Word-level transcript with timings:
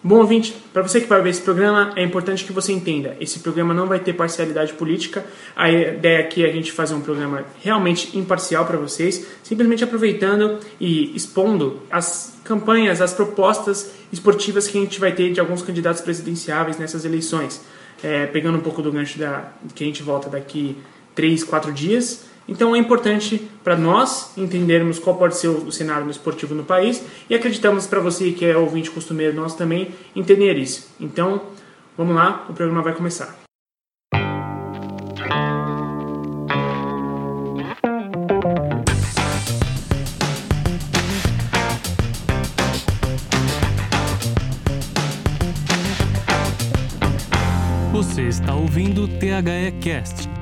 Bom 0.00 0.18
ouvinte, 0.18 0.54
para 0.72 0.80
você 0.82 1.00
que 1.00 1.08
vai 1.08 1.20
ver 1.20 1.30
esse 1.30 1.40
programa, 1.40 1.92
é 1.96 2.04
importante 2.04 2.44
que 2.44 2.52
você 2.52 2.72
entenda: 2.72 3.16
esse 3.20 3.40
programa 3.40 3.74
não 3.74 3.88
vai 3.88 3.98
ter 3.98 4.12
parcialidade 4.12 4.72
política. 4.74 5.26
A 5.56 5.68
ideia 5.70 6.20
aqui 6.20 6.44
é 6.44 6.48
a 6.48 6.52
gente 6.52 6.70
fazer 6.70 6.94
um 6.94 7.00
programa 7.00 7.44
realmente 7.60 8.16
imparcial 8.16 8.64
para 8.64 8.76
vocês, 8.76 9.26
simplesmente 9.42 9.82
aproveitando 9.82 10.60
e 10.80 11.14
expondo 11.16 11.82
as 11.90 12.38
campanhas, 12.44 13.00
as 13.02 13.12
propostas 13.12 13.90
esportivas 14.12 14.68
que 14.68 14.78
a 14.78 14.80
gente 14.80 15.00
vai 15.00 15.10
ter 15.10 15.32
de 15.32 15.40
alguns 15.40 15.62
candidatos 15.62 16.00
presidenciáveis 16.00 16.78
nessas 16.78 17.04
eleições. 17.04 17.60
É, 18.00 18.26
pegando 18.26 18.56
um 18.56 18.60
pouco 18.60 18.80
do 18.80 18.92
gancho 18.92 19.18
da, 19.18 19.50
que 19.74 19.82
a 19.82 19.86
gente 19.86 20.04
volta 20.04 20.30
daqui 20.30 20.76
3, 21.16 21.42
4 21.42 21.72
dias 21.72 22.27
então 22.48 22.74
é 22.74 22.78
importante 22.78 23.46
para 23.62 23.76
nós 23.76 24.32
entendermos 24.36 24.98
qual 24.98 25.16
pode 25.16 25.36
ser 25.36 25.48
o 25.48 25.70
cenário 25.70 26.10
esportivo 26.10 26.54
no 26.54 26.64
país 26.64 27.04
e 27.28 27.34
acreditamos 27.34 27.86
para 27.86 28.00
você 28.00 28.32
que 28.32 28.44
é 28.44 28.56
ouvinte 28.56 28.90
costumeiro 28.90 29.36
nós 29.36 29.54
também 29.54 29.90
entender 30.16 30.56
isso. 30.56 30.88
Então 30.98 31.42
vamos 31.96 32.16
lá, 32.16 32.46
o 32.48 32.54
programa 32.54 32.82
vai 32.82 32.94
começar. 32.94 33.36
Você 47.92 48.22
está 48.22 48.54
ouvindo 48.54 49.04
o 49.04 49.08
THE 49.08 49.72
Cast 49.80 50.37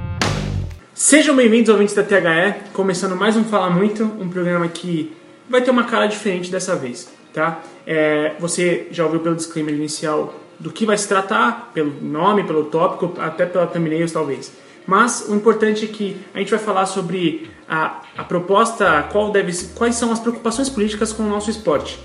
Sejam 0.99 1.37
bem-vindos, 1.37 1.69
ouvintes 1.69 1.95
da 1.95 2.03
THE, 2.03 2.71
começando 2.73 3.15
mais 3.15 3.37
um 3.37 3.45
Fala 3.45 3.69
Muito, 3.69 4.03
um 4.03 4.31
programa 4.31 4.67
que 4.67 5.15
vai 5.47 5.61
ter 5.61 5.71
uma 5.71 5.85
cara 5.85 6.07
diferente 6.07 6.51
dessa 6.51 6.75
vez, 6.75 7.07
tá? 7.35 7.61
É, 7.87 8.35
você 8.41 8.89
já 8.91 9.05
ouviu 9.05 9.21
pelo 9.21 9.37
disclaimer 9.37 9.75
inicial 9.75 10.35
do 10.59 10.73
que 10.73 10.87
vai 10.87 10.97
se 10.97 11.07
tratar, 11.07 11.71
pelo 11.75 11.93
nome, 12.01 12.45
pelo 12.45 12.65
tópico, 12.65 13.13
até 13.21 13.45
pela 13.45 13.67
thumbnails 13.67 14.11
talvez. 14.11 14.51
Mas 14.87 15.27
o 15.29 15.35
importante 15.35 15.85
é 15.85 15.89
que 15.89 16.17
a 16.33 16.39
gente 16.39 16.51
vai 16.51 16.59
falar 16.59 16.87
sobre 16.87 17.51
a, 17.69 18.01
a 18.17 18.25
proposta, 18.25 19.03
qual 19.13 19.31
deve, 19.31 19.53
quais 19.75 19.97
são 19.97 20.11
as 20.11 20.19
preocupações 20.19 20.71
políticas 20.71 21.13
com 21.13 21.25
o 21.25 21.29
nosso 21.29 21.51
esporte. 21.51 22.01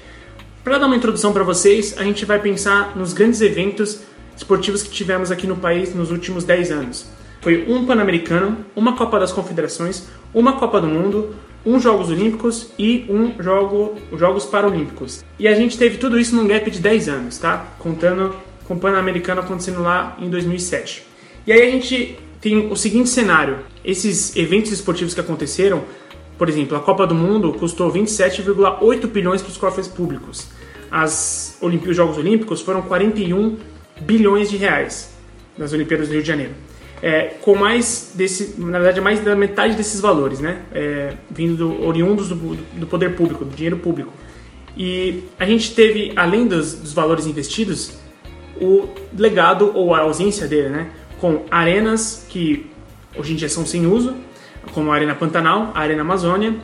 Para 0.65 0.77
dar 0.77 0.87
uma 0.87 0.97
introdução 0.97 1.31
para 1.31 1.45
vocês, 1.45 1.95
a 1.97 2.03
gente 2.03 2.25
vai 2.25 2.39
pensar 2.39 2.93
nos 2.97 3.13
grandes 3.13 3.39
eventos 3.39 4.01
esportivos 4.35 4.83
que 4.83 4.89
tivemos 4.89 5.31
aqui 5.31 5.47
no 5.47 5.55
país 5.55 5.95
nos 5.95 6.11
últimos 6.11 6.43
10 6.43 6.71
anos. 6.71 7.20
Foi 7.41 7.65
um 7.67 7.85
Pan-Americano, 7.87 8.63
uma 8.75 8.95
Copa 8.95 9.19
das 9.19 9.31
Confederações, 9.31 10.07
uma 10.31 10.53
Copa 10.53 10.79
do 10.79 10.85
Mundo, 10.85 11.35
um 11.65 11.79
Jogos 11.79 12.11
Olímpicos 12.11 12.69
e 12.77 13.03
um 13.09 13.41
jogo, 13.41 13.95
Jogos 14.15 14.45
Paralímpicos. 14.45 15.25
E 15.39 15.47
a 15.47 15.55
gente 15.55 15.75
teve 15.75 15.97
tudo 15.97 16.19
isso 16.19 16.35
num 16.35 16.45
gap 16.45 16.69
de 16.69 16.79
10 16.79 17.09
anos, 17.09 17.39
tá? 17.39 17.65
Contando 17.79 18.35
com 18.67 18.75
o 18.75 18.79
Pan-Americano 18.79 19.41
acontecendo 19.41 19.81
lá 19.81 20.15
em 20.19 20.29
2007. 20.29 21.03
E 21.47 21.51
aí 21.51 21.63
a 21.63 21.71
gente 21.71 22.15
tem 22.39 22.71
o 22.71 22.75
seguinte 22.75 23.09
cenário: 23.09 23.57
esses 23.83 24.35
eventos 24.35 24.71
esportivos 24.71 25.15
que 25.15 25.19
aconteceram, 25.19 25.81
por 26.37 26.47
exemplo, 26.47 26.77
a 26.77 26.79
Copa 26.79 27.07
do 27.07 27.15
Mundo 27.15 27.53
custou 27.53 27.91
27,8 27.91 29.07
bilhões 29.07 29.41
para 29.41 29.49
os 29.49 29.57
cofres 29.57 29.87
públicos. 29.87 30.47
As 30.91 31.57
Olimpí 31.59 31.91
Jogos 31.91 32.19
Olímpicos 32.19 32.61
foram 32.61 32.83
41 32.83 33.57
bilhões 34.01 34.47
de 34.47 34.57
reais 34.57 35.11
nas 35.57 35.73
Olimpíadas 35.73 36.07
do 36.07 36.13
Rio 36.13 36.21
de 36.21 36.27
Janeiro 36.27 36.70
é, 37.01 37.33
com 37.41 37.55
mais 37.55 38.11
desse, 38.13 38.55
na 38.59 38.77
verdade, 38.77 39.01
mais 39.01 39.19
da 39.19 39.35
metade 39.35 39.75
desses 39.75 39.99
valores, 39.99 40.39
né? 40.39 40.61
É, 40.71 41.13
vindo 41.29 41.55
do, 41.57 41.85
oriundos 41.85 42.29
do, 42.29 42.35
do, 42.35 42.85
poder 42.85 43.15
público, 43.15 43.43
do 43.43 43.55
dinheiro 43.55 43.77
público. 43.77 44.13
E 44.77 45.23
a 45.39 45.45
gente 45.45 45.73
teve, 45.73 46.13
além 46.15 46.47
dos, 46.47 46.73
dos, 46.73 46.93
valores 46.93 47.25
investidos, 47.25 47.99
o 48.59 48.87
legado 49.17 49.71
ou 49.73 49.95
a 49.95 50.01
ausência 50.01 50.47
dele, 50.47 50.69
né? 50.69 50.91
Com 51.19 51.43
arenas 51.49 52.25
que 52.29 52.67
hoje 53.17 53.33
em 53.33 53.35
dia 53.35 53.49
são 53.49 53.65
sem 53.65 53.87
uso, 53.87 54.15
como 54.71 54.91
a 54.91 54.95
Arena 54.95 55.15
Pantanal, 55.15 55.71
a 55.73 55.79
Arena 55.79 56.01
Amazônia 56.01 56.55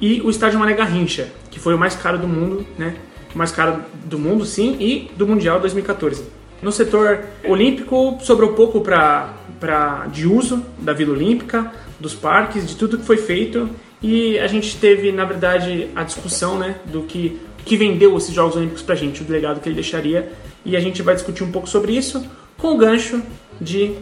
e 0.00 0.22
o 0.22 0.30
Estádio 0.30 0.58
Mané 0.58 0.72
Garrincha, 0.72 1.28
que 1.50 1.60
foi 1.60 1.74
o 1.74 1.78
mais 1.78 1.94
caro 1.94 2.18
do 2.18 2.26
mundo, 2.26 2.66
né? 2.78 2.96
O 3.34 3.38
mais 3.38 3.52
caro 3.52 3.82
do 4.04 4.18
mundo, 4.18 4.44
sim, 4.44 4.76
e 4.80 5.10
do 5.16 5.26
Mundial 5.26 5.60
2014. 5.60 6.24
No 6.62 6.70
setor 6.70 7.24
olímpico, 7.44 8.18
sobrou 8.22 8.52
pouco 8.52 8.80
para 8.80 9.34
pra, 9.62 10.08
de 10.08 10.26
uso 10.26 10.66
da 10.76 10.92
Vila 10.92 11.12
Olímpica, 11.12 11.70
dos 12.00 12.16
parques, 12.16 12.66
de 12.66 12.74
tudo 12.74 12.98
que 12.98 13.04
foi 13.04 13.16
feito. 13.16 13.70
E 14.02 14.36
a 14.40 14.48
gente 14.48 14.76
teve, 14.76 15.12
na 15.12 15.24
verdade, 15.24 15.88
a 15.94 16.02
discussão 16.02 16.58
né, 16.58 16.80
do 16.86 17.02
que, 17.02 17.40
que 17.64 17.76
vendeu 17.76 18.16
esses 18.16 18.34
Jogos 18.34 18.56
Olímpicos 18.56 18.82
para 18.82 18.96
a 18.96 18.98
gente, 18.98 19.22
o 19.22 19.30
legado 19.30 19.60
que 19.60 19.68
ele 19.68 19.76
deixaria. 19.76 20.32
E 20.64 20.76
a 20.76 20.80
gente 20.80 21.00
vai 21.00 21.14
discutir 21.14 21.44
um 21.44 21.52
pouco 21.52 21.68
sobre 21.68 21.96
isso 21.96 22.28
com 22.58 22.74
o 22.74 22.76
gancho 22.76 23.22
de 23.60 23.94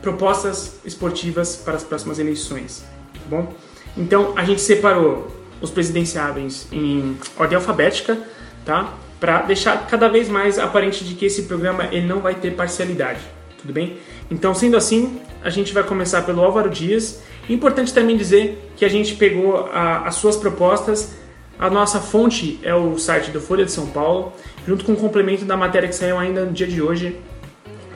propostas 0.00 0.78
esportivas 0.84 1.56
para 1.56 1.74
as 1.74 1.82
próximas 1.82 2.20
eleições. 2.20 2.84
Tá 3.12 3.20
bom? 3.28 3.52
Então 3.96 4.34
a 4.36 4.44
gente 4.44 4.60
separou 4.60 5.36
os 5.60 5.70
presidenciáveis 5.70 6.68
em 6.70 7.18
ordem 7.36 7.56
alfabética, 7.56 8.16
tá? 8.64 8.94
Para 9.18 9.42
deixar 9.42 9.84
cada 9.88 10.08
vez 10.08 10.28
mais 10.28 10.60
aparente 10.60 11.04
de 11.04 11.16
que 11.16 11.26
esse 11.26 11.42
programa 11.42 11.88
ele 11.90 12.06
não 12.06 12.20
vai 12.20 12.36
ter 12.36 12.52
parcialidade, 12.52 13.18
tudo 13.58 13.72
bem? 13.72 13.98
Então, 14.30 14.54
sendo 14.54 14.76
assim, 14.76 15.20
a 15.42 15.50
gente 15.50 15.72
vai 15.72 15.82
começar 15.82 16.22
pelo 16.22 16.42
Álvaro 16.42 16.70
Dias. 16.70 17.22
Importante 17.48 17.92
também 17.92 18.16
dizer 18.16 18.70
que 18.76 18.84
a 18.84 18.88
gente 18.88 19.14
pegou 19.16 19.66
a, 19.72 20.06
as 20.06 20.14
suas 20.14 20.36
propostas. 20.36 21.16
A 21.58 21.68
nossa 21.68 22.00
fonte 22.00 22.58
é 22.62 22.74
o 22.74 22.98
site 22.98 23.30
do 23.30 23.40
Folha 23.40 23.64
de 23.64 23.72
São 23.72 23.86
Paulo, 23.86 24.32
junto 24.66 24.84
com 24.84 24.92
o 24.92 24.96
complemento 24.96 25.44
da 25.44 25.56
matéria 25.56 25.88
que 25.88 25.94
saiu 25.94 26.18
ainda 26.18 26.44
no 26.44 26.52
dia 26.52 26.66
de 26.66 26.80
hoje 26.80 27.18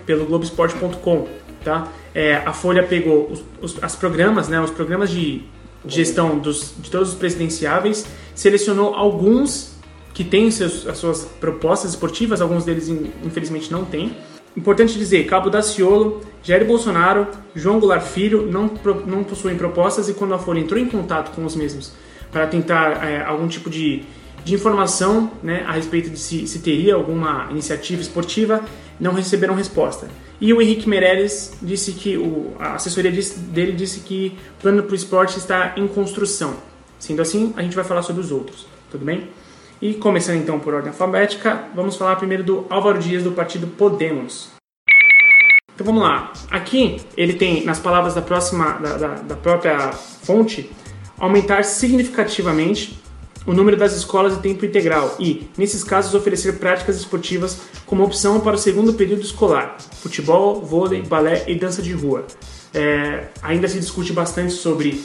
pelo 0.05 0.27
Globoesporte.com. 0.27 1.29
Tá? 1.65 1.89
É, 2.13 2.37
a 2.37 2.53
Folha 2.53 2.83
pegou 2.83 3.31
os, 3.31 3.45
os 3.61 3.83
as 3.83 3.95
programas, 3.95 4.49
né, 4.49 4.61
os 4.61 4.71
programas 4.71 5.11
de, 5.11 5.45
gestão 5.87 6.39
dos, 6.39 6.75
de 6.79 6.91
todos 6.91 7.11
os 7.11 7.15
presidenciáveis, 7.15 8.07
selecionou 8.35 8.95
alguns 8.95 9.73
que 10.15 10.25
têm 10.25 10.51
seus, 10.51 10.87
as 10.87 10.99
suas 10.99 11.25
propostas 11.41 11.91
esportivas, 11.91 12.41
alguns 12.41 12.65
deles 12.65 12.89
infelizmente 12.89 13.73
não 13.73 13.85
têm 13.85 14.15
Importante 14.57 14.99
dizer, 14.99 15.25
Cabo 15.25 15.49
Daciolo, 15.49 16.21
Jair 16.43 16.67
Bolsonaro, 16.67 17.27
João 17.55 17.81
Goulart 17.81 18.05
Filho 18.05 18.51
não, 18.51 18.71
não 19.07 19.25
possuem 19.25 19.57
propostas 19.57 20.09
e 20.09 20.15
quando 20.15 20.35
a 20.35 20.39
Folha 20.39 20.61
entrou 20.61 20.79
em 20.79 20.87
contato 20.87 21.35
com 21.35 21.45
os 21.45 21.57
mesmos 21.57 21.93
para 22.31 22.47
tentar 22.47 23.05
é, 23.05 23.23
algum 23.25 23.47
tipo 23.47 23.71
de, 23.71 24.03
de 24.45 24.55
informação 24.55 25.31
né, 25.43 25.65
a 25.67 25.73
respeito 25.73 26.11
de 26.11 26.19
se, 26.19 26.47
se 26.47 26.59
teria 26.59 26.95
alguma 26.95 27.49
iniciativa 27.51 28.01
esportiva, 28.01 28.63
não 28.99 29.13
receberam 29.15 29.55
resposta. 29.55 30.09
E 30.41 30.53
o 30.53 30.61
Henrique 30.61 30.89
Meirelles 30.89 31.53
disse 31.63 31.93
que 31.93 32.17
o, 32.17 32.53
a 32.59 32.75
assessoria 32.75 33.13
dele 33.13 33.73
disse 33.73 34.01
que 34.01 34.37
o 34.59 34.63
plano 34.63 34.83
para 34.83 34.93
o 34.93 34.97
esporte 34.97 35.39
está 35.39 35.75
em 35.77 35.87
construção. 35.87 36.57
Sendo 36.99 37.23
assim, 37.23 37.53
a 37.57 37.63
gente 37.63 37.77
vai 37.77 37.85
falar 37.85 38.03
sobre 38.03 38.23
os 38.23 38.31
outros, 38.33 38.67
tudo 38.91 39.05
bem? 39.05 39.29
E 39.83 39.95
começando 39.95 40.37
então 40.37 40.61
por 40.61 40.75
ordem 40.75 40.91
alfabética, 40.91 41.65
vamos 41.75 41.97
falar 41.97 42.15
primeiro 42.15 42.45
do 42.45 42.65
Álvaro 42.71 43.01
Dias 43.01 43.25
do 43.25 43.33
partido 43.33 43.67
Podemos. 43.67 44.49
Então 45.75 45.85
vamos 45.85 46.05
lá. 46.05 46.33
Aqui 46.53 47.01
ele 47.17 47.33
tem, 47.33 47.65
nas 47.65 47.81
palavras 47.81 48.15
da 48.15 48.23
próxima, 48.23 48.75
da, 48.75 48.97
da, 48.97 49.15
da 49.15 49.35
própria 49.35 49.91
fonte, 49.91 50.71
aumentar 51.19 51.65
significativamente 51.65 52.97
o 53.45 53.53
número 53.53 53.77
das 53.77 53.93
escolas 53.97 54.37
de 54.37 54.41
tempo 54.41 54.65
integral 54.65 55.17
e, 55.19 55.49
nesses 55.59 55.83
casos, 55.83 56.15
oferecer 56.15 56.61
práticas 56.61 56.97
esportivas 56.99 57.63
como 57.85 58.05
opção 58.05 58.39
para 58.39 58.55
o 58.55 58.59
segundo 58.59 58.95
período 58.95 59.23
escolar: 59.23 59.79
futebol, 60.01 60.61
vôlei, 60.61 61.03
balé 61.03 61.43
e 61.49 61.57
dança 61.57 61.83
de 61.83 61.93
rua. 61.93 62.25
É, 62.73 63.31
ainda 63.43 63.67
se 63.67 63.81
discute 63.81 64.13
bastante 64.13 64.53
sobre 64.53 65.03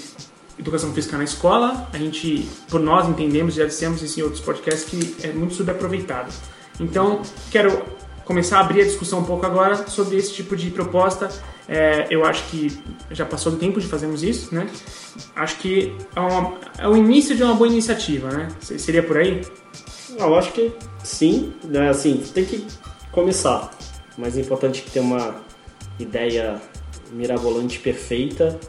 educação 0.58 0.94
física 0.94 1.18
na 1.18 1.24
escola, 1.24 1.88
a 1.94 1.98
gente, 1.98 2.48
por 2.70 2.80
nós, 2.80 3.08
entendemos, 3.08 3.54
já 3.54 3.66
dissemos 3.66 4.02
isso 4.02 4.20
em 4.20 4.24
outros 4.24 4.42
podcasts, 4.42 4.86
que 4.86 5.28
é 5.28 5.32
muito 5.32 5.54
subaproveitado. 5.54 6.32
Então, 6.80 7.22
quero 7.52 7.84
começar 8.26 8.58
a 8.58 8.62
abrir 8.62 8.82
a 8.82 8.84
discussão 8.84 9.20
um 9.20 9.24
pouco 9.24 9.46
agora 9.46 9.88
sobre 9.88 10.18
esse 10.18 10.34
tipo 10.34 10.56
de 10.56 10.70
proposta. 10.70 11.30
É, 11.68 12.08
eu 12.10 12.26
acho 12.26 12.44
que 12.50 12.78
já 13.12 13.26
passou 13.26 13.52
do 13.52 13.58
tempo 13.58 13.80
de 13.80 13.88
fazermos 13.88 14.24
isso, 14.24 14.54
né? 14.54 14.70
Acho 15.36 15.58
que 15.58 15.96
é, 16.16 16.20
uma, 16.20 16.54
é 16.78 16.88
o 16.88 16.96
início 16.96 17.36
de 17.36 17.44
uma 17.44 17.54
boa 17.54 17.68
iniciativa, 17.68 18.30
né? 18.30 18.50
Seria 18.60 19.04
por 19.04 19.18
aí? 19.18 19.42
Eu 20.18 20.36
acho 20.36 20.52
que 20.52 20.72
sim, 21.04 21.54
né? 21.64 21.90
Assim, 21.90 22.24
tem 22.34 22.46
que 22.46 22.66
começar. 23.12 23.72
Mas 24.18 24.38
é 24.38 24.42
importante 24.42 24.82
que 24.82 24.92
tenha 24.92 25.06
uma 25.06 25.36
ideia 26.00 26.62
mirabolante 27.12 27.80
perfeita 27.80 28.60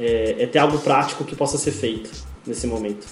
é, 0.00 0.42
é 0.42 0.46
ter 0.46 0.58
algo 0.58 0.78
prático 0.78 1.24
que 1.24 1.36
possa 1.36 1.58
ser 1.58 1.72
feito 1.72 2.10
nesse 2.46 2.66
momento. 2.66 3.06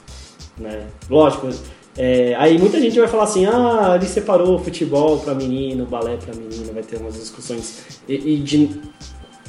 Né? 0.57 0.87
Lógico, 1.09 1.49
é, 1.97 2.35
aí 2.37 2.59
muita 2.59 2.81
gente 2.81 2.99
vai 2.99 3.09
falar 3.09 3.25
assim, 3.25 3.47
ah, 3.47 3.95
ele 3.97 4.07
separou 4.07 4.59
futebol 4.59 5.19
para 5.19 5.35
menino, 5.35 5.85
balé 5.85 6.17
para 6.17 6.35
menino, 6.35 6.73
vai 6.73 6.83
ter 6.83 6.97
umas 6.97 7.15
discussões 7.15 8.01
e, 8.09 8.35
e 8.35 8.37
de 8.39 8.81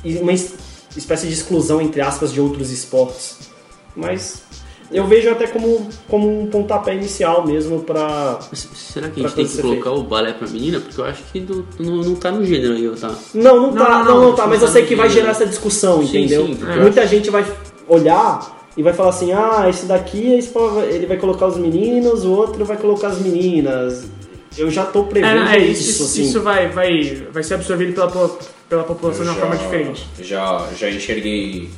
e 0.03 0.17
uma 0.17 0.31
espécie 0.31 1.27
de 1.27 1.33
exclusão 1.33 1.81
entre 1.81 2.01
aspas 2.01 2.31
de 2.31 2.41
outros 2.41 2.71
esportes. 2.71 3.49
Mas 3.95 4.43
eu 4.91 5.05
vejo 5.05 5.29
até 5.29 5.47
como, 5.47 5.87
como 6.07 6.41
um 6.43 6.47
pontapé 6.47 6.95
inicial 6.95 7.45
mesmo 7.45 7.81
pra. 7.81 8.39
Mas 8.49 8.67
Será 8.73 9.09
que 9.09 9.19
a 9.19 9.23
gente 9.23 9.35
tem 9.35 9.47
que 9.47 9.61
colocar 9.61 9.91
o 9.91 10.03
balé 10.03 10.33
pra 10.33 10.47
menina? 10.47 10.79
Porque 10.79 10.99
eu 10.99 11.05
acho 11.05 11.23
que 11.31 11.39
não, 11.39 11.63
não, 11.79 11.95
não 12.03 12.15
tá 12.15 12.31
no 12.31 12.43
gênero 12.45 12.73
aí, 12.73 12.89
tá? 12.99 13.13
Não, 13.33 13.55
não 13.55 13.71
Não, 13.71 13.73
tá, 13.85 13.89
não, 13.89 14.05
não, 14.05 14.15
não, 14.15 14.21
não 14.29 14.35
tá, 14.35 14.47
mas 14.47 14.61
eu 14.61 14.67
sei 14.67 14.85
que 14.85 14.95
vai 14.95 15.09
gerar 15.09 15.31
essa 15.31 15.45
discussão, 15.45 16.01
Sim, 16.01 16.07
entendeu? 16.19 16.45
sim, 16.47 16.55
porque 16.55 16.79
Muita 16.79 17.05
gente 17.05 17.29
vai 17.29 17.45
olhar 17.87 18.57
e 18.75 18.81
vai 18.83 18.93
falar 18.93 19.09
assim, 19.09 19.31
ah, 19.31 19.65
esse 19.69 19.85
daqui 19.85 20.39
ele 20.89 21.05
vai 21.05 21.17
colocar 21.17 21.47
os 21.47 21.57
meninos, 21.57 22.25
o 22.25 22.31
outro 22.31 22.65
vai 22.65 22.77
colocar 22.77 23.09
as 23.09 23.19
meninas. 23.19 24.05
Eu 24.57 24.69
já 24.71 24.85
tô 24.85 25.03
prevendo 25.03 25.47
É, 25.47 25.57
é, 25.57 25.59
isso, 25.59 25.89
isso, 25.89 26.03
assim. 26.03 26.21
isso 26.23 26.41
vai, 26.41 26.67
vai, 26.69 27.27
vai 27.31 27.43
ser 27.43 27.53
absorvido 27.53 27.93
pela, 27.93 28.37
pela 28.67 28.83
população 28.83 29.23
de 29.23 29.29
uma 29.29 29.37
forma 29.39 29.55
diferente. 29.55 30.07
Já, 30.21 30.67
já 30.75 30.89
enxerguei 30.89 31.69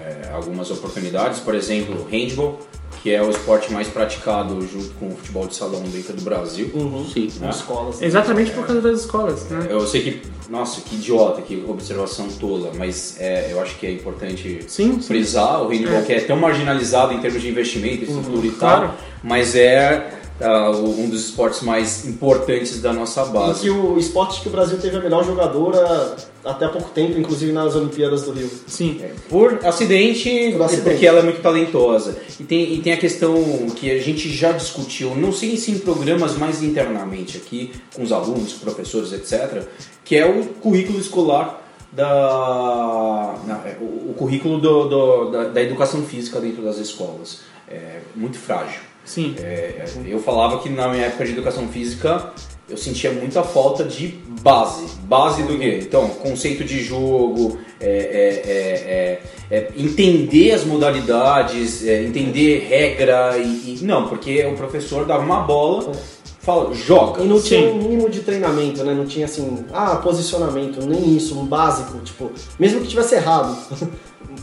é, 0.00 0.30
algumas 0.32 0.70
oportunidades, 0.70 1.40
por 1.40 1.54
exemplo, 1.54 2.02
o 2.02 2.04
handball, 2.10 2.58
que 3.02 3.12
é 3.12 3.22
o 3.22 3.30
esporte 3.30 3.72
mais 3.72 3.88
praticado 3.88 4.60
junto 4.66 4.94
com 4.94 5.08
o 5.08 5.16
futebol 5.16 5.46
de 5.46 5.54
salão 5.54 5.82
dentro 5.82 6.14
do 6.14 6.22
Brasil. 6.22 6.70
Uhum. 6.74 7.04
Sim. 7.04 7.30
né? 7.40 7.50
Escolas. 7.50 8.02
Exatamente 8.02 8.50
por 8.52 8.66
causa 8.66 8.80
das 8.80 9.00
escolas, 9.00 9.44
né? 9.48 9.66
Eu 9.68 9.86
sei 9.86 10.02
que, 10.02 10.22
nossa, 10.48 10.80
que 10.80 10.96
idiota, 10.96 11.42
que 11.42 11.64
observação 11.68 12.26
tola, 12.28 12.72
mas 12.76 13.16
é, 13.20 13.52
eu 13.52 13.60
acho 13.60 13.76
que 13.78 13.86
é 13.86 13.92
importante 13.92 14.64
Sim, 14.66 14.94
sim. 14.94 15.00
frisar 15.02 15.62
o 15.62 15.68
handball 15.68 15.98
É. 15.98 16.02
que 16.02 16.12
é 16.12 16.20
tão 16.20 16.36
marginalizado 16.36 17.12
em 17.12 17.20
termos 17.20 17.42
de 17.42 17.48
investimento, 17.48 18.04
estrutura 18.04 18.46
e 18.46 18.50
claro. 18.50 18.88
tal, 18.88 18.96
mas 19.22 19.54
é 19.54 20.12
o- 20.40 21.00
um 21.00 21.08
dos 21.08 21.24
esportes 21.26 21.62
mais 21.62 22.04
importantes 22.06 22.80
da 22.82 22.92
nossa 22.92 23.22
E 23.22 23.28
base. 23.30 23.60
que 23.62 23.70
o 23.70 23.98
esporte 23.98 24.40
que 24.42 24.48
o 24.48 24.50
Brasil 24.50 24.78
teve 24.78 24.96
a 24.96 25.00
melhor 25.00 25.24
jogadora 25.24 26.16
até 26.44 26.66
há 26.66 26.68
pouco 26.68 26.90
tempo, 26.90 27.18
inclusive 27.18 27.52
nas 27.52 27.74
Olimpíadas 27.74 28.22
do 28.22 28.32
Rio. 28.32 28.50
Sim. 28.66 29.00
Por 29.28 29.58
acidente, 29.64 30.28
Por 30.52 30.60
e 30.60 30.62
acidente. 30.64 30.82
porque 30.90 31.06
ela 31.06 31.20
é 31.20 31.22
muito 31.22 31.40
talentosa. 31.40 32.16
E 32.38 32.44
tem, 32.44 32.74
e 32.74 32.80
tem 32.82 32.92
a 32.92 32.96
questão 32.98 33.34
que 33.74 33.90
a 33.90 33.98
gente 33.98 34.28
já 34.30 34.52
discutiu, 34.52 35.14
não 35.16 35.32
sei 35.32 35.56
se 35.56 35.70
em 35.70 35.78
programas, 35.78 36.36
mas 36.36 36.62
internamente 36.62 37.36
aqui, 37.38 37.72
com 37.94 38.02
os 38.02 38.12
alunos, 38.12 38.52
professores, 38.52 39.12
etc., 39.12 39.62
que 40.04 40.14
é 40.16 40.26
o 40.26 40.44
currículo 40.60 40.98
escolar 41.00 41.62
da. 41.92 43.34
não, 43.46 43.54
é, 43.64 43.76
o, 43.80 44.10
o 44.10 44.14
currículo 44.16 44.58
do- 44.60 44.84
do- 44.88 45.30
da, 45.30 45.44
da 45.48 45.62
educação 45.62 46.02
física 46.02 46.40
dentro 46.40 46.62
das 46.62 46.78
escolas. 46.78 47.40
É 47.68 48.00
muito 48.14 48.38
frágil. 48.38 48.80
Sim. 49.06 49.34
É, 49.38 49.84
eu 50.04 50.18
falava 50.18 50.58
que 50.58 50.68
na 50.68 50.88
minha 50.88 51.06
época 51.06 51.24
de 51.24 51.32
educação 51.32 51.66
física 51.68 52.32
eu 52.68 52.76
sentia 52.76 53.12
muita 53.12 53.42
falta 53.42 53.84
de 53.84 54.08
base. 54.42 54.86
Base 55.04 55.44
do 55.44 55.56
quê? 55.56 55.78
Então, 55.82 56.08
conceito 56.08 56.64
de 56.64 56.82
jogo, 56.82 57.56
é, 57.80 57.88
é, 57.88 58.50
é, 58.50 59.56
é, 59.56 59.56
é, 59.58 59.68
entender 59.76 60.50
as 60.52 60.64
modalidades, 60.64 61.86
é, 61.86 62.02
entender 62.02 62.66
regra 62.68 63.38
e, 63.38 63.78
e- 63.80 63.84
Não, 63.84 64.08
porque 64.08 64.44
o 64.44 64.54
professor 64.56 65.06
dava 65.06 65.22
uma 65.24 65.42
bola, 65.42 65.92
fala, 66.40 66.74
joga. 66.74 67.22
E 67.22 67.26
não 67.28 67.40
tinha 67.40 67.60
Sim. 67.60 67.68
um 67.68 67.76
mínimo 67.82 68.10
de 68.10 68.20
treinamento, 68.20 68.82
né? 68.82 68.92
Não 68.94 69.06
tinha 69.06 69.26
assim, 69.26 69.64
ah, 69.72 69.96
posicionamento, 69.96 70.84
nem 70.84 71.16
isso, 71.16 71.38
um 71.38 71.44
básico, 71.46 71.98
tipo, 72.00 72.32
mesmo 72.58 72.80
que 72.80 72.88
tivesse 72.88 73.14
errado, 73.14 73.56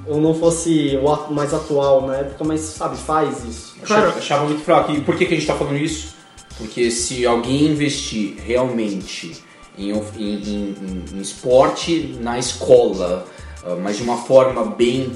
ou 0.08 0.20
não 0.22 0.34
fosse 0.34 0.98
o 1.02 1.34
mais 1.34 1.54
atual 1.54 2.06
na 2.08 2.16
época, 2.18 2.44
mas 2.44 2.60
sabe, 2.62 2.98
faz 2.98 3.44
isso. 3.46 3.76
Achava, 3.84 4.18
achava 4.18 4.46
muito 4.46 4.64
fraco. 4.64 4.92
E 4.92 5.02
por 5.02 5.16
que, 5.16 5.26
que 5.26 5.34
a 5.34 5.38
gente 5.38 5.44
está 5.50 5.56
falando 5.56 5.78
isso? 5.78 6.14
Porque 6.58 6.92
se 6.92 7.26
alguém 7.26 7.66
investir 7.68 8.36
realmente 8.46 9.44
em- 9.78 9.92
em- 9.92 9.96
em- 10.20 11.06
em 11.14 11.20
esporte 11.22 12.16
na 12.22 12.38
escola, 12.38 13.26
ah, 13.66 13.76
mas 13.82 13.98
de 13.98 14.04
uma 14.04 14.18
forma 14.18 14.64
bem 14.66 15.12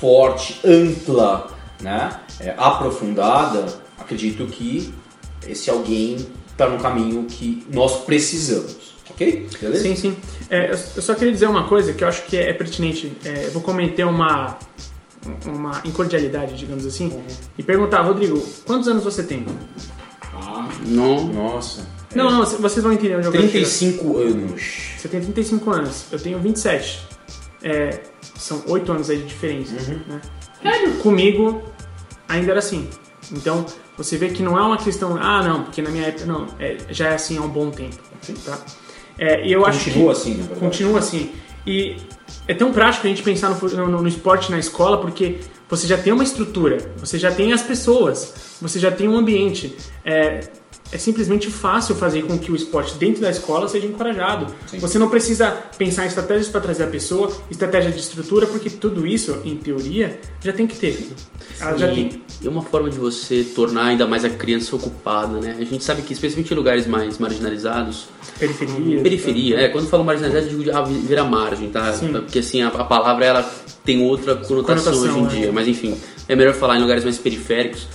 forte, 0.00 0.60
ampla, 0.64 1.48
né, 1.80 2.18
é, 2.40 2.54
aprofundada, 2.56 3.66
acredito 3.98 4.46
que 4.46 4.92
esse 5.46 5.68
alguém 5.70 6.16
está 6.50 6.68
no 6.68 6.78
caminho 6.78 7.24
que 7.24 7.64
nós 7.72 8.04
precisamos. 8.04 8.77
Ok? 9.10 9.48
Beleza? 9.60 9.82
Sim, 9.82 9.96
sim. 9.96 10.16
É, 10.50 10.70
eu 10.72 11.02
só 11.02 11.14
queria 11.14 11.32
dizer 11.32 11.46
uma 11.46 11.66
coisa 11.68 11.92
que 11.92 12.04
eu 12.04 12.08
acho 12.08 12.24
que 12.26 12.36
é 12.36 12.52
pertinente. 12.52 13.12
É, 13.24 13.46
eu 13.46 13.50
vou 13.50 13.62
cometer 13.62 14.04
uma, 14.04 14.58
uma 15.46 15.80
incordialidade, 15.84 16.56
digamos 16.56 16.86
assim, 16.86 17.22
e 17.56 17.62
perguntar, 17.62 18.02
Rodrigo, 18.02 18.40
quantos 18.66 18.88
anos 18.88 19.04
você 19.04 19.22
tem? 19.22 19.46
Não. 20.86 21.24
Nossa. 21.24 21.86
Não, 22.14 22.30
não, 22.30 22.44
vocês 22.44 22.82
vão 22.82 22.92
entender 22.92 23.16
onde 23.16 23.26
eu 23.26 23.32
quero 23.32 23.44
chegar. 23.44 23.66
35 23.66 24.18
anos. 24.18 24.62
Você 24.96 25.08
tem 25.08 25.20
35 25.20 25.70
anos, 25.70 26.04
eu 26.10 26.18
tenho 26.18 26.38
27. 26.38 27.06
É, 27.62 28.00
são 28.36 28.62
8 28.66 28.92
anos 28.92 29.10
aí 29.10 29.18
de 29.18 29.26
diferença. 29.26 29.74
Né? 30.06 30.20
Comigo 31.02 31.62
ainda 32.28 32.52
era 32.52 32.58
assim. 32.60 32.88
Então 33.30 33.66
você 33.96 34.16
vê 34.16 34.28
que 34.30 34.42
não 34.42 34.56
é 34.56 34.62
uma 34.62 34.78
questão, 34.78 35.16
ah 35.20 35.42
não, 35.42 35.64
porque 35.64 35.82
na 35.82 35.90
minha 35.90 36.06
época 36.06 36.24
não, 36.24 36.46
é, 36.58 36.78
já 36.90 37.08
é 37.08 37.14
assim 37.14 37.36
há 37.36 37.42
um 37.42 37.48
bom 37.48 37.70
tempo. 37.70 37.96
Tá? 38.44 38.58
É, 39.18 39.46
e 39.46 39.52
eu 39.52 39.66
acho 39.66 39.80
que 39.80 39.90
Continua 39.90 40.12
assim, 40.12 40.30
na 40.30 40.36
verdade. 40.36 40.60
continua 40.60 40.98
assim. 40.98 41.30
E 41.66 41.96
é 42.46 42.54
tão 42.54 42.72
prático 42.72 43.06
a 43.06 43.10
gente 43.10 43.22
pensar 43.22 43.50
no, 43.50 43.68
no, 43.88 44.02
no 44.02 44.08
esporte 44.08 44.50
na 44.50 44.58
escola 44.58 44.98
porque 44.98 45.40
você 45.68 45.86
já 45.86 45.98
tem 45.98 46.12
uma 46.12 46.24
estrutura, 46.24 46.92
você 46.96 47.18
já 47.18 47.30
tem 47.30 47.52
as 47.52 47.62
pessoas, 47.62 48.56
você 48.60 48.78
já 48.78 48.90
tem 48.90 49.08
um 49.08 49.16
ambiente. 49.16 49.76
É, 50.04 50.40
é 50.90 50.96
simplesmente 50.96 51.50
fácil 51.50 51.94
fazer 51.94 52.22
com 52.22 52.38
que 52.38 52.50
o 52.50 52.56
esporte 52.56 52.94
dentro 52.94 53.20
da 53.20 53.30
escola 53.30 53.68
seja 53.68 53.86
encorajado. 53.86 54.46
Sim. 54.66 54.78
Você 54.78 54.98
não 54.98 55.08
precisa 55.08 55.50
pensar 55.76 56.04
em 56.04 56.08
estratégias 56.08 56.48
para 56.48 56.60
trazer 56.60 56.84
a 56.84 56.86
pessoa, 56.86 57.30
estratégia 57.50 57.90
de 57.90 57.98
estrutura, 57.98 58.46
porque 58.46 58.70
tudo 58.70 59.06
isso, 59.06 59.38
em 59.44 59.56
teoria, 59.56 60.18
já 60.42 60.52
tem 60.52 60.66
que 60.66 60.76
ter. 60.76 61.10
Ela 61.60 61.76
já 61.76 61.88
tem. 61.88 62.22
E 62.40 62.46
é 62.46 62.50
uma 62.50 62.62
forma 62.62 62.88
de 62.88 62.98
você 62.98 63.44
tornar 63.44 63.86
ainda 63.86 64.06
mais 64.06 64.24
a 64.24 64.30
criança 64.30 64.74
ocupada, 64.76 65.40
né? 65.40 65.56
A 65.58 65.64
gente 65.64 65.84
sabe 65.84 66.02
que, 66.02 66.12
especialmente 66.12 66.52
em 66.52 66.56
lugares 66.56 66.86
mais 66.86 67.18
marginalizados, 67.18 68.06
Periferia. 68.38 69.02
periferia, 69.02 69.60
é, 69.60 69.68
quando 69.68 69.88
falo 69.88 70.04
marginalizado, 70.04 70.46
eu 70.46 70.50
digo 70.50 70.64
de 70.64 70.70
ah, 70.70 70.82
virar 70.82 71.24
margem, 71.24 71.68
tá? 71.68 71.92
Sim. 71.92 72.12
Porque 72.12 72.38
assim, 72.38 72.62
a, 72.62 72.68
a 72.68 72.84
palavra 72.84 73.24
ela 73.24 73.54
tem 73.84 74.02
outra 74.02 74.36
conotação, 74.36 74.92
Conotação, 74.92 75.02
hoje 75.02 75.18
em 75.18 75.38
é. 75.38 75.40
dia, 75.40 75.52
mas 75.52 75.66
enfim, 75.66 75.98
é 76.28 76.36
melhor 76.36 76.54
falar 76.54 76.76
em 76.76 76.80
lugares 76.80 77.04
mais 77.04 77.18
periféricos, 77.18 77.88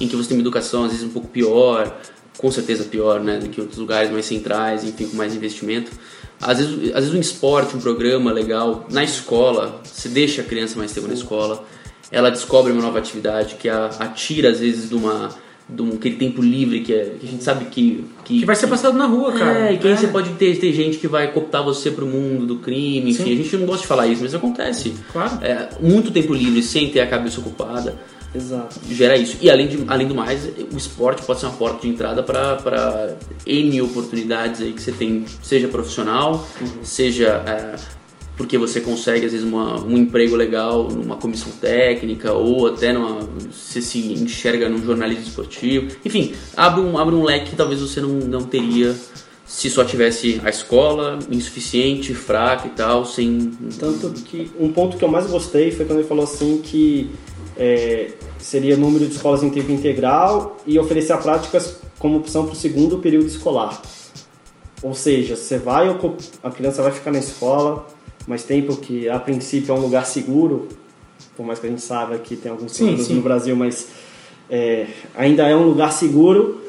em 0.00 0.08
que 0.08 0.16
você 0.16 0.28
tem 0.28 0.38
uma 0.38 0.42
educação 0.42 0.84
às 0.84 0.92
vezes 0.92 1.04
um 1.04 1.10
pouco 1.10 1.28
pior, 1.28 1.94
com 2.40 2.50
certeza 2.50 2.84
pior, 2.84 3.20
né, 3.20 3.38
do 3.38 3.50
que 3.50 3.60
outros 3.60 3.78
lugares 3.78 4.10
mais 4.10 4.24
centrais, 4.24 4.82
enfim, 4.82 5.06
com 5.08 5.16
mais 5.16 5.34
investimento. 5.34 5.90
Às 6.40 6.56
vezes, 6.58 6.88
às 6.94 7.00
vezes 7.04 7.14
um 7.14 7.20
esporte, 7.20 7.76
um 7.76 7.80
programa 7.80 8.32
legal 8.32 8.86
na 8.90 9.04
escola, 9.04 9.82
você 9.84 10.08
deixa 10.08 10.40
a 10.40 10.44
criança 10.44 10.78
mais 10.78 10.90
tempo 10.90 11.06
na 11.06 11.12
escola, 11.12 11.62
ela 12.10 12.30
descobre 12.30 12.72
uma 12.72 12.80
nova 12.80 12.98
atividade 12.98 13.56
que 13.56 13.68
a, 13.68 13.90
a 13.98 14.06
tira 14.08 14.48
às 14.50 14.60
vezes 14.60 14.88
de 14.88 14.94
uma 14.94 15.28
de 15.68 15.82
um, 15.82 15.90
aquele 15.90 16.16
tempo 16.16 16.42
livre 16.42 16.80
que, 16.80 16.92
é, 16.92 17.14
que 17.20 17.26
a 17.26 17.30
gente 17.30 17.44
sabe 17.44 17.66
que 17.66 18.04
Que 18.24 18.44
vai 18.44 18.56
ser 18.56 18.66
passado 18.66 18.96
na 18.98 19.06
rua, 19.06 19.32
cara. 19.32 19.68
é, 19.68 19.74
e 19.74 19.78
que 19.78 19.86
aí 19.86 19.92
É. 19.92 19.96
você 19.96 20.08
pode 20.08 20.30
ter, 20.30 20.58
ter 20.58 20.72
gente 20.72 20.96
que 20.98 21.06
vai 21.06 21.30
cooptar 21.30 21.62
você 21.62 21.90
pro 21.92 22.06
mundo 22.06 22.44
do 22.46 22.56
crime, 22.56 23.10
enfim, 23.10 23.22
Sim. 23.24 23.32
a 23.34 23.36
gente 23.36 23.56
não 23.56 23.66
gosta 23.66 23.82
de 23.82 23.86
falar 23.86 24.08
isso, 24.08 24.22
mas 24.22 24.34
acontece. 24.34 24.94
Claro. 25.12 25.38
É, 25.44 25.68
muito 25.80 26.10
tempo 26.10 26.32
livre 26.34 26.60
sem 26.62 26.90
ter 26.90 27.00
a 27.00 27.06
cabeça 27.06 27.38
ocupada 27.38 28.00
Exato. 28.34 28.78
gera 28.90 29.16
isso. 29.16 29.36
E 29.40 29.50
além, 29.50 29.66
de, 29.66 29.84
além 29.88 30.06
do 30.06 30.14
mais, 30.14 30.48
o 30.72 30.76
esporte 30.76 31.22
pode 31.22 31.40
ser 31.40 31.46
uma 31.46 31.54
porta 31.56 31.82
de 31.82 31.88
entrada 31.88 32.22
para 32.22 33.16
N 33.46 33.82
oportunidades 33.82 34.60
aí 34.60 34.72
que 34.72 34.80
você 34.82 34.92
tem, 34.92 35.24
seja 35.42 35.68
profissional, 35.68 36.46
seja 36.82 37.42
é, 37.46 37.74
porque 38.36 38.56
você 38.56 38.80
consegue 38.80 39.26
às 39.26 39.32
vezes 39.32 39.46
uma- 39.46 39.80
um 39.84 39.96
emprego 39.98 40.34
legal 40.36 40.88
numa 40.88 41.16
comissão 41.16 41.50
técnica 41.60 42.32
ou 42.32 42.68
até 42.68 42.92
numa, 42.92 43.28
você 43.52 43.82
se 43.82 43.98
enxerga 44.12 44.68
num 44.68 44.82
jornalismo 44.84 45.24
esportivo. 45.24 45.88
Enfim, 46.04 46.32
abre 46.56 46.80
um, 46.80 46.96
abre 46.96 47.14
um 47.14 47.22
leque 47.24 47.50
que 47.50 47.56
talvez 47.56 47.80
você 47.80 48.00
não, 48.00 48.08
não 48.10 48.42
teria 48.42 48.94
se 49.44 49.68
só 49.68 49.84
tivesse 49.84 50.40
a 50.44 50.48
escola 50.48 51.18
insuficiente, 51.28 52.14
fraca 52.14 52.68
e 52.68 52.70
tal, 52.70 53.04
sem. 53.04 53.50
Tanto 53.80 54.08
que 54.22 54.48
um 54.58 54.70
ponto 54.72 54.96
que 54.96 55.04
eu 55.04 55.08
mais 55.08 55.26
gostei 55.26 55.72
foi 55.72 55.84
quando 55.84 55.98
ele 55.98 56.06
falou 56.08 56.22
assim 56.22 56.60
que 56.62 57.10
é, 57.60 58.12
seria 58.38 58.74
número 58.74 59.06
de 59.06 59.14
escolas 59.14 59.42
em 59.42 59.50
tempo 59.50 59.70
integral 59.70 60.56
e 60.66 60.78
oferecer 60.78 61.14
práticas 61.18 61.76
como 61.98 62.16
opção 62.16 62.44
para 62.46 62.54
o 62.54 62.56
segundo 62.56 62.98
período 62.98 63.26
escolar. 63.26 63.82
Ou 64.82 64.94
seja, 64.94 65.36
você 65.36 65.58
vai 65.58 65.94
a 66.42 66.50
criança 66.50 66.82
vai 66.82 66.90
ficar 66.90 67.10
na 67.10 67.18
escola 67.18 67.86
mais 68.26 68.44
tempo 68.44 68.76
que 68.76 69.10
a 69.10 69.18
princípio 69.18 69.74
é 69.74 69.78
um 69.78 69.80
lugar 69.82 70.06
seguro, 70.06 70.68
por 71.36 71.44
mais 71.44 71.58
que 71.58 71.66
a 71.66 71.70
gente 71.70 71.82
saiba 71.82 72.16
que 72.18 72.34
tem 72.34 72.50
alguns 72.50 72.72
sim. 72.72 72.96
no 73.10 73.20
Brasil, 73.20 73.54
mas 73.54 73.88
é, 74.48 74.86
ainda 75.14 75.46
é 75.46 75.54
um 75.54 75.64
lugar 75.64 75.92
seguro. 75.92 76.62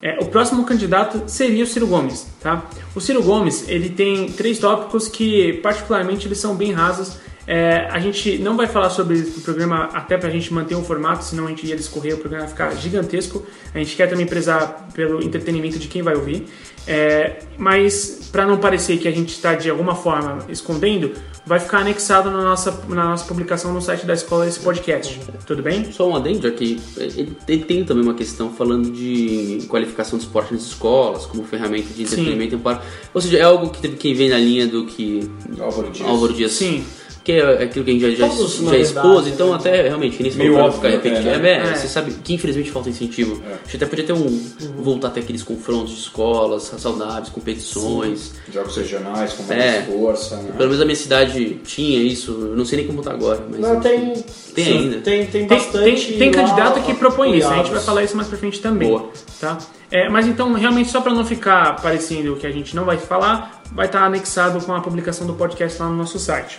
É, 0.00 0.18
o 0.20 0.26
próximo 0.26 0.64
candidato 0.64 1.22
seria 1.28 1.62
o 1.62 1.66
Ciro 1.66 1.86
Gomes, 1.86 2.26
tá? 2.40 2.68
O 2.92 3.00
Ciro 3.00 3.22
Gomes, 3.22 3.68
ele 3.68 3.88
tem 3.88 4.26
três 4.32 4.58
tópicos 4.58 5.06
que, 5.06 5.52
particularmente, 5.62 6.26
eles 6.26 6.38
são 6.38 6.56
bem 6.56 6.72
rasos. 6.72 7.18
É, 7.52 7.86
a 7.90 8.00
gente 8.00 8.38
não 8.38 8.56
vai 8.56 8.66
falar 8.66 8.88
sobre 8.88 9.18
o 9.18 9.40
programa 9.42 9.90
até 9.92 10.16
pra 10.16 10.30
gente 10.30 10.50
manter 10.54 10.74
um 10.74 10.82
formato, 10.82 11.22
senão 11.22 11.44
a 11.44 11.48
gente 11.50 11.66
ia 11.66 11.76
discorrer, 11.76 12.14
o 12.14 12.16
programa 12.16 12.46
ia 12.46 12.48
ficar 12.48 12.74
gigantesco. 12.74 13.44
A 13.74 13.78
gente 13.78 13.94
quer 13.94 14.08
também 14.08 14.24
prezar 14.24 14.88
pelo 14.94 15.22
entretenimento 15.22 15.78
de 15.78 15.86
quem 15.86 16.00
vai 16.00 16.14
ouvir. 16.14 16.46
É, 16.86 17.40
mas 17.58 18.30
para 18.32 18.46
não 18.46 18.56
parecer 18.56 18.96
que 18.96 19.06
a 19.06 19.10
gente 19.10 19.34
está 19.34 19.54
de 19.54 19.68
alguma 19.68 19.94
forma 19.94 20.38
escondendo, 20.48 21.12
vai 21.44 21.60
ficar 21.60 21.80
anexado 21.80 22.30
na 22.30 22.42
nossa, 22.42 22.70
na 22.88 23.10
nossa 23.10 23.26
publicação 23.26 23.74
no 23.74 23.82
site 23.82 24.06
da 24.06 24.14
escola 24.14 24.48
esse 24.48 24.58
podcast. 24.58 25.20
Tudo 25.46 25.62
bem? 25.62 25.92
Só 25.92 26.08
um 26.08 26.16
adendo 26.16 26.48
aqui, 26.48 26.80
ele, 26.96 27.36
ele 27.46 27.64
tem 27.64 27.84
também 27.84 28.02
uma 28.02 28.14
questão 28.14 28.50
falando 28.50 28.90
de 28.90 29.66
qualificação 29.68 30.18
de 30.18 30.24
esporte 30.24 30.54
nas 30.54 30.62
escolas, 30.62 31.26
como 31.26 31.44
ferramenta 31.44 31.92
de 31.92 32.04
entretenimento. 32.04 32.58
Para, 32.58 32.80
ou 33.12 33.20
seja, 33.20 33.36
é 33.36 33.42
algo 33.42 33.68
que, 33.68 33.86
que 33.90 34.14
vem 34.14 34.30
na 34.30 34.38
linha 34.38 34.66
do 34.66 34.86
que 34.86 35.30
Álvaro 35.60 35.90
Dias. 35.90 36.08
Álvaro 36.08 36.32
Dias 36.32 36.52
Sim. 36.52 36.82
Que 37.24 37.32
é 37.32 37.62
aquilo 37.62 37.84
que 37.84 37.90
a 37.90 37.94
gente 37.94 38.16
já, 38.18 38.26
já, 38.26 38.28
Todos, 38.34 38.54
já 38.56 38.70
verdade, 38.70 38.82
expôs, 38.82 39.26
então 39.28 39.48
né? 39.50 39.54
até 39.54 39.82
realmente, 39.82 40.16
que 40.16 40.22
nem 40.24 40.32
se 40.32 40.38
Meio 40.38 40.56
óbvio, 40.56 40.72
ficar 40.72 40.88
repetitivo. 40.88 41.28
é, 41.28 41.34
É, 41.34 41.38
né? 41.38 41.70
é, 41.70 41.74
você 41.76 41.86
sabe 41.88 42.12
que 42.24 42.34
infelizmente 42.34 42.70
falta 42.70 42.88
incentivo. 42.90 43.40
É. 43.48 43.52
A 43.52 43.56
gente 43.64 43.76
até 43.76 43.86
podia 43.86 44.04
ter 44.04 44.12
um. 44.12 44.50
voltar 44.78 45.08
até 45.08 45.20
aqueles 45.20 45.42
confrontos 45.42 45.92
de 45.92 46.00
escolas, 46.00 46.72
saudáveis, 46.78 47.28
competições. 47.28 48.34
Jogos 48.52 48.76
regionais, 48.76 49.32
com 49.34 49.52
É. 49.52 49.56
mais 49.56 49.86
força. 49.86 50.36
Né? 50.36 50.52
Pelo 50.56 50.68
menos 50.68 50.80
a 50.80 50.84
minha 50.84 50.96
cidade 50.96 51.60
tinha 51.64 52.02
isso, 52.02 52.32
eu 52.32 52.56
não 52.56 52.64
sei 52.64 52.78
nem 52.78 52.86
como 52.86 53.02
tá 53.02 53.12
agora. 53.12 53.40
Mas 53.50 53.60
Não, 53.60 53.80
tem. 53.80 54.14
Tem 54.54 54.64
sim, 54.64 54.72
ainda. 54.78 54.98
Tem, 54.98 55.26
tem 55.26 55.46
Tem, 55.46 55.58
bastante. 55.58 56.06
tem, 56.08 56.18
tem 56.18 56.30
lá 56.30 56.36
candidato 56.48 56.82
que 56.82 56.94
propõe 56.94 57.38
isso, 57.38 57.48
a 57.48 57.56
gente 57.56 57.70
vai 57.70 57.80
falar 57.80 58.04
isso 58.04 58.16
mais 58.16 58.28
pra 58.28 58.36
frente 58.36 58.60
também. 58.60 58.88
Boa. 58.88 59.08
Tá? 59.40 59.58
É, 59.90 60.08
mas 60.08 60.26
então, 60.26 60.52
realmente, 60.54 60.90
só 60.90 61.00
para 61.00 61.12
não 61.14 61.24
ficar 61.24 61.80
parecendo 61.80 62.36
que 62.36 62.46
a 62.46 62.50
gente 62.50 62.74
não 62.76 62.84
vai 62.84 62.98
falar, 62.98 63.62
vai 63.72 63.86
estar 63.86 64.04
anexado 64.04 64.60
com 64.64 64.72
a 64.74 64.80
publicação 64.80 65.26
do 65.26 65.34
podcast 65.34 65.80
lá 65.80 65.88
no 65.88 65.96
nosso 65.96 66.18
site. 66.18 66.58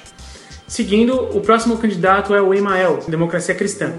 Seguindo, 0.73 1.13
o 1.37 1.39
próximo 1.39 1.77
candidato 1.77 2.33
é 2.33 2.41
o 2.41 2.51
Emael, 2.51 2.99
Democracia 3.07 3.53
Cristã. 3.53 3.93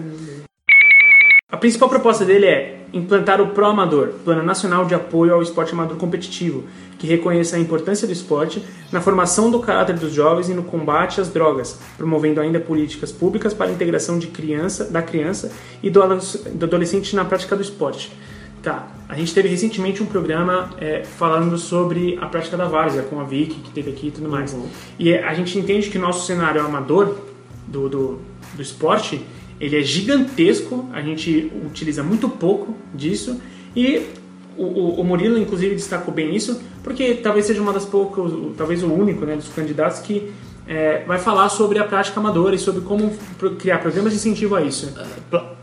A 1.48 1.56
principal 1.56 1.88
proposta 1.88 2.24
dele 2.24 2.46
é 2.46 2.80
implantar 2.92 3.40
o 3.40 3.50
Pro 3.50 3.66
Amador, 3.66 4.08
Plano 4.24 4.42
Nacional 4.42 4.84
de 4.84 4.92
Apoio 4.92 5.32
ao 5.34 5.40
Esporte 5.40 5.72
Amador 5.72 5.96
Competitivo, 5.96 6.64
que 6.98 7.06
reconheça 7.06 7.54
a 7.54 7.60
importância 7.60 8.08
do 8.08 8.12
esporte 8.12 8.60
na 8.90 9.00
formação 9.00 9.52
do 9.52 9.60
caráter 9.60 9.94
dos 9.96 10.12
jovens 10.12 10.48
e 10.48 10.52
no 10.52 10.64
combate 10.64 11.20
às 11.20 11.28
drogas, 11.28 11.78
promovendo 11.96 12.40
ainda 12.40 12.58
políticas 12.58 13.12
públicas 13.12 13.54
para 13.54 13.70
a 13.70 13.72
integração 13.72 14.18
de 14.18 14.26
criança, 14.26 14.82
da 14.90 15.00
criança 15.00 15.52
e 15.80 15.88
do 15.88 16.02
ado- 16.02 16.18
do 16.54 16.64
adolescente 16.66 17.14
na 17.14 17.24
prática 17.24 17.54
do 17.54 17.62
esporte. 17.62 18.10
Tá, 18.64 18.88
a 19.10 19.14
gente 19.14 19.34
teve 19.34 19.46
recentemente 19.48 20.02
um 20.02 20.06
programa 20.06 20.70
é, 20.78 21.04
falando 21.04 21.58
sobre 21.58 22.16
a 22.18 22.24
prática 22.26 22.56
da 22.56 22.64
várzea, 22.66 23.02
com 23.02 23.20
a 23.20 23.24
Vicky, 23.24 23.56
que 23.60 23.70
teve 23.70 23.90
aqui 23.90 24.06
e 24.06 24.10
tudo 24.10 24.26
mais. 24.30 24.56
E 24.98 25.12
é, 25.12 25.22
a 25.22 25.34
gente 25.34 25.58
entende 25.58 25.90
que 25.90 25.98
nosso 25.98 26.26
cenário 26.26 26.62
amador 26.64 27.14
do, 27.68 27.88
do, 27.90 28.18
do 28.54 28.62
esporte, 28.62 29.20
ele 29.60 29.76
é 29.78 29.82
gigantesco, 29.82 30.88
a 30.94 31.02
gente 31.02 31.52
utiliza 31.66 32.02
muito 32.02 32.26
pouco 32.26 32.74
disso 32.94 33.38
e 33.76 34.06
o, 34.56 34.62
o, 34.64 35.00
o 35.00 35.04
Murilo, 35.04 35.36
inclusive, 35.36 35.74
destacou 35.74 36.14
bem 36.14 36.34
isso, 36.34 36.62
porque 36.82 37.14
talvez 37.16 37.44
seja 37.44 37.60
uma 37.60 37.72
das 37.72 37.84
poucas, 37.84 38.32
o- 38.32 38.54
talvez 38.56 38.82
o 38.82 38.86
único 38.90 39.26
né, 39.26 39.36
dos 39.36 39.48
candidatos 39.48 39.98
que 39.98 40.32
é, 40.66 41.02
vai 41.06 41.18
falar 41.18 41.48
sobre 41.48 41.78
a 41.78 41.84
prática 41.84 42.18
amadora 42.20 42.54
e 42.54 42.58
sobre 42.58 42.80
como 42.82 43.12
criar 43.58 43.78
programas 43.78 44.12
de 44.12 44.18
incentivo 44.18 44.54
a 44.56 44.62
isso. 44.62 44.92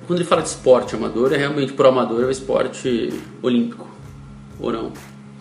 Quando 0.08 0.20
ele 0.20 0.26
fala 0.26 0.42
de 0.42 0.50
esporte 0.50 0.96
amador, 0.96 1.34
é 1.34 1.38
realmente 1.38 1.74
pro 1.74 1.88
amador 1.88 2.22
é 2.24 2.26
o 2.26 2.32
esporte 2.32 3.12
olímpico. 3.42 3.88
Ou 4.60 4.72
não? 4.72 4.92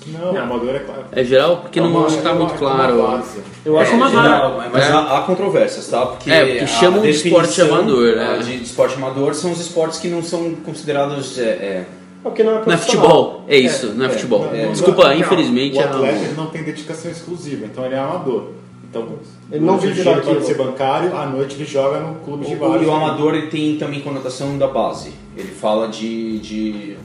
Não, 0.07 0.33
Não. 0.33 0.43
amador 0.43 0.75
é 0.75 0.79
claro. 0.79 1.05
É 1.13 1.23
geral 1.23 1.59
porque 1.59 1.79
É 1.79 1.83
não 1.83 1.91
uma- 1.91 2.07
está 2.07 2.31
é 2.31 2.33
uma- 2.33 2.39
muito 2.41 2.55
é 2.55 2.59
claro. 2.59 2.95
uma. 3.01 3.23
Eu 3.67 3.79
É 3.79 3.83
acho 3.83 3.95
uma 3.95 4.09
que 4.09 4.17
vara. 4.17 4.49
Não, 4.49 4.57
mas 4.73 4.83
É. 4.85 4.93
há, 4.93 5.19
há 5.19 5.23
controvérsias, 5.23 5.89
tá? 5.89 6.07
Porque, 6.07 6.31
É, 6.31 6.41
porque 6.47 6.67
chamam 6.69 7.03
de 7.03 7.11
esporte 7.11 7.61
amador, 7.61 8.17
né? 8.17 8.39
De, 8.39 8.57
de 8.57 8.63
esporte 8.65 8.95
amador 8.97 9.35
são 9.35 9.53
os 9.53 9.61
esportes 9.61 9.99
que 9.99 10.09
não 10.09 10.23
são 10.23 10.55
considerados. 10.65 11.39
É, 11.39 11.43
é, 11.43 11.85
Porque 12.23 12.43
não 12.43 12.59
é 12.61 12.65
Não 12.67 12.73
é 12.73 12.77
futebol, 12.79 13.45
é 13.49 13.57
isso, 13.59 13.89
não 13.95 14.05
é, 14.05 14.09
é, 14.09 14.11
futebol. 14.11 14.47
Desculpa, 14.73 15.09
não. 15.09 15.15
infelizmente 15.19 15.77
O 15.77 15.81
é 15.81 15.85
atleta 15.85 16.19
ele 16.19 16.35
não 16.35 16.47
tem 16.47 16.63
dedicação 16.63 17.11
exclusiva, 17.11 17.65
então 17.67 17.85
ele 17.85 17.95
é 17.95 17.99
amador. 17.99 18.45
Então, 18.91 19.07
Ele 19.53 19.65
não 19.65 19.79
vive 19.79 20.03
daquilo. 20.03 20.35
pode 20.35 20.47
ser 20.47 20.55
bancário, 20.57 21.17
à 21.17 21.25
noite 21.27 21.55
ele 21.55 21.65
joga 21.65 22.01
no 22.01 22.17
clube 22.17 22.45
de 22.45 22.55
o, 22.55 22.59
vários. 22.59 22.83
e 22.83 22.87
o 22.87 22.93
amador 22.93 23.35
ele 23.37 23.47
tem 23.47 23.77
também 23.77 24.01
conotação 24.01 24.59
da 24.59 24.67
base. 24.67 25.13
Ele 25.37 25.49
fala 25.49 25.87
de, 25.89 26.39
de 26.41 26.97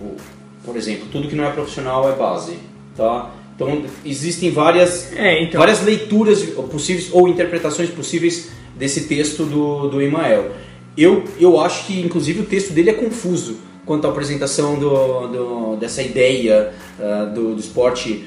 por 0.63 0.75
exemplo, 0.75 1.05
tudo 1.11 1.27
que 1.27 1.35
não 1.35 1.43
é 1.45 1.51
profissional 1.51 2.09
é 2.09 2.13
base, 2.13 2.57
tá? 2.97 3.31
Então 3.55 3.83
existem 4.03 4.49
várias 4.51 5.13
É, 5.13 5.43
então. 5.43 5.59
várias 5.59 5.81
leituras 5.83 6.41
possíveis 6.71 7.09
ou 7.13 7.27
interpretações 7.27 7.89
possíveis 7.91 8.49
desse 8.75 9.07
texto 9.07 9.45
do, 9.45 9.87
do 9.87 10.01
Emael. 10.01 10.51
Eu, 10.97 11.23
eu 11.39 11.59
acho 11.61 11.85
que, 11.85 12.01
inclusive, 12.01 12.41
o 12.41 12.45
texto 12.45 12.73
dele 12.73 12.89
é 12.89 12.93
confuso 12.93 13.57
quanto 13.85 14.07
à 14.07 14.09
apresentação 14.09 14.79
do, 14.79 15.27
do- 15.27 15.75
dessa 15.77 16.01
ideia 16.01 16.73
ah, 16.99 17.25
do, 17.25 17.53
do 17.53 17.59
esporte 17.59 18.25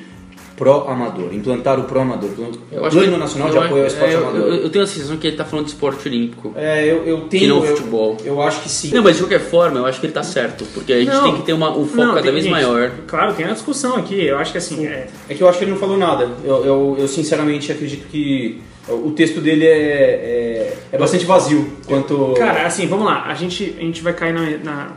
pró-amador, 0.58 1.32
implantar 1.32 1.78
o 1.78 1.84
pró-amador, 1.84 2.30
acho 2.30 2.90
Plano 2.90 3.12
que- 3.12 3.18
Nacional 3.18 3.50
de 3.50 3.58
Apoio 3.58 3.82
ao 3.82 3.86
Esporte 3.86 4.14
é, 4.14 4.16
Amador. 4.16 4.40
eu, 4.40 4.54
eu 4.56 4.70
tenho 4.70 4.84
a 4.84 4.86
sensação 4.88 5.16
que 5.16 5.26
ele 5.26 5.34
está 5.34 5.44
falando 5.44 5.66
de 5.66 5.72
esporte 5.72 6.08
olímpico. 6.08 6.52
É, 6.56 6.84
eu, 6.84 7.04
eu 7.04 7.20
tenho. 7.22 7.42
Que 7.42 7.46
não 7.46 7.64
eu, 7.64 7.76
futebol. 7.76 8.16
Eu 8.24 8.42
acho 8.42 8.62
que 8.62 8.68
sim. 8.68 8.92
Não, 8.92 9.02
mas 9.02 9.16
de 9.16 9.22
qualquer 9.22 9.40
forma, 9.40 9.78
eu 9.78 9.86
acho 9.86 10.00
que 10.00 10.06
ele 10.06 10.12
tá 10.12 10.22
certo, 10.22 10.64
porque 10.74 10.92
a 10.92 10.98
gente 10.98 11.12
Não. 11.12 11.22
tem 11.22 11.36
que 11.36 11.42
ter 11.42 11.52
uma, 11.52 11.70
um 11.70 11.86
foco 11.86 11.96
Não, 11.98 12.08
cada 12.10 12.22
tem- 12.22 12.32
vez 12.32 12.44
gente, 12.44 12.52
maior. 12.52 12.90
Claro, 13.06 13.32
tem 13.34 13.46
a 13.46 13.52
discussão 13.52 13.96
aqui. 13.96 14.24
Eu 14.24 14.36
acho 14.38 14.52
que 14.52 14.58
assim, 14.58 14.84
é, 14.86 15.06
É 15.28 15.34
que 15.34 15.42
eu 15.42 15.48
acho 15.48 15.58
que 15.58 15.64
ele 15.64 15.70
não 15.70 15.78
falou 15.78 15.96
nada. 15.96 16.28
Eu, 16.44 16.64
eu, 16.64 16.96
eu 16.98 17.08
sinceramente 17.08 17.70
acredito 17.70 18.06
que 18.08 18.60
o 18.88 19.10
texto 19.12 19.40
dele 19.40 19.66
é, 19.66 19.70
é, 19.70 20.76
é 20.92 20.98
bastante 20.98 21.24
vazio 21.24 21.70
quanto. 21.86 22.34
Cara, 22.36 22.66
assim, 22.66 22.86
vamos 22.86 23.04
lá. 23.06 23.24
A 23.26 23.34
gente, 23.34 23.74
a 23.78 23.82
gente 23.82 24.02
vai 24.02 24.12
cair 24.12 24.32
na, 24.32 24.42
na- 24.64 24.92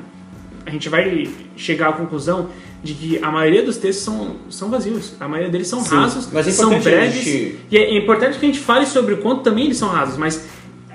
A 0.65 0.69
gente 0.69 0.87
vai 0.89 1.27
chegar 1.57 1.89
à 1.89 1.93
conclusão 1.93 2.47
de 2.83 2.93
que 2.93 3.19
a 3.23 3.31
maioria 3.31 3.63
dos 3.63 3.77
textos 3.77 4.03
são, 4.05 4.35
são 4.50 4.69
vazios. 4.69 5.13
A 5.19 5.27
maioria 5.27 5.51
deles 5.51 5.67
são 5.67 5.81
Sim, 5.81 5.95
rasos, 5.95 6.29
mas 6.33 6.47
é 6.47 6.51
são 6.51 6.79
breves. 6.79 7.13
gente- 7.23 7.59
E 7.69 7.77
é 7.77 7.97
importante 7.97 8.39
que 8.39 8.45
a 8.45 8.47
gente 8.50 8.59
fale 8.59 8.85
sobre 8.85 9.13
o 9.13 9.17
quanto 9.17 9.41
também 9.43 9.65
eles 9.65 9.77
são 9.77 9.88
rasos. 9.89 10.17
Mas, 10.17 10.47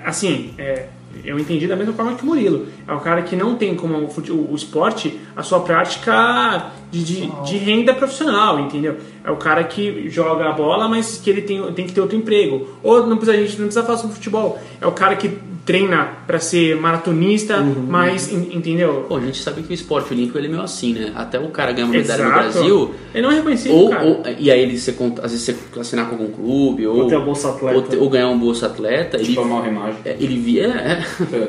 assim, 0.03 0.53
é, 0.57 0.87
eu 1.23 1.39
entendi 1.39 1.65
da 1.67 1.75
mesma 1.75 1.93
forma 1.93 2.13
que 2.15 2.23
o 2.23 2.25
Murilo. 2.25 2.67
É 2.87 2.91
o 2.93 2.99
cara 2.99 3.21
que 3.21 3.35
não 3.35 3.55
tem 3.55 3.73
como 3.75 3.97
o- 3.97 4.51
o 4.51 4.55
esporte 4.55 5.17
a 5.35 5.41
sua 5.43 5.61
prática 5.61 6.71
de, 6.91 7.03
de, 7.03 7.31
de 7.45 7.57
renda 7.57 7.93
profissional, 7.93 8.59
entendeu? 8.59 8.97
É 9.23 9.31
o 9.31 9.37
cara 9.37 9.63
que 9.63 10.09
joga 10.09 10.49
a 10.49 10.51
bola, 10.51 10.87
mas 10.87 11.17
que 11.23 11.29
ele 11.29 11.41
tem, 11.41 11.61
tem 11.73 11.85
que 11.87 11.93
ter 11.93 12.01
outro 12.01 12.17
emprego. 12.17 12.67
Ou 12.83 13.05
não 13.07 13.17
precisa, 13.17 13.37
a 13.37 13.41
gente 13.41 13.57
não 13.57 13.65
precisa 13.67 13.83
falar 13.85 13.97
sobre 13.97 14.15
futebol. 14.15 14.59
É 14.81 14.87
o 14.87 14.91
cara 14.91 15.15
que 15.15 15.37
treina 15.67 16.05
para 16.25 16.39
ser 16.39 16.75
maratonista, 16.77 17.59
Uhum. 17.59 17.85
mas, 17.87 18.31
en- 18.31 18.55
entendeu? 18.57 19.05
Pô, 19.07 19.17
a 19.17 19.19
gente 19.21 19.37
sabe 19.43 19.61
que 19.61 19.71
o 19.71 19.73
esporte 19.73 20.11
olímpico 20.13 20.37
ele 20.39 20.47
é 20.47 20.49
meio 20.49 20.63
assim, 20.63 20.93
né? 20.93 21.11
Até 21.13 21.37
o 21.39 21.49
cara 21.49 21.71
ganhar 21.73 21.85
uma 21.85 21.93
medalha 21.93 22.23
no 22.23 22.29
Exato. 22.31 22.51
Brasil, 22.53 22.95
Ele 23.13 23.21
não 23.23 23.31
é 23.31 23.35
reconhecido, 23.35 23.75
ou, 23.75 23.89
cara. 23.89 24.03
ou- 24.05 24.23
e 24.39 24.49
aí 24.49 24.61
ele 24.61 24.79
ser, 24.79 24.93
cont- 24.93 25.19
às 25.19 25.31
vezes 25.31 25.45
você 25.45 25.79
assinar 25.79 26.09
com 26.09 26.15
algum 26.15 26.31
clube, 26.31 26.87
ou, 26.87 27.01
Ou 27.01 27.07
ter 27.07 27.15
a 27.15 27.19
Bolsa 27.19 27.49
Atleta. 27.49 27.75
ou, 27.77 27.81
ter- 27.83 27.97
ou 27.97 28.09
ganhar 28.09 28.29
um 28.29 28.39
bolsa 28.39 28.65
atleta, 28.67 29.17
Tipo 29.19 29.41
a 29.41 29.43
ele, 29.43 29.51
mal 29.53 29.61
remagem. 29.61 29.99
é, 30.05 30.15
ele, 30.19 30.39
vi- 30.39 30.59
é, 30.61 30.65
é. 30.65 31.47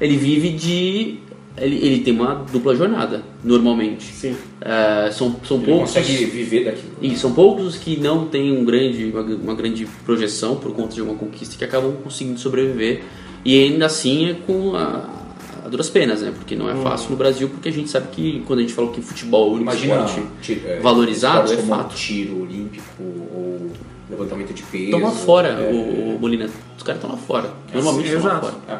ele 0.00 0.16
vive 0.16 0.50
de. 0.50 1.18
Ele, 1.60 1.76
ele 1.84 1.98
tem 2.04 2.14
uma 2.14 2.44
dupla 2.52 2.76
jornada, 2.76 3.20
normalmente. 3.42 4.04
Sim. 4.04 4.36
É, 4.60 5.10
são, 5.10 5.34
são 5.44 5.56
Ele 5.56 5.66
poucos. 5.66 5.92
consegue 5.92 6.24
viver 6.26 6.64
daquilo. 6.66 6.92
E 7.02 7.16
são 7.16 7.32
poucos 7.32 7.64
os 7.66 7.76
que 7.76 7.98
não 7.98 8.26
têm 8.26 8.56
um 8.56 8.64
grande, 8.64 9.10
uma, 9.12 9.22
uma 9.22 9.54
grande 9.56 9.84
projeção 10.04 10.54
por 10.54 10.72
conta 10.72 10.94
de 10.94 11.02
uma 11.02 11.14
conquista 11.16 11.56
que 11.58 11.64
acabam 11.64 11.92
conseguindo 12.02 12.38
sobreviver. 12.38 13.02
E 13.44 13.64
ainda 13.64 13.86
assim 13.86 14.30
é 14.30 14.34
com 14.34 14.74
a, 14.74 15.04
a 15.64 15.68
duras 15.68 15.88
penas, 15.88 16.22
né? 16.22 16.32
Porque 16.34 16.54
não 16.56 16.68
é 16.68 16.74
fácil 16.82 17.10
no 17.10 17.16
Brasil, 17.16 17.48
porque 17.48 17.68
a 17.68 17.72
gente 17.72 17.88
sabe 17.88 18.08
que 18.12 18.42
quando 18.46 18.58
a 18.58 18.62
gente 18.62 18.74
fala 18.74 18.90
que 18.90 19.00
futebol 19.00 19.46
é 19.46 19.50
o 19.50 19.52
único 19.54 19.70
Imagina 19.70 20.04
esporte 20.04 20.62
é, 20.66 20.80
valorizado, 20.80 21.52
é 21.52 21.56
como 21.56 21.68
fato. 21.76 21.94
tiro 21.94 22.42
olímpico 22.42 23.02
ou 23.02 23.70
levantamento 24.10 24.52
de 24.52 24.62
peso. 24.62 24.84
Estão 24.84 25.00
lá 25.00 25.10
fora, 25.10 25.48
é, 25.48 25.70
o, 25.72 26.16
o 26.16 26.18
Molina. 26.20 26.48
Os 26.76 26.82
caras 26.82 27.02
estão 27.02 27.10
lá 27.10 27.16
fora. 27.16 27.50
Normalmente 27.72 28.08
estão 28.08 28.24
lá 28.24 28.40
fora. 28.40 28.54
é. 28.68 28.78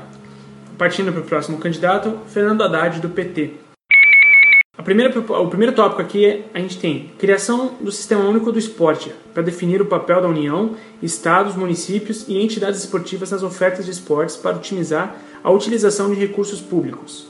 Partindo 0.76 1.12
para 1.12 1.20
o 1.20 1.24
próximo 1.24 1.58
candidato, 1.58 2.18
Fernando 2.28 2.62
Haddad, 2.62 3.00
do 3.00 3.08
PT. 3.08 3.52
A 4.78 4.82
primeira, 4.82 5.12
o 5.18 5.48
primeiro 5.48 5.74
tópico 5.74 6.00
aqui 6.00 6.24
é 6.24 6.42
a 6.54 6.60
gente 6.60 6.78
tem 6.78 7.10
criação 7.18 7.72
do 7.80 7.90
Sistema 7.90 8.22
Único 8.24 8.52
do 8.52 8.58
Esporte, 8.60 9.12
para 9.34 9.42
definir 9.42 9.82
o 9.82 9.86
papel 9.86 10.22
da 10.22 10.28
União, 10.28 10.76
estados, 11.02 11.56
municípios 11.56 12.24
e 12.28 12.38
entidades 12.40 12.78
esportivas 12.80 13.32
nas 13.32 13.42
ofertas 13.42 13.84
de 13.86 13.90
esportes 13.90 14.36
para 14.36 14.54
otimizar 14.56 15.16
a 15.42 15.50
utilização 15.50 16.08
de 16.14 16.20
recursos 16.20 16.60
públicos. 16.60 17.26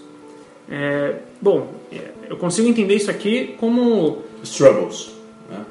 É, 0.71 1.17
bom, 1.41 1.73
é, 1.91 2.11
eu 2.29 2.37
consigo 2.37 2.69
entender 2.69 2.95
isso 2.95 3.11
aqui 3.11 3.55
como 3.59 4.19
Struggles. 4.45 5.13
Né? 5.51 5.65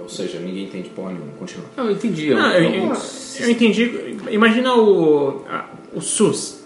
Ou 0.00 0.08
seja, 0.08 0.38
ninguém 0.38 0.64
entende 0.66 0.88
porra 0.90 1.10
nenhuma. 1.12 1.32
Continua. 1.36 1.66
Não, 1.76 1.86
eu 1.86 1.92
entendi. 1.92 2.30
Não, 2.32 2.52
eu, 2.52 2.70
um- 2.84 2.90
eu- 2.92 2.96
eu 3.40 3.50
entendi. 3.50 4.16
Imagina 4.30 4.72
o, 4.76 5.42
a- 5.50 5.68
o 5.92 6.00
SUS. 6.00 6.62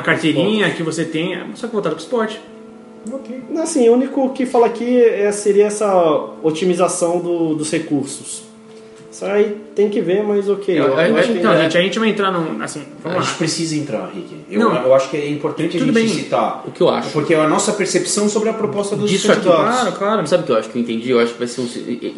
A 0.00 0.02
carteirinha 0.02 0.68
que 0.74 0.82
você 0.82 1.04
tem, 1.04 1.38
só 1.54 1.68
que 1.68 1.72
voltado 1.72 1.94
para 1.94 2.00
o 2.02 2.04
esporte. 2.04 2.40
Ok. 3.10 3.40
Assim, 3.60 3.88
o 3.88 3.94
único 3.94 4.30
que 4.30 4.46
fala 4.46 4.66
aqui 4.66 5.00
é, 5.02 5.30
seria 5.32 5.66
essa 5.66 5.92
otimização 6.42 7.18
do- 7.20 7.54
dos 7.54 7.70
recursos. 7.70 8.42
Isso 9.10 9.26
aí 9.26 9.58
tem 9.74 9.90
que 9.90 10.00
ver, 10.00 10.22
mas 10.24 10.48
ok. 10.48 10.74
Eu- 10.74 10.84
Eu, 10.84 10.98
eu- 10.98 11.16
acho 11.18 11.32
que 11.32 11.38
Então, 11.38 11.52
é- 11.52 11.62
gente, 11.64 11.76
a 11.76 11.82
gente 11.82 11.98
vai 11.98 12.08
entrar 12.08 12.30
num. 12.32 12.62
Assim, 12.62 12.80
A 12.80 13.08
vamos 13.10 13.18
gente 13.26 13.32
lá. 13.32 13.38
precisa 13.38 13.76
entrar, 13.76 14.06
Rick. 14.14 14.34
Eu, 14.50 14.60
Não. 14.60 14.74
eu 14.74 14.94
acho 14.94 15.10
que 15.10 15.18
é 15.18 15.28
importante 15.28 15.76
a 15.76 15.80
gente 15.80 15.92
bem. 15.92 16.08
citar. 16.08 16.64
O 16.66 16.70
que 16.70 16.80
eu 16.80 16.88
acho. 16.88 17.10
Porque 17.10 17.34
é 17.34 17.38
a 17.38 17.46
nossa 17.46 17.72
percepção 17.74 18.26
sobre 18.26 18.48
a 18.48 18.54
proposta 18.54 18.96
dos 18.96 19.10
Disso 19.10 19.30
aqui. 19.30 19.42
Claro, 19.42 19.92
claro. 19.92 20.26
Sabe 20.26 20.44
o 20.44 20.46
que 20.46 20.52
eu 20.52 20.56
acho 20.56 20.70
que 20.70 20.78
eu 20.78 20.82
entendi? 20.82 21.10
Eu 21.10 21.20
acho 21.20 21.34
que 21.34 21.38
vai 21.38 21.46
ser 21.46 21.60
um, 21.60 21.66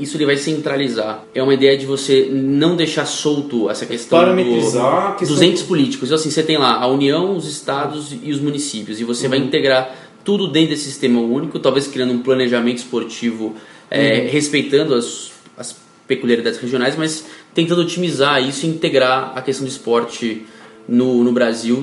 isso 0.00 0.16
ele 0.16 0.24
vai 0.24 0.36
centralizar. 0.36 1.24
É 1.34 1.42
uma 1.42 1.52
ideia 1.52 1.76
de 1.76 1.84
você 1.84 2.28
não 2.32 2.76
deixar 2.76 3.06
solto 3.06 3.68
essa 3.68 3.84
questão 3.86 4.20
Parametrizar 4.20 4.84
a 4.84 5.10
do, 5.10 5.16
questão 5.16 5.36
dos 5.36 5.42
entes 5.44 5.64
políticos. 5.64 6.08
Então, 6.08 6.16
assim, 6.16 6.30
você 6.30 6.44
tem 6.44 6.58
lá 6.58 6.76
a 6.80 6.86
União, 6.86 7.36
os 7.36 7.48
estados 7.48 8.14
e 8.22 8.30
os 8.30 8.40
municípios 8.40 9.00
e 9.00 9.04
você 9.04 9.26
vai 9.26 9.38
integrar 9.38 9.92
tudo 10.25 10.49
dentro 10.49 10.71
desse 10.71 10.85
sistema 10.85 11.21
único, 11.21 11.59
talvez 11.59 11.87
criando 11.87 12.12
um 12.12 12.19
planejamento 12.21 12.78
esportivo 12.78 13.54
é, 13.90 14.26
respeitando 14.31 14.95
as, 14.95 15.33
as 15.57 15.76
peculiaridades 16.09 16.59
regionais, 16.59 16.97
mas 16.97 17.26
tentando 17.54 17.83
otimizar 17.83 18.43
isso 18.47 18.66
e 18.66 18.69
integrar 18.69 19.33
a 19.37 19.43
questão 19.43 19.66
do 19.66 19.71
esporte 19.71 20.45
no, 20.87 21.25
no 21.25 21.33
Brasil 21.33 21.76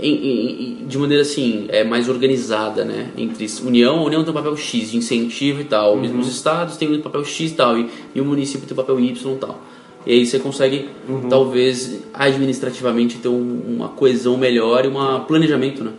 em- 0.00 0.80
em- 0.82 0.86
de 0.86 0.98
maneira 0.98 1.22
assim 1.22 1.66
é, 1.68 1.84
mais 1.84 2.08
organizada, 2.08 2.84
né? 2.84 3.10
Entre 3.16 3.46
União, 3.64 3.98
a 4.00 4.02
União 4.04 4.22
tem 4.24 4.30
um 4.30 4.34
papel 4.34 4.56
X 4.56 4.90
de 4.90 4.96
incentivo 4.96 5.60
e 5.60 5.64
tal, 5.64 5.96
Uhum. 5.96 6.18
os 6.18 6.28
estados 6.28 6.76
têm 6.76 6.92
um 6.92 7.00
papel 7.00 7.24
X 7.24 7.52
e 7.52 7.54
tal, 7.54 7.78
e, 7.78 7.88
e 8.14 8.20
o 8.20 8.24
município 8.24 8.66
tem 8.66 8.74
um 8.74 8.76
papel 8.76 8.98
Y 8.98 9.32
e 9.34 9.38
tal. 9.38 9.62
E 10.06 10.12
aí 10.12 10.26
você 10.26 10.38
consegue, 10.38 10.88
Uhum. 11.08 11.28
talvez, 11.28 12.00
administrativamente 12.14 13.18
ter 13.18 13.28
um- 13.28 13.60
uma 13.68 13.88
coesão 13.90 14.36
melhor 14.36 14.84
e 14.84 14.88
um 14.88 15.20
planejamento, 15.24 15.84
né? 15.84 15.90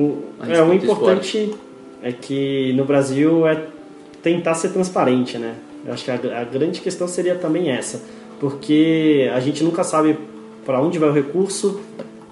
O, 0.00 0.18
é, 0.48 0.62
o 0.62 0.72
importante 0.72 1.54
é 2.02 2.12
que 2.12 2.72
no 2.74 2.84
Brasil 2.84 3.46
é 3.46 3.64
tentar 4.22 4.54
ser 4.54 4.70
transparente, 4.70 5.36
né? 5.38 5.54
Eu 5.86 5.92
acho 5.92 6.04
que 6.04 6.10
a, 6.10 6.14
a 6.14 6.44
grande 6.44 6.80
questão 6.80 7.08
seria 7.08 7.34
também 7.34 7.70
essa, 7.70 8.02
porque 8.38 9.30
a 9.34 9.40
gente 9.40 9.62
nunca 9.64 9.82
sabe 9.84 10.16
para 10.64 10.80
onde 10.80 10.98
vai 10.98 11.08
o 11.08 11.12
recurso. 11.12 11.80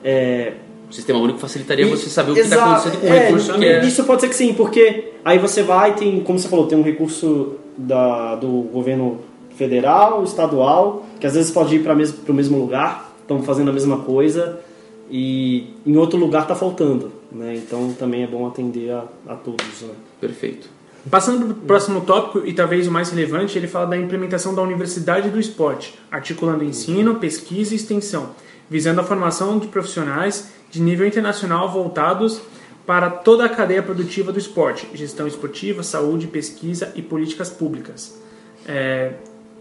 É, 0.04 0.52
O 0.88 0.92
sistema 0.92 1.18
único 1.18 1.38
facilitaria 1.38 1.86
e- 1.86 1.90
você 1.90 2.08
saber 2.08 2.32
o 2.32 2.34
que 2.34 2.40
está 2.40 2.64
acontecendo 2.76 3.00
com 3.00 3.06
o 3.06 3.10
é, 3.10 3.18
recurso 3.26 3.54
que 3.54 3.64
é. 3.64 3.84
Isso 3.84 4.04
pode 4.04 4.20
ser 4.22 4.28
que 4.28 4.36
sim, 4.36 4.54
porque 4.54 5.12
aí 5.24 5.38
você 5.38 5.62
vai, 5.62 5.94
tem, 5.94 6.20
como 6.20 6.38
você 6.38 6.48
falou, 6.48 6.66
tem 6.66 6.78
um 6.78 6.82
recurso 6.82 7.54
da, 7.76 8.34
do 8.36 8.48
governo 8.72 9.18
federal, 9.56 10.22
estadual, 10.24 11.04
que 11.18 11.26
às 11.26 11.34
vezes 11.34 11.50
pode 11.50 11.74
ir 11.76 11.80
para 11.82 11.94
mes, 11.94 12.14
o 12.28 12.32
mesmo 12.32 12.58
lugar, 12.58 13.12
estão 13.20 13.42
fazendo 13.42 13.70
a 13.70 13.72
mesma 13.72 13.98
coisa, 13.98 14.60
e 15.10 15.70
em 15.86 15.96
outro 15.96 16.18
lugar 16.18 16.42
está 16.42 16.54
faltando. 16.54 17.12
Né? 17.30 17.56
Então 17.56 17.92
também 17.92 18.22
é 18.22 18.26
bom 18.26 18.46
atender 18.46 18.90
a, 18.90 19.04
a 19.26 19.34
todos. 19.34 19.82
Né? 19.82 19.94
Perfeito. 20.20 20.68
Passando 21.10 21.46
para 21.46 21.52
o 21.54 21.66
próximo 21.66 22.00
tópico, 22.02 22.46
e 22.46 22.52
talvez 22.52 22.86
o 22.86 22.90
mais 22.90 23.10
relevante, 23.10 23.56
ele 23.56 23.66
fala 23.68 23.86
da 23.86 23.96
implementação 23.96 24.54
da 24.54 24.60
Universidade 24.62 25.30
do 25.30 25.38
Esporte, 25.38 25.98
articulando 26.10 26.64
ensino, 26.64 27.14
pesquisa 27.16 27.72
e 27.72 27.76
extensão, 27.76 28.30
visando 28.68 29.00
a 29.00 29.04
formação 29.04 29.58
de 29.58 29.68
profissionais 29.68 30.50
de 30.70 30.82
nível 30.82 31.06
internacional 31.06 31.70
voltados 31.70 32.40
para 32.84 33.08
toda 33.10 33.44
a 33.44 33.48
cadeia 33.48 33.82
produtiva 33.82 34.32
do 34.32 34.38
esporte, 34.38 34.88
gestão 34.94 35.26
esportiva, 35.26 35.82
saúde, 35.82 36.26
pesquisa 36.26 36.92
e 36.94 37.02
políticas 37.02 37.48
públicas. 37.48 38.18
É, 38.66 39.12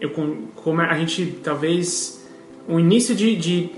eu, 0.02 0.10
com- 0.12 0.48
como 0.56 0.82
a 0.82 0.98
gente 0.98 1.40
talvez 1.44 2.26
um 2.68 2.80
início 2.80 3.14
de, 3.16 3.36
de, 3.36 3.70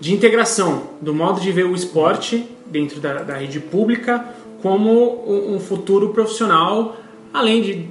de 0.00 0.14
integração 0.14 0.82
do 1.00 1.14
modo 1.14 1.40
de 1.40 1.50
ver 1.50 1.66
o 1.66 1.74
esporte 1.74 2.48
dentro 2.66 3.00
da, 3.00 3.22
da 3.22 3.34
rede 3.34 3.60
pública 3.60 4.34
como 4.62 5.24
um, 5.54 5.60
futuro 5.60 6.10
profissional, 6.10 6.96
além 7.32 7.62
de, 7.62 7.88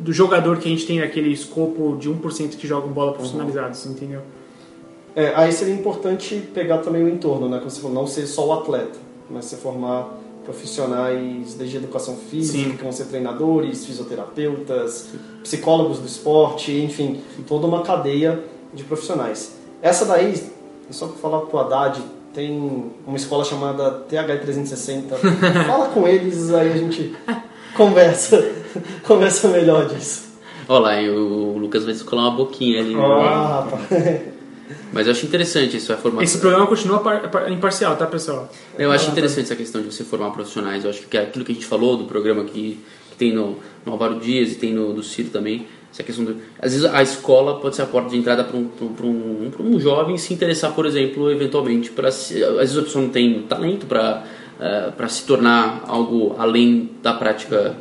do 0.00 0.12
jogador 0.12 0.58
que 0.58 0.68
a 0.68 0.70
gente 0.70 0.86
tem 0.86 1.00
naquele 1.00 1.32
escopo 1.32 1.96
de 1.98 2.10
1% 2.10 2.56
que 2.56 2.66
jogam 2.66 2.90
bola 2.90 3.12
profissionalizados, 3.12 3.86
entendeu? 3.86 4.20
É, 5.16 5.32
aí 5.34 5.52
seria 5.52 5.74
importante 5.74 6.36
pegar 6.54 6.78
também 6.78 7.02
o 7.02 7.08
entorno, 7.08 7.48
né? 7.48 7.58
Como 7.58 7.70
você 7.70 7.80
falou, 7.80 7.94
não 7.94 8.06
ser 8.06 8.26
só 8.26 8.46
o 8.46 8.52
atleta, 8.52 8.98
mas 9.28 9.46
você 9.46 9.56
formar 9.56 10.20
profissionais 10.44 11.54
desde 11.54 11.76
educação 11.76 12.16
física, 12.16 12.70
Sim. 12.70 12.76
que 12.76 12.82
vão 12.82 12.92
ser 12.92 13.06
treinadores, 13.06 13.84
fisioterapeutas, 13.84 15.08
psicólogos 15.42 15.98
do 15.98 16.06
esporte, 16.06 16.72
enfim, 16.72 17.20
toda 17.46 17.66
uma 17.66 17.82
cadeia 17.82 18.42
de 18.72 18.84
profissionais. 18.84 19.56
Essa 19.82 20.04
daí, 20.04 20.34
só 20.90 21.06
para 21.06 21.16
falar 21.18 21.40
pro 21.42 21.58
Haddad, 21.58 22.00
tem 22.34 22.90
uma 23.06 23.16
escola 23.16 23.44
chamada 23.44 24.04
TH360. 24.10 25.14
Fala 25.66 25.88
com 25.88 26.06
eles, 26.06 26.52
aí 26.52 26.72
a 26.72 26.76
gente 26.76 27.14
conversa, 27.74 28.52
conversa 29.04 29.48
melhor 29.48 29.86
disso. 29.86 30.30
Olha 30.68 30.80
lá, 30.80 31.00
e 31.02 31.10
o 31.10 31.58
Lucas 31.58 31.84
vai 31.84 31.92
descolar 31.92 32.22
uma 32.28 32.30
boquinha 32.36 32.80
ali. 32.80 32.94
Ah, 32.96 33.64
rapaz. 33.68 34.20
Mas 34.92 35.06
eu 35.06 35.12
acho 35.12 35.26
interessante 35.26 35.76
isso, 35.76 35.92
a 35.92 35.96
formação. 35.96 36.22
Esse 36.22 36.38
programa 36.38 36.66
continua 36.66 37.00
par- 37.00 37.28
par- 37.28 37.50
imparcial, 37.50 37.96
tá, 37.96 38.06
pessoal? 38.06 38.48
Eu 38.78 38.92
acho 38.92 39.10
interessante 39.10 39.46
essa 39.46 39.56
questão 39.56 39.80
de 39.82 39.92
você 39.92 40.04
formar 40.04 40.30
profissionais. 40.30 40.84
Eu 40.84 40.90
acho 40.90 41.02
que 41.08 41.16
é 41.16 41.22
aquilo 41.22 41.44
que 41.44 41.50
a 41.50 41.54
gente 41.54 41.66
falou 41.66 41.96
do 41.96 42.04
programa 42.04 42.44
que, 42.44 42.78
que 43.10 43.16
tem 43.16 43.32
no, 43.34 43.56
no 43.84 43.92
Álvaro 43.92 44.20
Dias 44.20 44.52
e 44.52 44.54
tem 44.56 44.72
no 44.72 44.92
do 44.92 45.02
Ciro 45.02 45.30
também. 45.30 45.66
Essa 45.92 46.02
questão 46.04 46.24
do, 46.24 46.36
às 46.60 46.72
vezes 46.72 46.84
a 46.86 47.02
escola 47.02 47.58
pode 47.60 47.74
ser 47.76 47.82
a 47.82 47.86
porta 47.86 48.10
de 48.10 48.16
entrada 48.16 48.44
para 48.44 48.56
um, 48.56 48.64
pra 48.68 49.06
um, 49.06 49.50
pra 49.50 49.62
um 49.62 49.78
jovem 49.80 50.16
se 50.16 50.32
interessar, 50.32 50.72
por 50.72 50.86
exemplo, 50.86 51.30
eventualmente 51.30 51.90
para 51.90 52.08
às 52.08 52.28
vezes 52.30 52.78
a 52.78 52.82
pessoa 52.82 53.02
não 53.04 53.10
tem 53.10 53.42
talento 53.42 53.86
para 53.86 54.22
para 54.96 55.08
se 55.08 55.24
tornar 55.24 55.84
algo 55.88 56.36
além 56.38 56.90
da 57.02 57.14
prática 57.14 57.74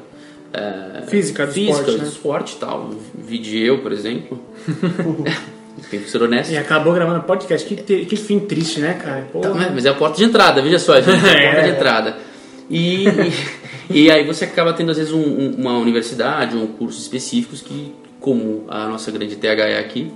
eh, 0.53 1.03
Física 1.07 1.45
do 1.45 1.51
física 1.51 1.73
esporte, 1.81 1.91
do 1.91 1.97
né? 2.03 2.07
esporte 2.07 2.53
e 2.55 2.57
tal. 2.57 2.89
Vide 3.13 3.59
eu, 3.61 3.79
por 3.79 3.91
exemplo. 3.91 4.39
tem 5.91 5.99
que 5.99 6.09
ser 6.09 6.21
honesto. 6.23 6.51
E 6.51 6.57
acabou 6.57 6.93
gravando 6.93 7.21
podcast. 7.23 7.67
Que, 7.67 7.75
te- 7.75 8.05
que 8.05 8.15
fim 8.15 8.39
triste, 8.39 8.79
né, 8.79 8.93
cara? 8.93 9.27
Tá, 9.41 9.53
mas- 9.73 9.85
é 9.85 9.89
a 9.89 9.93
porta 9.93 10.17
de 10.17 10.23
entrada, 10.23 10.61
veja 10.61 10.79
só, 10.79 10.99
gente, 11.01 11.25
é 11.25 11.49
a 11.49 11.51
porta 11.51 11.63
de 11.67 11.75
entrada. 11.75 12.17
E, 12.69 13.05
e, 13.89 14.11
aí 14.11 14.25
você 14.25 14.45
acaba 14.45 14.73
tendo 14.73 14.91
às 14.91 14.97
vezes 14.97 15.11
um- 15.13 15.19
um- 15.19 15.55
uma 15.57 15.77
universidade 15.77 16.55
ou 16.55 16.63
um 16.63 16.67
cursos 16.67 17.01
específicos 17.01 17.61
que, 17.61 17.93
como 18.19 18.65
a 18.67 18.87
nossa 18.87 19.11
grande 19.11 19.35
THE 19.35 19.77
aqui, 19.77 20.11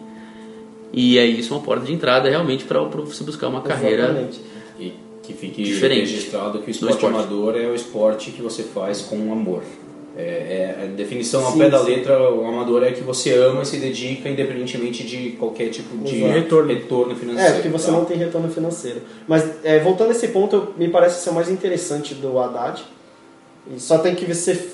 e 0.91 1.17
aí 1.17 1.39
isso 1.39 1.53
é 1.53 1.57
uma 1.57 1.63
porta 1.63 1.85
de 1.85 1.93
entrada 1.93 2.29
realmente 2.29 2.65
para 2.65 2.79
você 2.83 3.23
buscar 3.23 3.47
uma 3.47 3.61
carreira. 3.61 4.03
Exatamente. 4.03 4.41
E 4.79 4.93
que 5.23 5.33
fique 5.33 5.63
Diferente. 5.63 6.01
registrado 6.11 6.59
que 6.59 6.69
o 6.69 6.71
esporte, 6.71 6.93
esporte. 6.95 7.15
amador 7.15 7.55
é 7.55 7.65
o 7.67 7.73
esporte 7.73 8.31
que 8.31 8.41
você 8.41 8.63
faz 8.63 9.01
com 9.01 9.15
amor. 9.31 9.63
É, 10.15 10.21
é 10.21 10.83
a 10.83 10.85
definição 10.95 11.43
ao 11.43 11.53
Sim, 11.53 11.57
pé 11.57 11.69
da 11.71 11.81
letra, 11.81 12.31
o 12.31 12.45
amador 12.45 12.83
é 12.83 12.91
que 12.91 13.01
você 13.01 13.33
ama 13.33 13.63
e 13.63 13.65
se 13.65 13.77
dedica 13.77 14.29
independentemente 14.29 15.03
de 15.03 15.31
qualquer 15.31 15.69
tipo 15.69 15.97
de. 16.03 16.17
Retorno. 16.17 16.71
retorno 16.71 17.15
financeiro. 17.15 17.49
É, 17.49 17.53
porque 17.53 17.69
você 17.69 17.87
tá? 17.87 17.93
não 17.93 18.05
tem 18.05 18.17
retorno 18.17 18.47
financeiro. 18.47 19.01
Mas 19.27 19.43
é, 19.63 19.79
voltando 19.79 20.09
a 20.09 20.11
esse 20.11 20.27
ponto, 20.27 20.73
me 20.77 20.87
parece 20.89 21.23
ser 21.23 21.31
o 21.31 21.33
mais 21.33 21.49
interessante 21.49 22.13
do 22.13 22.37
Haddad. 22.37 22.83
E 23.69 23.79
só 23.79 23.97
tem 23.97 24.13
que 24.15 24.25
ver, 24.25 24.35
se- 24.35 24.71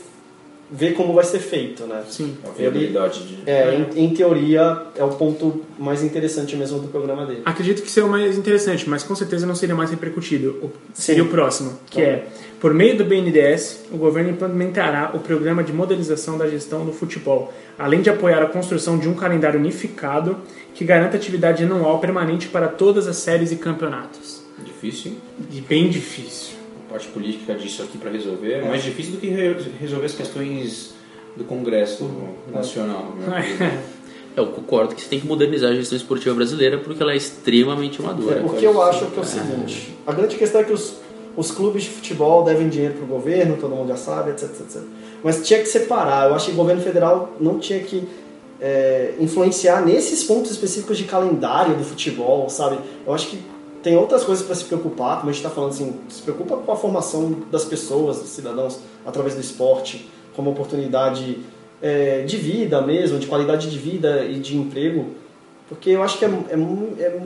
ver 0.71 0.93
como 0.93 1.13
vai 1.13 1.23
ser 1.23 1.39
feito, 1.39 1.85
né? 1.85 2.03
Sim. 2.09 2.35
A 2.45 2.49
viabilidade 2.51 3.23
de... 3.23 3.49
É, 3.49 3.75
em, 3.95 4.05
em 4.05 4.13
teoria, 4.13 4.83
é 4.95 5.03
o 5.03 5.09
ponto 5.09 5.61
mais 5.77 6.03
interessante 6.03 6.55
mesmo 6.55 6.79
do 6.79 6.87
programa 6.87 7.25
dele. 7.25 7.41
Acredito 7.45 7.81
que 7.81 7.89
seja 7.91 8.05
o 8.05 8.09
mais 8.09 8.37
interessante, 8.37 8.89
mas 8.89 9.03
com 9.03 9.15
certeza 9.15 9.45
não 9.45 9.55
seria 9.55 9.75
mais 9.75 9.89
repercutido. 9.91 10.59
O- 10.63 10.71
Seria 10.93 11.23
Sim. 11.23 11.29
o 11.29 11.31
próximo, 11.31 11.79
que 11.89 12.01
é, 12.01 12.27
por 12.59 12.73
meio 12.73 12.97
do 12.97 13.05
BNDES, 13.05 13.85
o 13.91 13.97
governo 13.97 14.31
implementará 14.31 15.11
o 15.13 15.19
programa 15.19 15.63
de 15.63 15.71
modelização 15.71 16.37
da 16.37 16.47
gestão 16.49 16.85
do 16.85 16.91
futebol, 16.91 17.53
além 17.77 18.01
de 18.01 18.09
apoiar 18.09 18.41
a 18.43 18.47
construção 18.47 18.97
de 18.97 19.07
um 19.07 19.13
calendário 19.13 19.59
unificado 19.59 20.35
que 20.73 20.83
garanta 20.83 21.15
atividade 21.15 21.63
anual 21.63 21.99
permanente 21.99 22.47
para 22.47 22.67
todas 22.67 23.07
as 23.07 23.17
séries 23.17 23.51
e 23.51 23.55
campeonatos. 23.55 24.43
Difícil, 24.63 25.11
hein? 25.11 25.17
E 25.53 25.61
bem 25.61 25.89
difícil. 25.89 26.58
Parte 26.89 27.07
política 27.09 27.53
disso 27.55 27.83
aqui 27.83 27.97
para 27.97 28.09
resolver 28.11 28.53
é 28.53 28.61
mais 28.67 28.83
difícil 28.83 29.11
do 29.13 29.17
que 29.19 29.27
re- 29.27 29.55
resolver 29.79 30.05
as 30.07 30.13
questões 30.13 30.93
do 31.37 31.43
Congresso 31.43 32.09
Nacional. 32.51 33.13
né? 33.19 33.83
Eu 34.37 34.47
concordo 34.47 34.95
que 34.95 35.01
você 35.01 35.09
tem 35.09 35.19
que 35.19 35.27
modernizar 35.27 35.71
a 35.71 35.75
gestão 35.75 35.97
esportiva 35.97 36.33
brasileira 36.35 36.77
porque 36.77 37.01
ela 37.03 37.11
é 37.11 37.17
extremamente 37.17 38.01
madura. 38.01 38.41
O 38.45 38.53
que 38.53 38.63
eu 38.63 38.81
acho 38.81 39.03
é 39.03 39.07
que 39.07 39.17
é 39.17 39.21
o 39.21 39.25
seguinte: 39.25 39.93
a 40.07 40.13
grande 40.13 40.35
questão 40.37 40.61
é 40.61 40.63
que 40.63 40.71
os, 40.71 40.93
os 41.35 41.51
clubes 41.51 41.83
de 41.83 41.89
futebol 41.89 42.43
devem 42.43 42.69
dinheiro 42.69 42.93
para 42.93 43.03
o 43.03 43.07
governo, 43.07 43.57
todo 43.59 43.75
mundo 43.75 43.89
já 43.89 43.97
sabe, 43.97 44.29
etc, 44.31 44.43
etc, 44.49 44.61
etc. 44.61 44.81
Mas 45.23 45.45
tinha 45.45 45.59
que 45.59 45.65
separar. 45.65 46.29
Eu 46.29 46.35
acho 46.35 46.45
que 46.45 46.51
o 46.51 46.55
governo 46.55 46.81
federal 46.81 47.35
não 47.39 47.59
tinha 47.59 47.79
que 47.79 48.07
é, 48.61 49.15
influenciar 49.19 49.83
nesses 49.85 50.23
pontos 50.23 50.51
específicos 50.51 50.97
de 50.97 51.03
calendário 51.03 51.75
do 51.75 51.83
futebol, 51.83 52.49
sabe? 52.49 52.77
Eu 53.05 53.13
acho 53.13 53.27
que 53.29 53.39
tem 53.81 53.97
outras 53.97 54.23
coisas 54.23 54.45
para 54.45 54.55
se 54.55 54.65
preocupar, 54.65 55.17
como 55.17 55.29
a 55.29 55.33
gente 55.33 55.43
está 55.43 55.49
falando 55.49 55.71
assim, 55.71 55.93
se 56.09 56.21
preocupa 56.21 56.57
com 56.57 56.71
a 56.71 56.75
formação 56.75 57.43
das 57.51 57.65
pessoas, 57.65 58.19
dos 58.19 58.29
cidadãos, 58.29 58.79
através 59.05 59.35
do 59.35 59.41
esporte, 59.41 60.09
como 60.35 60.51
oportunidade 60.51 61.39
é, 61.81 62.23
de 62.23 62.37
vida 62.37 62.81
mesmo, 62.81 63.19
de 63.19 63.27
qualidade 63.27 63.69
de 63.69 63.77
vida 63.77 64.25
e 64.25 64.39
de 64.39 64.57
emprego, 64.57 65.07
porque 65.67 65.91
eu 65.91 66.03
acho 66.03 66.17
que 66.17 66.25
é, 66.25 66.27
é, 66.27 67.03
é 67.03 67.21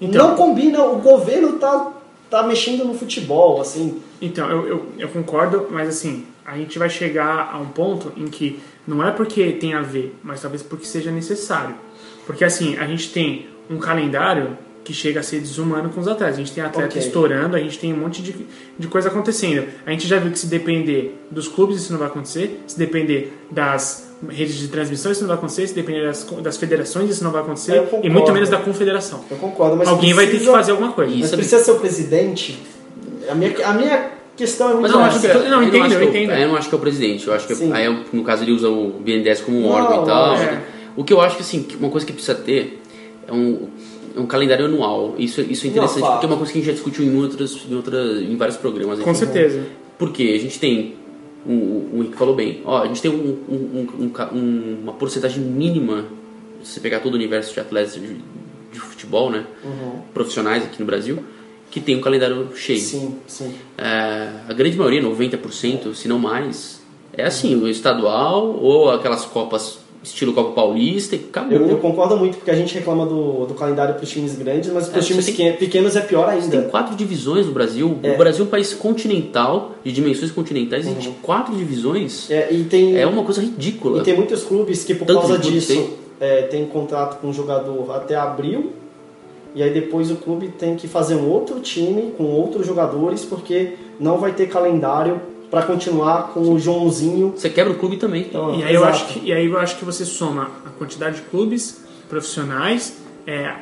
Então. 0.00 0.28
não 0.28 0.36
combina, 0.36 0.84
o 0.84 0.98
governo 0.98 1.58
tá 1.58 1.92
tá 2.28 2.42
mexendo 2.42 2.84
no 2.84 2.94
futebol, 2.94 3.60
assim. 3.60 4.02
Então, 4.20 4.50
eu, 4.50 4.66
eu, 4.66 4.86
eu 4.98 5.08
concordo, 5.08 5.68
mas 5.70 5.88
assim, 5.88 6.26
a 6.44 6.56
gente 6.56 6.78
vai 6.78 6.90
chegar 6.90 7.50
a 7.52 7.58
um 7.58 7.66
ponto 7.66 8.12
em 8.16 8.26
que 8.26 8.60
não 8.86 9.06
é 9.06 9.10
porque 9.10 9.52
tem 9.52 9.74
a 9.74 9.82
ver, 9.82 10.16
mas 10.22 10.40
talvez 10.40 10.62
porque 10.62 10.86
seja 10.86 11.10
necessário. 11.10 11.74
Porque 12.26 12.44
assim, 12.44 12.76
a 12.78 12.86
gente 12.86 13.12
tem 13.12 13.48
um 13.70 13.78
calendário 13.78 14.56
que 14.86 14.94
chega 14.94 15.18
a 15.18 15.22
ser 15.22 15.40
desumano 15.40 15.88
com 15.90 16.00
os 16.00 16.06
atletas. 16.06 16.36
A 16.36 16.38
gente 16.38 16.52
tem 16.52 16.62
atleta 16.62 16.90
Ok. 16.90 17.02
estourando, 17.02 17.56
a 17.56 17.58
gente 17.58 17.76
tem 17.78 17.92
um 17.92 17.96
monte 17.96 18.22
de, 18.22 18.34
de 18.78 18.86
coisa 18.86 19.08
acontecendo. 19.08 19.64
A 19.84 19.90
gente 19.90 20.06
já 20.06 20.18
viu 20.18 20.30
que 20.30 20.38
se 20.38 20.46
depender 20.46 21.18
dos 21.30 21.48
clubes 21.48 21.76
isso 21.78 21.92
não 21.92 21.98
vai 21.98 22.08
acontecer, 22.08 22.62
se 22.68 22.78
depender 22.78 23.32
das 23.50 24.06
redes 24.28 24.54
de 24.56 24.68
transmissão 24.68 25.10
isso 25.12 25.20
não 25.22 25.28
vai 25.28 25.36
acontecer, 25.36 25.66
se 25.66 25.74
depender 25.74 26.04
das, 26.06 26.24
das 26.42 26.56
federações 26.56 27.10
isso 27.10 27.24
não 27.24 27.32
vai 27.32 27.42
acontecer, 27.42 27.80
concordo. 27.82 28.06
e 28.06 28.10
muito 28.10 28.32
menos 28.32 28.48
da 28.48 28.58
confederação. 28.58 29.24
Eu 29.30 29.36
concordo, 29.36 29.76
mas 29.76 29.88
Alguém 29.88 30.14
vai 30.14 30.24
ter 30.26 30.30
que 30.30 30.36
precisa- 30.38 30.56
fazer 30.56 30.70
alguma 30.70 30.92
coisa. 30.92 31.10
Mas 31.10 31.24
Isso 31.26 31.34
é- 31.34 31.36
precisa 31.36 31.62
ser 31.64 31.70
o 31.72 31.80
presidente. 31.80 32.58
A 33.28 33.34
minha, 33.34 33.66
a 33.66 33.72
minha 33.74 34.10
questão 34.36 34.68
é 34.68 34.72
muito 34.74 34.82
Mas 34.82 34.92
eu 34.92 34.98
não 34.98 35.04
acho 35.06 35.20
que. 35.20 35.26
Não, 35.28 35.62
eu 35.62 35.68
entendo, 35.68 35.82
acho 35.84 35.88
que 35.88 35.94
eu 35.96 36.00
é 36.00 36.04
o- 36.04 36.08
entendo. 36.08 36.30
Eu 36.32 36.48
não 36.48 36.56
acho 36.56 36.68
que 36.68 36.74
é 36.74 36.78
o 36.78 36.80
presidente. 36.80 37.26
Eu 37.26 37.34
acho 37.34 37.46
que 37.46 37.54
Sim. 37.56 37.72
aí, 37.72 38.04
no 38.12 38.22
caso, 38.22 38.44
ele 38.44 38.52
usa 38.52 38.68
o 38.68 38.90
BNDES 39.00 39.40
como 39.40 39.58
um 39.58 39.62
Não, 39.62 39.68
órgão 39.70 40.02
e 40.02 40.06
tal. 40.06 40.34
é. 40.36 40.62
O 40.96 41.04
que 41.04 41.12
eu 41.12 41.20
acho 41.20 41.36
que, 41.36 41.42
assim, 41.42 41.66
uma 41.78 41.90
coisa 41.90 42.06
que 42.06 42.12
precisa 42.12 42.34
ter 42.34 42.80
é 43.28 43.32
um, 43.32 43.68
é 44.16 44.20
um 44.20 44.26
calendário 44.26 44.64
anual. 44.64 45.14
Isso, 45.18 45.40
isso 45.42 45.66
é 45.66 45.70
interessante, 45.70 46.00
Não, 46.02 46.12
porque 46.12 46.26
é 46.26 46.28
uma 46.28 46.36
coisa 46.36 46.52
que 46.52 46.58
a 46.58 46.60
gente 46.62 46.66
já 46.70 46.72
discutiu 46.74 47.04
em, 47.04 47.16
outras, 47.16 47.56
em, 47.70 47.74
outras, 47.74 48.22
em 48.22 48.36
vários 48.36 48.56
programas. 48.56 48.98
Com 49.00 49.14
certeza. 49.14 49.64
Porque 49.98 50.22
a 50.34 50.38
gente 50.38 50.58
tem, 50.58 50.94
o, 51.46 51.90
Henrique 51.94 52.16
falou 52.16 52.34
bem, 52.34 52.60
ó, 52.64 52.82
a 52.82 52.86
gente 52.86 53.00
tem 53.02 53.10
um- 53.10 53.38
um- 53.48 53.86
um- 54.00 54.04
um 54.04 54.36
um- 54.36 54.78
uma 54.82 54.92
porcentagem 54.94 55.42
mínima, 55.42 56.04
se 56.62 56.72
você 56.74 56.80
pegar 56.80 57.00
todo 57.00 57.12
o 57.12 57.16
universo 57.16 57.52
de 57.54 57.60
atletas 57.60 57.94
de, 57.94 58.16
de 58.72 58.80
futebol, 58.80 59.30
né, 59.30 59.44
profissionais 60.12 60.64
aqui 60.64 60.80
no 60.80 60.86
Brasil, 60.86 61.18
que 61.70 61.80
tem 61.80 61.96
um 61.96 62.00
calendário 62.00 62.48
cheio. 62.56 62.78
Sim, 62.80 63.14
sim. 63.26 63.54
É, 63.76 64.30
a 64.48 64.52
grande 64.52 64.76
maioria, 64.76 65.02
90%, 65.02 65.94
se 65.94 66.08
não 66.08 66.18
mais, 66.18 66.82
é 67.12 67.24
assim, 67.24 67.54
o 67.56 67.68
estadual 67.68 68.56
ou 68.60 68.90
aquelas 68.90 69.24
copas 69.24 69.78
estilo 70.06 70.32
Copa 70.32 70.52
Paulista 70.52 71.16
e 71.16 71.18
acabou. 71.18 71.52
Eu, 71.58 71.68
eu 71.68 71.78
concordo 71.78 72.16
muito, 72.16 72.36
porque 72.38 72.50
a 72.50 72.54
gente 72.54 72.72
reclama 72.74 73.04
do, 73.06 73.46
do 73.46 73.54
calendário 73.54 73.94
para 73.94 74.04
os 74.04 74.10
times 74.10 74.34
grandes, 74.36 74.70
mas 74.72 74.88
para 74.88 74.98
É, 74.98 75.00
os 75.00 75.06
times 75.06 75.24
você 75.24 75.32
tem- 75.32 75.46
pequen- 75.52 75.58
pequenos 75.58 75.96
é 75.96 76.00
pior 76.00 76.28
Tem 76.30 76.40
ainda. 76.40 76.62
quatro 76.62 76.94
divisões 76.96 77.46
no 77.46 77.52
Brasil. 77.52 77.98
É. 78.02 78.12
O 78.12 78.16
Brasil 78.16 78.44
é 78.44 78.46
um 78.46 78.50
país 78.50 78.72
continental, 78.72 79.72
de 79.84 79.92
dimensões 79.92 80.30
continentais, 80.30 80.86
e 80.86 80.90
de 80.94 81.08
quatro 81.22 81.54
divisões 81.54 82.30
É, 82.30 82.52
e, 82.52 82.64
tem, 82.64 82.96
é 82.96 83.06
uma 83.06 83.22
coisa 83.24 83.40
ridícula. 83.40 84.00
e 84.00 84.02
tem 84.02 84.14
muitos 84.16 84.42
clubes 84.44 84.84
que, 84.84 84.94
por 84.94 85.06
Tanto 85.06 85.20
causa 85.20 85.38
disso, 85.38 85.68
tem. 85.74 85.90
é, 86.20 86.42
tem 86.42 86.64
contrato 86.66 87.20
com 87.20 87.28
o 87.28 87.32
jogador 87.32 87.90
até 87.94 88.14
abril, 88.16 88.72
e 89.54 89.62
aí 89.62 89.70
depois 89.72 90.10
o 90.10 90.16
clube 90.16 90.48
tem 90.58 90.76
que 90.76 90.86
fazer 90.86 91.14
um 91.14 91.28
outro 91.30 91.60
time 91.60 92.12
com 92.16 92.24
outros 92.24 92.66
jogadores, 92.66 93.24
porque 93.24 93.72
não 93.98 94.18
vai 94.18 94.32
ter 94.32 94.46
calendário 94.48 95.20
para 95.50 95.62
continuar 95.62 96.28
com 96.34 96.40
o 96.40 96.58
Joãozinho. 96.58 97.32
Você 97.36 97.48
quebra 97.50 97.72
o 97.72 97.76
clube 97.76 97.96
também. 97.96 98.22
Então, 98.22 98.54
E 98.58 98.62
aí, 98.64 98.74
eu 98.74 98.84
acho 98.84 99.06
que, 99.06 99.20
e 99.28 99.32
aí 99.32 99.46
eu 99.46 99.58
acho 99.58 99.76
que 99.78 99.84
você 99.84 100.04
soma 100.04 100.50
a 100.66 100.70
quantidade 100.70 101.16
de 101.16 101.22
clubes 101.22 101.84
profissionais, 102.08 102.96
é, 103.26 103.52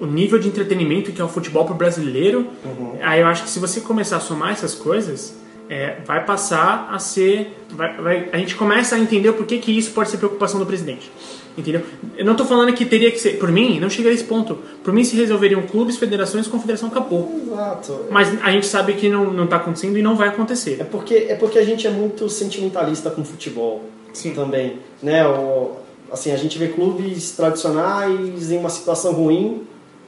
o, 0.00 0.06
nível 0.06 0.38
de 0.38 0.48
entretenimento 0.48 1.12
que 1.12 1.20
é 1.20 1.24
o 1.24 1.28
futebol 1.28 1.64
pro 1.64 1.74
brasileiro. 1.74 2.46
Uhum. 2.64 2.98
Aí 3.02 3.20
eu 3.20 3.26
acho 3.26 3.44
que 3.44 3.50
se 3.50 3.58
você 3.58 3.80
começar 3.80 4.16
a 4.16 4.20
somar 4.20 4.50
essas 4.52 4.74
coisas, 4.74 5.34
é, 5.68 5.96
vai 6.04 6.24
passar 6.24 6.88
a 6.92 6.98
ser. 6.98 7.56
vai- 7.70 7.96
vai- 7.96 8.28
a 8.32 8.38
gente 8.38 8.54
começa 8.54 8.94
a 8.96 8.98
entender 8.98 9.28
o 9.28 9.34
porquê 9.34 9.58
que 9.58 9.76
isso 9.76 9.92
pode 9.92 10.10
ser 10.10 10.18
preocupação 10.18 10.58
do 10.60 10.66
presidente. 10.66 11.10
Entendeu? 11.56 11.82
Eu 12.16 12.24
não 12.24 12.34
tô 12.34 12.44
falando 12.44 12.72
que 12.72 12.84
teria 12.84 13.10
que 13.10 13.18
ser. 13.18 13.38
Por 13.38 13.50
mim, 13.50 13.78
não 13.78 13.88
chega 13.88 14.08
a 14.08 14.12
esse 14.12 14.24
ponto. 14.24 14.58
Por 14.82 14.92
mim, 14.92 15.04
se 15.04 15.14
resolveriam 15.14 15.62
clubes, 15.62 15.96
federações, 15.96 16.48
confederação 16.48 16.88
acabou. 16.88 17.30
Exato. 17.46 18.06
Mas 18.10 18.42
a 18.42 18.50
gente 18.50 18.66
sabe 18.66 18.94
que 18.94 19.08
não, 19.08 19.32
não 19.32 19.46
tá 19.46 19.56
acontecendo 19.56 19.96
e 19.96 20.02
não 20.02 20.16
vai 20.16 20.28
acontecer. 20.28 20.78
É 20.80 20.84
porque, 20.84 21.26
é 21.28 21.36
porque 21.36 21.58
a 21.58 21.64
gente 21.64 21.86
é 21.86 21.90
muito 21.90 22.28
sentimentalista 22.28 23.08
com 23.08 23.24
futebol 23.24 23.84
Sim. 24.12 24.34
também, 24.34 24.78
né? 25.00 25.26
O, 25.28 25.76
assim, 26.10 26.32
a 26.32 26.36
gente 26.36 26.58
vê 26.58 26.68
clubes 26.68 27.32
tradicionais 27.32 28.50
em 28.50 28.58
uma 28.58 28.70
situação 28.70 29.12
ruim, 29.12 29.62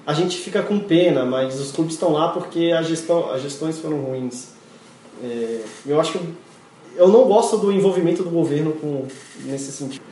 a 0.05 0.13
gente 0.13 0.39
fica 0.39 0.63
com 0.63 0.79
pena, 0.79 1.25
mas 1.25 1.61
os 1.61 1.73
clubes 1.73 1.95
estão 1.95 2.13
lá 2.13 2.29
porque 2.29 2.73
a 2.77 2.83
gestão, 2.83 3.31
as 3.33 3.43
gestões 3.43 3.79
foram 3.79 3.99
ruins. 3.99 4.49
É, 5.23 5.61
eu 5.87 6.01
acho 6.01 6.13
que 6.13 6.21
eu 6.97 7.09
não 7.09 7.25
gosto 7.25 7.57
do 7.57 7.73
envolvimento 7.73 8.23
do 8.23 8.31
governo 8.31 8.73
com, 8.73 9.07
nesse 9.45 9.73
sentido. 9.73 10.06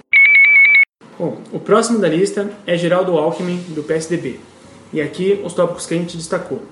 Bom, 1.17 1.39
o 1.53 1.61
próximo 1.61 2.01
da 2.01 2.09
lista 2.09 2.51
é 2.67 2.77
Geraldo 2.77 3.17
Alckmin, 3.17 3.59
do 3.69 3.85
PSDB. 3.85 4.41
E 4.93 5.01
aqui 5.01 5.41
os 5.45 5.53
tópicos 5.53 5.87
que 5.87 5.95
a 5.95 5.97
gente 5.97 6.17
destacou. 6.17 6.63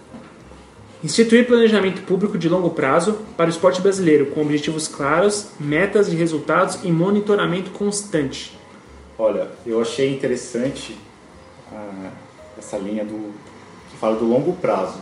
Instituir 1.03 1.47
planejamento 1.47 2.03
público 2.03 2.37
de 2.37 2.49
longo 2.49 2.71
prazo 2.71 3.19
para 3.37 3.47
o 3.47 3.51
esporte 3.51 3.81
brasileiro, 3.81 4.27
com 4.27 4.43
objetivos 4.43 4.89
claros, 4.89 5.51
metas 5.61 6.11
de 6.11 6.17
resultados 6.17 6.81
e 6.83 6.91
monitoramento 6.91 7.71
constante. 7.71 8.59
Olha, 9.17 9.49
eu 9.65 9.81
achei 9.81 10.13
interessante 10.13 10.97
ah, 11.73 12.11
essa 12.59 12.77
linha 12.79 13.05
do 13.05 13.33
que 13.91 13.97
fala 13.97 14.17
do 14.17 14.25
longo 14.25 14.55
prazo, 14.55 14.99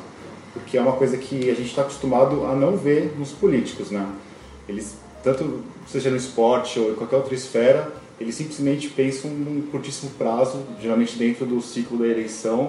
porque 0.52 0.76
é 0.76 0.82
uma 0.82 0.92
coisa 0.92 1.16
que 1.16 1.50
a 1.50 1.54
gente 1.54 1.68
está 1.68 1.82
acostumado 1.82 2.44
a 2.44 2.54
não 2.54 2.76
ver 2.76 3.14
nos 3.18 3.32
políticos, 3.32 3.90
né? 3.90 4.06
Eles, 4.68 4.96
tanto 5.24 5.62
seja 5.86 6.10
no 6.10 6.16
esporte 6.16 6.78
ou 6.78 6.90
em 6.90 6.94
qualquer 6.94 7.16
outra 7.16 7.34
esfera, 7.34 7.99
eles 8.20 8.34
simplesmente 8.34 8.88
pensam 8.90 9.30
num 9.30 9.62
curtíssimo 9.62 10.10
prazo, 10.18 10.62
geralmente 10.78 11.16
dentro 11.16 11.46
do 11.46 11.60
ciclo 11.62 11.98
da 11.98 12.06
eleição, 12.06 12.66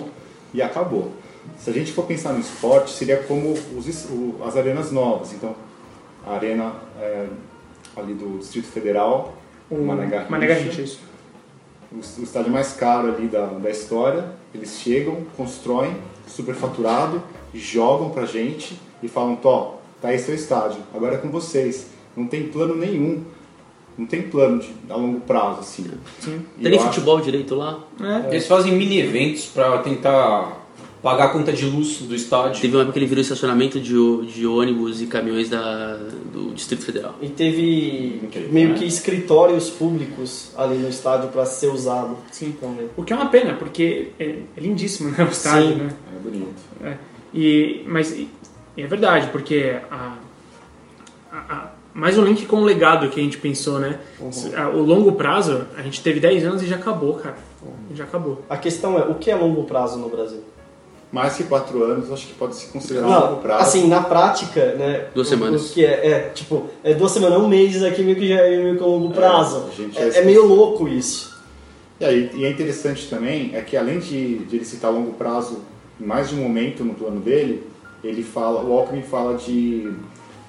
e 0.54 0.62
acabou. 0.62 1.12
Se 1.58 1.70
a 1.70 1.74
gente 1.74 1.92
for 1.92 2.06
pensar 2.06 2.32
no 2.32 2.40
esporte, 2.40 2.92
seria 2.92 3.18
como 3.24 3.54
os 3.76 3.86
as 4.46 4.56
arenas 4.56 4.92
novas. 4.92 5.34
Então, 5.34 5.54
a 6.26 6.34
arena 6.34 6.74
é, 7.00 7.28
ali 7.98 8.14
do 8.14 8.40
Distrito 8.40 8.68
Federal, 8.68 9.36
Garrincha, 10.48 10.82
isso. 10.82 11.00
o, 11.92 11.98
o 11.98 12.24
estádio 12.24 12.52
mais 12.52 12.74
caro 12.74 13.14
ali 13.14 13.28
da, 13.28 13.46
da 13.46 13.70
história. 13.70 14.34
Eles 14.54 14.80
chegam, 14.80 15.26
constroem, 15.36 15.96
superfaturado, 16.28 17.22
jogam 17.54 18.10
pra 18.10 18.26
gente 18.26 18.80
e 19.04 19.08
falam: 19.08 19.36
Tó, 19.36 19.82
tá 20.02 20.10
aí 20.10 20.20
seu 20.20 20.36
estádio, 20.36 20.82
agora 20.94 21.16
é 21.16 21.18
com 21.18 21.30
vocês. 21.30 21.88
Não 22.16 22.28
tem 22.28 22.50
plano 22.50 22.76
nenhum. 22.76 23.24
Não 23.98 24.06
tem 24.06 24.22
plano 24.24 24.60
de, 24.60 24.70
a 24.90 24.96
longo 24.96 25.20
prazo, 25.22 25.60
assim. 25.60 25.84
Sim. 26.20 26.40
Tem 26.62 26.72
nem 26.72 26.74
eu 26.74 26.80
acho- 26.80 26.88
futebol 26.94 27.20
direito 27.22 27.54
lá. 27.56 27.80
É. 28.00 28.30
Eles 28.32 28.48
fazem 28.48 28.74
mini 28.74 29.00
eventos 29.00 29.46
pra 29.46 29.78
tentar 29.80 30.60
pagar 31.04 31.26
a 31.26 31.30
conta 31.30 31.52
de 31.52 31.66
luz 31.66 31.98
do 31.98 32.16
estádio. 32.16 32.62
Teve 32.62 32.76
uma 32.76 32.84
época 32.84 32.94
que 32.94 33.00
ele 33.00 33.06
virou 33.08 33.22
estacionamento 33.22 33.80
de, 33.80 33.94
de 34.28 34.46
ônibus 34.48 35.02
e 35.02 35.08
caminhões 35.08 35.50
da, 35.50 35.98
do 36.32 36.52
Distrito 36.54 36.86
Federal. 36.86 37.16
E 37.22 37.28
teve 37.30 38.22
Incrível, 38.24 38.52
meio 38.54 38.70
né? 38.70 38.76
que 38.76 38.86
escritórios 38.86 39.70
públicos 39.70 40.52
ali 40.56 40.78
no 40.78 40.88
estádio 40.88 41.30
para 41.30 41.44
ser 41.46 41.68
usado. 41.68 42.18
Sim. 42.32 42.56
Também. 42.62 42.88
O 42.96 43.04
que 43.04 43.12
é 43.14 43.16
uma 43.16 43.28
pena, 43.30 43.54
porque 43.56 44.12
é, 44.20 44.26
é 44.56 44.60
lindíssimo 44.62 45.10
né, 45.12 45.24
o 45.24 45.32
estádio, 45.32 45.70
Sim. 45.70 45.76
né? 45.76 45.94
É 46.16 46.20
bonito. 46.20 46.54
É. 46.84 46.98
E, 47.34 47.84
mas 47.88 48.12
e- 48.12 48.30
e 48.78 48.84
é 48.84 48.88
verdade, 48.88 49.28
porque 49.32 49.76
a, 49.90 50.16
a- 51.32 51.38
a- 51.38 51.72
mais 51.94 52.18
um 52.18 52.24
link 52.24 52.46
com 52.46 52.58
o 52.58 52.64
legado 52.64 53.10
que 53.10 53.20
a 53.20 53.24
gente 53.24 53.38
pensou, 53.38 53.80
né? 53.80 54.00
A- 54.56 54.70
O 54.70 54.82
longo 54.82 55.12
prazo, 55.14 55.66
a 55.78 55.82
gente 55.82 56.02
teve 56.02 56.20
10 56.20 56.46
anos 56.46 56.62
e 56.64 56.68
já 56.68 56.76
acabou, 56.78 57.16
cara. 57.16 57.36
Já 57.94 58.06
acabou. 58.06 58.42
A 58.50 58.58
questão 58.58 58.98
é, 58.98 59.02
o 59.04 59.16
que 59.16 59.30
é 59.30 59.36
longo 59.36 59.64
prazo 59.64 59.98
no 60.00 60.10
Brasil? 60.10 60.42
Mais 61.12 61.36
que 61.36 61.44
quatro 61.44 61.84
anos, 61.84 62.10
acho 62.10 62.28
que 62.28 62.34
pode 62.34 62.56
se 62.56 62.68
considerar 62.68 63.06
um 63.06 63.10
Não, 63.10 63.30
longo 63.32 63.42
prazo. 63.42 63.64
assim, 63.64 63.88
na 63.88 64.02
prática, 64.02 64.74
né? 64.76 65.08
Duas 65.14 65.28
o- 65.28 65.30
semanas. 65.30 65.70
O 65.70 65.74
que 65.74 65.86
é, 65.86 66.08
é, 66.08 66.20
tipo, 66.34 66.68
é 66.84 66.94
duas 66.94 67.12
semanas, 67.12 67.38
um 67.42 67.48
mês 67.50 67.84
aqui 67.84 68.02
meio 68.02 68.16
que 68.16 68.30
já 68.30 68.36
é 68.36 68.58
meio 68.64 68.78
que 68.78 68.82
longo 68.84 69.14
prazo. 69.14 69.66
gente 69.78 69.94
já 69.96 70.02
É, 70.02 70.04
é 70.06 70.08
esquece. 70.08 70.26
meio 70.26 70.46
louco 70.46 70.88
isso. 70.88 71.38
E, 72.00 72.06
aí, 72.06 72.32
e 72.34 72.46
é 72.46 72.50
interessante 72.50 73.08
também 73.10 73.52
é 73.54 73.60
que 73.62 73.76
além 73.76 74.00
de, 74.00 74.38
de 74.46 74.56
ele 74.56 74.66
citar 74.66 74.90
longo 74.92 75.12
prazo 75.14 75.60
em 76.00 76.06
mais 76.06 76.30
de 76.30 76.36
um 76.36 76.40
momento 76.42 76.84
no 76.86 76.94
plano 76.94 77.20
dele, 77.20 77.64
ele 78.02 78.24
fala, 78.24 78.64
o 78.64 78.72
Alckmin 78.72 79.02
fala 79.04 79.36
de 79.38 79.92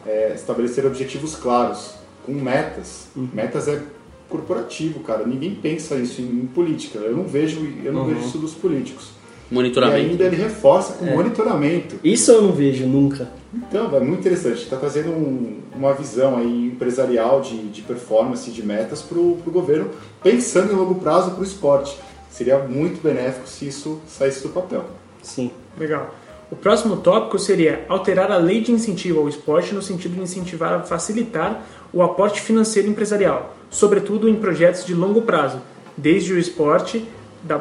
é, 0.07 0.33
estabelecer 0.35 0.85
objetivos 0.87 1.35
claros, 1.37 1.95
com 2.25 2.33
metas. 2.33 3.09
Metas 3.17 3.69
é 3.69 3.83
corporativo, 4.29 5.01
cara. 5.01 5.27
Ninguém 5.27 5.55
pensa 5.55 5.97
isso 5.97 6.21
em, 6.23 6.25
em 6.25 6.47
política. 6.47 6.99
Eu 6.99 7.17
não 7.17 7.25
vejo, 7.25 7.61
eu 7.85 7.93
não 7.93 8.05
vejo 8.07 8.21
isso 8.21 8.39
dos 8.39 8.55
políticos. 8.55 9.11
E 9.51 9.55
Monitoramento. 9.55 10.11
ainda 10.11 10.25
ele 10.25 10.37
reforça 10.37 10.95
com 10.95 11.05
monitoramento. 11.05 11.97
Isso 12.03 12.31
eu 12.33 12.41
não 12.41 12.53
vejo 12.53 12.87
nunca. 12.87 13.29
Então, 13.55 13.95
é 13.95 14.01
muito 14.01 14.21
interessante. 14.21 14.63
Está 14.63 14.79
trazendo 14.79 15.11
um- 15.11 15.61
uma 15.77 15.93
visão 15.93 16.39
aí 16.39 16.69
empresarial 16.69 17.43
de, 17.43 17.59
de 17.69 17.83
performance, 17.83 18.51
de 18.51 18.63
metas 18.65 19.03
para 19.03 19.19
o 19.19 19.37
governo, 19.49 19.91
pensando 20.23 20.73
em 20.73 20.77
longo 20.77 20.95
prazo 20.95 21.33
para 21.33 21.41
o 21.41 21.45
esporte. 21.45 21.99
Seria 22.31 22.59
muito 22.61 23.03
benéfico 23.03 23.47
se 23.47 23.67
isso 23.69 24.01
saísse 24.09 24.43
do 24.43 24.49
papel. 24.49 24.87
Sim. 25.23 25.51
Legal. 25.79 26.15
O 26.53 26.57
próximo 26.57 26.99
tópico 26.99 27.39
seria 27.39 27.83
alterar 27.89 28.31
a 28.31 28.37
lei 28.37 28.61
de 28.61 28.71
incentivo 28.73 29.21
ao 29.21 29.29
esporte 29.29 29.75
no 29.75 29.81
sentido 29.81 30.15
de 30.17 30.21
incentivar 30.21 30.75
a 30.75 30.81
facilitar 30.81 31.65
o 31.95 32.03
aporte 32.03 32.43
financeiro 32.43 32.89
empresarial, 32.91 33.57
sobretudo 33.71 34.29
em 34.29 34.35
projetos 34.37 34.85
de 34.85 34.93
longo 34.95 35.23
prazo, 35.23 35.59
desde 35.97 36.31
o 36.35 36.39
esporte 36.39 37.05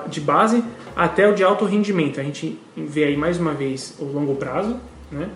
de 0.10 0.20
base 0.20 0.62
até 0.94 1.26
o 1.26 1.34
de 1.34 1.42
alto 1.42 1.64
rendimento. 1.64 2.20
A 2.20 2.24
gente 2.24 2.60
vê 2.76 3.06
aí 3.06 3.16
mais 3.16 3.40
uma 3.40 3.54
vez 3.54 3.96
o 3.98 4.04
longo 4.04 4.36
prazo 4.36 4.76
né? 5.10 5.30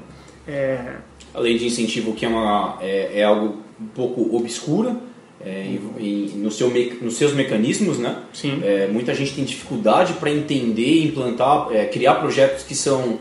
É, 0.45 0.95
A 1.33 1.39
lei 1.39 1.57
de 1.57 1.65
incentivo 1.65 2.13
que 2.13 2.25
é, 2.25 2.27
uma, 2.27 2.77
é, 2.81 3.19
é 3.21 3.23
algo 3.23 3.57
um 3.81 3.87
pouco 3.87 4.35
obscura 4.35 4.95
é, 5.43 5.65
em- 5.65 6.03
em- 6.05 6.37
no 6.37 6.51
seu 6.51 6.69
me- 6.69 6.93
nos 7.01 7.15
seus 7.15 7.33
mecanismos, 7.33 7.97
né? 7.99 8.17
Sim. 8.33 8.61
É, 8.63 8.87
muita 8.87 9.13
gente 9.15 9.33
tem 9.33 9.43
dificuldade 9.45 10.13
para 10.13 10.29
entender, 10.31 11.03
implantar, 11.05 11.67
é, 11.71 11.85
criar 11.85 12.15
projetos 12.15 12.63
que 12.63 12.75
são 12.75 13.17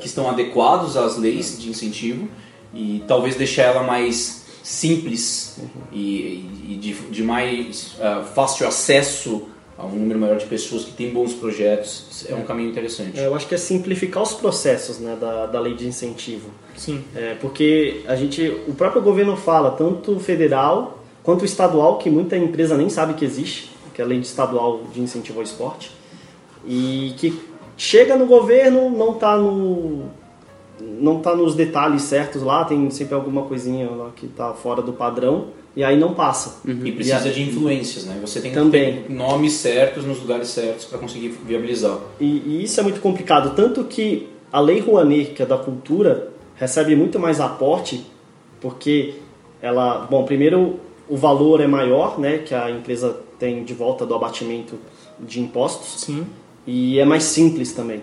que 0.00 0.06
estão 0.06 0.28
adequados 0.28 0.96
às 0.96 1.16
leis 1.16 1.58
de 1.60 1.68
incentivo 1.68 2.28
e 2.74 3.02
talvez 3.06 3.36
deixar 3.36 3.64
ela 3.64 3.82
mais 3.82 4.42
simples 4.62 5.58
e, 5.92 6.48
e 6.68 6.78
de, 6.80 6.92
de 7.10 7.22
mais 7.22 7.96
é, 7.98 8.22
fácil 8.34 8.66
acesso 8.66 9.48
a 9.76 9.84
um 9.84 9.90
número 9.90 10.18
maior 10.20 10.38
de 10.38 10.46
pessoas 10.46 10.84
que 10.84 10.92
têm 10.92 11.10
bons 11.10 11.34
projetos 11.34 12.24
é 12.28 12.34
um 12.34 12.44
caminho 12.44 12.70
interessante. 12.70 13.18
É, 13.18 13.26
eu 13.26 13.34
acho 13.34 13.48
que 13.48 13.54
é 13.54 13.58
simplificar 13.58 14.22
os 14.22 14.34
processos 14.34 14.98
né, 14.98 15.16
da, 15.20 15.46
da 15.46 15.58
lei 15.58 15.74
de 15.74 15.86
incentivo. 15.86 16.50
sim. 16.76 17.02
É, 17.16 17.34
porque 17.40 18.02
a 18.06 18.14
gente, 18.14 18.46
o 18.68 18.74
próprio 18.74 19.02
governo 19.02 19.36
fala, 19.36 19.72
tanto 19.72 20.18
federal 20.20 21.02
quanto 21.22 21.44
estadual, 21.44 21.98
que 21.98 22.10
muita 22.10 22.36
empresa 22.36 22.76
nem 22.76 22.88
sabe 22.88 23.14
que 23.14 23.24
existe, 23.24 23.70
que 23.94 24.00
é 24.00 24.04
a 24.04 24.08
lei 24.08 24.20
de 24.20 24.26
estadual 24.26 24.82
de 24.92 25.00
incentivo 25.00 25.38
ao 25.38 25.44
esporte, 25.44 25.90
e 26.66 27.14
que 27.16 27.51
chega 27.76 28.16
no 28.16 28.26
governo, 28.26 28.90
não 28.90 29.12
está 29.12 29.36
no 29.36 30.10
não 30.80 31.20
tá 31.20 31.34
nos 31.34 31.54
detalhes 31.54 32.02
certos 32.02 32.42
lá, 32.42 32.64
tem 32.64 32.90
sempre 32.90 33.14
alguma 33.14 33.42
coisinha 33.42 33.88
lá 33.90 34.10
que 34.14 34.26
está 34.26 34.52
fora 34.52 34.82
do 34.82 34.92
padrão, 34.92 35.46
e 35.76 35.82
aí 35.82 35.98
não 35.98 36.12
passa. 36.12 36.60
E 36.66 36.92
precisa 36.92 37.28
E 37.28 37.32
de 37.32 37.42
influências, 37.42 38.04
né? 38.04 38.18
Você 38.20 38.40
tem 38.40 38.50
que 38.50 38.56
Também. 38.56 39.02
ter 39.02 39.12
nomes 39.12 39.54
certos 39.54 40.04
nos 40.04 40.20
lugares 40.20 40.48
certos 40.48 40.84
para 40.84 40.98
conseguir 40.98 41.28
viabilizar. 41.46 41.98
E, 42.20 42.24
e 42.24 42.64
isso 42.64 42.78
é 42.80 42.82
muito 42.82 43.00
complicado, 43.00 43.54
tanto 43.54 43.84
que 43.84 44.28
a 44.52 44.60
Lei 44.60 44.80
Rouanet, 44.80 45.32
que 45.32 45.42
é 45.42 45.46
da 45.46 45.56
cultura, 45.56 46.30
recebe 46.56 46.94
muito 46.94 47.18
mais 47.18 47.40
aporte, 47.40 48.04
porque 48.60 49.14
ela, 49.60 50.06
bom, 50.10 50.24
primeiro 50.24 50.78
o 51.08 51.16
valor 51.16 51.60
é 51.60 51.66
maior, 51.66 52.18
né, 52.18 52.38
que 52.38 52.54
a 52.54 52.70
empresa 52.70 53.16
tem 53.38 53.64
de 53.64 53.74
volta 53.74 54.06
do 54.06 54.14
abatimento 54.14 54.78
de 55.18 55.40
impostos, 55.40 56.02
Sim. 56.02 56.26
E 56.66 56.98
é 56.98 57.04
mais 57.04 57.24
simples 57.24 57.72
também. 57.72 58.02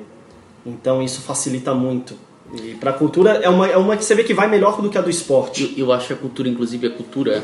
Então 0.66 1.02
isso 1.02 1.22
facilita 1.22 1.74
muito. 1.74 2.16
E 2.64 2.74
para 2.76 2.90
a 2.92 2.94
cultura 2.94 3.32
é 3.44 3.50
uma, 3.50 3.68
é 3.68 3.78
uma 3.78 3.96
que 3.96 4.04
você 4.04 4.16
vê 4.16 4.24
que 4.24 4.34
vai 4.34 4.48
melhor 4.50 4.82
do 4.82 4.90
que 4.90 4.98
a 4.98 5.02
do 5.02 5.10
esporte. 5.10 5.74
Eu, 5.78 5.88
eu 5.88 5.94
acho 5.94 6.08
que 6.08 6.14
a 6.14 6.16
cultura, 6.16 6.50
inclusive 6.50 6.88
a 6.88 6.90
cultura, 6.90 7.44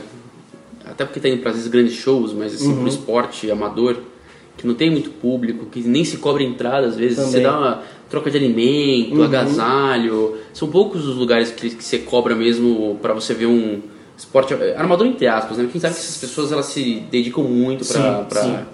até 0.85 1.05
porque 1.05 1.19
tá 1.19 1.29
indo 1.29 1.41
para 1.41 1.51
esses 1.51 1.67
grandes 1.67 1.93
shows, 1.93 2.33
mas 2.33 2.53
assim, 2.55 2.69
Uhum. 2.69 2.79
pro 2.79 2.87
esporte 2.87 3.49
amador, 3.51 3.97
que 4.57 4.65
não 4.65 4.73
tem 4.73 4.89
muito 4.89 5.09
público, 5.11 5.65
que 5.67 5.81
nem 5.81 6.03
se 6.03 6.17
cobra 6.17 6.41
entrada 6.43 6.87
às 6.87 6.95
vezes, 6.95 7.17
você 7.19 7.41
Também. 7.41 7.43
dá 7.43 7.57
uma 7.57 7.83
troca 8.09 8.31
de 8.31 8.37
alimento, 8.37 9.15
Uhum. 9.17 9.23
agasalho, 9.23 10.37
são 10.53 10.69
poucos 10.69 11.05
os 11.07 11.15
lugares 11.15 11.51
que, 11.51 11.69
que 11.69 11.83
você 11.83 11.99
cobra 11.99 12.35
mesmo 12.35 12.97
para 13.01 13.13
você 13.13 13.33
ver 13.33 13.45
um 13.47 13.81
esporte 14.17 14.53
armador 14.75 15.05
entre 15.07 15.27
aspas, 15.27 15.57
né? 15.57 15.67
Quem 15.71 15.79
sabe 15.81 15.93
que 15.93 15.99
essas 15.99 16.17
pessoas 16.17 16.51
elas 16.51 16.65
se 16.67 17.01
dedicam 17.11 17.43
muito 17.43 17.85
para. 17.85 18.65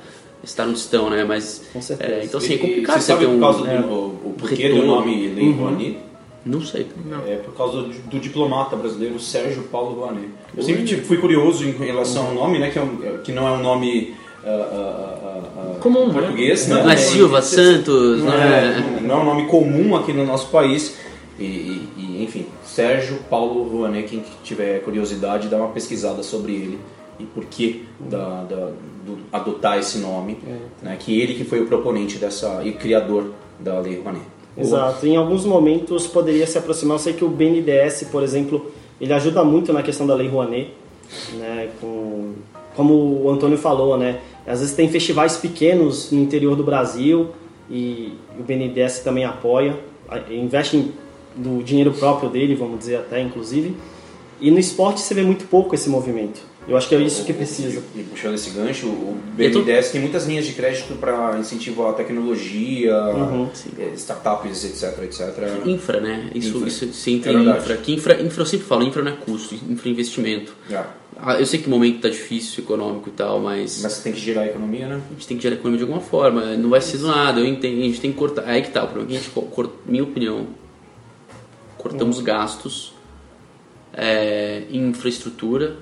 Estar 0.43 0.65
onde 0.65 0.77
estão, 0.79 1.09
né? 1.09 1.23
Mas 1.23 1.63
Com 1.73 1.81
certeza. 1.81 2.11
é, 2.13 2.23
então 2.25 2.39
assim, 2.39 2.53
é 2.53 2.55
E- 2.55 2.59
complicado 2.59 2.99
Você 2.99 3.05
sabe 3.07 3.19
ter 3.21 3.25
por 3.27 3.35
um 3.35 3.39
causa 3.39 3.67
é, 3.69 3.77
do 3.81 3.87
o, 3.87 4.05
o 4.25 4.35
porquê 4.37 4.69
do 4.69 4.83
nome 4.85 5.27
Lei 5.27 5.45
Uhum. 5.49 5.53
Rouanet? 5.57 5.97
não 6.45 6.61
sei. 6.61 6.87
É 7.27 7.35
por 7.35 7.53
causa 7.55 7.81
do, 7.83 7.89
do 7.89 8.19
diplomata 8.19 8.75
brasileiro 8.75 9.19
Sérgio 9.19 9.63
Paulo 9.63 9.95
Rouanet. 9.99 10.29
Eu 10.57 10.63
sempre 10.63 10.83
tive- 10.83 11.01
fui 11.03 11.17
curioso 11.17 11.63
em 11.63 11.71
relação 11.71 12.27
ao 12.27 12.33
nome, 12.33 12.57
né? 12.59 12.69
Que, 12.71 12.79
é 12.79 12.81
um- 12.81 12.97
que 13.23 13.31
não 13.31 13.47
é 13.47 13.51
um 13.51 13.61
nome 13.61 14.15
ah, 14.43 14.47
ah, 14.49 15.41
ah, 15.75 15.79
Comum, 15.79 16.07
né? 16.07 16.13
português, 16.13 16.67
né? 16.67 16.81
Não 16.81 16.89
é 16.89 16.97
Silva, 16.97 17.41
Santos, 17.43 18.19
não 18.23 18.25
não 18.25 18.33
é, 18.33 18.99
não 19.01 19.15
é 19.15 19.21
um 19.21 19.25
nome 19.25 19.45
comum 19.45 19.95
aqui 19.95 20.11
no 20.13 20.25
nosso 20.25 20.47
país. 20.49 20.95
E, 21.39 21.43
e- 21.43 21.89
e, 21.97 22.23
enfim, 22.23 22.45
Sérgio 22.65 23.17
Paulo 23.29 23.63
Rouanet, 23.69 24.07
quem 24.07 24.23
tiver 24.43 24.79
curiosidade, 24.83 25.47
dá 25.47 25.57
uma 25.57 25.69
pesquisada 25.69 26.21
sobre 26.23 26.53
ele 26.53 26.79
e 27.19 27.23
por 27.25 27.45
que 27.45 27.85
da, 27.99 28.43
da- 28.43 28.71
do- 29.05 29.17
adotar 29.31 29.77
esse 29.79 29.97
nome, 29.99 30.37
né? 30.81 30.95
Que 30.99 31.19
ele 31.19 31.33
que 31.35 31.43
foi 31.43 31.61
o 31.61 31.65
proponente 31.67 32.17
dessa 32.17 32.61
e 32.63 32.71
criador 32.73 33.31
da 33.59 33.79
Lei 33.79 33.97
Rouanet. 33.99 34.23
Exato. 34.57 35.05
Em 35.07 35.15
alguns 35.15 35.45
momentos 35.45 36.07
poderia 36.07 36.45
se 36.45 36.57
aproximar. 36.57 36.95
Eu 36.95 36.99
sei 36.99 37.13
que 37.13 37.23
o 37.23 37.29
BNDES, 37.29 38.07
por 38.11 38.21
exemplo, 38.23 38.71
ele 38.99 39.13
ajuda 39.13 39.43
muito 39.43 39.71
na 39.71 39.81
questão 39.81 40.05
da 40.05 40.13
Lei 40.13 40.27
Rouanet, 40.27 40.71
né? 41.33 41.69
Com, 41.79 42.33
como 42.75 42.93
o 43.23 43.29
Antônio 43.29 43.57
falou, 43.57 43.97
né? 43.97 44.19
Às 44.45 44.59
vezes 44.59 44.75
tem 44.75 44.89
festivais 44.89 45.37
pequenos 45.37 46.11
no 46.11 46.19
interior 46.19 46.55
do 46.55 46.63
Brasil 46.63 47.29
e 47.69 48.13
o 48.39 48.43
BNDES 48.43 48.99
também 48.99 49.23
apoia, 49.23 49.77
investe 50.29 50.77
em- 50.77 50.91
do 51.35 51.63
dinheiro 51.63 51.91
próprio 51.93 52.29
dele, 52.29 52.55
vamos 52.55 52.79
dizer 52.79 52.97
até, 52.97 53.21
inclusive. 53.21 53.73
E 54.41 54.51
no 54.51 54.59
esporte 54.59 54.99
você 54.99 55.13
vê 55.13 55.21
muito 55.23 55.45
pouco 55.45 55.73
esse 55.75 55.89
movimento. 55.89 56.41
Eu 56.67 56.77
acho 56.77 56.87
que 56.87 56.93
é 56.95 56.99
isso 56.99 57.25
que 57.25 57.33
precisa. 57.33 57.81
E 57.95 58.03
puxando 58.03 58.35
esse 58.35 58.51
gancho, 58.51 58.85
o 58.87 59.17
é 59.39 59.49
BNDES 59.49 59.89
tem 59.91 59.99
muitas 59.99 60.27
linhas 60.27 60.45
de 60.45 60.53
crédito 60.53 60.93
para 60.95 61.37
incentivo 61.39 61.87
à 61.87 61.93
tecnologia, 61.93 62.95
Uhum. 63.07 63.49
eh, 63.79 63.91
startups, 63.95 64.63
etc, 64.63 65.03
etc. 65.03 65.65
Infra, 65.65 65.99
né? 65.99 66.29
Isso, 66.35 66.57
Infra. 66.57 66.67
isso 66.67 66.93
se 66.93 67.11
entra 67.13 67.31
É 67.31 67.35
em 67.35 67.49
infra. 67.49 67.77
Que 67.77 67.93
infra. 67.93 68.21
Infra 68.21 68.41
eu 68.43 68.45
sempre 68.45 68.67
falo, 68.67 68.83
infra 68.83 69.01
não 69.01 69.11
é 69.11 69.15
custo, 69.15 69.55
infra 69.55 69.89
é 69.89 69.91
investimento. 69.91 70.53
É. 70.69 70.83
Eu 71.39 71.45
sei 71.45 71.59
que 71.59 71.67
o 71.67 71.69
momento 71.69 72.01
tá 72.01 72.09
difícil, 72.09 72.63
econômico 72.63 73.09
e 73.09 73.11
tal, 73.11 73.39
mas, 73.39 73.81
Mas 73.81 73.93
você 73.93 74.03
tem 74.03 74.13
que 74.13 74.19
gerar 74.19 74.41
a 74.41 74.45
economia, 74.47 74.87
né? 74.87 75.01
a 75.09 75.13
gente 75.13 75.27
tem 75.27 75.37
que 75.37 75.43
gerar 75.43 75.55
economia 75.55 75.77
de 75.77 75.83
alguma 75.83 76.01
forma. 76.01 76.55
Não 76.57 76.69
vai 76.69 76.79
ser 76.81 76.99
do 76.99 77.07
nada, 77.07 77.39
eu 77.39 77.45
entendo. 77.45 77.79
A 77.79 77.83
gente 77.85 77.99
tem 77.99 78.11
que 78.11 78.17
cortar. 78.17 78.43
Aí 78.45 78.61
que 78.61 78.69
tá, 78.69 78.83
o 78.83 78.87
problema 78.87 79.09
é 79.09 79.11
que 79.13 79.17
a 79.17 79.19
gente, 79.21 79.31
co- 79.31 79.41
cor- 79.43 79.71
minha 79.85 80.03
opinião, 80.03 80.47
cortamos 81.77 82.19
gastos 82.21 82.93
é, 83.93 84.63
em 84.69 84.87
infraestrutura, 84.89 85.75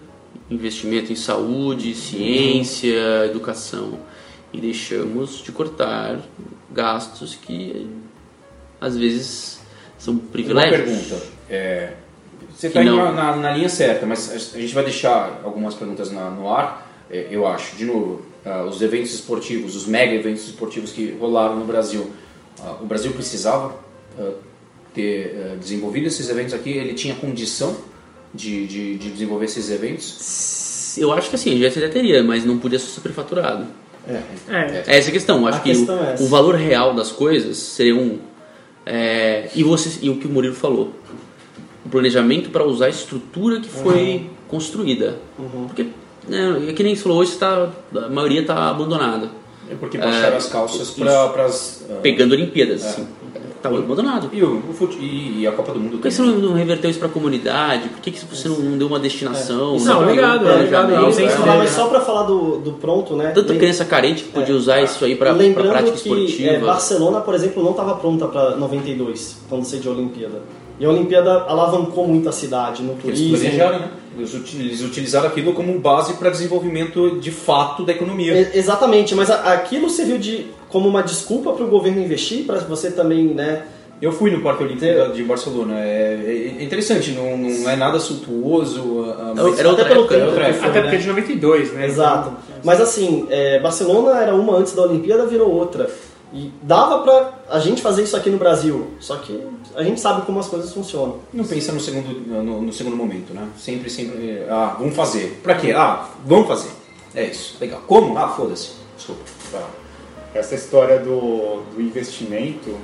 investimento 0.49 1.11
em 1.11 1.15
saúde, 1.15 1.93
ciência, 1.95 3.25
educação. 3.25 3.99
E 4.51 4.59
deixamos 4.59 5.43
de 5.43 5.51
cortar 5.51 6.19
gastos 6.71 7.35
que 7.35 7.87
às 8.81 8.97
vezes 8.97 9.59
são 9.97 10.15
Uma 10.15 10.23
privilégios. 10.31 10.81
pergunta. 10.81 11.23
É, 11.49 11.93
você 12.55 12.67
está 12.67 12.81
indo 12.81 12.95
não. 12.95 13.13
na, 13.13 13.35
na 13.35 13.51
linha 13.55 13.69
certa, 13.69 14.05
mas 14.05 14.53
a 14.55 14.59
gente 14.59 14.73
vai 14.73 14.83
deixar 14.83 15.41
algumas 15.43 15.75
perguntas 15.75 16.11
na- 16.11 16.29
no 16.31 16.51
ar. 16.51 16.87
É, 17.11 17.27
eu 17.29 17.45
acho, 17.47 17.75
de 17.75 17.85
novo, 17.85 18.21
ah, 18.45 18.63
os 18.63 18.81
eventos 18.81 19.13
esportivos, 19.13 19.75
os 19.75 19.85
mega 19.85 20.13
eventos 20.13 20.45
esportivos 20.45 20.91
que 20.91 21.15
rolaram 21.19 21.55
no 21.57 21.65
Brasil, 21.65 22.09
ah, 22.59 22.77
o 22.81 22.85
Brasil 22.85 23.11
precisava 23.13 23.75
ah, 24.17 24.31
ter 24.93 25.57
desenvolvido 25.59 26.07
esses 26.07 26.27
eventos 26.29 26.53
aqui? 26.55 26.71
Ele 26.71 26.93
tinha 26.95 27.13
condição 27.15 27.75
de, 28.33 28.67
de, 28.67 28.97
de 28.97 29.09
desenvolver 29.09 29.45
esses 29.45 29.69
eventos? 29.69 30.97
Eu 30.97 31.11
acho 31.13 31.29
que 31.29 31.35
assim, 31.35 31.57
já 31.59 31.67
até 31.67 31.87
teria, 31.87 32.23
mas 32.23 32.43
não 32.45 32.57
podia 32.57 32.79
ser 32.79 32.87
superfaturado. 32.87 33.65
É. 34.07 34.21
É 34.87 34.97
essa 34.97 35.09
a 35.09 35.11
questão. 35.11 35.41
Eu 35.41 35.47
acho 35.47 35.57
A 35.59 35.61
que 35.61 35.69
questão 35.69 35.95
o, 35.99 36.03
é 36.03 36.13
essa. 36.13 36.23
o 36.23 36.27
valor 36.27 36.55
real 36.55 36.93
das 36.93 37.11
coisas 37.11 37.57
seria 37.57 37.95
um. 37.95 38.19
é, 38.85 39.49
e, 39.55 39.63
você, 39.63 39.99
e 40.01 40.09
o 40.09 40.17
que 40.17 40.25
o 40.27 40.29
Murilo 40.29 40.55
falou. 40.55 40.93
O 41.85 41.89
planejamento 41.89 42.49
para 42.49 42.63
usar 42.65 42.87
a 42.87 42.89
estrutura 42.89 43.59
que 43.59 43.69
foi 43.69 44.29
construída. 44.47 45.17
Porque, 45.67 45.87
né, 46.27 46.69
é 46.69 46.73
que 46.73 46.83
nem 46.83 46.95
você 46.95 47.03
falou, 47.03 47.19
hoje 47.19 47.35
tá, 47.37 47.71
a 47.95 48.09
maioria 48.09 48.41
está 48.41 48.69
abandonada. 48.69 49.29
É 49.71 49.75
porque 49.75 49.97
baixaram 49.97 50.33
É, 50.33 50.37
as 50.37 50.47
calças 50.47 50.89
para 50.91 51.45
as. 51.45 51.85
Pegando 52.01 52.33
Olimpíadas. 52.33 52.83
Assim, 52.83 53.07
tá 53.61 53.69
abandonado. 53.69 54.29
E, 54.33 54.43
o, 54.43 54.57
o 54.69 54.73
fute- 54.73 54.97
e, 54.99 55.45
a 55.47 55.51
Copa 55.51 55.73
do 55.73 55.79
Mundo 55.79 55.91
Por 55.97 56.01
que 56.01 56.11
você 56.11 56.21
não, 56.21 56.37
não 56.37 56.53
reverteu 56.53 56.89
isso 56.89 56.99
para 56.99 57.07
a 57.07 57.11
comunidade? 57.11 57.89
Por 57.89 57.99
que, 58.01 58.11
que 58.11 58.25
você 58.25 58.47
não, 58.49 58.57
não 58.57 58.77
deu 58.77 58.87
uma 58.87 58.99
destinação? 58.99 59.75
Isso 59.75 59.85
não 59.85 60.03
é 60.03 60.05
legado, 60.07 60.45
um 60.45 60.49
é 60.49 60.53
planejamento? 60.53 61.19
é 61.19 61.57
mas 61.57 61.69
só 61.71 61.87
para 61.87 62.01
falar 62.01 62.23
do, 62.23 62.57
do 62.59 62.73
pronto, 62.73 63.15
né? 63.15 63.31
Tanta 63.31 63.49
Lem- 63.51 63.59
criança 63.59 63.85
carente 63.85 64.23
que 64.23 64.29
podia 64.31 64.55
usar 64.55 64.81
isso 64.81 65.03
aí 65.05 65.15
para 65.15 65.33
prática 65.33 65.91
que 65.91 65.97
esportiva. 65.97 66.49
é, 66.51 66.59
Barcelona, 66.59 67.21
por 67.21 67.33
exemplo, 67.35 67.63
não 67.63 67.71
estava 67.71 67.95
pronta 67.95 68.27
para 68.27 68.55
92, 68.55 69.37
quando 69.49 69.63
sediou 69.65 69.93
a 69.93 69.97
Olimpíada. 69.97 70.41
E 70.79 70.85
a 70.85 70.89
Olimpíada 70.89 71.43
alavancou 71.43 72.07
muito 72.07 72.29
a 72.29 72.31
cidade 72.31 72.81
no 72.81 72.91
Eles 72.93 73.01
turismo. 73.03 73.37
planejaram, 73.37 73.79
né? 73.79 73.89
Eles 74.17 74.33
eles 74.55 74.81
utilizaram 74.81 75.27
aquilo 75.27 75.53
como 75.53 75.77
base 75.79 76.13
para 76.13 76.29
desenvolvimento 76.29 77.19
de 77.19 77.31
fato 77.31 77.83
da 77.83 77.91
economia. 77.91 78.49
Exatamente, 78.53 79.13
mas 79.13 79.29
aquilo 79.29 79.89
serviu 79.89 80.17
de, 80.17 80.47
como 80.69 80.87
uma 80.87 81.01
desculpa 81.03 81.51
para 81.53 81.65
o 81.65 81.67
governo 81.69 82.01
investir, 82.01 82.45
para 82.45 82.59
você 82.59 82.91
também, 82.91 83.25
né? 83.33 83.63
Eu 84.01 84.13
fui 84.13 84.31
no 84.31 84.41
Parque 84.41 84.63
Olímpico 84.63 85.11
de 85.13 85.23
Barcelona. 85.23 85.77
É, 85.77 86.55
é 86.59 86.63
interessante, 86.63 87.11
não, 87.11 87.37
não 87.37 87.69
é 87.69 87.75
nada 87.75 87.99
suntuoso. 87.99 89.03
ah, 89.17 89.33
mas- 89.35 89.59
Era 89.59 89.69
outra 89.69 89.83
até 89.85 89.93
pelo 89.93 90.01
época, 90.05 90.15
tempo 90.15 90.27
outra 90.27 90.45
que 90.45 90.49
época. 90.51 90.67
Até 90.67 90.75
né? 90.77 90.81
porque 90.83 90.95
é 90.95 90.99
de 90.99 91.07
92, 91.07 91.73
né? 91.73 91.85
Exato. 91.85 92.31
Mas 92.63 92.79
assim, 92.79 93.27
é, 93.29 93.59
Barcelona 93.59 94.21
era 94.21 94.33
uma 94.33 94.55
antes 94.55 94.73
da 94.73 94.83
Olimpíada, 94.83 95.25
virou 95.25 95.51
outra. 95.51 95.89
E 96.31 96.51
dava 96.61 96.99
pra 96.99 97.39
a 97.49 97.59
gente 97.59 97.81
fazer 97.81 98.03
isso 98.03 98.15
aqui 98.15 98.29
no 98.29 98.37
Brasil. 98.37 98.87
Só 99.01 99.17
que 99.17 99.43
a 99.75 99.83
gente 99.83 99.99
sabe 99.99 100.21
como 100.25 100.39
as 100.39 100.47
coisas 100.47 100.71
funcionam. 100.71 101.17
Não 101.33 101.43
pensa 101.43 101.71
no 101.73 101.79
segundo, 101.81 102.07
no, 102.25 102.61
no 102.61 102.71
segundo 102.71 102.95
momento, 102.95 103.33
né? 103.33 103.47
Sempre, 103.57 103.89
sempre. 103.89 104.29
é, 104.29 104.47
Ah, 104.49 104.75
vamos 104.79 104.95
fazer. 104.95 105.39
Pra 105.43 105.55
quê? 105.55 105.73
Ah, 105.75 106.07
vamos 106.25 106.47
fazer. 106.47 106.69
É 107.15 107.25
isso. 107.25 107.57
Legal. 107.59 107.81
Como? 107.87 108.17
Ah, 108.17 108.29
foda-se. 108.29 108.69
Desculpa. 108.95 109.21
Vai 109.51 109.61
lá. 109.61 109.67
Essa 110.33 110.55
história 110.55 110.99
do, 110.99 111.63
do 111.73 111.81
investimento 111.81 112.75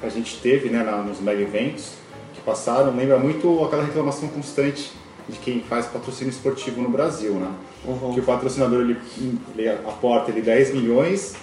que 0.00 0.06
a 0.06 0.08
gente 0.10 0.38
teve 0.40 0.68
né, 0.68 0.82
na- 0.82 0.98
nos 1.02 1.20
mega 1.20 1.40
eventos, 1.42 1.92
que 2.34 2.40
passaram 2.42 2.94
lembra 2.96 3.18
muito 3.18 3.64
aquela 3.64 3.84
reclamação 3.84 4.28
constante 4.28 4.92
de 5.28 5.38
quem 5.38 5.60
faz 5.60 5.86
patrocínio 5.86 6.30
esportivo 6.30 6.82
no 6.82 6.88
Brasil, 6.90 7.32
né? 7.34 7.50
Que 8.14 8.20
o 8.20 8.22
patrocinador 8.22 8.82
ele, 8.82 8.96
ele 9.56 9.68
aporta 9.70 10.30
ele 10.30 10.40
10 10.42 10.74
milhões 10.74 11.34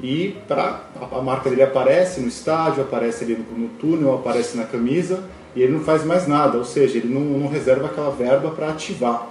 e 0.00 0.36
pra, 0.46 0.84
a, 1.00 1.18
a 1.18 1.22
marca 1.22 1.48
dele 1.48 1.62
aparece 1.62 2.20
no 2.20 2.28
estádio, 2.28 2.82
aparece 2.82 3.24
ali 3.24 3.34
no, 3.34 3.58
no 3.58 3.68
túnel, 3.70 4.14
aparece 4.14 4.56
na 4.56 4.64
camisa 4.64 5.24
e 5.56 5.62
ele 5.62 5.72
não 5.72 5.80
faz 5.80 6.04
mais 6.04 6.26
nada, 6.26 6.58
ou 6.58 6.64
seja, 6.64 6.98
ele 6.98 7.12
não, 7.12 7.20
não 7.20 7.48
reserva 7.48 7.86
aquela 7.86 8.10
verba 8.10 8.50
para 8.50 8.68
ativar. 8.70 9.28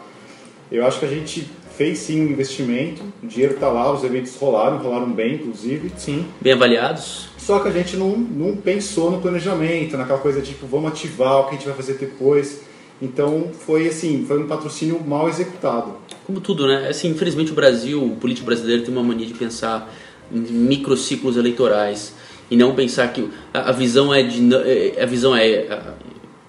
Eu 0.71 0.85
acho 0.87 0.99
que 0.99 1.05
a 1.05 1.09
gente 1.09 1.51
fez 1.77 1.99
sim 1.99 2.21
um 2.21 2.29
investimento, 2.29 3.01
o 3.23 3.27
dinheiro 3.27 3.55
está 3.55 3.67
lá, 3.69 3.91
os 3.91 4.03
eventos 4.03 4.35
rolaram, 4.35 4.77
rolaram 4.77 5.11
bem, 5.11 5.35
inclusive. 5.35 5.91
Sim. 5.97 6.25
Bem 6.39 6.53
avaliados? 6.53 7.27
Só 7.37 7.59
que 7.59 7.67
a 7.67 7.71
gente 7.71 7.97
não, 7.97 8.15
não 8.15 8.55
pensou 8.55 9.11
no 9.11 9.19
planejamento, 9.19 9.97
naquela 9.97 10.19
coisa 10.19 10.39
tipo, 10.41 10.65
vamos 10.67 10.91
ativar 10.91 11.39
o 11.39 11.43
que 11.45 11.49
a 11.49 11.53
gente 11.57 11.65
vai 11.67 11.75
fazer 11.75 11.93
depois. 11.95 12.61
Então 13.01 13.49
foi 13.59 13.87
assim, 13.87 14.23
foi 14.25 14.41
um 14.41 14.47
patrocínio 14.47 15.01
mal 15.05 15.27
executado. 15.27 15.95
Como 16.25 16.39
tudo, 16.39 16.67
né? 16.67 16.87
Assim, 16.87 17.09
infelizmente 17.09 17.51
o 17.51 17.55
Brasil, 17.55 18.01
o 18.01 18.15
político 18.15 18.45
brasileiro 18.45 18.83
tem 18.83 18.93
uma 18.93 19.03
mania 19.03 19.25
de 19.25 19.33
pensar 19.33 19.93
em 20.31 20.39
microciclos 20.39 21.35
eleitorais 21.35 22.13
e 22.49 22.55
não 22.55 22.73
pensar 22.75 23.11
que 23.11 23.27
a, 23.53 23.69
a 23.69 23.71
visão 23.73 24.13
é 24.13 24.23
de 24.23 24.39
n- 24.39 24.55
é- 24.55 25.01
a 25.01 25.05
visão 25.05 25.35
é 25.35 25.67
a- 25.69 25.93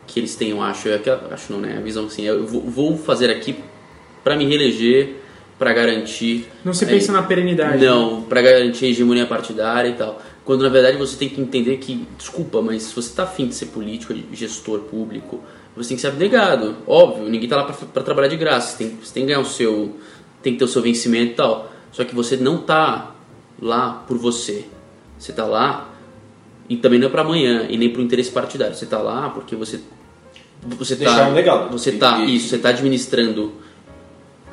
que 0.07 0.21
eles 0.21 0.37
têm, 0.37 0.51
eu 0.51 0.63
acho, 0.63 0.89
é 0.89 0.99
que- 0.99 1.11
acho 1.11 1.53
não, 1.53 1.59
né? 1.61 1.77
A 1.77 1.81
visão 1.81 2.05
assim, 2.07 2.23
eu 2.23 2.47
vou, 2.47 2.61
vou 2.63 2.97
fazer 2.99 3.31
aqui 3.31 3.57
para 4.25 4.37
me 4.37 4.47
reeleger, 4.47 5.17
para 5.59 5.73
garantir 5.73 6.49
Não 6.65 6.73
se 6.75 6.85
é, 6.85 6.89
pensa 6.89 7.13
na 7.13 7.23
perenidade. 7.23 7.85
Não, 7.85 8.23
para 8.23 8.43
garantir 8.43 8.87
a 8.87 8.89
hegemonia 8.89 9.27
partidária 9.27 9.89
e 9.91 9.93
tal. 9.93 10.21
Quando 10.45 10.63
na 10.63 10.69
verdade 10.69 10.97
você 10.97 11.17
tem 11.17 11.29
que 11.29 11.41
entender 11.41 11.77
que, 11.77 12.07
desculpa, 12.19 12.61
mas 12.61 12.83
se 12.85 12.95
você 12.95 13.09
está 13.11 13.23
afim 13.23 13.47
de 13.47 13.55
ser 13.55 13.67
político, 13.67 14.15
gestor 14.33 14.81
público, 14.81 15.41
você 15.77 15.91
tem 15.91 15.97
que 15.97 16.01
ser 16.01 16.09
abnegado. 16.09 16.77
Óbvio, 16.87 17.29
ninguém 17.29 17.49
tá 17.49 17.57
lá 17.57 17.65
para 17.65 18.03
trabalhar 18.03 18.29
de 18.29 18.37
graça. 18.37 18.73
Você 18.77 18.85
tem, 18.85 18.97
você 19.03 19.15
tem 19.15 19.23
que 19.23 19.29
ganhar 19.29 19.41
o 19.41 19.45
seu. 19.47 19.97
tem 20.43 20.53
que 20.55 20.59
ter 20.59 20.65
o 20.65 20.69
seu 20.69 20.83
vencimento 20.83 21.33
e 21.33 21.35
tal. 21.35 21.73
Só 21.93 22.05
que 22.05 22.15
você 22.15 22.37
não 22.37 22.59
tá 22.59 23.15
lá 23.61 24.05
por 24.07 24.19
você. 24.19 24.65
Você 25.19 25.33
tá 25.33 25.45
lá 25.47 25.91
e 26.69 26.77
também 26.77 26.99
não 26.99 27.07
é 27.07 27.11
para 27.11 27.23
amanhã 27.23 27.67
e 27.71 27.77
nem 27.79 27.89
para 27.91 28.01
o 28.01 28.05
interesse 28.05 28.31
partidário. 28.31 28.75
Você 28.75 28.87
tá 28.87 28.99
lá 28.99 29.31
porque 29.31 29.55
você. 29.57 29.81
Você 30.79 30.97
Deixar 30.97 31.17
tá, 31.25 31.29
um 31.29 31.35
legado. 31.35 31.71
Você 31.73 31.93
tá, 31.93 32.19
E- 32.21 32.27
e- 32.27 32.37
isso, 32.37 32.49
você 32.49 32.59
tá 32.59 32.69
administrando 32.71 33.53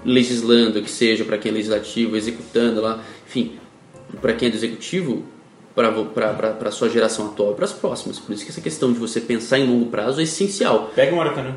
legislando, 0.06 0.82
que 0.82 0.90
seja 0.90 1.24
para 1.24 1.38
quem 1.38 1.52
é 1.52 1.56
legislativo, 1.56 2.16
executando 2.16 2.82
lá, 2.82 3.04
enfim, 3.28 3.54
para 4.22 4.34
quem 4.34 4.48
é 4.48 4.52
do 4.52 4.58
executivo, 4.58 5.24
para 5.76 5.90
a 6.68 6.72
sua 6.72 6.90
geração 6.90 7.28
atual 7.28 7.52
e 7.52 7.56
para 7.56 7.66
as 7.66 7.72
próximas. 7.74 8.20
Por 8.20 8.34
isso 8.34 8.44
que 8.44 8.52
essa 8.52 8.62
questão 8.62 8.92
de 8.92 9.00
você 9.00 9.22
pensar 9.22 9.58
em 9.60 9.68
longo 9.68 9.86
prazo 9.88 10.20
é 10.20 10.24
essencial. 10.24 10.92
Pega 10.96 11.14
o 11.14 11.18
Maracanã 11.18 11.56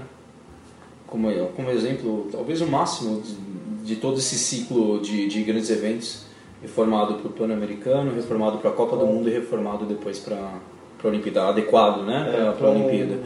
como, 1.07 1.31
como 1.55 1.71
exemplo, 1.71 2.29
talvez 2.33 2.61
o 2.61 2.67
máximo 2.67 3.23
de, 3.23 3.95
de 3.95 3.97
todo 4.01 4.19
esse 4.19 4.37
ciclo 4.37 5.01
de, 5.01 5.29
de 5.29 5.43
grandes 5.43 5.71
eventos, 5.71 6.25
reformado 6.61 7.15
para 7.15 7.29
o 7.29 7.33
Pan-Americano, 7.33 8.13
reformado 8.15 8.59
para 8.59 8.71
a 8.71 8.73
Copa 8.73 8.97
do 8.97 9.07
Mundo 9.07 9.29
e 9.29 9.33
reformado 9.33 9.85
depois 9.85 10.19
para 10.19 10.37
a 10.37 11.07
Olimpíada, 11.07 11.49
adequado 11.49 12.03
né, 12.05 12.33
É, 12.35 12.51
para 12.53 12.67
a 12.67 12.71
um- 12.71 12.87
Olimpíada. 12.87 13.21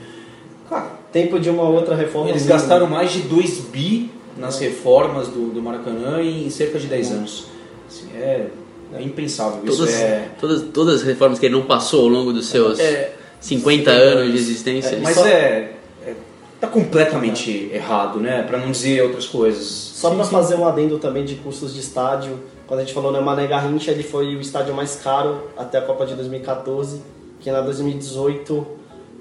Cara, 0.69 0.99
Tempo 1.11 1.41
de 1.41 1.49
uma 1.49 1.63
outra 1.63 1.95
reforma. 1.95 2.29
eles 2.29 2.45
gastaram 2.45 2.87
mais 2.87 3.11
de 3.11 3.23
2 3.23 3.61
bi 3.73 4.11
nas 4.39 4.59
reformas 4.59 5.29
do, 5.29 5.51
do 5.53 5.61
Maracanã 5.63 6.23
em 6.23 6.49
cerca 6.51 6.79
de 6.79 6.87
10 6.87 7.13
anos. 7.13 7.47
Assim, 7.89 8.09
é, 8.15 8.47
é 8.95 9.03
impensável. 9.03 9.61
Isso 9.65 9.77
Todas, 9.79 9.95
é, 9.95 10.29
todas, 10.41 10.63
todas 10.73 10.95
as 10.97 11.03
reformas 11.03 11.39
que 11.39 11.47
ele 11.47 11.55
não 11.55 11.63
passou 11.67 12.03
ao 12.03 12.09
longo 12.09 12.33
dos 12.33 12.47
seus 12.47 12.79
É, 12.79 13.15
50 13.41 13.91
anos 13.91 14.33
de 14.33 14.39
existência. 14.39 14.97
é, 14.97 15.01
mas 15.01 15.17
é, 15.19 15.73
é- 16.07 16.15
tá 16.61 16.67
completamente 16.67 17.71
errado, 17.73 18.19
né? 18.21 18.43
Para 18.43 18.59
não 18.59 18.71
dizer 18.71 19.03
outras 19.03 19.27
coisas. 19.27 19.65
Só 19.67 20.11
para 20.15 20.25
fazer 20.25 20.55
um 20.57 20.67
adendo 20.67 20.99
também 20.99 21.25
de 21.25 21.37
custos 21.37 21.75
de 21.75 21.81
estádio, 21.81 22.39
quando 22.67 22.81
a 22.81 22.85
gente 22.85 22.95
falou 22.95 23.11
no 23.13 23.23
Mané 23.23 23.47
Garrincha, 23.47 23.91
ele 23.91 24.03
foi 24.03 24.37
o 24.37 24.41
estádio 24.41 24.75
mais 24.75 24.97
caro 24.97 25.49
até 25.57 25.79
a 25.79 25.83
Copa 25.83 26.05
de 26.05 26.15
2014, 26.15 27.01
que 27.41 27.51
na 27.51 27.61
2018 27.63 28.67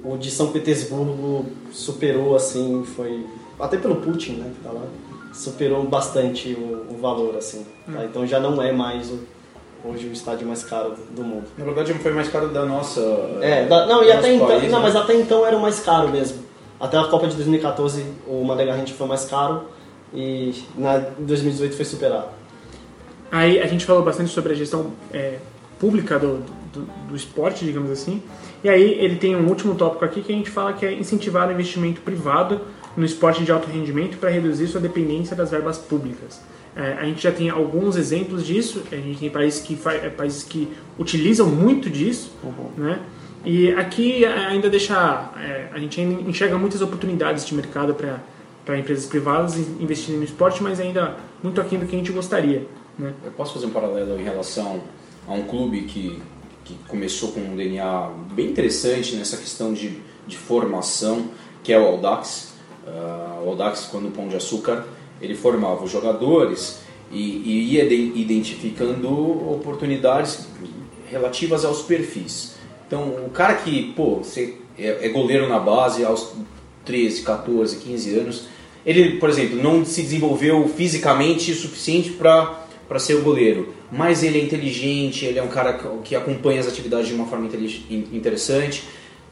o 0.03 0.17
de 0.17 0.29
São 0.31 0.47
Petersburgo 0.51 1.45
superou 1.71 2.35
assim, 2.35 2.83
foi 2.95 3.25
até 3.59 3.77
pelo 3.77 3.95
Putin, 3.95 4.33
né, 4.33 4.51
que 4.55 4.63
tá 4.63 4.71
lá, 4.71 4.81
superou 5.37 5.83
bastante 5.83 6.53
o, 6.53 6.87
o 6.89 6.97
valor 6.99 7.35
assim. 7.37 7.65
tá? 7.91 8.03
Então 8.05 8.25
já 8.25 8.39
não 8.39 8.61
é 8.61 8.71
mais 8.71 9.09
o, 9.09 9.19
hoje 9.83 10.07
o 10.07 10.11
estádio 10.11 10.47
mais 10.47 10.63
caro 10.63 10.93
do 11.11 11.23
mundo. 11.23 11.45
Na 11.57 11.65
verdade, 11.65 11.93
foi 11.95 12.11
mais 12.11 12.27
caro 12.29 12.49
da 12.49 12.65
nossa. 12.65 13.01
É, 13.41 13.65
da- 13.65 13.85
não, 13.85 14.03
e 14.03 14.11
até 14.11 14.33
então, 14.33 14.47
país, 14.47 14.63
não, 14.71 14.79
né? 14.79 14.85
mas 14.85 14.95
até 14.95 15.13
então 15.15 15.45
era 15.45 15.55
o 15.55 15.61
mais 15.61 15.79
caro 15.79 16.09
mesmo. 16.09 16.45
Até 16.79 16.97
a 16.97 17.05
Copa 17.05 17.27
de 17.27 17.35
2014 17.35 18.03
o 18.27 18.43
Mané 18.43 18.65
Garrincha 18.65 18.93
foi 18.93 19.07
mais 19.07 19.25
caro 19.25 19.63
e 20.13 20.53
na 20.75 20.97
2018 21.19 21.75
foi 21.75 21.85
superado. 21.85 22.27
Aí 23.31 23.59
a 23.59 23.65
gente 23.67 23.85
falou 23.85 24.03
bastante 24.03 24.29
sobre 24.31 24.53
a 24.53 24.55
gestão 24.55 24.91
é, 25.11 25.37
pública 25.79 26.17
do, 26.17 26.43
do, 26.71 26.81
do 27.09 27.15
esporte, 27.15 27.65
digamos 27.65 27.91
assim. 27.91 28.21
E 28.63 28.69
aí 28.69 28.93
ele 28.99 29.17
tem 29.17 29.35
um 29.35 29.47
último 29.47 29.75
tópico 29.75 30.05
aqui 30.05 30.21
que 30.21 30.31
a 30.31 30.35
gente 30.35 30.49
fala 30.49 30.73
que 30.73 30.85
é 30.85 30.93
incentivar 30.93 31.47
o 31.49 31.51
investimento 31.51 32.01
privado 32.01 32.61
no 32.97 33.05
esporte 33.05 33.43
de 33.43 33.51
alto 33.51 33.69
rendimento 33.69 34.17
para 34.17 34.29
reduzir 34.29 34.67
sua 34.67 34.81
dependência 34.81 35.35
das 35.35 35.51
verbas 35.51 35.77
públicas. 35.77 36.41
É, 36.75 36.93
a 36.93 37.05
gente 37.05 37.21
já 37.21 37.31
tem 37.31 37.49
alguns 37.49 37.95
exemplos 37.95 38.45
disso. 38.45 38.83
A 38.91 38.95
gente 38.95 39.19
tem 39.19 39.29
países 39.29 39.61
que, 39.61 39.79
é, 39.85 40.09
países 40.09 40.43
que 40.43 40.67
utilizam 40.99 41.47
muito 41.47 41.89
disso, 41.89 42.31
né? 42.75 42.99
E 43.45 43.71
aqui 43.71 44.25
é, 44.25 44.47
ainda 44.47 44.69
deixa 44.69 45.31
é, 45.39 45.69
a 45.71 45.79
gente 45.79 46.01
ainda 46.01 46.29
enxerga 46.29 46.57
muitas 46.57 46.81
oportunidades 46.81 47.45
de 47.45 47.55
mercado 47.55 47.93
para 47.93 48.19
para 48.67 48.77
empresas 48.77 49.05
privadas 49.05 49.57
investirem 49.79 50.17
no 50.19 50.25
esporte, 50.25 50.61
mas 50.61 50.77
ainda 50.77 51.15
muito 51.41 51.61
aquém 51.61 51.79
do 51.79 51.85
que 51.85 51.95
a 51.95 51.97
gente 51.97 52.11
gostaria, 52.11 52.67
né? 52.99 53.13
Eu 53.23 53.31
posso 53.31 53.53
fazer 53.53 53.65
um 53.65 53.69
paralelo 53.69 54.19
em 54.19 54.23
relação 54.23 54.81
a 55.25 55.31
um 55.31 55.43
clube 55.43 55.83
que, 55.83 56.21
que 56.65 56.75
começou 56.85 57.31
com 57.31 57.39
um 57.39 57.55
DNA 57.55 58.11
bem 58.33 58.47
interessante 58.47 59.15
nessa 59.15 59.37
questão 59.37 59.73
de, 59.73 60.01
de 60.27 60.37
formação, 60.37 61.29
que 61.63 61.71
é 61.71 61.79
o 61.79 61.85
Audax. 61.85 62.46
Ah, 62.87 63.41
o 63.43 63.49
Audax, 63.49 63.87
quando 63.91 64.07
o 64.07 64.11
Pão 64.11 64.27
de 64.27 64.35
Açúcar, 64.35 64.85
ele 65.21 65.35
formava 65.35 65.83
os 65.83 65.91
jogadores 65.91 66.79
e, 67.11 67.19
e 67.19 67.73
ia 67.73 67.87
de- 67.87 68.11
identificando 68.15 69.09
oportunidades 69.51 70.47
relativas 71.09 71.65
aos 71.65 71.81
perfis. 71.81 72.55
Então, 72.87 73.03
o 73.25 73.29
cara 73.29 73.55
que, 73.55 73.91
pô, 73.93 74.17
você 74.17 74.55
é, 74.77 75.05
é 75.05 75.09
goleiro 75.09 75.47
na 75.49 75.59
base 75.59 76.03
aos 76.05 76.33
13, 76.85 77.21
14, 77.23 77.77
15 77.77 78.19
anos, 78.19 78.43
ele, 78.85 79.17
por 79.17 79.29
exemplo, 79.29 79.61
não 79.61 79.83
se 79.83 80.01
desenvolveu 80.01 80.67
fisicamente 80.69 81.51
o 81.51 81.55
suficiente 81.55 82.11
para 82.11 82.63
para 82.87 82.99
ser 82.99 83.15
o 83.15 83.21
goleiro, 83.21 83.73
mas 83.91 84.23
ele 84.23 84.39
é 84.39 84.41
inteligente, 84.41 85.25
ele 85.25 85.37
é 85.37 85.43
um 85.43 85.49
cara 85.49 85.77
que- 86.05 86.15
acompanha 86.15 86.61
as 86.61 86.67
atividades 86.69 87.09
de 87.09 87.13
uma 87.13 87.25
forma 87.25 87.45
interessante. 88.13 88.85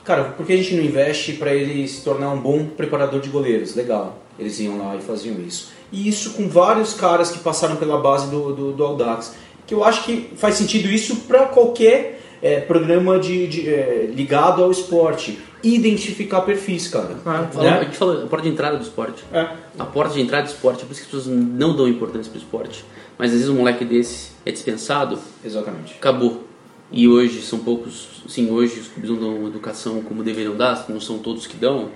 Cara, 0.06 0.26
por 0.26 0.46
que 0.46 0.54
a 0.54 0.58
gente 0.58 0.76
não 0.76 0.84
investe 0.84 1.34
para 1.34 1.54
ele 1.54 1.88
se 1.88 2.02
tornar 2.02 2.32
um 2.32 2.40
bom 2.40 2.66
preparador 2.66 3.20
de 3.20 3.30
goleiros? 3.30 3.76
Legal, 3.76 4.20
eles 4.38 4.60
iam 4.60 4.78
lá 4.78 4.96
e 4.96 5.02
faziam 5.02 5.36
isso. 5.42 5.70
E 5.92 6.08
isso 6.08 6.34
com 6.34 6.48
vários 6.48 6.94
caras 6.94 7.32
que 7.32 7.40
passaram 7.40 7.76
pela 7.76 7.98
base 8.00 8.30
do, 8.30 8.54
do, 8.54 8.72
do 8.72 8.84
Audax, 8.84 9.36
que 9.66 9.74
eu 9.74 9.84
acho 9.84 10.04
que 10.04 10.30
faz 10.38 10.56
sentido 10.56 10.88
isso 10.90 11.16
para 11.28 11.46
qualquer 11.48 12.22
é, 12.42 12.60
programa 12.62 13.18
de, 13.20 13.48
de, 13.48 13.68
é, 13.70 14.10
ligado 14.14 14.64
ao 14.64 14.72
esporte. 14.72 15.40
Identificar 15.64 16.42
perfis, 16.42 16.88
cara. 16.88 17.16
Fala- 17.24 17.50
A 17.80 17.84
gente 17.84 17.98
falou 17.98 18.24
a 18.24 18.28
porta 18.28 18.46
de 18.46 18.52
entrada 18.54 18.78
do 18.78 18.84
esporte. 18.84 19.24
É. 19.34 19.50
A 19.80 19.86
porta 19.86 20.14
de 20.14 20.22
entrada 20.22 20.44
do 20.46 20.50
esporte, 20.52 20.84
é 20.84 20.86
por 20.86 20.92
isso 20.92 21.02
que 21.02 21.08
as 21.08 21.24
pessoas 21.24 21.36
não 21.36 21.76
dão 21.76 21.88
importância 21.88 22.30
pro 22.32 22.40
esporte. 22.40 22.86
Mas 23.18 23.32
às 23.32 23.38
vezes 23.38 23.50
um 23.50 23.56
moleque 23.56 23.84
desse 23.84 24.30
é 24.46 24.52
dispensado, 24.52 25.18
Exatamente. 25.44 25.96
acabou. 25.96 26.45
E 26.92 27.08
hoje 27.08 27.42
são 27.42 27.60
poucos, 27.60 28.24
sim, 28.28 28.52
hoje 28.52 28.80
os 28.80 28.88
clubes 28.88 29.10
não 29.10 29.18
dão 29.18 29.48
educação 29.48 30.02
como 30.02 30.24
deveriam 30.24 30.56
dar, 30.56 30.86
não 30.88 31.02
são 31.02 31.18
todos 31.18 31.48
que 31.48 31.58
dão. 31.58 31.90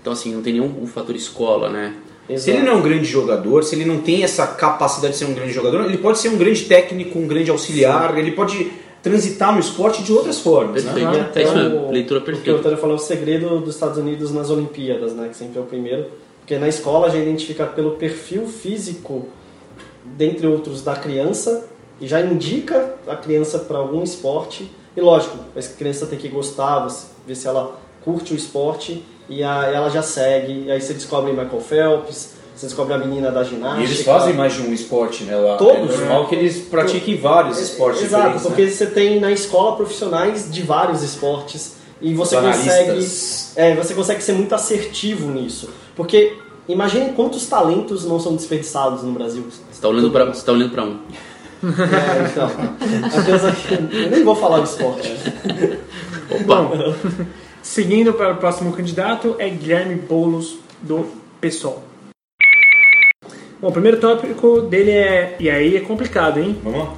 Então 0.00 0.12
assim, 0.12 0.34
não 0.34 0.42
tem 0.42 0.54
nenhum 0.54 0.86
fator 0.86 1.16
escola, 1.16 1.70
né? 1.70 1.94
Se 2.36 2.50
ele 2.50 2.62
não 2.62 2.72
é 2.72 2.76
um 2.76 2.82
grande 2.82 3.04
jogador, 3.04 3.64
se 3.64 3.74
ele 3.74 3.84
não 3.84 4.00
tem 4.00 4.22
essa 4.22 4.46
capacidade 4.46 5.14
de 5.14 5.18
ser 5.18 5.24
um 5.24 5.34
grande 5.34 5.52
jogador, 5.52 5.84
ele 5.84 5.98
pode 5.98 6.18
ser 6.18 6.28
um 6.28 6.36
grande 6.36 6.64
técnico, 6.64 7.18
um 7.18 7.26
grande 7.26 7.50
auxiliar, 7.50 8.16
ele 8.16 8.32
pode 8.32 8.70
transitar 9.02 9.52
no 9.52 9.58
esporte 9.58 10.02
de 10.02 10.12
outras 10.12 10.38
formas. 10.38 10.84
Né? 10.84 10.92
Perfeito. 10.92 11.16
E 11.16 11.20
até 11.20 11.42
É 11.42 11.44
isso 11.44 11.90
leitura 11.90 12.20
O 12.20 12.22
que 12.22 12.30
o 12.30 12.34
perfeita. 12.34 12.76
Falou, 12.76 12.96
o 12.96 12.98
segredo 12.98 13.58
dos 13.60 13.74
Estados 13.74 13.98
Unidos 13.98 14.32
nas 14.32 14.48
Olimpíadas, 14.50 15.14
né? 15.14 15.28
Que 15.28 15.36
sempre 15.36 15.58
é 15.58 15.60
o 15.60 15.64
primeiro. 15.64 16.06
Porque 16.38 16.56
na 16.58 16.68
escola 16.68 17.10
já 17.10 17.18
identifica 17.18 17.66
pelo 17.66 17.92
perfil 17.92 18.46
físico, 18.46 19.28
dentre 20.04 20.46
outros, 20.46 20.82
da 20.82 20.94
criança, 20.94 21.68
e 22.02 22.06
já 22.08 22.20
indica 22.20 22.94
a 23.06 23.14
criança 23.16 23.60
para 23.60 23.78
algum 23.78 24.02
esporte. 24.02 24.70
E 24.96 25.00
lógico, 25.00 25.38
a 25.56 25.62
criança 25.78 26.04
tem 26.06 26.18
que 26.18 26.28
gostar, 26.28 26.80
você- 26.80 27.06
ver 27.26 27.36
se 27.36 27.46
ela 27.46 27.76
curte 28.04 28.34
o 28.34 28.36
esporte, 28.36 29.02
e 29.28 29.42
aí 29.42 29.74
ela 29.74 29.88
já 29.88 30.02
segue. 30.02 30.64
E 30.66 30.70
aí 30.70 30.80
você 30.80 30.92
descobre 30.92 31.30
Michael 31.32 31.60
Phelps, 31.60 32.30
você 32.54 32.66
descobre 32.66 32.92
a 32.94 32.98
menina 32.98 33.30
da 33.30 33.44
ginástica. 33.44 33.80
E 33.82 33.84
eles 33.86 34.02
fazem 34.02 34.34
mais 34.34 34.52
de 34.54 34.62
um 34.62 34.72
esporte, 34.72 35.24
né? 35.24 35.36
Lá. 35.36 35.56
Todos, 35.56 35.94
é 35.94 35.98
normal 35.98 36.26
que 36.28 36.34
eles 36.34 36.58
pratiquem 36.68 37.16
vários 37.16 37.58
esportes 37.60 38.02
Exato, 38.02 38.22
diferentes. 38.24 38.46
porque 38.46 38.64
né? 38.64 38.70
você 38.70 38.86
tem 38.86 39.20
na 39.20 39.30
escola 39.30 39.76
profissionais 39.76 40.50
de 40.52 40.62
vários 40.62 41.02
esportes. 41.02 41.74
E 42.00 42.12
você 42.14 42.36
Os 42.36 42.42
consegue, 42.44 42.84
analistas. 42.90 43.52
é, 43.56 43.76
você 43.76 43.94
consegue 43.94 44.20
ser 44.24 44.32
muito 44.32 44.52
assertivo 44.52 45.30
nisso. 45.30 45.70
Porque 45.94 46.36
imagine 46.68 47.12
quantos 47.12 47.46
talentos 47.46 48.04
não 48.04 48.18
são 48.18 48.34
desperdiçados 48.34 49.04
no 49.04 49.12
Brasil. 49.12 49.44
Você 49.48 49.80
tá 49.80 49.88
olhando 49.88 50.10
você 50.10 50.44
tá 50.44 50.52
olhando 50.52 50.72
pra 50.72 50.82
um. 50.82 50.98
É, 51.62 52.28
então. 52.30 52.50
Eu 53.92 54.10
nem 54.10 54.24
vou 54.24 54.34
falar 54.34 54.60
de 54.60 54.68
esporte. 54.68 55.14
Bom, 56.44 56.72
seguindo 57.62 58.12
para 58.12 58.32
o 58.32 58.36
próximo 58.36 58.72
candidato 58.72 59.36
é 59.38 59.48
Guilherme 59.48 59.94
Boulos, 59.94 60.58
do 60.82 61.06
PSOL. 61.40 61.84
Bom, 63.60 63.68
o 63.68 63.72
primeiro 63.72 64.00
tópico 64.00 64.62
dele 64.62 64.90
é. 64.90 65.36
E 65.38 65.48
aí 65.48 65.76
é 65.76 65.80
complicado, 65.80 66.40
hein? 66.40 66.58
Vamos 66.64 66.80
lá? 66.80 66.94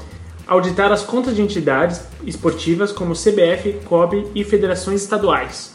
Auditar 0.46 0.92
as 0.92 1.02
contas 1.02 1.36
de 1.36 1.42
entidades 1.42 2.02
esportivas 2.26 2.92
como 2.92 3.14
CBF, 3.14 3.80
COB 3.84 4.26
e 4.34 4.44
federações 4.44 5.02
estaduais. 5.02 5.74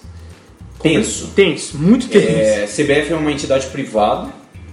Tenso. 0.82 1.32
Tenso, 1.36 1.78
muito 1.78 2.08
tenso. 2.08 2.28
É, 2.28 2.66
CBF 2.66 3.12
é 3.12 3.16
uma 3.16 3.32
entidade 3.32 3.68
privada, 3.68 4.30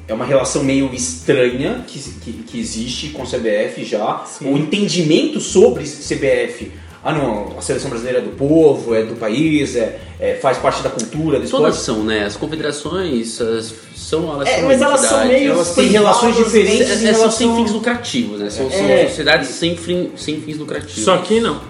é 0.09 0.15
uma 0.15 0.25
relação 0.25 0.63
meio 0.63 0.93
estranha 0.95 1.85
que, 1.87 1.99
que, 1.99 2.33
que 2.33 2.61
existe 2.61 3.09
com 3.11 3.23
a 3.23 3.27
CBF 3.27 3.85
já. 3.85 4.25
O 4.43 4.57
entendimento 4.57 5.41
sobre 5.41 5.85
CBF. 5.85 6.71
Ah, 7.05 7.13
não, 7.13 7.57
a 7.57 7.63
seleção 7.63 7.89
brasileira 7.89 8.19
é 8.19 8.23
do 8.23 8.31
povo, 8.31 8.93
é 8.93 9.03
do 9.05 9.15
país, 9.15 9.77
é, 9.77 9.97
é- 10.19 10.35
faz 10.43 10.59
parte 10.59 10.83
da 10.83 10.91
cultura, 10.91 11.39
do 11.39 11.49
Todas 11.49 11.77
esporte. 11.77 11.85
são, 11.85 12.03
né? 12.05 12.25
As 12.25 12.37
confederações 12.37 13.41
as- 13.41 13.73
são. 13.95 14.33
Elas 14.33 14.49
É, 14.49 14.59
são 14.59 14.69
mas 14.69 14.83
elas 14.83 15.01
são 15.03 15.25
meio 15.27 15.53
Elas 15.53 15.75
têm 15.75 15.87
relações 15.89 16.35
diferentes. 16.37 16.81
É, 16.81 16.95
em 16.95 17.15
são 17.15 17.31
sem 17.31 17.47
relação- 17.49 17.57
fins 17.57 17.71
lucrativos, 17.73 18.41
né? 18.41 18.51
São, 18.51 18.69
são 18.71 18.89
É. 18.89 19.07
sociedades 19.07 19.49
sem, 19.51 19.77
sem 20.17 20.41
fins 20.41 20.57
lucrativos. 20.59 21.05
Só 21.05 21.19
que 21.19 21.39
não. 21.39 21.61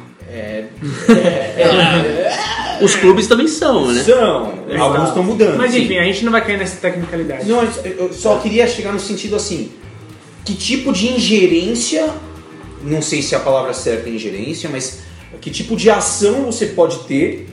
Os 2.82 2.94
clubes 2.96 3.26
também 3.26 3.48
são, 3.48 3.86
né? 3.92 4.02
São, 4.02 4.52
alguns 4.78 5.08
estão 5.08 5.22
mudando. 5.22 5.56
Mas 5.56 5.72
sim. 5.72 5.82
enfim, 5.82 5.98
a 5.98 6.04
gente 6.04 6.24
não 6.24 6.32
vai 6.32 6.44
cair 6.44 6.58
nessa 6.58 6.76
tecnicalidade. 6.76 7.48
Não, 7.48 7.62
eu 7.84 8.12
só 8.12 8.38
queria 8.38 8.66
chegar 8.66 8.92
no 8.92 9.00
sentido 9.00 9.36
assim: 9.36 9.70
que 10.44 10.54
tipo 10.54 10.92
de 10.92 11.08
ingerência, 11.12 12.08
não 12.82 13.02
sei 13.02 13.22
se 13.22 13.34
a 13.34 13.40
palavra 13.40 13.72
certa 13.72 14.08
é 14.08 14.12
ingerência, 14.12 14.68
mas 14.70 15.00
que 15.40 15.50
tipo 15.50 15.76
de 15.76 15.90
ação 15.90 16.46
você 16.46 16.66
pode 16.66 17.00
ter 17.00 17.48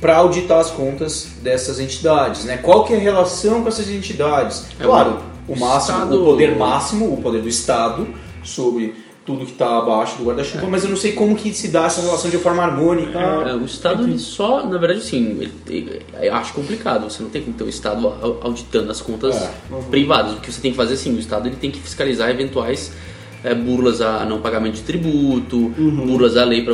para 0.00 0.16
auditar 0.16 0.60
as 0.60 0.70
contas 0.70 1.28
dessas 1.42 1.80
entidades, 1.80 2.44
né? 2.44 2.56
Qual 2.58 2.84
que 2.84 2.94
é 2.94 2.96
a 2.96 3.00
relação 3.00 3.62
com 3.62 3.68
essas 3.68 3.90
entidades? 3.90 4.64
É 4.78 4.84
claro, 4.84 5.18
o 5.48 5.54
o 5.54 5.58
máximo, 5.58 5.98
Estado- 5.98 6.22
o 6.22 6.24
poder 6.24 6.56
máximo, 6.56 7.12
o 7.12 7.16
poder 7.16 7.42
do 7.42 7.48
Estado 7.48 8.06
sobre 8.44 8.94
tudo 9.28 9.44
que 9.44 9.52
está 9.52 9.76
abaixo 9.76 10.16
do 10.16 10.24
guarda-chuva, 10.24 10.66
mas 10.68 10.84
eu 10.84 10.88
não 10.88 10.96
sei 10.96 11.12
como 11.12 11.36
que 11.36 11.52
se 11.52 11.68
dá 11.68 11.84
essa 11.84 12.00
relação 12.00 12.30
de 12.30 12.38
forma 12.38 12.62
harmônica. 12.62 13.18
É, 13.18 13.52
o 13.54 13.62
Estado 13.66 14.04
ele 14.04 14.18
só, 14.18 14.64
na 14.66 14.78
verdade, 14.78 15.04
sim, 15.04 15.38
ele 15.68 16.02
acho 16.32 16.54
complicado. 16.54 17.04
Você 17.10 17.22
não 17.22 17.28
tem 17.28 17.42
como 17.42 17.54
ter 17.54 17.64
o 17.64 17.68
Estado 17.68 18.06
au- 18.08 18.38
auditando 18.40 18.90
as 18.90 19.02
contas 19.02 19.36
É. 19.36 19.50
privadas. 19.90 20.32
O 20.32 20.40
que 20.40 20.50
você 20.50 20.62
tem 20.62 20.70
que 20.70 20.76
fazer, 20.78 20.96
sim, 20.96 21.14
o 21.14 21.18
Estado 21.18 21.46
ele 21.46 21.56
tem 21.56 21.70
que 21.70 21.78
fiscalizar 21.78 22.30
eventuais 22.30 22.90
é, 23.44 23.54
burlas 23.54 24.00
a 24.00 24.24
não 24.24 24.40
pagamento 24.40 24.76
de 24.76 24.82
tributo, 24.82 25.68
burlas 25.78 26.38
à 26.38 26.44
lei 26.44 26.64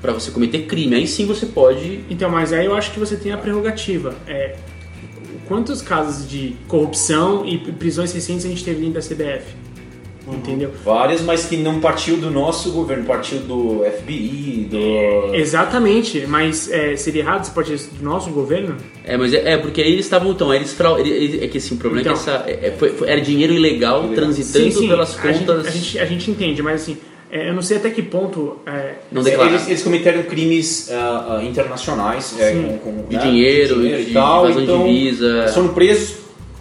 para 0.00 0.12
você 0.12 0.30
cometer 0.30 0.66
crime. 0.66 0.94
Aí 0.94 1.08
sim 1.08 1.26
você 1.26 1.46
pode. 1.46 2.04
Então, 2.08 2.30
mas 2.30 2.52
aí 2.52 2.64
eu 2.66 2.76
acho 2.76 2.92
que 2.92 3.00
você 3.00 3.16
tem 3.16 3.32
a 3.32 3.36
prerrogativa. 3.36 4.14
É, 4.28 4.54
quantos 5.48 5.82
casos 5.82 6.28
de 6.30 6.54
corrupção 6.68 7.44
e 7.44 7.58
prisões 7.58 8.12
recentes 8.12 8.46
a 8.46 8.48
gente 8.48 8.64
teve 8.64 8.80
dentro 8.80 8.94
da 8.94 9.00
CBF? 9.00 9.63
Entendeu? 10.26 10.70
Várias, 10.84 11.20
mas 11.20 11.44
que 11.44 11.56
não 11.56 11.80
partiu 11.80 12.16
do 12.16 12.30
nosso 12.30 12.70
governo, 12.72 13.04
partiu 13.04 13.40
do 13.40 13.84
FBI, 13.84 14.68
do. 14.70 15.34
Exatamente, 15.34 16.24
mas 16.26 16.70
é, 16.70 16.96
seria 16.96 17.20
errado 17.22 17.44
se 17.44 17.50
pode 17.50 17.74
do 17.76 18.02
nosso 18.02 18.30
governo? 18.30 18.76
É, 19.04 19.16
mas 19.18 19.34
é, 19.34 19.52
é, 19.52 19.56
porque 19.58 19.82
aí 19.82 19.92
eles 19.92 20.06
estavam. 20.06 20.30
Então, 20.32 20.52
eles 20.54 20.72
frau- 20.72 20.98
ele- 20.98 21.10
ele- 21.10 21.44
É 21.44 21.48
que 21.48 21.58
assim, 21.58 21.74
o 21.74 21.78
problema 21.78 22.00
Então. 22.02 22.12
é 22.14 22.16
que 22.16 22.30
essa. 22.30 22.44
é- 22.50 22.68
é- 22.68 22.70
foi- 22.72 22.90
foi- 22.90 23.08
era 23.08 23.20
dinheiro 23.20 23.52
ilegal 23.52 24.08
transitando 24.14 24.80
pelas 24.88 25.18
a 25.18 25.30
gente- 25.32 25.38
contas. 25.46 25.66
A 25.66 25.70
gente, 25.70 25.98
a 25.98 26.04
gente 26.06 26.30
entende, 26.30 26.62
mas 26.62 26.80
assim, 26.82 26.96
é, 27.30 27.50
eu 27.50 27.54
não 27.54 27.60
sei 27.62 27.76
até 27.76 27.90
que 27.90 28.00
ponto. 28.00 28.56
é, 28.66 28.94
não 29.12 29.22
declararam. 29.22 29.56
Eles, 29.56 29.68
eles 29.68 29.82
cometeram 29.82 30.22
crimes 30.22 30.90
ah, 30.90 31.36
ah, 31.40 31.44
internacionais 31.44 32.34
é, 32.40 32.52
Sim. 32.52 32.78
com, 32.82 32.92
com, 32.92 33.08
De 33.08 33.16
né, 33.16 33.22
dinheiro, 33.22 33.86
e 33.86 34.04
de 34.06 34.12
tal, 34.14 34.44
evasão 34.46 34.56
de 34.64 34.64
então 34.70 34.86
divisa. 34.86 35.48
foram 35.52 35.68
presos 35.74 36.14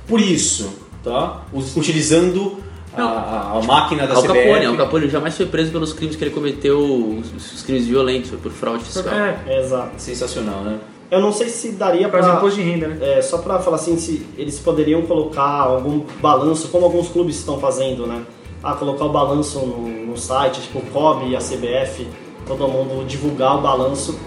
por 0.07 0.19
isso, 0.19 0.73
tá? 1.03 1.45
Utilizando 1.77 2.57
a, 2.97 3.01
a- 3.03 3.57
a 3.57 3.61
máquina 3.63 4.05
da 4.07 4.15
Al 4.15 4.21
CBF. 4.21 4.43
Capone, 4.43 4.65
Al 4.65 4.75
Capone 4.77 5.09
jamais 5.09 5.35
foi 5.35 5.45
preso 5.45 5.71
pelos 5.71 5.93
crimes 5.93 6.15
que 6.15 6.23
ele 6.23 6.31
cometeu, 6.31 6.79
os, 6.79 7.53
os 7.53 7.61
crimes 7.63 7.85
violentos, 7.87 8.29
foi 8.29 8.39
por 8.39 8.51
fraude 8.51 8.83
fiscal. 8.83 9.13
é, 9.13 9.59
Exato. 9.59 9.91
Sensacional, 9.97 10.61
né? 10.61 10.79
Eu 11.11 11.21
não 11.21 11.31
sei 11.31 11.47
se 11.49 11.73
daria 11.73 12.09
para 12.09 12.21
imposto 12.37 12.59
de 12.59 12.65
renda, 12.67 12.87
né? 12.87 12.97
É, 13.17 13.21
só 13.21 13.37
pra 13.37 13.59
falar 13.59 13.75
assim, 13.75 13.97
se 13.97 14.25
eles 14.37 14.57
poderiam 14.59 15.03
colocar 15.03 15.41
algum 15.61 16.01
balanço, 16.21 16.69
como 16.69 16.85
alguns 16.85 17.09
clubes 17.09 17.37
estão 17.37 17.59
fazendo, 17.59 18.07
né? 18.07 18.23
Ah, 18.63 18.73
colocar 18.73 19.05
o 19.05 19.09
balanço 19.09 19.59
no, 19.59 19.87
no 20.07 20.17
site, 20.17 20.61
tipo 20.61 20.79
o 20.79 20.81
COB 20.81 21.27
e 21.29 21.35
a 21.35 21.39
CBF, 21.39 22.07
todo 22.47 22.67
mundo 22.67 23.05
divulgar 23.05 23.57
o 23.57 23.61
balanço. 23.61 24.17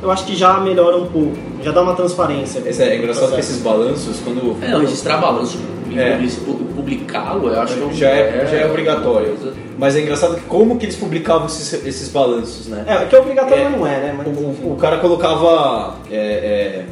Eu 0.00 0.10
acho 0.10 0.24
que 0.26 0.36
já 0.36 0.60
melhora 0.60 0.96
um 0.96 1.06
pouco, 1.06 1.32
já 1.62 1.72
dá 1.72 1.82
uma 1.82 1.94
transparência. 1.94 2.62
Esse 2.64 2.82
é 2.82 2.96
engraçado 2.96 3.32
que 3.34 3.40
esses 3.40 3.58
balanços, 3.60 4.20
quando. 4.20 4.56
É, 4.62 4.68
não, 4.70 4.80
registrar 4.80 5.18
balanço 5.18 5.58
e 5.90 5.98
É. 5.98 6.16
publicá-lo, 6.76 7.48
eu 7.48 7.60
acho 7.60 7.74
que 7.74 7.82
é 7.82 7.84
um- 7.86 7.92
já 7.92 8.08
é, 8.10 8.46
já 8.48 8.56
é 8.58 8.66
obrigatório. 8.70 9.36
Mas 9.76 9.96
é 9.96 10.00
engraçado 10.02 10.36
que 10.36 10.42
como 10.42 10.78
que 10.78 10.86
eles 10.86 10.96
publicavam 10.96 11.46
esses, 11.46 11.84
esses 11.84 12.08
balanços, 12.10 12.66
né? 12.66 12.84
É, 12.86 13.04
que 13.06 13.14
é 13.16 13.20
obrigatório, 13.20 13.64
É. 13.64 13.68
mas 13.68 13.78
não 13.78 13.86
é, 13.86 14.00
né? 14.00 14.14
Mas, 14.16 14.26
O, 14.28 14.72
o 14.72 14.76
cara 14.80 14.98
colocava. 14.98 15.96
é, 16.10 16.16
é, 16.16 16.84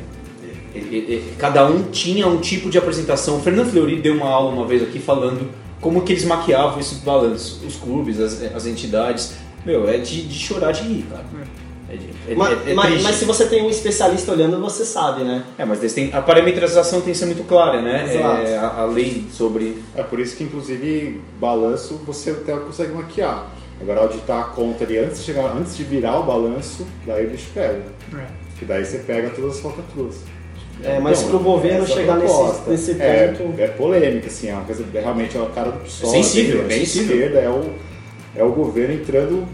é, 0.74 0.78
é, 0.78 1.14
é, 1.16 1.20
cada 1.38 1.64
um 1.66 1.82
tinha 1.84 2.26
um 2.26 2.38
tipo 2.38 2.68
de 2.68 2.76
apresentação. 2.78 3.36
O 3.36 3.40
Fernando 3.40 3.70
Fleury 3.70 3.96
deu 4.00 4.14
uma 4.14 4.28
aula 4.28 4.50
uma 4.52 4.66
vez 4.66 4.82
aqui 4.82 4.98
falando 4.98 5.48
como 5.80 6.02
que 6.02 6.12
eles 6.12 6.24
maquiavam 6.24 6.78
esses 6.80 6.98
balanços. 6.98 7.60
Os 7.66 7.76
clubes, 7.76 8.20
as, 8.20 8.42
as 8.54 8.66
entidades. 8.66 9.34
Meu, 9.64 9.88
é 9.88 9.96
de, 9.98 10.22
de 10.22 10.38
chorar 10.38 10.70
de 10.72 10.82
rir, 10.82 11.06
cara. 11.10 11.24
É, 11.88 12.32
é- 12.32 12.34
mas, 12.34 12.66
é- 12.66 12.70
é 12.70 12.74
mas- 12.74 12.86
triste. 12.86 13.02
mas 13.04 13.14
se 13.16 13.24
você 13.24 13.46
tem 13.46 13.62
um 13.62 13.70
especialista 13.70 14.32
olhando, 14.32 14.60
você 14.60 14.84
sabe, 14.84 15.22
né? 15.22 15.44
É, 15.56 15.64
mas 15.64 15.78
têm- 15.92 16.10
a 16.12 16.20
parametrização 16.20 17.00
tem 17.00 17.12
que 17.12 17.18
ser 17.18 17.26
muito 17.26 17.44
clara, 17.44 17.80
né? 17.80 18.12
Exato. 18.12 18.42
É, 18.42 18.56
a, 18.58 18.66
a 18.80 18.84
lei 18.86 19.24
sobre. 19.32 19.82
É 19.94 20.02
por 20.02 20.18
isso 20.18 20.36
que, 20.36 20.44
inclusive, 20.44 21.20
balanço 21.40 22.00
você 22.06 22.30
até 22.30 22.56
consegue 22.56 22.92
maquiar. 22.92 23.50
Agora, 23.80 24.00
auditar 24.00 24.40
a 24.40 24.44
conta 24.44 24.84
ali 24.84 24.98
antes 24.98 25.18
de, 25.18 25.24
chegar, 25.24 25.54
antes 25.56 25.76
de 25.76 25.84
virar 25.84 26.18
o 26.18 26.22
balanço, 26.24 26.86
daí 27.06 27.26
o 27.26 27.30
bicho 27.30 27.48
pega. 27.54 27.82
É. 28.14 28.26
Que 28.58 28.64
daí 28.64 28.84
você 28.84 28.98
pega 28.98 29.28
todas 29.30 29.56
as 29.56 29.60
falcatruas. 29.60 30.16
É, 30.82 30.98
mas 30.98 31.18
Então, 31.18 31.30
pro 31.30 31.38
governo 31.40 31.84
essa 31.84 31.94
chegar 31.94 32.16
nesse, 32.16 32.34
proposta. 32.34 32.70
nesse 32.70 33.02
é, 33.02 33.28
ponto. 33.28 33.60
É 33.60 33.66
polêmica, 33.68 34.26
assim, 34.26 34.48
é 34.48 34.54
uma 34.54 34.64
coisa 34.64 34.84
é 34.94 35.00
realmente 35.00 35.36
é 35.36 35.40
a 35.42 35.46
cara 35.46 35.70
do 35.70 35.80
PSOL. 35.80 36.10
Sensível, 36.10 36.64
bem 36.64 36.80
sensível. 36.84 37.16
esquerda 37.16 37.38
é 37.38 37.48
o, 37.48 37.70
é 38.34 38.42
o 38.44 38.50
governo 38.52 38.94
entrando 38.94 39.46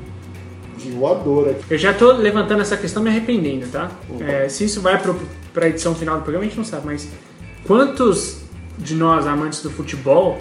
de 0.82 0.90
voador 0.90 1.50
aqui. 1.50 1.62
Eu 1.70 1.78
já 1.78 1.92
tô 1.94 2.12
levantando 2.12 2.60
essa 2.62 2.76
questão 2.76 3.02
me 3.02 3.08
arrependendo, 3.10 3.66
tá? 3.68 3.90
É, 4.20 4.48
se 4.48 4.64
isso 4.64 4.80
vai 4.80 5.00
pro, 5.00 5.18
pra 5.54 5.68
edição 5.68 5.94
final 5.94 6.16
do 6.16 6.22
programa, 6.22 6.44
a 6.44 6.48
gente 6.48 6.58
não 6.58 6.64
sabe, 6.64 6.86
mas 6.86 7.08
quantos 7.66 8.38
de 8.78 8.94
nós, 8.94 9.26
amantes 9.26 9.62
do 9.62 9.70
futebol, 9.70 10.38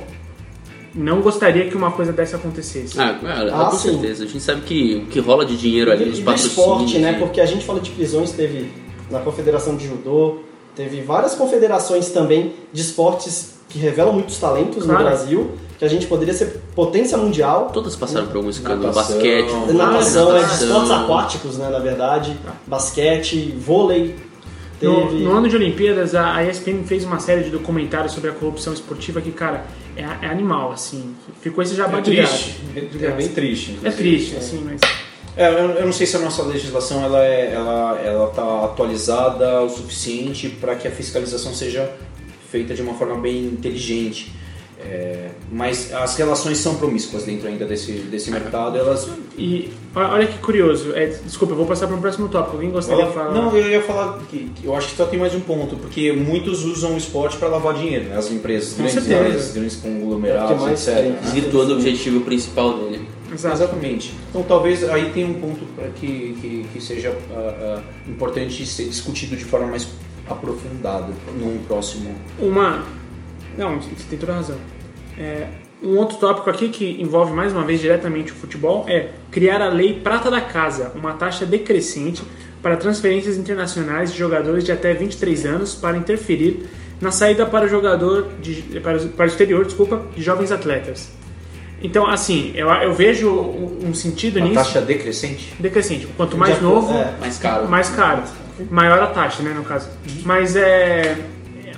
não 0.94 1.22
gostaria 1.22 1.70
que 1.70 1.76
uma 1.76 1.92
coisa 1.92 2.12
dessa 2.12 2.36
acontecesse? 2.38 3.00
Ah, 3.00 3.14
cara, 3.22 3.56
Ah, 3.56 3.66
com 3.72 3.78
sim. 3.78 3.92
certeza. 3.92 4.24
A 4.24 4.28
gente 4.28 4.42
sabe 4.44 4.62
que 4.62 4.96
o 4.96 5.06
que 5.08 5.20
rola 5.20 5.46
de 5.46 5.56
dinheiro 5.56 5.92
ali, 5.92 6.06
E 6.06 6.10
os 6.10 6.20
do 6.20 6.26
patrocínios... 6.26 6.58
esporte, 6.58 7.00
né? 7.00 7.14
e- 7.14 7.20
Porque 7.20 7.40
a 7.40 7.46
gente 7.46 7.66
fala 7.66 7.80
de 7.80 7.92
prisões, 7.92 8.32
teve 8.32 8.70
na 9.10 9.20
Confederação 9.20 9.76
de 9.76 9.88
Judô, 9.88 10.40
teve 10.76 11.02
várias 11.02 11.36
confederações 11.36 12.10
também 12.10 12.54
de 12.74 12.82
esportes 12.82 13.56
que 13.70 13.78
revelam 13.80 14.14
muitos 14.14 14.38
talentos 14.38 14.84
Claro. 14.84 15.00
no 15.00 15.06
Brasil, 15.06 15.52
que 15.82 15.86
a 15.86 15.90
gente 15.90 16.06
poderia 16.06 16.32
ser 16.32 16.62
potência 16.76 17.18
mundial. 17.18 17.72
Todas 17.74 17.96
passaram 17.96 18.28
por 18.28 18.38
algum 18.38 18.52
escândalo. 18.52 18.94
Natação. 18.94 19.16
Basquete, 19.16 19.50
vôlei, 19.50 19.74
Natação, 19.74 20.38
é 20.38 20.44
de 20.44 20.54
esportes 20.54 20.92
aquáticos, 20.92 21.58
né, 21.58 21.70
na 21.72 21.80
verdade. 21.80 22.38
Basquete, 22.68 23.56
vôlei. 23.58 24.16
No, 24.80 25.08
Teve. 25.08 25.24
no 25.24 25.32
ano 25.32 25.50
de 25.50 25.56
Olimpíadas, 25.56 26.14
a 26.14 26.44
ESPN 26.44 26.84
fez 26.86 27.04
uma 27.04 27.20
série 27.20 27.44
de 27.44 27.50
documentários 27.50 28.14
sobre 28.14 28.30
a 28.30 28.34
corrupção 28.34 28.74
esportiva 28.74 29.22
que, 29.22 29.32
cara, 29.32 29.66
é, 29.98 30.04
é 30.04 30.28
animal, 30.28 30.72
assim. 30.72 31.16
Ficou 31.42 31.64
esse 31.64 31.74
jabá 31.74 31.98
É 31.98 32.02
de 32.02 32.12
triste. 32.12 32.58
É, 32.76 33.06
é 33.06 33.12
bem 33.12 33.30
triste. 33.30 33.72
É 33.72 33.74
inclusive. 33.74 33.98
triste, 33.98 34.36
assim, 34.36 34.64
mas... 34.64 34.82
É, 35.36 35.48
eu, 35.48 35.72
eu 35.72 35.86
não 35.88 35.94
sei 35.94 36.06
se 36.06 36.16
a 36.16 36.20
nossa 36.20 36.44
legislação 36.44 37.04
ela 37.04 37.26
é, 37.26 37.54
ela, 37.54 38.00
ela 38.06 38.28
tá 38.28 38.66
atualizada 38.66 39.62
o 39.62 39.70
suficiente 39.70 40.48
para 40.48 40.76
que 40.76 40.88
a 40.88 40.92
fiscalização 40.92 41.56
seja 41.56 41.92
feita 42.52 42.76
de 42.76 42.84
uma 42.84 42.94
forma 42.94 43.16
bem 43.20 43.46
inteligente. 43.46 44.32
É, 44.84 45.30
mas 45.52 45.94
as 45.94 46.16
relações 46.16 46.58
são 46.58 46.76
promíscuas 46.76 47.24
dentro 47.24 47.48
ainda 47.48 47.66
desse, 47.66 47.92
desse 47.92 48.32
mercado. 48.32 48.78
Elas 48.78 49.10
E 49.38 49.72
olha 49.96 50.26
que 50.28 50.38
curioso. 50.40 50.94
É, 50.96 51.08
desculpa, 51.08 51.54
eu 51.54 51.58
vou 51.58 51.66
passar 51.66 51.88
para 51.88 51.96
o 51.96 52.02
próximo 52.02 52.30
tópico. 52.30 52.56
Alguém 52.56 52.72
gostaria 52.72 53.06
de 53.06 53.14
falar? 53.14 53.32
não, 53.32 53.56
eu 53.56 53.70
ia 53.70 53.82
falar 53.82 54.20
que, 54.30 54.50
que 54.56 54.66
eu 54.66 54.76
acho 54.76 54.90
que 54.90 54.96
só 54.96 55.06
tem 55.06 55.20
mais 55.20 55.36
um 55.36 55.40
ponto, 55.40 55.76
porque 55.76 56.12
muitos 56.12 56.64
usam 56.66 56.94
o 56.94 56.98
esporte 56.98 57.38
para 57.38 57.48
lavar 57.48 57.74
dinheiro, 57.76 58.06
né? 58.06 58.18
as 58.18 58.32
empresas, 58.32 58.74
Com 58.74 58.84
grandes 58.84 59.06
empresas, 59.06 59.54
grandes 59.54 59.78
É 59.78 59.88
conglomerados, 59.88 60.62
mais 60.62 60.88
etc. 60.88 61.04
tem. 61.04 61.12
Desvirtuando 61.14 61.74
o 61.74 61.76
objetivo 61.76 62.22
principal 62.22 62.78
dele. 62.78 63.08
Exato. 63.34 63.56
Exatamente. 63.56 64.14
Então 64.30 64.44
talvez 64.44 64.88
aí 64.90 65.10
tem 65.12 65.26
um 65.26 65.36
ponto 65.36 65.66
para 65.76 65.88
que, 65.90 66.36
que, 66.42 66.66
que 66.74 66.82
seja 66.82 67.16
ah, 67.32 67.80
ah, 67.80 68.10
importante 68.10 68.66
ser 68.66 68.86
discutido 68.86 69.36
de 69.36 69.46
forma 69.46 69.68
mais 69.68 69.88
aprofundada 70.28 71.14
num 71.38 71.60
próximo. 71.68 72.14
Uma. 72.40 72.84
Não, 73.58 73.80
você 73.80 73.90
tem 74.10 74.18
toda 74.18 74.34
a 74.34 74.36
razão. 74.36 74.58
É, 75.18 75.48
um 75.84 75.98
outro 75.98 76.18
tópico 76.18 76.50
aqui 76.50 76.70
que 76.70 77.02
envolve 77.02 77.34
mais 77.34 77.52
uma 77.52 77.64
vez 77.64 77.80
diretamente 77.80 78.32
o 78.32 78.36
futebol 78.36 78.86
é 78.88 79.10
criar 79.32 79.62
a 79.62 79.70
lei 79.70 80.00
Prata 80.00 80.30
da 80.30 80.42
Casa, 80.42 80.92
uma 80.96 81.14
taxa 81.14 81.46
decrescente 81.46 82.24
para 82.62 82.78
transferências 82.78 83.38
internacionais 83.38 84.12
de 84.12 84.20
jogadores 84.20 84.64
de 84.64 84.72
até 84.72 84.94
23 84.94 85.46
anos 85.46 85.74
para 85.74 85.98
interferir 85.98 86.68
na 87.02 87.12
saída 87.12 87.46
para 87.48 87.66
o 87.66 87.68
jogador 87.68 88.28
de, 88.40 88.62
para, 88.80 89.00
para 89.00 89.26
o 89.26 89.28
exterior, 89.28 89.66
desculpa, 89.66 90.06
de 90.16 90.22
jovens 90.22 90.52
atletas. 90.52 91.12
Então, 91.84 92.06
assim, 92.06 92.52
eu, 92.54 92.70
eu 92.70 92.94
vejo 92.94 93.32
um 93.32 93.92
sentido 93.94 94.38
A 94.38 94.42
nisso 94.42 94.54
taxa 94.54 94.82
decrescente? 94.82 95.52
decrescente. 95.60 96.08
Quanto 96.16 96.38
mais 96.38 96.62
novo, 96.62 96.94
é. 96.94 97.16
Mais 97.20 97.40
caro. 97.40 97.68
mais 97.68 97.90
caro. 97.90 98.24
Maior 98.70 99.02
a 99.02 99.08
taxa, 99.08 99.42
né, 99.42 99.52
no 99.56 99.64
caso. 99.64 99.90
Mas 100.24 100.56
é. 100.56 101.18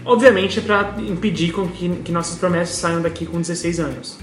É, 0.05 0.09
Obviamente 0.09 0.59
é 0.59 0.61
para 0.61 0.95
impedir 0.99 1.51
com 1.51 1.67
que, 1.67 1.89
que 2.03 2.11
nossas 2.11 2.37
promessas 2.37 2.75
saiam 2.75 3.01
daqui 3.01 3.25
com 3.25 3.39
16 3.39 3.79
anos. 3.79 4.17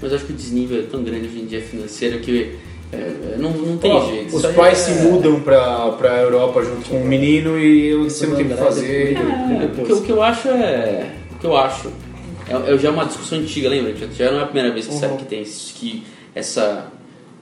Mas 0.00 0.10
eu 0.10 0.16
acho 0.16 0.26
que 0.26 0.32
o 0.32 0.36
desnível 0.36 0.80
é 0.80 0.82
tão 0.82 1.02
grande 1.04 1.26
hoje 1.28 1.38
em 1.40 1.46
dia 1.46 1.60
financeiro 1.62 2.18
que 2.18 2.56
é, 2.92 3.36
não, 3.38 3.50
não 3.52 3.78
tem 3.78 3.92
Ó, 3.92 4.04
jeito. 4.10 4.36
Os 4.36 4.44
pais 4.46 4.80
é- 4.88 4.92
se 4.94 5.02
mudam 5.02 5.40
pra, 5.40 5.90
pra 5.92 6.18
Europa 6.20 6.62
junto 6.64 6.88
com 6.90 7.00
o 7.02 7.04
menino 7.06 7.58
e 7.58 7.86
eu 7.88 8.00
não 8.00 8.10
sei 8.10 8.28
o 8.28 8.36
que 8.36 8.42
André, 8.42 8.56
fazer. 8.56 9.14
É, 9.16 9.80
o, 9.80 9.84
que, 9.86 9.92
o 9.92 10.02
que 10.02 10.10
eu 10.10 10.22
acho 10.22 10.48
é. 10.48 11.12
O 11.36 11.38
que 11.38 11.46
eu 11.46 11.56
acho. 11.56 11.88
É, 12.48 12.74
é 12.74 12.78
já 12.78 12.90
uma 12.90 13.04
discussão 13.04 13.38
antiga, 13.38 13.68
lembra? 13.68 13.94
Já, 13.96 14.06
já 14.08 14.30
não 14.32 14.40
é 14.40 14.42
a 14.42 14.46
primeira 14.46 14.72
vez 14.72 14.86
que, 14.88 14.94
sabe 14.94 15.16
que 15.18 15.24
tem 15.24 15.42
isso, 15.42 15.72
que 15.74 16.02
essa. 16.34 16.86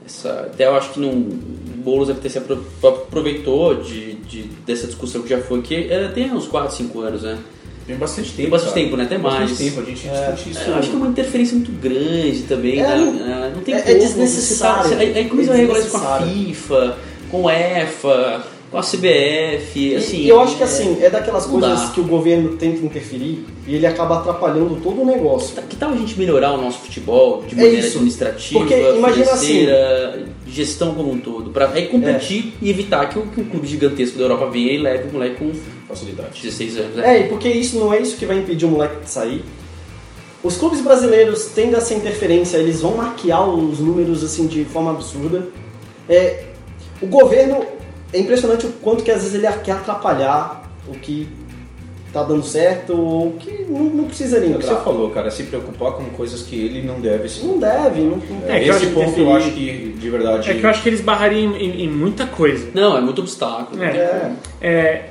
essa 0.07 0.31
até 0.53 0.67
eu 0.67 0.75
acho 0.77 0.91
que 0.93 1.01
não. 1.01 1.09
O 1.11 1.83
Boulos 1.83 2.09
deve 2.09 2.21
ter 2.21 2.29
se 2.29 2.37
apro- 2.39 2.63
aproveitou 2.87 3.75
de, 3.83 4.13
de- 4.17 4.43
dessa 4.67 4.87
discussão 4.87 5.23
que 5.23 5.31
já 5.31 5.39
foi, 5.39 5.63
que 5.63 5.75
é, 5.75 6.09
tem 6.09 6.31
uns 6.31 6.47
4, 6.47 6.77
5 6.77 7.01
anos, 7.01 7.23
né? 7.23 7.39
Tem 7.87 7.97
bastante 7.97 8.29
tempo. 8.29 8.37
Tem 8.43 8.49
bastante 8.51 8.73
cara. 8.75 8.85
tempo, 8.85 8.97
né? 8.97 9.05
Até 9.05 9.19
Bastante 9.19 9.47
mais. 9.49 9.59
tempo, 9.59 9.81
a 9.81 9.85
gente 9.85 10.09
discute 10.09 10.51
isso. 10.51 10.61
Eu 10.71 10.75
acho 10.77 10.89
que 10.91 10.95
é 10.95 10.99
uma 10.99 11.09
interferência 11.09 11.57
muito 11.57 11.73
grande 11.73 12.43
também. 12.43 12.79
É, 12.81 12.83
né? 12.87 12.97
não- 12.97 13.51
não 13.57 13.63
tem 13.63 13.75
é- 13.75 13.79
é 13.79 13.83
como. 13.83 13.99
desnecessário. 13.99 14.89
Você 14.91 14.95
tá- 14.97 15.01
aí, 15.03 15.19
aí 15.19 15.25
como 15.29 15.43
É 15.43 15.57
regular 15.57 15.81
isso 15.81 15.91
com 15.91 15.97
a 15.97 16.01
desnecessário. 16.19 16.45
FIFA, 16.47 16.97
com 17.31 17.49
a 17.49 17.55
EFA, 17.55 18.45
com 18.71 18.79
a 18.79 18.83
CBF, 18.83 19.77
E- 19.79 19.97
assim. 19.97 20.17
e 20.19 20.29
eu 20.29 20.41
acho 20.41 20.57
que 20.57 20.63
é- 20.63 20.67
assim, 20.67 20.99
é 21.03 21.11
daquelas 21.11 21.45
não 21.47 21.59
coisas 21.59 21.81
dá. 21.81 21.89
que 21.89 22.01
o 22.01 22.05
governo 22.05 22.57
tenta 22.57 22.85
interferir 22.85 23.45
e 23.67 23.75
ele 23.75 23.85
acaba 23.87 24.19
atrapalhando 24.19 24.77
todo 24.81 25.03
o 25.03 25.05
negócio. 25.05 25.57
Tá- 25.57 25.63
Que 25.63 25.75
tal 25.75 25.91
a 25.91 25.97
gente 25.97 26.17
melhorar 26.17 26.53
o 26.53 26.63
nosso 26.63 26.79
futebol 26.79 27.43
de 27.43 27.55
É 27.55 27.57
maneira 27.57 27.79
isso. 27.81 27.97
administrativa, 27.97 28.61
Porque 28.61 28.75
imagina 28.75 29.33
assim- 29.33 29.47
financeira, 29.47 30.27
gestão 30.47 30.95
como 30.95 31.11
um 31.11 31.19
todo, 31.19 31.51
pra 31.51 31.69
aí 31.73 31.89
competir 31.89 32.53
e 32.63 32.71
evitar 32.71 33.09
que, 33.09 33.19
o- 33.19 33.27
que 33.27 33.41
um 33.41 33.45
clube 33.45 33.67
gigantesco 33.67 34.17
da 34.19 34.25
Europa 34.25 34.47
venha 34.51 34.73
e 34.73 34.79
leve 34.79 35.09
o 35.09 35.13
moleque 35.15 35.37
com 35.37 35.51
Facilidade. 35.89 36.41
16 36.41 36.77
anos. 36.77 36.95
né? 36.95 37.17
É, 37.19 37.21
e 37.23 37.29
porque 37.29 37.49
isso 37.49 37.77
não 37.77 37.93
é 37.93 38.01
isso 38.01 38.17
que 38.17 38.25
vai 38.25 38.39
impedir 38.39 38.67
o 38.67 38.69
moleque 38.69 39.03
de 39.03 39.11
sair. 39.11 39.43
Os 40.45 40.57
clubes 40.57 40.81
brasileiros 40.81 41.47
tendo 41.55 41.77
essa 41.77 41.93
interferência, 41.93 42.57
eles 42.57 42.81
vão 42.81 42.97
maquiar 42.97 43.47
os 43.51 43.81
números 43.81 44.23
assim 44.23 44.47
de 44.47 44.65
forma 44.65 44.93
absurda. 44.93 45.49
É, 46.09 46.45
o 47.03 47.07
governo 47.07 47.63
é 48.13 48.19
impressionante 48.19 48.67
o 48.67 48.73
quanto 48.73 49.03
que 49.05 49.11
às 49.11 49.23
vezes 49.23 49.35
ele 49.35 49.47
quer 49.65 49.73
atrapalhar 49.73 50.71
o 50.89 50.93
que 50.95 51.29
tá 52.13 52.25
dando 52.25 52.43
certo 52.43 52.93
ou 52.93 53.29
o 53.29 53.33
que 53.39 53.65
não, 53.69 53.85
não 53.85 54.05
precisaria 54.05 54.53
É 54.53 54.57
o 54.57 54.59
que 54.59 54.65
você 54.67 54.75
falou, 54.83 55.11
cara, 55.11 55.31
se 55.31 55.45
preocupar 55.45 55.93
com 55.93 56.05
coisas 56.07 56.43
que 56.43 56.57
ele 56.57 56.83
não 56.83 57.01
deve 57.01 57.29
se 57.29 57.45
Não 57.45 57.57
deve, 57.59 58.01
não, 58.01 58.17
não 58.17 58.49
É, 58.49 58.59
que 58.61 58.69
eu 58.69 58.75
Esse 58.75 58.85
acho 58.87 58.95
ponto 58.95 59.13
que 59.15 59.21
eu 59.21 59.33
acho 59.33 59.51
que 59.53 59.95
de 59.97 60.11
verdade. 60.11 60.51
É 60.51 60.55
que 60.55 60.65
eu 60.65 60.71
acho 60.71 60.83
que 60.83 60.89
eles 60.89 61.01
barrariam 61.01 61.55
em, 61.57 61.65
em- 61.65 61.85
em 61.85 61.89
muita 61.89 62.27
coisa. 62.27 62.69
Não, 62.75 62.97
é 62.97 63.01
muito 63.01 63.21
obstáculo. 63.21 63.81
É. 63.83 63.87
É. 63.97 64.33
É, 64.61 65.05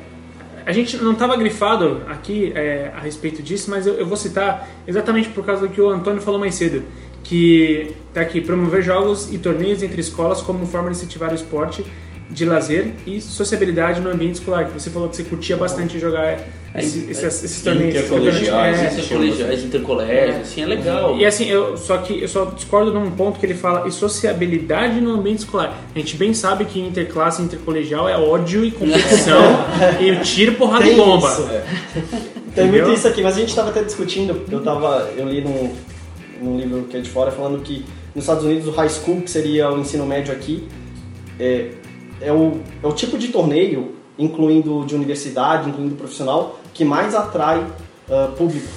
a 0.66 0.74
gente 0.74 0.97
não 0.97 1.14
estava 1.14 1.38
grifado 1.38 2.02
aqui 2.10 2.52
é, 2.54 2.91
a 2.93 3.00
respeito 3.00 3.41
disso, 3.41 3.72
mas 3.72 3.88
eu, 3.88 3.93
eu 3.93 4.06
vou 4.06 4.18
citar 4.18 4.68
exatamente 4.86 5.30
por 5.30 5.45
causa 5.45 5.62
do 5.68 5.70
que 5.74 5.80
o 5.80 5.88
Antônio 5.89 6.22
falou 6.22 6.38
mais 6.39 6.54
cedo, 6.56 6.84
que 7.24 7.91
tá 8.14 8.20
aqui 8.22 8.41
promover 8.41 8.84
jogos 8.84 9.32
e 9.34 9.38
torneios 9.38 9.82
entre 9.82 10.02
escolas 10.02 10.41
como 10.41 10.66
forma 10.68 10.89
de 10.91 10.97
incentivar 10.97 11.32
o 11.32 11.36
esporte 11.36 11.86
de 12.30 12.46
lazer 12.46 12.92
e 13.08 13.20
sociabilidade 13.20 14.00
no 14.02 14.10
ambiente 14.12 14.36
escolar. 14.36 14.66
Que 14.66 14.74
você 14.80 14.90
falou 14.90 15.10
que 15.10 15.16
você 15.16 15.24
curtia 15.24 15.58
bastante 15.58 15.98
jogar 16.00 16.38
esse- 16.76 17.10
esses, 17.10 17.44
esses 17.44 17.62
torneios. 17.64 17.96
Intercolegiais, 17.96 18.78
É, 18.80 18.86
esse- 18.86 18.96
Intercolegiais, 19.00 19.64
intercolégios, 19.64 20.42
assim, 20.42 20.62
é 20.62 20.66
legal. 20.68 21.18
e 21.18 21.26
assim, 21.26 21.46
eu, 21.50 21.76
só 21.76 21.98
que 21.98 22.22
eu 22.22 22.28
só 22.28 22.46
discordo 22.46 22.94
num 22.94 23.10
ponto 23.12 23.40
que 23.40 23.46
ele 23.48 23.56
fala 23.56 23.88
e 23.88 23.92
sociabilidade 23.92 25.02
no 25.02 25.12
ambiente 25.14 25.40
escolar. 25.40 25.76
A 25.96 25.98
gente 25.98 26.16
bem 26.18 26.34
sabe 26.34 26.66
que 26.66 26.80
interclasse 26.80 27.42
e 27.42 27.46
intercolegial 27.46 28.08
é 28.08 28.16
ódio 28.16 28.64
e 28.64 28.70
competição 28.72 29.42
e 30.00 30.16
tiro, 30.24 30.54
porrada 30.54 30.86
e 30.86 30.90
Tem 30.90 30.98
bomba. 30.98 31.28
isso. 31.28 31.48
Tem 32.54 32.66
Entendeu? 32.66 32.86
muito 32.86 32.98
isso 33.00 33.08
aqui, 33.08 33.24
mas 33.24 33.36
a 33.36 33.40
gente 33.40 33.50
estava 33.50 33.70
até 33.70 33.84
discutindo, 33.84 34.40
eu 34.52 34.62
tava, 34.62 35.10
eu 35.18 35.28
li 35.28 35.42
num, 35.42 35.74
num 36.42 36.58
livro 36.60 36.84
que 36.84 36.98
é 36.98 37.00
de 37.00 37.10
fora 37.10 37.32
falando 37.32 37.60
que 37.64 37.84
nos 38.14 38.24
Estados 38.26 38.44
Unidos 38.44 38.68
o 38.68 38.72
high 38.72 38.90
school, 38.90 39.22
que 39.22 39.32
seria 39.32 39.72
o 39.72 39.80
ensino 39.80 40.06
médio 40.06 40.32
aqui, 40.34 40.68
é, 41.40 41.70
é, 42.22 42.32
o, 42.32 42.60
é 42.84 42.88
o 42.88 42.92
tipo 42.92 43.18
de 43.18 43.30
torneio, 43.30 43.96
incluindo 44.18 44.86
de 44.86 44.96
universidade, 44.96 45.70
incluindo 45.70 45.96
profissional, 45.96 46.60
que 46.74 46.84
mais 46.86 47.16
atrai 47.16 47.66
ah, 48.10 48.32
público, 48.38 48.68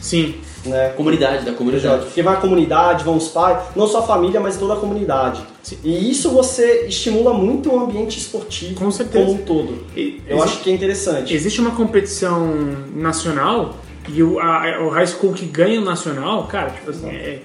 Sim. 0.00 0.34
né? 0.64 0.88
Comunidade, 0.96 1.44
da 1.44 1.52
comunidade. 1.52 2.06
Porque 2.06 2.22
vai 2.22 2.34
a 2.34 2.38
comunidade, 2.38 3.04
vão 3.04 3.16
os 3.16 3.28
pais, 3.28 3.58
não 3.76 3.86
só 3.86 4.00
a 4.00 4.02
família, 4.02 4.40
mas 4.40 4.56
toda 4.56 4.74
a 4.74 4.76
comunidade. 4.76 5.40
E 5.84 6.10
isso 6.10 6.30
você 6.30 6.86
estimula 6.86 7.32
muito 7.34 7.70
o 7.72 7.78
ambiente 7.78 8.18
esportivo 8.18 8.74
Com 8.76 8.90
certeza. 8.90 9.24
como 9.26 9.38
um 9.38 9.42
todo. 9.44 9.84
E- 9.96 10.20
Eu 10.26 10.38
exi- 10.38 10.46
acho 10.48 10.60
que 10.62 10.70
é 10.70 10.72
interessante. 10.74 11.34
Existe 11.34 11.60
uma 11.60 11.72
competição 11.72 12.48
nacional 12.94 13.76
e 14.08 14.22
o, 14.22 14.40
a- 14.40 14.80
o 14.82 14.88
high 14.88 15.06
school 15.06 15.32
que 15.32 15.44
ganha 15.46 15.80
o 15.80 15.84
nacional, 15.84 16.44
cara, 16.46 16.70
tipo 16.70 16.90
assim, 16.90 17.08
é, 17.08 17.42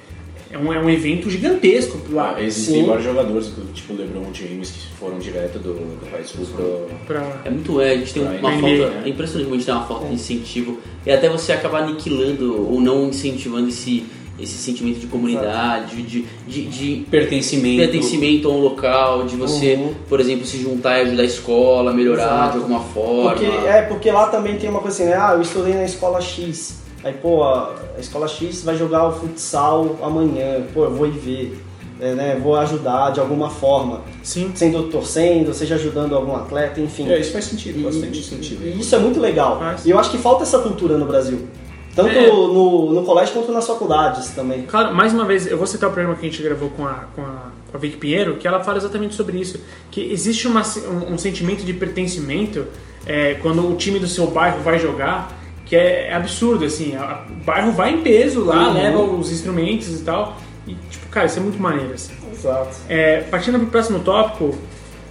é, 0.53 0.57
um, 0.57 0.71
é 0.71 0.79
um 0.79 0.89
evento 0.89 1.29
gigantesco 1.29 1.99
lá. 2.11 2.35
Ah, 2.37 2.41
existem 2.43 2.81
Sim. 2.81 2.85
vários 2.87 3.03
jogadores, 3.05 3.51
tipo 3.73 3.93
LeBron 3.93 4.33
James, 4.33 4.69
que 4.71 4.87
foram 4.99 5.17
direto 5.19 5.59
do, 5.59 5.73
do 5.73 6.05
high 6.11 6.23
school 6.23 6.45
pro. 6.45 6.87
Pra, 7.07 7.41
É 7.43 7.49
muito, 7.49 7.81
é, 7.81 7.91
a 7.91 7.97
gente 7.97 8.13
tem 8.13 8.23
Pra 8.23 8.31
uma 8.39 8.51
NBA, 8.51 8.61
falta, 8.77 8.95
né? 8.95 9.01
é 9.05 9.09
impressionante 9.09 9.43
como 9.45 9.55
a 9.55 9.57
gente 9.57 9.65
tem 9.65 9.75
uma 9.75 9.85
falta 9.85 10.05
de 10.07 10.13
incentivo 10.13 10.79
e 11.05 11.11
até 11.11 11.27
você 11.29 11.51
acaba 11.51 11.79
aniquilando 11.79 12.69
ou 12.71 12.79
não 12.79 13.07
incentivando 13.09 13.67
esse, 13.69 14.05
esse 14.39 14.53
sentimento 14.57 14.99
de 14.99 15.07
comunidade, 15.07 16.01
de, 16.03 16.25
de, 16.47 16.65
de 16.65 17.05
Pertencimento. 17.09 17.77
pertencimento 17.81 18.47
a 18.47 18.51
um 18.51 18.59
local, 18.59 19.25
de 19.25 19.35
você, 19.35 19.75
Uhum. 19.75 19.93
por 20.07 20.19
exemplo, 20.19 20.45
se 20.45 20.57
juntar 20.57 20.99
e 20.99 21.01
ajudar 21.03 21.23
a 21.23 21.25
escola, 21.25 21.91
a 21.91 21.93
melhorar 21.93 22.23
Exato. 22.23 22.51
de 22.51 22.57
alguma 22.59 22.79
forma. 22.79 23.31
Porque, 23.31 23.45
é, 23.45 23.81
porque 23.83 24.11
lá 24.11 24.27
também 24.27 24.57
tem 24.57 24.69
uma 24.69 24.79
coisa 24.79 24.95
assim, 25.03 25.09
né? 25.11 25.17
Ah, 25.17 25.33
eu 25.35 25.41
estudei 25.41 25.73
na 25.73 25.83
escola 25.85 26.19
X. 26.21 26.81
Aí, 27.03 27.13
pô, 27.13 27.43
a 27.43 27.75
escola 27.99 28.27
X 28.27 28.63
vai 28.63 28.75
jogar 28.77 29.07
o 29.07 29.11
futsal 29.11 29.97
amanhã. 30.01 30.63
Pô, 30.73 30.85
eu 30.85 30.93
vou 30.95 31.05
ir 31.07 31.11
ver. 31.11 31.63
é, 31.99 32.13
né? 32.13 32.39
Vou 32.41 32.55
ajudar 32.55 33.11
de 33.11 33.19
alguma 33.19 33.49
forma. 33.49 34.01
sim. 34.23 34.51
Sendo 34.55 34.83
torcendo, 34.89 35.53
seja 35.53 35.75
ajudando 35.75 36.15
algum 36.15 36.35
atleta, 36.35 36.79
enfim. 36.81 37.09
É, 37.09 37.19
isso 37.19 37.31
faz 37.31 37.45
sentido, 37.45 37.79
E- 37.79 37.83
bastante 37.83 38.21
sentido. 38.23 38.65
E 38.65 38.79
isso 38.79 38.95
é 38.95 38.99
muito 38.99 39.19
legal. 39.19 39.59
Faz. 39.59 39.85
E 39.85 39.89
eu 39.89 39.99
acho 39.99 40.09
que 40.11 40.17
falta 40.17 40.43
essa 40.43 40.59
cultura 40.59 40.97
no 40.97 41.05
Brasil. 41.05 41.47
Tanto 41.95 42.09
É. 42.09 42.25
no, 42.27 42.91
no 42.91 43.03
colégio 43.03 43.33
quanto 43.35 43.51
nas 43.51 43.67
faculdades 43.67 44.29
também. 44.31 44.63
Claro, 44.63 44.95
mais 44.95 45.13
uma 45.13 45.25
vez, 45.25 45.45
eu 45.45 45.57
vou 45.57 45.67
citar 45.67 45.89
o 45.89 45.93
programa 45.93 46.17
que 46.17 46.25
a 46.25 46.29
gente 46.29 46.41
gravou 46.41 46.69
com 46.71 46.85
a, 46.87 47.05
com 47.15 47.21
a, 47.21 47.51
com 47.69 47.77
a 47.77 47.79
Vicky 47.79 47.97
Pinheiro, 47.97 48.37
que 48.37 48.47
ela 48.47 48.63
fala 48.63 48.77
exatamente 48.79 49.13
sobre 49.13 49.37
isso. 49.39 49.59
Que 49.91 50.11
existe 50.11 50.47
uma, 50.47 50.63
um, 50.89 51.13
um 51.13 51.17
sentimento 51.19 51.63
de 51.63 51.71
pertencimento 51.73 52.65
é, 53.05 53.35
quando 53.35 53.69
o 53.71 53.75
time 53.75 53.99
do 53.99 54.07
seu 54.07 54.25
bairro 54.27 54.61
vai 54.63 54.79
jogar, 54.79 55.31
que 55.73 55.77
é, 55.77 56.09
é 56.09 56.13
absurdo, 56.13 56.65
assim. 56.65 56.95
a- 56.95 57.25
o 57.29 57.43
bairro 57.43 57.71
vai 57.71 57.93
em 57.95 58.01
peso 58.01 58.43
lá, 58.45 58.67
Uhum. 58.67 58.73
leva 58.75 58.99
os 59.01 59.31
instrumentos 59.31 59.87
e 59.99 60.03
tal. 60.03 60.37
E, 60.67 60.75
tipo, 60.89 61.07
cara, 61.07 61.25
isso 61.25 61.39
é 61.39 61.41
muito 61.41 61.59
maneiro, 61.59 61.91
assim. 61.93 62.13
Exato. 62.31 62.75
É, 62.87 63.21
partindo 63.21 63.57
para 63.57 63.67
o 63.67 63.71
próximo 63.71 63.99
tópico, 63.99 64.55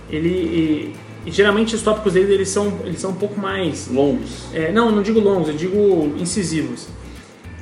ele... 0.09 0.29
E, 0.29 0.95
e 1.27 1.31
geralmente 1.33 1.75
os 1.75 1.83
tópicos 1.83 2.13
dele 2.15 2.35
eles 2.35 2.49
são, 2.49 2.73
eles 2.85 3.01
são 3.01 3.11
um 3.11 3.15
pouco 3.15 3.41
mais 3.41 3.89
Longos. 3.89 4.45
é, 4.55 4.71
não, 4.73 4.91
não 4.93 5.03
digo 5.03 5.19
longos, 5.21 5.49
eu 5.49 5.55
digo 5.57 6.15
incisivos. 6.19 6.87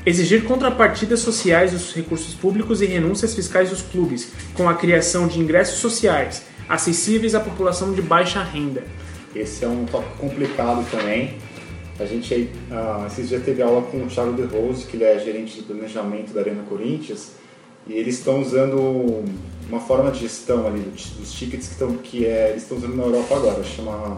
Exigir 0.04 0.44
contrapartidas 0.44 1.20
sociais 1.20 1.72
dos 1.72 1.94
recursos 1.94 2.34
públicos 2.34 2.80
e 2.80 2.86
renúncias 2.86 3.34
fiscais 3.34 3.68
dos 3.70 3.82
clubes, 3.82 4.30
com 4.54 4.66
a 4.68 4.74
criação 4.74 5.26
de 5.26 5.38
ingressos 5.38 5.78
sociais 5.78 6.42
acessíveis 6.68 7.34
à 7.34 7.40
população 7.40 7.92
de 7.92 8.00
baixa 8.02 8.42
renda. 8.42 8.82
Esse 9.34 9.64
é 9.64 9.68
um 9.68 9.84
tópico 9.84 10.16
complicado 10.18 10.84
também. 10.90 11.34
A 12.00 12.06
gente 12.06 12.32
aí, 12.32 12.50
ah, 12.70 13.04
esses 13.06 13.28
dias 13.28 13.42
teve 13.44 13.60
aula 13.62 13.82
com 13.82 13.98
o 13.98 14.06
Thiago 14.06 14.32
De 14.32 14.42
Rose, 14.42 14.86
que 14.86 14.96
ele 14.96 15.04
é 15.04 15.18
gerente 15.18 15.56
de 15.56 15.62
planejamento 15.62 16.32
da 16.32 16.40
Arena 16.40 16.62
Corinthians, 16.68 17.32
e 17.86 17.92
eles 17.92 18.18
estão 18.18 18.40
usando 18.40 19.22
uma 19.68 19.80
forma 19.80 20.10
de 20.10 20.20
gestão 20.20 20.66
ali 20.66 20.80
do- 20.80 21.18
dos 21.20 21.32
tickets 21.32 21.66
que, 21.68 21.72
estão, 21.74 21.94
que 21.96 22.24
é, 22.26 22.50
eles 22.50 22.62
estão 22.62 22.78
usando 22.78 22.96
na 22.96 23.02
Europa 23.04 23.36
agora, 23.36 23.62
chama 23.62 24.16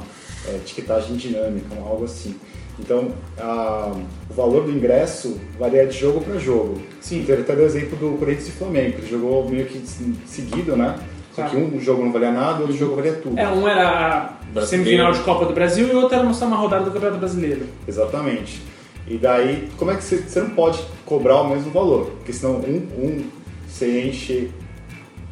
é, 0.49 0.59
ticketagem 0.65 1.17
dinâmica, 1.17 1.69
algo 1.85 2.05
assim. 2.05 2.35
Então, 2.79 3.13
a- 3.39 3.93
o 4.31 4.35
valor 4.35 4.65
do 4.65 4.71
ingresso 4.73 5.41
varia 5.59 5.87
de 5.87 5.97
jogo 5.99 6.21
para 6.21 6.37
jogo. 6.39 6.81
Sim. 7.01 7.21
Então, 7.21 7.35
ele 7.35 7.43
está 7.43 7.55
dando 7.55 7.67
exemplo 7.67 7.97
do 7.97 8.17
Corinthians 8.19 8.49
e 8.49 8.53
Flamengo. 8.53 8.99
Ele 8.99 9.07
jogou 9.09 9.49
meio 9.49 9.67
que 9.67 9.79
se- 9.87 10.15
seguido, 10.27 10.77
né? 10.77 10.99
Só 11.35 11.45
que 11.45 11.57
um 11.57 11.79
jogo 11.81 12.05
não 12.05 12.13
valia 12.13 12.33
nada, 12.33 12.61
outro 12.63 12.77
jogo 12.77 12.97
valia 12.97 13.13
tudo. 13.15 13.39
É, 13.39 13.49
um 13.49 13.67
era 13.69 14.39
Brasileiro. 14.53 14.85
semifinal 14.85 15.13
de 15.13 15.21
Copa 15.21 15.47
do 15.47 15.55
Brasil 15.55 15.89
e 15.89 15.91
o 15.93 16.01
outro 16.01 16.15
era 16.15 16.25
mostrar 16.25 16.47
uma 16.47 16.57
rodada 16.57 16.85
do 16.85 16.91
Campeonato 16.91 17.19
Brasileiro. 17.19 17.67
Exatamente. 17.89 18.63
E 19.07 19.17
daí, 19.17 19.69
como 19.77 19.91
é 19.91 19.97
que 19.97 20.05
você, 20.05 20.19
você 20.19 20.41
não 20.41 20.51
pode 20.51 20.81
cobrar 21.05 21.41
o 21.41 21.49
mesmo 21.49 21.71
valor? 21.71 22.07
Porque 22.19 22.33
senão 22.33 22.57
um, 22.57 22.77
um 22.97 23.25
você 23.67 24.09
enche 24.09 24.51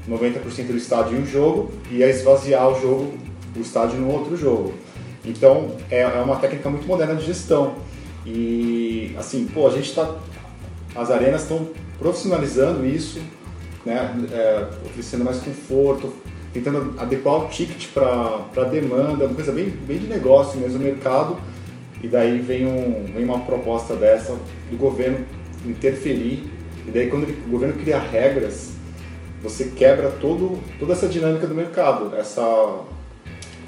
90% 0.08 0.66
do 0.66 0.76
estádio 0.76 1.18
em 1.18 1.22
um 1.22 1.26
jogo 1.26 1.70
e 1.90 1.96
ia 1.96 2.08
esvaziar 2.08 2.68
o 2.68 2.80
jogo, 2.80 3.14
o 3.54 3.60
estádio 3.60 3.98
no 3.98 4.10
outro 4.10 4.36
jogo. 4.36 4.74
Então 5.24 5.76
é, 5.90 6.00
é 6.00 6.20
uma 6.20 6.36
técnica 6.36 6.68
muito 6.70 6.86
moderna 6.86 7.14
de 7.14 7.24
gestão. 7.24 7.74
E 8.26 9.14
assim, 9.18 9.46
pô, 9.46 9.66
a 9.66 9.70
gente 9.70 9.88
está. 9.88 10.16
As 10.94 11.10
arenas 11.10 11.42
estão 11.42 11.68
profissionalizando 11.98 12.84
isso, 12.84 13.20
né? 13.84 14.12
É, 14.32 14.66
oferecendo 14.84 15.24
mais 15.24 15.38
conforto, 15.38 16.12
tentando 16.52 16.94
adequar 16.98 17.44
o 17.44 17.48
ticket 17.48 17.88
para 17.92 18.44
a 18.56 18.64
demanda, 18.64 19.26
uma 19.26 19.34
coisa 19.34 19.52
bem, 19.52 19.66
bem 19.86 19.98
de 19.98 20.06
negócio 20.06 20.58
mesmo, 20.58 20.78
o 20.78 20.82
mercado. 20.82 21.36
E 22.02 22.08
daí 22.08 22.38
vem, 22.38 22.66
um, 22.66 23.04
vem 23.14 23.24
uma 23.24 23.40
proposta 23.40 23.94
dessa 23.94 24.32
do 24.70 24.76
governo 24.76 25.18
interferir. 25.64 26.44
E 26.86 26.90
daí 26.90 27.08
quando 27.08 27.24
ele- 27.24 27.38
o 27.46 27.50
governo 27.50 27.74
cria 27.74 27.98
regras, 27.98 28.72
você 29.42 29.64
quebra 29.76 30.08
todo, 30.20 30.58
toda 30.78 30.92
essa 30.92 31.06
dinâmica 31.06 31.46
do 31.46 31.54
mercado, 31.54 32.14
essa 32.16 32.80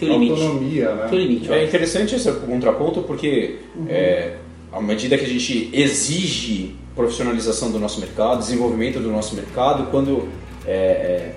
limite. 0.01 0.33
autonomia, 0.33 0.95
né? 0.95 1.07
Tem 1.09 1.19
um 1.19 1.23
limite, 1.23 1.53
É 1.53 1.65
interessante 1.65 2.15
esse 2.15 2.31
contraponto 2.33 3.03
porque 3.03 3.59
é, 3.89 4.37
à 4.73 4.81
medida 4.81 5.17
que 5.17 5.25
a 5.25 5.29
gente 5.29 5.71
exige 5.73 6.75
profissionalização 6.97 7.71
do 7.71 7.79
nosso 7.79 8.01
mercado, 8.01 8.39
desenvolvimento 8.41 8.99
do 8.99 9.11
nosso 9.11 9.35
mercado, 9.35 9.91
quando 9.91 10.29
é, 10.67 10.73
é, 10.73 11.35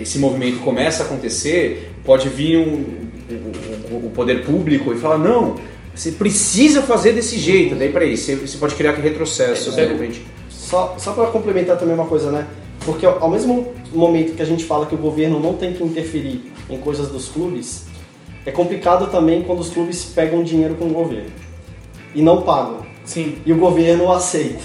esse 0.00 0.18
movimento 0.18 0.58
começa 0.60 1.02
a 1.02 1.06
acontecer, 1.06 1.92
pode 2.04 2.28
vir 2.28 2.58
um, 2.58 2.84
o, 3.30 3.94
o- 3.94 4.06
o 4.06 4.10
poder 4.14 4.44
público 4.44 4.92
e 4.92 4.98
falar 4.98 5.18
não, 5.18 5.56
você 5.94 6.12
precisa 6.12 6.82
fazer 6.82 7.12
desse 7.12 7.38
jeito. 7.38 7.74
Daí 7.74 7.90
peraí, 7.92 8.16
você, 8.16 8.36
você 8.36 8.56
pode 8.58 8.74
criar 8.74 8.92
retrocessos 8.92 9.74
de 9.74 9.84
repente. 9.84 10.22
Só, 10.48 10.94
só 10.98 11.12
para 11.12 11.26
complementar 11.28 11.76
também 11.78 11.94
uma 11.94 12.06
coisa, 12.06 12.30
né? 12.30 12.46
Porque 12.84 13.04
ao 13.04 13.22
ao 13.24 13.30
mesmo 13.30 13.72
momento 13.92 14.34
que 14.36 14.42
a 14.42 14.44
gente 14.44 14.64
fala 14.64 14.86
que 14.86 14.94
o 14.94 14.98
governo 14.98 15.40
não 15.40 15.54
tem 15.54 15.72
que 15.72 15.82
interferir 15.82 16.52
em 16.70 16.78
coisas 16.78 17.08
dos 17.08 17.28
clubes, 17.28 17.86
é 18.46 18.50
complicado 18.52 19.10
também 19.10 19.42
quando 19.42 19.60
os 19.60 19.70
clubes 19.70 20.04
pegam 20.04 20.42
dinheiro 20.42 20.74
com 20.76 20.86
o 20.86 20.90
governo 20.92 21.30
e 22.14 22.22
não 22.22 22.42
pagam. 22.42 22.86
Sim. 23.04 23.36
E 23.44 23.52
o 23.52 23.56
governo 23.56 24.12
aceita. 24.12 24.60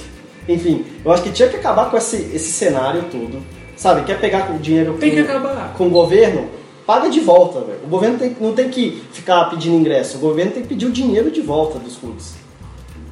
Enfim, 0.47 0.85
eu 1.05 1.11
acho 1.11 1.23
que 1.23 1.31
tinha 1.31 1.47
que 1.47 1.55
acabar 1.55 1.89
com 1.89 1.95
esse, 1.97 2.17
esse 2.33 2.51
cenário 2.51 3.03
todo. 3.09 3.41
Sabe, 3.75 4.03
quer 4.03 4.19
pegar 4.19 4.47
com 4.47 4.57
dinheiro 4.57 4.95
Tem 4.99 5.09
com, 5.09 5.15
que 5.15 5.21
acabar. 5.23 5.73
com 5.77 5.87
o 5.87 5.89
governo? 5.89 6.47
Paga 6.85 7.09
de 7.09 7.19
volta, 7.21 7.61
velho. 7.61 7.79
O 7.83 7.87
governo 7.87 8.17
tem- 8.19 8.35
não 8.39 8.53
tem 8.53 8.69
que 8.69 9.01
ficar 9.13 9.45
pedindo 9.49 9.75
ingresso, 9.75 10.17
o 10.17 10.19
governo 10.19 10.51
tem 10.51 10.61
que 10.63 10.69
pedir 10.69 10.85
o 10.85 10.91
dinheiro 10.91 11.31
de 11.31 11.41
volta 11.41 11.79
dos 11.79 11.95
clubes. 11.95 12.35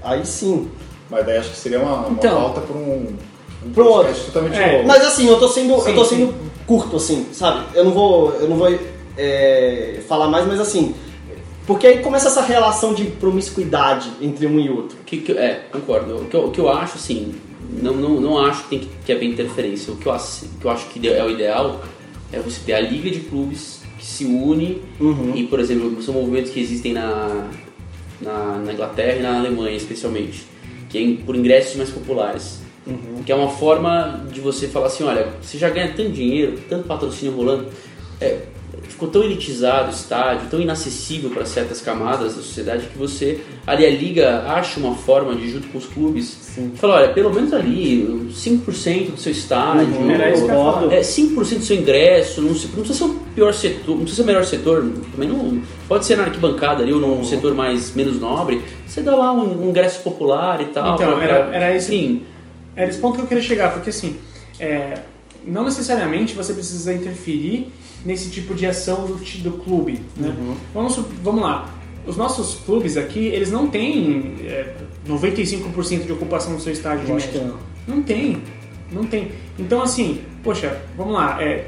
Aí 0.03 0.25
sim. 0.25 0.69
Mas 1.09 1.25
daí 1.25 1.37
acho 1.37 1.49
que 1.51 1.57
seria 1.57 1.79
uma, 1.79 1.95
uma 2.07 2.09
Então. 2.11 2.35
pauta 2.35 2.61
para 2.61 2.75
um, 2.77 3.15
um 3.65 3.71
Pra 3.71 3.83
um 3.83 3.87
outro. 3.87 4.13
totalmente 4.25 4.57
É, 4.59 4.73
novo. 4.77 4.87
Mas 4.87 5.05
assim, 5.05 5.27
eu 5.27 5.39
tô 5.39 5.47
sendo, 5.47 5.79
Sim, 5.81 5.89
eu 5.89 5.95
tô 5.95 6.05
sim. 6.05 6.15
sendo 6.17 6.33
curto, 6.67 6.95
assim, 6.97 7.27
sabe? 7.31 7.65
Eu 7.73 7.85
não 7.85 7.91
vou, 7.91 8.33
eu 8.35 8.47
não 8.49 8.55
vou 8.57 8.77
é, 9.17 9.99
falar 10.07 10.27
mais, 10.27 10.45
mas 10.47 10.59
assim, 10.59 10.93
porque 11.67 11.85
aí 11.87 11.99
começa 11.99 12.27
essa 12.27 12.41
relação 12.41 12.93
de 12.93 13.05
promiscuidade 13.05 14.09
entre 14.21 14.47
um 14.47 14.59
e 14.59 14.69
outro. 14.69 14.97
Que, 15.05 15.17
que- 15.17 15.31
é, 15.33 15.65
concordo. 15.71 16.17
O 16.17 16.25
que, 16.25 16.35
eu, 16.35 16.45
o 16.45 16.51
que 16.51 16.59
eu 16.59 16.69
acho, 16.69 16.97
assim, 16.97 17.35
não, 17.71 17.95
não, 17.95 18.21
não 18.21 18.37
acho 18.37 18.63
que, 18.63 18.69
tem 18.69 18.79
que, 18.79 18.89
que 19.05 19.11
haver 19.11 19.25
interferência. 19.25 19.93
O 19.93 19.97
que 19.97 20.07
eu, 20.07 20.15
que 20.59 20.65
eu 20.65 20.71
acho 20.71 20.89
que 20.89 21.07
é 21.07 21.23
o 21.23 21.29
ideal 21.29 21.81
é 22.31 22.39
você 22.39 22.59
ter 22.65 22.73
a 22.73 22.79
liga 22.79 23.09
de 23.09 23.21
clubes 23.21 23.81
que 23.97 24.05
se 24.05 24.25
une 24.25 24.81
Uhum. 24.99 25.33
e, 25.35 25.43
por 25.43 25.59
exemplo, 25.59 26.01
são 26.01 26.13
movimentos 26.13 26.51
que 26.51 26.59
existem 26.59 26.93
na, 26.93 27.49
na, 28.19 28.57
na 28.59 28.73
Inglaterra 28.73 29.17
e 29.17 29.21
na 29.21 29.39
Alemanha, 29.39 29.75
especialmente, 29.75 30.45
que 30.89 30.97
é 30.97 31.25
por 31.25 31.35
ingressos 31.35 31.75
mais 31.75 31.89
populares. 31.89 32.59
Que 33.25 33.31
é 33.31 33.35
uma 33.35 33.49
forma 33.49 34.25
de 34.31 34.41
você 34.41 34.67
falar 34.67 34.87
assim, 34.87 35.03
olha, 35.03 35.33
você 35.41 35.57
já 35.57 35.69
ganha 35.69 35.93
tanto 35.95 36.09
dinheiro, 36.09 36.59
tanto 36.67 36.87
patrocínio 36.87 37.35
rolando, 37.35 37.67
é, 38.19 38.39
ficou 38.91 39.07
tão 39.09 39.23
elitizado 39.23 39.87
o 39.87 39.93
estádio, 39.93 40.47
tão 40.49 40.59
inacessível 40.61 41.29
para 41.29 41.45
certas 41.45 41.81
camadas 41.81 42.35
da 42.35 42.41
sociedade 42.41 42.87
que 42.87 42.97
você, 42.97 43.39
ali 43.65 43.85
a 43.85 43.89
liga 43.89 44.43
acha 44.47 44.79
uma 44.79 44.93
forma 44.95 45.35
de, 45.35 45.49
junto 45.49 45.67
com 45.69 45.77
os 45.77 45.85
clubes, 45.85 46.37
falar, 46.75 46.95
olha, 47.01 47.09
pelo 47.13 47.33
menos 47.33 47.53
ali, 47.53 48.29
5% 48.33 49.11
do 49.11 49.17
seu 49.19 49.31
estádio, 49.31 49.87
Uhum, 49.95 50.11
Era 50.11 50.35
falar. 50.37 50.91
é, 50.93 51.01
5% 51.01 51.59
do 51.59 51.63
seu 51.65 51.77
ingresso, 51.77 52.41
não, 52.41 52.53
se- 52.53 52.67
não 52.67 52.83
precisa 52.83 52.93
ser 52.99 53.03
o 53.05 53.15
pior 53.33 53.53
setor, 53.53 53.91
não 53.95 53.97
precisa 54.03 54.15
ser 54.17 54.21
o 54.21 54.25
melhor 54.25 54.45
setor, 54.45 54.91
também 55.11 55.29
não, 55.29 55.61
pode 55.87 56.05
ser 56.05 56.17
na 56.17 56.23
arquibancada 56.23 56.83
ali 56.83 56.93
ou 56.93 56.99
num 56.99 57.23
setor 57.23 57.53
mais 57.55 57.93
menos 57.95 58.19
nobre, 58.19 58.61
você 58.85 59.01
dá 59.01 59.15
lá 59.15 59.31
um, 59.33 59.65
um 59.65 59.69
ingresso 59.69 60.01
popular 60.01 60.61
e 60.61 60.65
tal. 60.65 60.95
Então, 60.95 61.13
pra- 61.15 61.23
era- 61.23 61.55
era 61.55 61.75
esse- 61.75 61.93
Enfim, 61.95 62.23
Era 62.75 62.89
esse 62.89 62.99
ponto 62.99 63.15
que 63.17 63.21
eu 63.21 63.27
queria 63.27 63.43
chegar, 63.43 63.73
porque 63.73 63.89
assim, 63.89 64.15
é, 64.59 64.99
não 65.45 65.63
necessariamente 65.65 66.33
você 66.35 66.53
precisa 66.53 66.93
interferir 66.93 67.67
nesse 68.05 68.29
tipo 68.29 68.53
de 68.55 68.65
ação 68.65 69.05
do, 69.05 69.15
do 69.15 69.51
clube. 69.63 70.01
Né? 70.17 70.33
Vamos, 70.73 70.93
su- 70.93 71.05
vamos 71.23 71.41
lá. 71.41 71.69
Os 72.05 72.17
nossos 72.17 72.55
clubes 72.65 72.97
aqui, 72.97 73.27
eles 73.27 73.51
não 73.51 73.67
têm 73.67 74.35
é, 74.43 74.75
95% 75.07 76.05
de 76.05 76.11
ocupação 76.11 76.55
do 76.55 76.61
seu 76.61 76.73
estádio 76.73 77.05
de 77.05 77.11
Eu 77.11 77.17
que 77.17 77.27
média. 77.27 77.43
não. 77.87 77.95
Não 77.95 78.03
tem, 78.03 78.41
não 78.91 79.03
tem. 79.05 79.31
Então 79.59 79.81
assim, 79.81 80.21
poxa, 80.43 80.81
vamos 80.97 81.13
lá, 81.13 81.41
é 81.41 81.67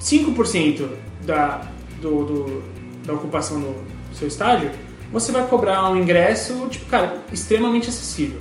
5% 0.00 0.86
da, 1.26 1.66
do, 2.00 2.24
do- 2.24 2.62
da 3.06 3.12
ocupação 3.14 3.60
do, 3.60 3.68
do 4.10 4.14
seu 4.16 4.28
estádio, 4.28 4.70
você 5.12 5.32
vai 5.32 5.46
cobrar 5.46 5.90
um 5.90 5.96
ingresso, 6.00 6.66
tipo, 6.70 6.86
cara, 6.86 7.18
extremamente 7.32 7.88
acessível, 7.88 8.40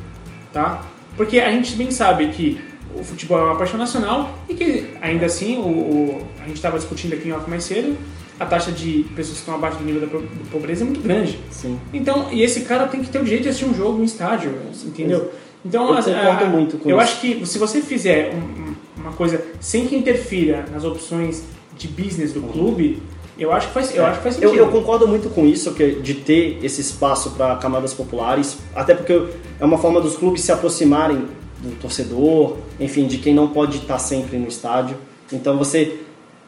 tá? 0.53 0.83
Porque 1.17 1.39
a 1.39 1.51
gente 1.51 1.75
bem 1.75 1.89
sabe 1.91 2.27
que 2.29 2.61
o 2.95 3.03
futebol 3.03 3.39
é 3.39 3.43
uma 3.43 3.55
paixão 3.55 3.77
nacional 3.77 4.37
e 4.47 4.53
que, 4.53 4.87
ainda 5.01 5.25
assim, 5.25 5.57
o, 5.57 5.61
o- 5.61 6.21
a 6.41 6.45
gente 6.47 6.55
estava 6.57 6.77
discutindo 6.77 7.13
aqui 7.13 7.29
em 7.29 7.31
off 7.31 7.49
mais 7.49 7.63
cedo, 7.63 7.95
a 8.39 8.45
taxa 8.45 8.71
de 8.71 9.05
pessoas 9.15 9.35
que 9.37 9.41
estão 9.41 9.55
abaixo 9.55 9.77
do 9.77 9.83
nível 9.83 10.01
da 10.01 10.07
po- 10.07 10.19
da 10.21 10.51
pobreza 10.51 10.83
é 10.83 10.85
muito 10.85 11.01
grande. 11.01 11.37
Sim. 11.51 11.77
Então, 11.93 12.27
e 12.31 12.41
esse 12.41 12.61
cara 12.61 12.87
tem 12.87 13.01
que 13.03 13.09
ter 13.09 13.19
o 13.19 13.23
direito 13.23 13.43
de 13.43 13.49
assistir 13.49 13.65
um 13.69 13.73
jogo, 13.73 13.99
um 14.01 14.03
estádio, 14.03 14.53
entendeu? 14.85 15.31
Então, 15.65 15.89
Eu 15.97 16.03
concordo 16.03 16.45
muito 16.47 16.77
com 16.77 16.89
eu 16.89 16.95
isso. 17.01 17.03
acho 17.11 17.21
que 17.21 17.45
se 17.45 17.57
você 17.57 17.81
fizer 17.81 18.33
um- 18.33 18.37
um- 18.69 18.75
uma 19.01 19.11
coisa 19.11 19.43
sem 19.59 19.85
que 19.87 19.95
interfira 19.95 20.65
nas 20.71 20.83
opções 20.85 21.43
de 21.77 21.87
business 21.89 22.31
do 22.31 22.41
clube, 22.41 23.01
eu 23.37 23.51
acho 23.51 23.67
que 23.67 23.73
faz, 23.73 23.93
eu 23.95 24.05
acho 24.05 24.17
que 24.17 24.23
faz 24.23 24.35
Eu, 24.41 24.49
sentido. 24.51 24.65
eu 24.65 24.67
concordo 24.71 25.05
muito 25.07 25.29
com 25.29 25.45
isso, 25.45 25.73
que 25.73 25.91
de 26.01 26.13
ter 26.13 26.59
esse 26.63 26.79
espaço 26.81 27.31
para 27.31 27.55
camadas 27.57 27.93
populares, 27.93 28.57
até 28.75 28.93
porque 28.93 29.21
é 29.59 29.65
uma 29.65 29.77
forma 29.77 29.99
dos 29.99 30.15
clubes 30.15 30.41
se 30.41 30.51
aproximarem 30.51 31.25
do 31.61 31.79
torcedor, 31.79 32.57
enfim, 32.79 33.07
de 33.07 33.17
quem 33.17 33.33
não 33.33 33.49
pode 33.49 33.77
estar 33.77 33.99
sempre 33.99 34.37
no 34.37 34.47
estádio. 34.47 34.97
Então 35.31 35.57
você. 35.57 35.99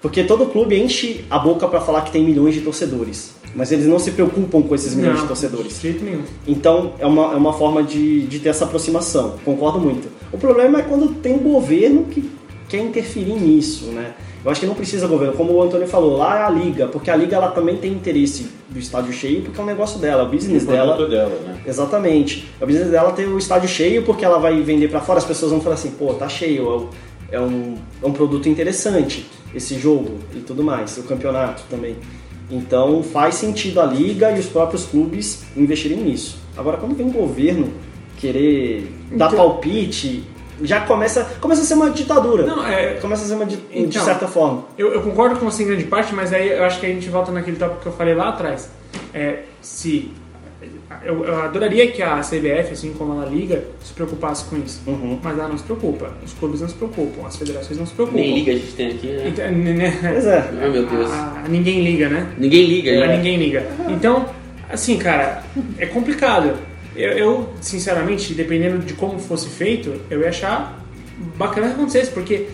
Porque 0.02 0.24
todo 0.24 0.48
clube 0.48 0.82
enche 0.82 1.26
a 1.30 1.38
boca 1.38 1.68
para 1.68 1.80
falar 1.80 2.02
que 2.02 2.12
tem 2.12 2.24
milhões 2.24 2.56
de 2.56 2.62
torcedores, 2.62 3.36
mas 3.56 3.72
eles 3.72 3.86
não 3.86 4.00
se 4.00 4.12
preocupam 4.12 4.64
com 4.64 4.74
esses 4.74 4.96
milhões 4.96 5.18
Não, 5.18 5.22
de 5.22 5.28
torcedores. 5.28 5.76
De 5.76 5.82
jeito 5.82 6.04
nenhum. 6.04 6.24
Então 6.48 6.94
é 6.98 7.06
uma, 7.06 7.34
é 7.34 7.36
uma 7.36 7.54
forma 7.54 7.84
de, 7.84 8.26
de 8.26 8.40
ter 8.40 8.50
essa 8.50 8.66
aproximação, 8.66 9.36
concordo 9.46 9.80
muito. 9.80 10.08
O 10.32 10.40
problema 10.40 10.80
é 10.80 10.82
quando 10.82 11.14
tem 11.22 11.36
um 11.36 11.40
governo 11.40 12.06
que 12.06 12.28
quer 12.68 12.80
interferir 12.80 13.36
nisso, 13.36 13.86
né? 13.92 14.16
Eu 14.44 14.50
acho 14.52 14.60
que 14.60 14.66
não 14.66 14.74
precisa 14.74 15.06
governo, 15.08 15.34
como 15.36 15.54
o 15.54 15.62
Antônio 15.62 15.88
falou, 15.88 16.18
lá 16.18 16.40
é 16.40 16.44
a 16.44 16.50
liga, 16.50 16.88
porque 16.88 17.12
a 17.12 17.16
liga 17.16 17.36
ela 17.36 17.50
também 17.50 17.78
tem 17.78 17.92
interesse 17.92 18.48
do 18.70 18.80
estádio 18.80 19.14
cheio, 19.14 19.44
porque 19.44 19.60
é 19.60 19.64
um 19.64 19.68
negócio 19.68 20.00
dela, 20.00 20.24
o 20.24 20.30
business 20.30 20.66
dela. 20.66 20.96
produto 20.96 21.12
dela, 21.12 21.40
né? 21.46 21.62
Exatamente. 21.66 22.48
O 22.60 22.66
business 22.66 22.90
dela 22.90 23.12
ter 23.12 23.28
o 23.28 23.38
estádio 23.38 23.70
cheio 23.70 24.02
porque 24.04 24.26
ela 24.26 24.40
vai 24.40 24.60
vender 24.62 24.88
pra 24.90 25.00
fora, 25.00 25.20
as 25.20 25.26
pessoas 25.26 25.52
vão 25.52 25.62
falar 25.62 25.76
assim, 25.76 25.92
pô, 25.92 26.14
tá 26.16 26.28
cheio, 26.28 26.66
é 26.68 26.76
um- 26.78 26.88
é 27.34 27.40
um, 27.40 27.76
é 28.04 28.06
um 28.08 28.12
produto 28.14 28.50
interessante 28.50 29.26
esse 29.54 29.78
jogo 29.78 30.18
e 30.36 30.40
tudo 30.40 30.64
mais, 30.64 30.98
o 30.98 31.04
campeonato 31.04 31.64
também. 31.70 31.96
Então 32.50 33.04
faz 33.04 33.36
sentido 33.36 33.80
a 33.80 33.86
liga 33.86 34.32
e 34.32 34.40
os 34.40 34.48
próprios 34.48 34.86
clubes 34.86 35.44
investirem 35.56 35.98
nisso. 36.00 36.38
Agora 36.58 36.78
quando 36.78 36.96
vem 36.96 37.08
o 37.08 37.12
governo 37.12 37.70
querer 38.18 38.92
dar 39.12 39.28
Então- 39.28 39.38
palpite, 39.38 40.24
já 40.64 40.82
começa, 40.82 41.24
começa 41.40 41.62
a 41.62 41.66
ser 41.66 41.74
uma 41.76 41.90
ditadura. 41.90 42.46
Não, 42.46 42.66
é, 42.68 42.94
Começa 42.96 43.24
a 43.24 43.28
ser 43.28 43.34
uma 43.36 43.46
di- 43.46 43.56
de 43.58 43.80
Então, 43.80 44.04
certa 44.04 44.28
forma. 44.28 44.66
Eu, 44.78 44.94
eu 44.94 45.02
concordo 45.02 45.36
com 45.38 45.46
você 45.46 45.64
em 45.64 45.68
grande 45.68 45.84
parte, 45.86 46.14
mas 46.14 46.32
aí 46.34 46.50
eu 46.52 46.64
acho 46.64 46.80
que 46.80 46.86
a 46.86 46.90
gente 46.90 47.10
volta 47.10 47.32
naquele 47.32 47.58
tópico 47.58 47.82
que 47.82 47.88
eu 47.88 47.94
falei 47.94 48.14
lá 48.14 48.30
atrás. 48.30 48.70
É, 49.14 49.40
se 49.62 50.12
eu, 51.04 51.24
eu 51.26 51.42
adoraria 51.42 51.90
que 51.92 52.02
a 52.04 52.20
CBF, 52.20 52.74
assim 52.74 52.94
como 52.94 53.14
a 53.14 53.24
La 53.24 53.26
Liga, 53.26 53.64
se 53.84 53.94
preocupasse 53.94 54.46
com 54.46 54.58
isso. 54.58 54.82
Uhum. 54.86 55.18
Mas 55.24 55.38
ela 55.40 55.48
não 55.48 55.58
se 55.58 55.64
preocupa. 55.64 56.12
Os 56.24 56.34
clubes 56.34 56.62
não 56.62 56.68
se 56.68 56.76
preocupam, 56.76 57.26
as 57.26 57.36
federações 57.38 57.80
não 57.80 57.86
se 57.86 57.94
preocupam. 57.94 58.20
nem 58.20 58.36
liga 58.40 58.52
a 58.52 58.56
gente 58.56 58.74
tem 58.74 58.88
aqui, 58.92 59.08
né? 59.08 59.24
Então, 59.28 59.52
né, 59.52 59.98
Pois 60.14 60.26
é. 60.26 60.52
Ai 60.62 60.70
meu 60.70 60.86
Deus. 60.86 61.10
a- 61.12 61.44
a- 61.46 61.48
ninguém 61.50 61.82
liga, 61.84 62.10
né? 62.10 62.28
Ninguém 62.38 62.66
liga, 62.66 62.92
É, 62.92 63.08
né? 63.08 63.18
Ninguém 63.18 63.38
liga. 63.38 63.66
Então, 63.90 64.26
assim, 64.70 64.98
cara, 64.98 65.44
é 65.80 65.86
complicado. 65.86 66.54
Eu, 66.96 67.12
eu, 67.12 67.50
sinceramente, 67.62 68.34
dependendo 68.34 68.80
de 68.80 68.94
como 68.94 69.20
fosse 69.20 69.50
feito, 69.50 69.94
eu 70.10 70.22
ia 70.22 70.30
achar 70.30 70.80
bacana 71.38 71.68
que 71.68 71.74
acontecesse, 71.74 72.12
porque 72.12 72.48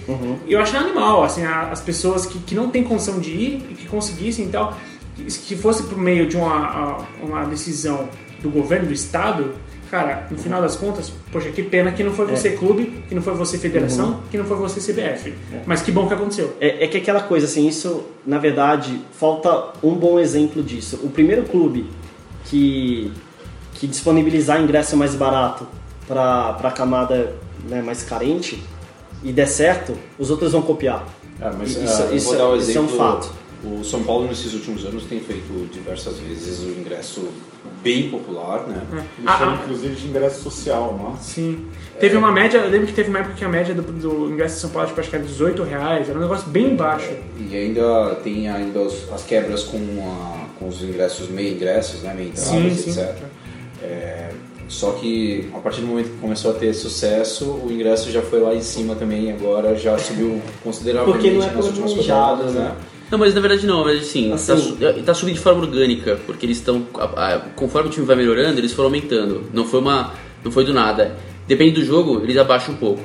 eu 0.47 0.59
achar 0.59 0.81
animal, 0.81 1.23
assim, 1.23 1.43
as 1.43 1.81
pessoas 1.81 2.25
que, 2.25 2.37
que 2.39 2.53
não 2.53 2.69
têm 2.69 2.83
condição 2.83 3.19
de 3.19 3.31
ir 3.31 3.65
e 3.69 3.73
que 3.73 3.87
conseguissem 3.87 4.45
e 4.45 4.49
tal, 4.49 4.77
que 5.15 5.55
fosse 5.55 5.83
por 5.83 5.97
meio 5.97 6.27
de 6.27 6.37
uma, 6.37 6.97
uma 7.21 7.45
decisão 7.45 8.09
do 8.41 8.49
governo, 8.49 8.87
do 8.87 8.93
estado, 8.93 9.55
cara, 9.89 10.27
no 10.29 10.37
final 10.37 10.61
das 10.61 10.75
contas, 10.75 11.11
poxa, 11.31 11.49
que 11.49 11.63
pena 11.63 11.91
que 11.91 12.03
não 12.03 12.13
foi 12.13 12.25
você 12.25 12.51
clube, 12.51 13.03
que 13.07 13.15
não 13.15 13.21
foi 13.21 13.33
você 13.33 13.57
federação, 13.57 14.21
que 14.29 14.37
não 14.37 14.45
foi 14.45 14.57
você 14.57 14.79
CBF. 14.79 15.33
Mas 15.65 15.81
que 15.81 15.91
bom 15.91 16.07
que 16.07 16.13
aconteceu. 16.13 16.55
É, 16.59 16.83
é 16.83 16.87
que 16.87 16.97
aquela 16.97 17.21
coisa, 17.21 17.45
assim, 17.45 17.67
isso, 17.67 18.03
na 18.25 18.37
verdade, 18.37 19.01
falta 19.13 19.73
um 19.81 19.95
bom 19.95 20.19
exemplo 20.19 20.61
disso. 20.61 20.99
O 21.03 21.09
primeiro 21.09 21.43
clube 21.43 21.89
que, 22.45 23.11
que 23.77 23.87
disponibilizar 23.87 24.61
ingresso 24.61 24.97
mais 24.97 25.15
barato 25.15 25.67
para 26.07 26.57
a 26.63 26.71
camada 26.71 27.33
né, 27.67 27.81
mais 27.81 28.03
carente 28.03 28.61
e 29.23 29.31
der 29.31 29.47
certo, 29.47 29.95
os 30.17 30.29
outros 30.31 30.51
vão 30.51 30.61
copiar. 30.61 31.05
É, 31.39 31.49
mas 31.57 31.71
Isso- 31.71 31.79
ah, 32.03 32.05
eu 32.09 32.15
isso- 32.15 32.25
vou 32.27 32.37
dar 32.37 32.49
um 32.49 32.55
isso 32.57 32.77
é 32.77 32.81
um 32.81 32.87
fato. 32.87 33.31
O 33.63 33.83
São 33.83 34.03
Paulo 34.03 34.27
nesses 34.27 34.53
últimos 34.53 34.85
anos 34.85 35.03
tem 35.05 35.19
feito 35.19 35.67
diversas 35.73 36.17
vezes 36.19 36.59
o 36.59 36.69
ingresso 36.79 37.27
bem 37.83 38.09
popular, 38.09 38.61
né? 38.67 38.81
Eles 38.91 39.05
Ah, 39.25 39.39
ah. 39.41 39.59
inclusive, 39.63 39.95
de 39.95 40.07
ingresso 40.07 40.41
social, 40.43 40.95
não 40.99 41.13
é? 41.13 41.17
Sim. 41.19 41.65
Teve 41.99 42.15
uma 42.17 42.31
média, 42.31 42.59
eu 42.59 42.69
lembro 42.69 42.87
que 42.87 42.93
teve 42.93 43.09
uma 43.09 43.19
época 43.19 43.35
que 43.35 43.43
a 43.43 43.49
média 43.49 43.73
do, 43.73 43.81
do 43.81 44.31
ingresso 44.31 44.55
de 44.55 44.61
São 44.61 44.69
Paulo 44.69 44.87
tipo, 44.87 44.99
acho 44.99 45.09
que 45.09 45.15
era 45.15 45.25
18 45.25 45.63
reais, 45.63 46.07
era 46.07 46.17
um 46.17 46.21
negócio 46.21 46.47
bem 46.49 46.75
baixo. 46.75 47.09
E 47.39 47.55
ainda 47.55 48.15
tem 48.23 48.47
ainda 48.47 48.79
os- 48.79 49.11
as 49.11 49.23
quebras 49.23 49.63
com, 49.63 49.77
a- 49.77 50.45
com 50.59 50.67
os 50.67 50.81
ingressos, 50.83 51.27
meio 51.29 51.55
ingressos, 51.55 52.01
né? 52.03 52.13
Meio 52.13 52.29
entradas, 52.29 52.49
Sim, 52.51 52.75
sim. 52.75 52.89
etc. 52.91 53.15
Só 54.67 54.91
que 54.91 55.47
a 55.53 55.59
partir 55.59 55.81
do 55.81 55.87
momento 55.87 56.09
que 56.09 56.17
começou 56.17 56.51
a 56.51 56.53
ter 56.53 56.73
sucesso, 56.73 57.45
o 57.63 57.71
ingresso 57.71 58.11
já 58.11 58.21
foi 58.21 58.39
lá 58.41 58.53
em 58.53 58.61
cima 58.61 58.95
também, 58.95 59.31
agora 59.31 59.75
já 59.77 59.97
subiu 59.97 60.41
consideravelmente 60.63 61.17
Porque 61.23 61.37
não 61.37 61.45
é 61.45 61.51
nas 61.51 61.65
últimas 61.67 61.93
rodadas, 61.93 62.53
né? 62.53 62.75
Não, 63.09 63.17
mas 63.17 63.33
na 63.33 63.39
verdade 63.39 63.65
não, 63.65 63.85
mas 63.85 64.01
assim, 64.01 64.33
Assim- 64.33 64.75
tá, 64.75 64.93
tá 65.05 65.13
subindo 65.13 65.35
de 65.35 65.41
forma 65.41 65.61
orgânica, 65.61 66.19
porque 66.25 66.45
eles 66.45 66.57
estão. 66.57 66.85
Conforme 67.55 67.87
o 67.87 67.91
time 67.91 68.05
vai 68.05 68.17
melhorando, 68.17 68.59
eles 68.59 68.73
foram 68.73 68.87
aumentando. 68.87 69.43
Não 69.53 69.63
foi 69.65 69.79
uma. 69.79 70.13
Não 70.43 70.51
foi 70.51 70.65
do 70.65 70.73
nada. 70.73 71.15
Depende 71.47 71.79
do 71.79 71.85
jogo, 71.85 72.21
eles 72.21 72.35
abaixam 72.37 72.73
um 72.73 72.77
pouco. 72.77 73.01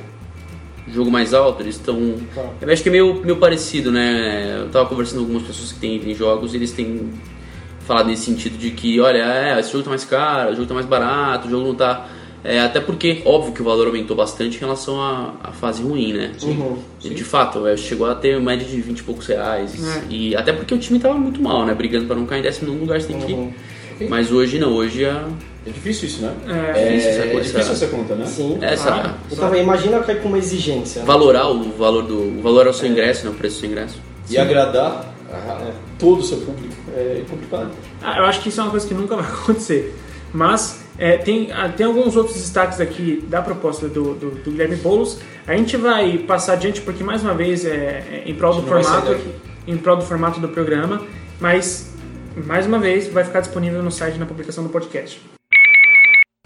Jogo 0.89 1.09
mais 1.13 1.33
alto, 1.33 1.63
eles 1.63 1.77
estão. 1.77 2.17
Eu 2.61 2.73
acho 2.73 2.83
que 2.83 2.89
é 2.89 2.93
meio, 2.93 3.15
meio 3.23 3.37
parecido, 3.37 3.93
né? 3.93 4.63
Eu 4.63 4.69
tava 4.71 4.89
conversando 4.89 5.19
com 5.19 5.27
algumas 5.27 5.45
pessoas 5.45 5.71
que 5.71 5.79
têm, 5.79 6.01
têm 6.01 6.13
jogos 6.13 6.53
e 6.53 6.57
eles 6.57 6.73
têm 6.73 7.09
falado 7.87 8.07
nesse 8.07 8.25
sentido 8.25 8.57
de 8.59 8.71
que, 8.71 9.01
olha, 9.01 9.19
é, 9.19 9.59
esse 9.61 9.73
jogo 9.73 9.85
tá 9.85 9.91
mais 9.91 10.05
caro, 10.05 10.53
o 10.53 10.55
jogo 10.55 10.67
tá 10.69 10.75
mais 10.75 10.87
barato, 10.87 11.49
o 11.49 11.51
jogo 11.51 11.67
não 11.67 11.75
tá. 11.75 12.07
É, 12.45 12.59
até 12.61 12.81
porque, 12.81 13.23
óbvio 13.25 13.53
que 13.53 13.63
o 13.63 13.65
valor 13.65 13.87
aumentou 13.87 14.17
bastante 14.17 14.57
em 14.57 14.61
relação 14.61 15.01
à, 15.01 15.35
à 15.45 15.53
fase 15.53 15.81
ruim, 15.83 16.13
né? 16.13 16.33
Uhum. 16.43 16.77
De 17.01 17.23
fato, 17.23 17.67
é, 17.69 17.77
chegou 17.77 18.05
a 18.11 18.17
ter 18.17 18.41
média 18.41 18.67
de 18.67 18.81
20 18.81 18.99
e 18.99 19.03
poucos 19.05 19.27
reais. 19.29 19.73
É. 19.97 20.03
E 20.11 20.35
até 20.35 20.53
porque 20.53 20.75
o 20.75 20.79
time 20.79 20.99
tava 20.99 21.15
muito 21.15 21.41
mal, 21.41 21.65
né? 21.65 21.73
Brigando 21.73 22.07
pra 22.07 22.17
não 22.17 22.27
cair 22.27 22.41
em 22.41 22.43
décimo 22.43 22.73
lugar, 22.73 23.01
você 23.01 23.07
tem 23.09 23.19
que 23.21 23.33
Uhum. 23.33 23.53
ir. 24.01 24.09
Mas 24.09 24.33
hoje 24.33 24.59
não, 24.59 24.73
hoje 24.73 25.05
a. 25.05 25.25
É 25.65 25.71
difícil 25.71 26.09
isso, 26.09 26.23
né? 26.23 26.33
É, 26.49 26.53
É, 26.53 26.89
difícil 26.89 27.11
essa 27.11 27.21
é 27.23 27.27
difícil 27.41 27.61
essa- 27.61 27.87
conta, 27.87 28.15
né? 28.17 28.27
Sim. 28.27 28.59
Essa, 28.61 28.91
Ah, 28.93 29.15
Então, 29.31 29.55
imagina 29.55 30.01
cair 30.01 30.21
com 30.21 30.27
uma 30.29 30.39
exigência. 30.39 31.03
né? 31.03 31.07
valorar 31.07 31.49
o 31.49 31.63
valor 31.79 32.03
do. 32.03 32.39
O 32.39 32.43
valor 32.43 32.67
ao 32.67 32.73
seu 32.73 32.89
ingresso, 32.89 33.25
né? 33.25 33.31
O 33.31 33.35
preço 33.35 33.59
do 33.59 33.61
seu 33.61 33.71
ingresso. 33.71 34.01
E 34.29 34.37
agradar 34.37 35.15
a- 35.33 35.71
todo 36.01 36.19
o 36.19 36.23
seu 36.25 36.39
público 36.39 36.75
é 36.95 37.25
complicado. 37.29 37.71
Ah, 38.03 38.19
eu 38.19 38.25
acho 38.25 38.41
que 38.41 38.49
isso 38.49 38.61
é 38.61 38.65
uma 38.65 38.71
coisa 38.71 38.87
que 38.87 38.95
nunca 38.95 39.17
vai 39.17 39.27
acontecer. 39.27 39.95
Mas 40.33 40.83
é, 40.99 41.17
tem, 41.17 41.51
ah, 41.53 41.69
tem 41.69 41.87
alguns 41.87 42.17
outros 42.17 42.37
destaques 42.37 42.81
aqui 42.81 43.25
da 43.29 43.43
proposta 43.43 43.89
do, 43.89 44.15
do, 44.15 44.31
do 44.31 44.51
Guilherme 44.51 44.77
Boulos. 44.77 45.19
A 45.47 45.57
gente 45.57 45.77
vai 45.77 46.19
passar 46.19 46.55
adiante 46.55 46.81
porque, 46.81 47.03
mais 47.03 47.23
uma 47.23 47.35
vez, 47.35 47.65
é, 47.65 47.71
é 47.71 48.23
em 48.27 48.35
prol 48.35 48.55
do 48.55 48.63
formato, 48.63 49.17
em 49.67 49.77
prol 49.77 49.97
do 49.97 50.05
formato 50.05 50.41
do 50.41 50.49
programa, 50.49 51.03
mas 51.41 51.93
mais 52.47 52.67
uma 52.67 52.79
vez 52.79 53.09
vai 53.09 53.25
ficar 53.25 53.41
disponível 53.41 53.83
no 53.83 53.91
site 53.91 54.19
na 54.19 54.27
publicação 54.27 54.65
do 54.65 54.71
podcast. 54.71 55.21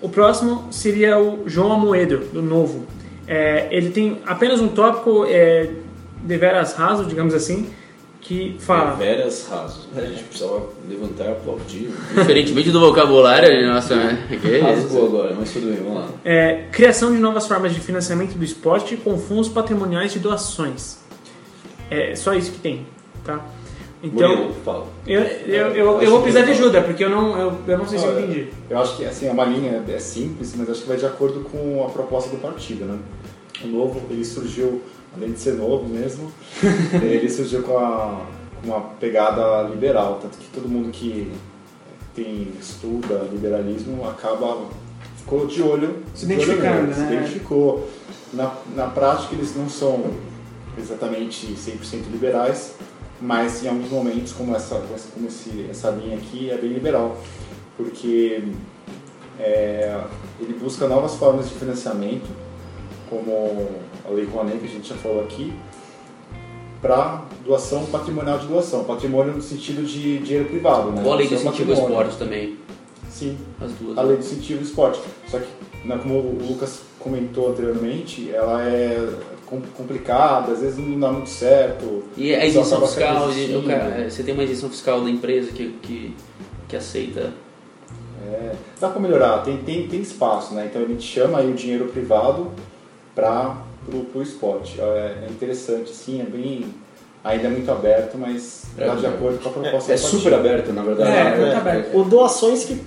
O 0.01 0.09
próximo 0.09 0.69
seria 0.71 1.19
o 1.19 1.49
João 1.49 1.73
Amoedo, 1.73 2.19
do 2.33 2.43
Novo. 2.43 2.87
É, 3.27 3.67
ele 3.71 3.91
tem 3.91 4.21
apenas 4.27 4.61
um 4.61 4.69
tópico 4.69 5.25
é, 5.27 5.71
deveras 6.23 6.75
raso, 6.75 7.05
digamos 7.07 7.35
assim, 7.35 7.69
que 8.27 8.57
fala. 8.59 8.95
Veras 8.97 9.47
rasos. 9.49 9.89
A 9.97 10.01
gente 10.01 10.25
precisava 10.25 10.69
levantar 10.89 11.27
e 11.27 11.29
aplaudir. 11.29 11.91
Diferentemente 12.15 12.71
do 12.71 12.81
vocabulário, 12.81 13.67
nossa, 13.69 13.95
né? 13.95 14.27
Que 14.43 14.59
Rasgou 14.59 14.87
isso? 14.87 15.07
agora, 15.07 15.37
mas 15.39 15.53
tudo 15.53 15.67
bem, 15.69 15.77
vamos 15.77 15.95
lá. 15.95 16.09
É, 16.25 16.65
criação 16.73 17.13
de 17.13 17.19
novas 17.19 17.47
formas 17.47 17.73
de 17.73 17.81
financiamento 17.81 18.35
do 18.37 18.45
esporte 18.45 18.97
com 18.97 19.17
fundos 19.17 19.49
patrimoniais 19.49 20.13
de 20.13 20.19
doações. 20.19 20.99
É 21.89 22.17
só 22.17 22.35
isso 22.35 22.51
que 22.51 22.59
tem, 22.59 22.85
tá? 23.25 23.45
Então, 24.03 24.29
Murilo, 24.29 24.55
eu, 25.07 25.21
eu, 25.21 25.67
eu, 25.69 26.03
eu 26.03 26.11
vou 26.11 26.21
precisar 26.21 26.45
de 26.45 26.51
ajuda, 26.51 26.83
porque 26.83 27.03
eu 27.03 27.09
não, 27.09 27.39
eu, 27.39 27.59
eu 27.67 27.79
não 27.79 27.87
sei 27.87 27.99
se 27.99 28.05
eu 28.05 28.21
entendi. 28.21 28.49
Eu 28.69 28.79
acho 28.79 28.97
que 28.97 29.05
assim, 29.05 29.27
é 29.27 29.31
uma 29.31 29.45
linha 29.45 29.83
é 29.89 29.99
simples, 29.99 30.55
mas 30.57 30.69
acho 30.69 30.83
que 30.83 30.89
vai 30.89 30.97
de 30.97 31.07
acordo 31.07 31.41
com 31.41 31.85
a 31.85 31.91
proposta 31.91 32.31
do 32.31 32.37
partido, 32.37 32.85
né? 32.85 32.99
O 33.65 33.69
novo, 33.69 34.03
ele 34.11 34.25
surgiu, 34.25 34.83
além 35.17 35.33
de 35.33 35.39
ser 35.39 35.55
novo 35.55 35.89
mesmo, 35.89 36.31
ele 37.03 37.29
surgiu 37.31 37.63
com, 37.63 37.79
a, 37.79 38.27
com 38.61 38.69
uma 38.69 38.81
pegada 39.01 39.63
liberal, 39.69 40.19
tanto 40.21 40.39
que 40.39 40.49
todo 40.49 40.69
mundo 40.69 40.91
que 40.91 41.33
tem 42.15 42.49
estuda 42.61 43.29
liberalismo 43.31 44.09
acaba 44.09 44.69
ficou 45.17 45.47
de 45.47 45.61
olho 45.61 46.03
Se 46.15 46.25
identificando, 46.25 46.87
né? 46.89 46.95
Se 46.95 47.01
identificou. 47.03 47.89
Na, 48.33 48.55
na 48.75 48.87
prática 48.87 49.35
eles 49.35 49.55
não 49.55 49.69
são 49.69 50.05
exatamente 50.79 51.47
100% 51.47 52.11
liberais, 52.11 52.75
mas 53.21 53.65
em 53.65 53.69
alguns 53.69 53.91
momentos, 53.91 54.33
como 54.33 54.55
essa, 54.55 54.83
como 55.15 55.27
esse, 55.27 55.67
essa 55.71 55.91
linha 55.91 56.17
aqui, 56.17 56.51
é 56.51 56.57
bem 56.57 56.73
liberal, 56.73 57.19
porque 57.77 58.43
é, 59.39 60.01
ele 60.41 60.55
busca 60.55 60.87
novas 60.87 61.15
formas 61.15 61.49
de 61.49 61.55
financiamento, 61.55 62.29
como 63.09 63.71
a 64.09 64.11
Lei 64.13 64.25
Rouanet, 64.25 64.59
que 64.59 64.67
a 64.67 64.69
gente 64.69 64.89
já 64.89 64.95
falou 64.97 65.23
aqui, 65.23 65.53
para 66.81 67.23
doação 67.45 67.85
patrimonial 67.87 68.39
de 68.39 68.47
doação. 68.47 68.85
Patrimônio 68.85 69.35
no 69.35 69.43
sentido 69.43 69.85
de 69.85 70.19
dinheiro 70.19 70.45
privado, 70.49 70.91
né? 70.93 71.03
Ou 71.05 71.13
a 71.13 71.17
lei 71.17 71.27
do 71.29 71.35
incentivo 71.35 71.73
ao 71.73 71.79
esporte 71.79 72.17
também. 72.17 72.57
Sim, 73.11 73.39
As 73.61 73.73
duas. 73.73 73.97
a 73.97 74.03
lei 74.03 74.17
do 74.17 74.21
incentivo 74.23 74.59
ao 74.61 74.65
esporte. 74.65 75.01
Só 75.29 75.39
que, 75.39 75.47
né, 75.87 75.99
como 76.03 76.15
o 76.19 76.39
Lucas 76.49 76.81
comentou 76.99 77.51
anteriormente, 77.51 78.31
ela 78.33 78.63
é 78.63 79.09
com- 79.47 79.61
complicada, 79.77 80.53
às 80.53 80.61
vezes 80.61 80.77
não 80.79 80.99
dá 81.01 81.11
muito 81.11 81.31
certo. 81.31 82.03
E 82.17 82.35
a 82.35 82.45
isenção 82.45 82.81
fiscal, 82.87 83.29
cara- 83.67 84.01
é, 84.03 84.11
você 84.11 84.23
tem 84.23 84.35
uma 84.35 84.45
isenção 84.45 84.69
fiscal 84.69 85.01
da 85.01 85.09
empresa 85.09 85.51
que, 85.53 85.69
que, 85.83 86.15
que 86.69 86.77
aceita. 86.77 87.33
É, 88.29 88.53
dá 88.81 88.89
para 88.89 89.01
melhorar, 89.01 89.39
tem, 89.45 89.57
tem, 89.59 89.87
tem 89.89 90.01
espaço, 90.01 90.53
né? 90.55 90.67
Então 90.69 90.83
a 90.83 90.85
gente 90.87 91.03
chama 91.07 91.39
aí 91.39 91.51
o 91.51 91.55
dinheiro 91.55 91.87
privado 91.87 92.51
para 93.15 93.57
o 94.15 94.23
esporte. 94.23 94.81
É, 94.81 95.27
é 95.27 95.31
interessante, 95.31 95.91
sim, 95.91 96.21
é 96.21 96.25
bem. 96.25 96.67
Ainda 97.25 97.49
é 97.49 97.51
muito 97.51 97.71
aberto, 97.71 98.17
mas 98.17 98.67
É, 98.79 98.87
dá 98.87 98.95
de 98.95 99.05
é. 99.05 99.09
acordo 99.09 99.39
com 99.39 99.49
a 99.49 99.53
proposta 99.53 99.93
É 99.93 99.97
do 99.97 100.01
super 100.01 100.35
aberto, 100.35 100.73
na 100.73 100.83
verdade. 100.83 101.11
É, 101.11 101.25
né? 101.25 101.37
muito 101.37 101.57
aberto. 101.57 101.97
O 101.99 102.05
doações 102.05 102.65
que 102.65 102.81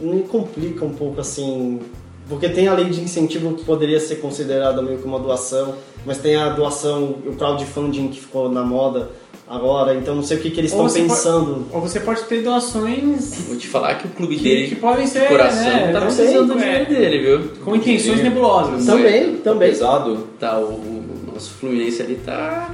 me 0.00 0.22
complica 0.24 0.84
um 0.84 0.92
pouco 0.92 1.20
assim, 1.20 1.80
porque 2.28 2.48
tem 2.48 2.68
a 2.68 2.74
lei 2.74 2.90
de 2.90 3.00
incentivo 3.00 3.54
que 3.54 3.64
poderia 3.64 3.98
ser 3.98 4.16
considerada 4.16 4.82
meio 4.82 4.98
que 4.98 5.04
uma 5.06 5.18
doação, 5.18 5.74
mas 6.04 6.18
tem 6.18 6.36
a 6.36 6.50
doação, 6.50 7.04
o 7.26 7.34
crowdfunding 7.36 8.08
que 8.08 8.20
ficou 8.20 8.50
na 8.50 8.62
moda 8.62 9.10
agora, 9.50 9.94
então 9.96 10.14
não 10.14 10.22
sei 10.22 10.36
o 10.36 10.40
que, 10.40 10.50
que 10.50 10.60
eles 10.60 10.70
estão 10.70 10.88
você 10.88 11.00
pode- 11.00 11.10
pensando. 11.10 11.66
Ou 11.72 11.80
você 11.80 12.00
pode 12.00 12.22
ter 12.22 12.42
doações 12.42 13.34
Vou 13.48 13.56
te 13.56 13.66
falar 13.66 13.96
que 13.96 14.06
o 14.06 14.10
clube 14.10 14.36
que, 14.36 14.44
dele, 14.44 14.68
que 14.68 14.76
podem 14.76 15.06
ser 15.06 15.22
de 15.22 15.26
coração, 15.28 15.64
né, 15.64 15.90
tá 15.92 16.00
precisando 16.00 16.54
do 16.54 16.58
dinheiro 16.58 16.86
dele, 16.88 17.18
viu? 17.18 17.50
com 17.64 17.74
intenções 17.76 18.22
nebulosas. 18.22 18.86
Também, 18.86 19.34
Tá 19.36 19.50
também. 19.50 19.68
pesado. 19.70 20.28
Tá, 20.38 20.58
o, 20.58 20.64
o 20.64 21.32
nosso 21.34 21.50
Fluminense 21.54 22.00
ali 22.00 22.14
tá. 22.24 22.72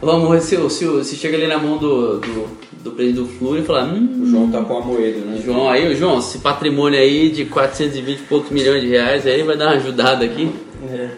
Ô 0.00 0.08
amor, 0.10 0.40
se, 0.40 0.56
se, 0.70 1.04
se 1.04 1.16
chega 1.16 1.36
ali 1.36 1.46
na 1.48 1.58
mão 1.58 1.76
do, 1.76 2.18
do, 2.20 2.46
do 2.84 2.90
presidente 2.92 3.20
do 3.22 3.26
Flu 3.36 3.58
e 3.58 3.62
falar, 3.62 3.84
hum, 3.92 4.22
O 4.22 4.26
João 4.26 4.50
tá 4.50 4.62
com 4.62 4.78
a 4.78 4.80
moeda, 4.80 5.18
né? 5.20 5.42
João 5.44 5.68
aí, 5.68 5.94
João, 5.96 6.18
esse 6.20 6.38
patrimônio 6.38 6.98
aí 6.98 7.28
de 7.30 7.44
420 7.46 8.18
e 8.18 8.22
poucos 8.22 8.50
milhões 8.50 8.80
de 8.80 8.88
reais 8.88 9.26
aí 9.26 9.42
vai 9.42 9.56
dar 9.56 9.66
uma 9.66 9.76
ajudada 9.76 10.24
aqui. 10.24 10.50
É. 10.90 11.08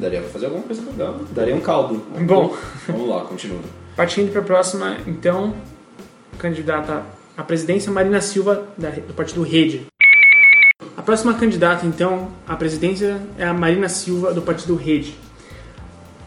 Daria, 0.00 0.20
pra 0.20 0.30
fazer 0.30 0.46
alguma 0.46 0.64
coisa 0.64 0.82
legal. 0.90 1.20
Daria 1.32 1.54
um 1.54 1.60
caldo. 1.60 2.02
Bom, 2.26 2.56
Vamos 2.88 3.08
lá, 3.08 3.20
continua. 3.22 3.60
partindo 3.96 4.32
para 4.32 4.40
a 4.40 4.44
próxima, 4.44 4.96
então, 5.06 5.54
candidata 6.38 7.02
à 7.36 7.42
presidência, 7.42 7.92
Marina 7.92 8.20
Silva, 8.20 8.64
do 9.06 9.14
partido 9.14 9.42
Rede. 9.42 9.86
A 10.96 11.02
próxima 11.02 11.34
candidata, 11.34 11.86
então, 11.86 12.28
à 12.46 12.56
presidência 12.56 13.20
é 13.38 13.44
a 13.44 13.52
Marina 13.54 13.88
Silva, 13.88 14.32
do 14.32 14.42
partido 14.42 14.74
Rede. 14.74 15.14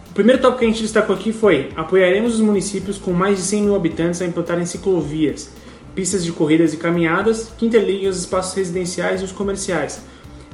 O 0.09 0.13
primeiro 0.13 0.41
tópico 0.41 0.59
que 0.59 0.65
a 0.65 0.67
gente 0.69 0.81
destacou 0.81 1.15
aqui 1.15 1.33
foi: 1.33 1.69
apoiaremos 1.75 2.35
os 2.35 2.39
municípios 2.41 2.97
com 2.97 3.11
mais 3.11 3.37
de 3.37 3.43
100 3.43 3.63
mil 3.63 3.75
habitantes 3.75 4.21
a 4.21 4.25
implantarem 4.25 4.65
ciclovias, 4.65 5.49
pistas 5.95 6.23
de 6.23 6.31
corridas 6.31 6.73
e 6.73 6.77
caminhadas 6.77 7.51
que 7.57 7.65
interliguem 7.65 8.07
os 8.07 8.19
espaços 8.19 8.53
residenciais 8.55 9.21
e 9.21 9.23
os 9.25 9.31
comerciais, 9.31 10.01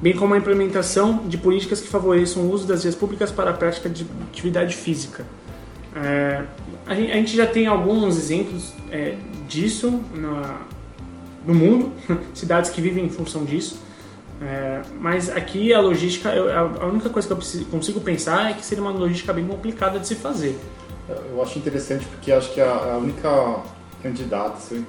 bem 0.02 0.14
como 0.16 0.34
a 0.34 0.38
implementação 0.38 1.24
de 1.28 1.38
políticas 1.38 1.82
que 1.82 1.88
favoreçam 1.88 2.44
o 2.44 2.52
uso 2.52 2.66
das 2.68 2.84
vias 2.84 2.96
públicas 2.96 3.32
para 3.32 3.50
a 3.52 3.54
prática 3.54 3.90
de 3.90 4.06
atividade 4.32 4.76
física. 4.76 5.26
É, 5.96 6.44
a, 6.86 6.96
gente, 6.96 7.12
a 7.12 7.16
gente 7.16 7.36
já 7.36 7.46
tem 7.48 7.68
alguns 7.68 8.18
exemplos 8.18 8.74
é, 8.92 9.16
disso 9.48 10.02
na- 10.14 10.62
no 11.46 11.54
mundo, 11.54 11.92
cidades 12.34 12.70
que 12.70 12.80
vivem 12.82 13.06
em 13.06 13.10
função 13.10 13.44
disso. 13.44 13.82
É, 14.42 14.82
mas 15.02 15.30
aqui 15.30 15.74
a 15.74 15.82
logística, 15.82 16.30
eu- 16.30 16.50
a 16.82 16.86
única 16.86 17.10
coisa 17.10 17.28
que 17.28 17.34
eu 17.34 17.38
preciso- 17.38 17.66
consigo 17.66 18.00
pensar 18.00 18.52
é 18.52 18.54
que 18.54 18.64
seria 18.66 18.82
uma 18.84 18.92
logística 18.92 19.34
bem 19.34 19.46
complicada 19.46 20.00
de 20.00 20.08
se 20.08 20.16
fazer. 20.16 20.58
Eu 21.30 21.42
acho 21.42 21.58
interessante 21.60 22.06
porque 22.06 22.32
acho 22.32 22.54
que 22.54 22.62
a, 22.62 22.72
a 22.94 22.98
única 22.98 23.58
candidata 24.02 24.54
assim, 24.58 24.86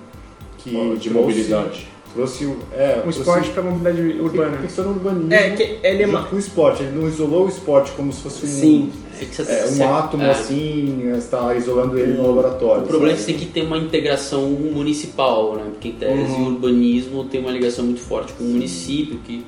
que 0.58 0.70
de 0.70 0.76
trouxe- 0.76 1.10
mobilidade. 1.10 1.88
Trouxe 2.14 2.44
o 2.44 2.56
é, 2.72 2.96
Um 2.98 3.02
trouxe- 3.02 3.18
esporte 3.20 3.50
para 3.50 3.62
mobilidade 3.62 4.20
urbana. 4.20 4.58
pensou 4.60 4.84
no 4.84 4.90
urbanismo 4.92 5.32
É, 5.32 5.50
que 5.50 5.62
ele 5.82 6.02
é 6.02 6.06
o 6.08 6.38
esporte 6.38 6.82
ele 6.82 6.98
não 6.98 7.08
isolou 7.08 7.46
o 7.46 7.48
esporte 7.48 7.92
como 7.92 8.12
se 8.12 8.22
fosse 8.22 8.46
um, 8.46 8.48
Sim. 8.48 8.92
Você- 9.20 9.42
é, 9.52 9.64
um 9.64 9.68
você- 9.68 9.82
átomo 9.82 10.22
é. 10.24 10.30
assim 10.30 11.12
está 11.16 11.54
isolando 11.54 11.98
ele 11.98 12.14
no 12.14 12.26
laboratório 12.26 12.84
O 12.84 12.86
problema 12.86 13.12
é 13.12 13.16
que 13.16 13.20
sabe? 13.20 13.32
você 13.34 13.38
tem 13.38 13.46
que 13.48 13.52
ter 13.52 13.62
uma 13.62 13.76
integração 13.78 14.48
municipal, 14.50 15.54
né? 15.56 15.64
Porque 15.70 15.88
em 15.88 15.92
tese 15.92 16.32
Uhum. 16.32 16.44
o 16.44 16.46
urbanismo 16.52 17.24
tem 17.24 17.40
uma 17.40 17.50
ligação 17.50 17.84
muito 17.84 18.00
forte 18.00 18.32
com 18.32 18.44
o 18.44 18.46
município 18.48 19.18
que, 19.26 19.44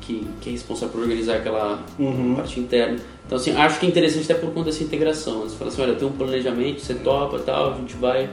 que, 0.00 0.26
que 0.40 0.48
é 0.48 0.52
responsável 0.52 0.88
por 0.88 1.02
organizar 1.02 1.36
aquela 1.36 1.84
Uhum. 1.98 2.34
parte 2.34 2.58
interna. 2.58 2.96
Então 3.26 3.36
assim, 3.36 3.52
acho 3.52 3.78
que 3.78 3.86
é 3.86 3.88
interessante 3.88 4.24
até 4.32 4.34
por 4.40 4.50
conta 4.52 4.70
dessa 4.70 4.82
integração. 4.82 5.42
Você 5.42 5.54
fala 5.56 5.70
assim, 5.70 5.82
olha, 5.82 5.94
tem 5.94 6.08
um 6.08 6.12
planejamento, 6.12 6.80
você 6.80 6.94
topa 6.94 7.38
tal, 7.40 7.74
a 7.74 7.76
gente 7.76 7.94
vai. 7.96 8.28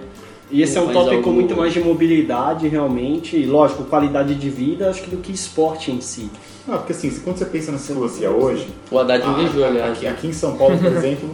E 0.49 0.61
esse 0.61 0.77
é 0.77 0.81
um 0.81 0.87
tópico 0.93 1.15
algo- 1.15 1.31
muito 1.33 1.55
mais 1.57 1.73
de 1.73 1.79
mobilidade, 1.81 2.67
realmente. 2.67 3.35
E, 3.35 3.45
lógico, 3.45 3.83
qualidade 3.83 4.33
de 4.35 4.49
vida, 4.49 4.89
acho 4.89 5.01
que 5.03 5.09
do 5.09 5.17
que 5.17 5.31
esporte 5.31 5.91
em 5.91 5.99
si. 5.99 6.29
Ah, 6.67 6.77
porque 6.77 6.93
assim, 6.93 7.09
se- 7.11 7.19
quando 7.19 7.37
você 7.37 7.45
pensa 7.45 7.71
na 7.71 7.77
ciclovia 7.77 8.31
hoje, 8.31 8.67
O 8.89 8.97
Haddad 8.97 9.27
invejou, 9.27 9.65
aliás. 9.65 9.91
aqui, 9.97 10.07
aqui 10.07 10.27
em 10.27 10.33
São 10.33 10.57
Paulo, 10.57 10.77
por 10.77 10.85
exemplo, 10.91 11.29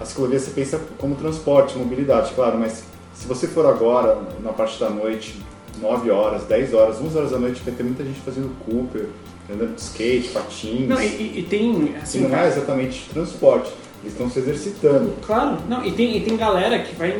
a 0.00 0.04
ciclovia 0.04 0.38
você 0.40 0.50
pensa 0.50 0.80
como 0.98 1.14
transporte, 1.14 1.76
mobilidade, 1.78 2.32
claro, 2.34 2.58
mas 2.58 2.84
se 3.14 3.26
você 3.26 3.46
for 3.46 3.66
agora, 3.66 4.18
na 4.42 4.52
parte 4.52 4.78
da 4.80 4.90
noite, 4.90 5.36
9 5.80 6.10
horas, 6.10 6.44
10 6.44 6.74
horas, 6.74 7.00
11 7.00 7.16
horas 7.16 7.30
da 7.30 7.38
noite, 7.38 7.62
vai 7.64 7.72
ter 7.74 7.82
muita 7.84 8.04
gente 8.04 8.18
fazendo 8.20 8.50
Cooper, 8.64 9.06
andando 9.52 9.74
de 9.76 9.80
skate, 9.80 10.28
patins. 10.30 10.88
Não, 10.88 11.00
e, 11.00 11.06
e- 11.06 11.38
e 11.38 11.42
tem, 11.48 11.70
assim, 11.70 11.94
assim, 12.02 12.20
não 12.22 12.36
é 12.36 12.48
exatamente 12.48 13.08
transporte, 13.12 13.70
eles 14.02 14.12
estão 14.12 14.28
se 14.28 14.38
exercitando. 14.40 15.12
Claro, 15.24 15.58
não, 15.68 15.84
e 15.84 15.92
tem, 15.92 16.16
e 16.16 16.20
tem 16.20 16.36
galera 16.36 16.78
que 16.80 16.94
vai, 16.96 17.10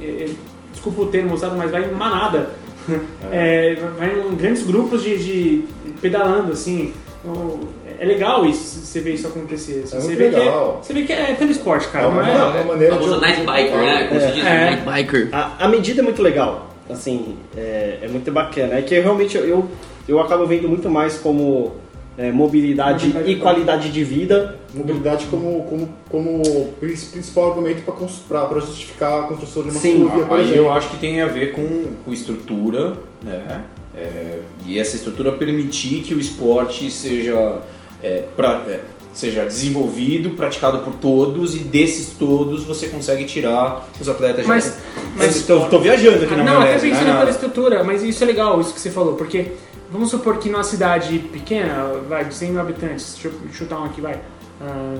eh, 0.00 0.30
desculpa 0.76 1.02
o 1.02 1.06
termo 1.06 1.34
usado, 1.34 1.56
mas 1.56 1.70
vai 1.70 1.84
em 1.84 1.92
manada. 1.92 2.50
É, 3.32 3.74
vai 3.98 4.16
em 4.20 4.36
grandes 4.36 4.62
grupos 4.64 5.02
de, 5.02 5.18
de 5.18 5.64
pedalando, 6.00 6.52
assim. 6.52 6.92
Então, 7.24 7.58
É 7.98 8.04
legal 8.04 8.46
isso, 8.46 8.78
você 8.86 9.00
ver 9.00 9.14
isso 9.14 9.26
acontecer. 9.26 9.82
assim. 9.84 9.96
É 9.96 10.00
você, 10.00 10.14
vê 10.14 10.28
que 10.30 10.36
é, 10.36 10.38
legal. 10.38 10.80
você 10.80 10.92
vê 10.92 11.02
que 11.02 11.12
é 11.12 11.34
telesporte, 11.34 11.88
cara, 11.88 12.04
É 12.04 12.08
não 12.08 12.14
uma, 12.14 12.28
é? 12.28 12.32
é 12.32 12.36
uma 12.60 12.64
maneira 12.64 12.94
famoso 12.94 13.14
de... 13.16 13.20
night 13.22 13.40
biker, 13.40 13.76
né? 13.76 14.06
Como 14.06 14.20
se 14.20 14.26
diz, 14.32 14.44
É. 14.46 14.70
night 14.70 14.82
biker. 14.88 15.28
A, 15.32 15.64
a 15.64 15.68
medida 15.68 16.00
é 16.00 16.04
muito 16.04 16.22
legal, 16.22 16.70
assim, 16.88 17.36
é, 17.56 17.98
é 18.02 18.08
muito 18.08 18.30
bacana. 18.30 18.74
É 18.78 18.82
que 18.82 19.00
realmente 19.00 19.36
eu, 19.36 19.68
eu 20.06 20.20
acabo 20.20 20.46
vendo 20.46 20.68
muito 20.68 20.88
mais 20.88 21.18
como 21.18 21.74
é, 22.18 22.32
mobilidade 22.32 23.06
Mobilidade 23.08 23.32
e 23.32 23.36
qualidade 23.40 23.92
de 23.92 24.04
vida. 24.04 24.56
Mobilidade 24.74 25.26
como, 25.26 25.62
como, 25.64 25.88
como 26.10 26.72
principal 26.80 27.50
argumento 27.50 27.82
para 28.28 28.60
justificar 28.60 29.20
a 29.20 29.22
construção 29.24 29.62
de 29.62 29.70
uma 29.70 29.80
Sim. 29.80 30.08
Aí 30.30 30.40
exemplo. 30.42 30.54
eu 30.56 30.72
acho 30.72 30.88
que 30.90 30.96
tem 30.98 31.20
a 31.20 31.26
ver 31.26 31.52
com, 31.52 31.84
com 32.04 32.12
estrutura, 32.12 32.94
né? 33.22 33.62
É, 33.96 34.40
e 34.66 34.78
essa 34.78 34.96
estrutura 34.96 35.32
permitir 35.32 36.02
que 36.02 36.14
o 36.14 36.20
esporte 36.20 36.90
seja, 36.90 37.60
é, 38.02 38.24
pra- 38.36 38.62
é, 38.68 38.80
seja 39.14 39.42
desenvolvido, 39.46 40.30
praticado 40.30 40.80
por 40.80 40.92
todos 40.96 41.54
e 41.54 41.60
desses 41.60 42.10
todos 42.18 42.64
você 42.64 42.88
consegue 42.88 43.24
tirar 43.24 43.88
os 43.98 44.06
atletas. 44.06 44.46
Mas- 44.46 44.76
mas- 45.16 45.36
estou 45.36 45.80
viajando 45.80 46.24
aqui 46.24 46.34
na 46.36 46.44
não, 46.44 46.52
até 46.60 46.72
maionese, 46.72 46.88
pensando 46.90 47.06
né? 47.08 47.18
pela 47.18 47.30
estrutura, 47.30 47.84
mas 47.84 48.02
isso 48.02 48.22
é 48.22 48.26
legal, 48.26 48.60
isso 48.60 48.74
que 48.74 48.80
você 48.80 48.90
falou, 48.90 49.14
porque 49.14 49.52
vamos 49.90 50.10
supor 50.10 50.38
que 50.38 50.48
numa 50.48 50.62
cidade 50.64 51.18
pequena, 51.18 51.92
vai, 52.08 52.24
de 52.24 52.34
100 52.34 52.50
mil 52.52 52.60
habitantes, 52.60 53.14
deixa 53.14 53.28
eu 53.28 53.34
chutar 53.52 53.80
um 53.80 53.84
aqui, 53.84 54.00
vai, 54.00 54.18
ah, 54.60 54.94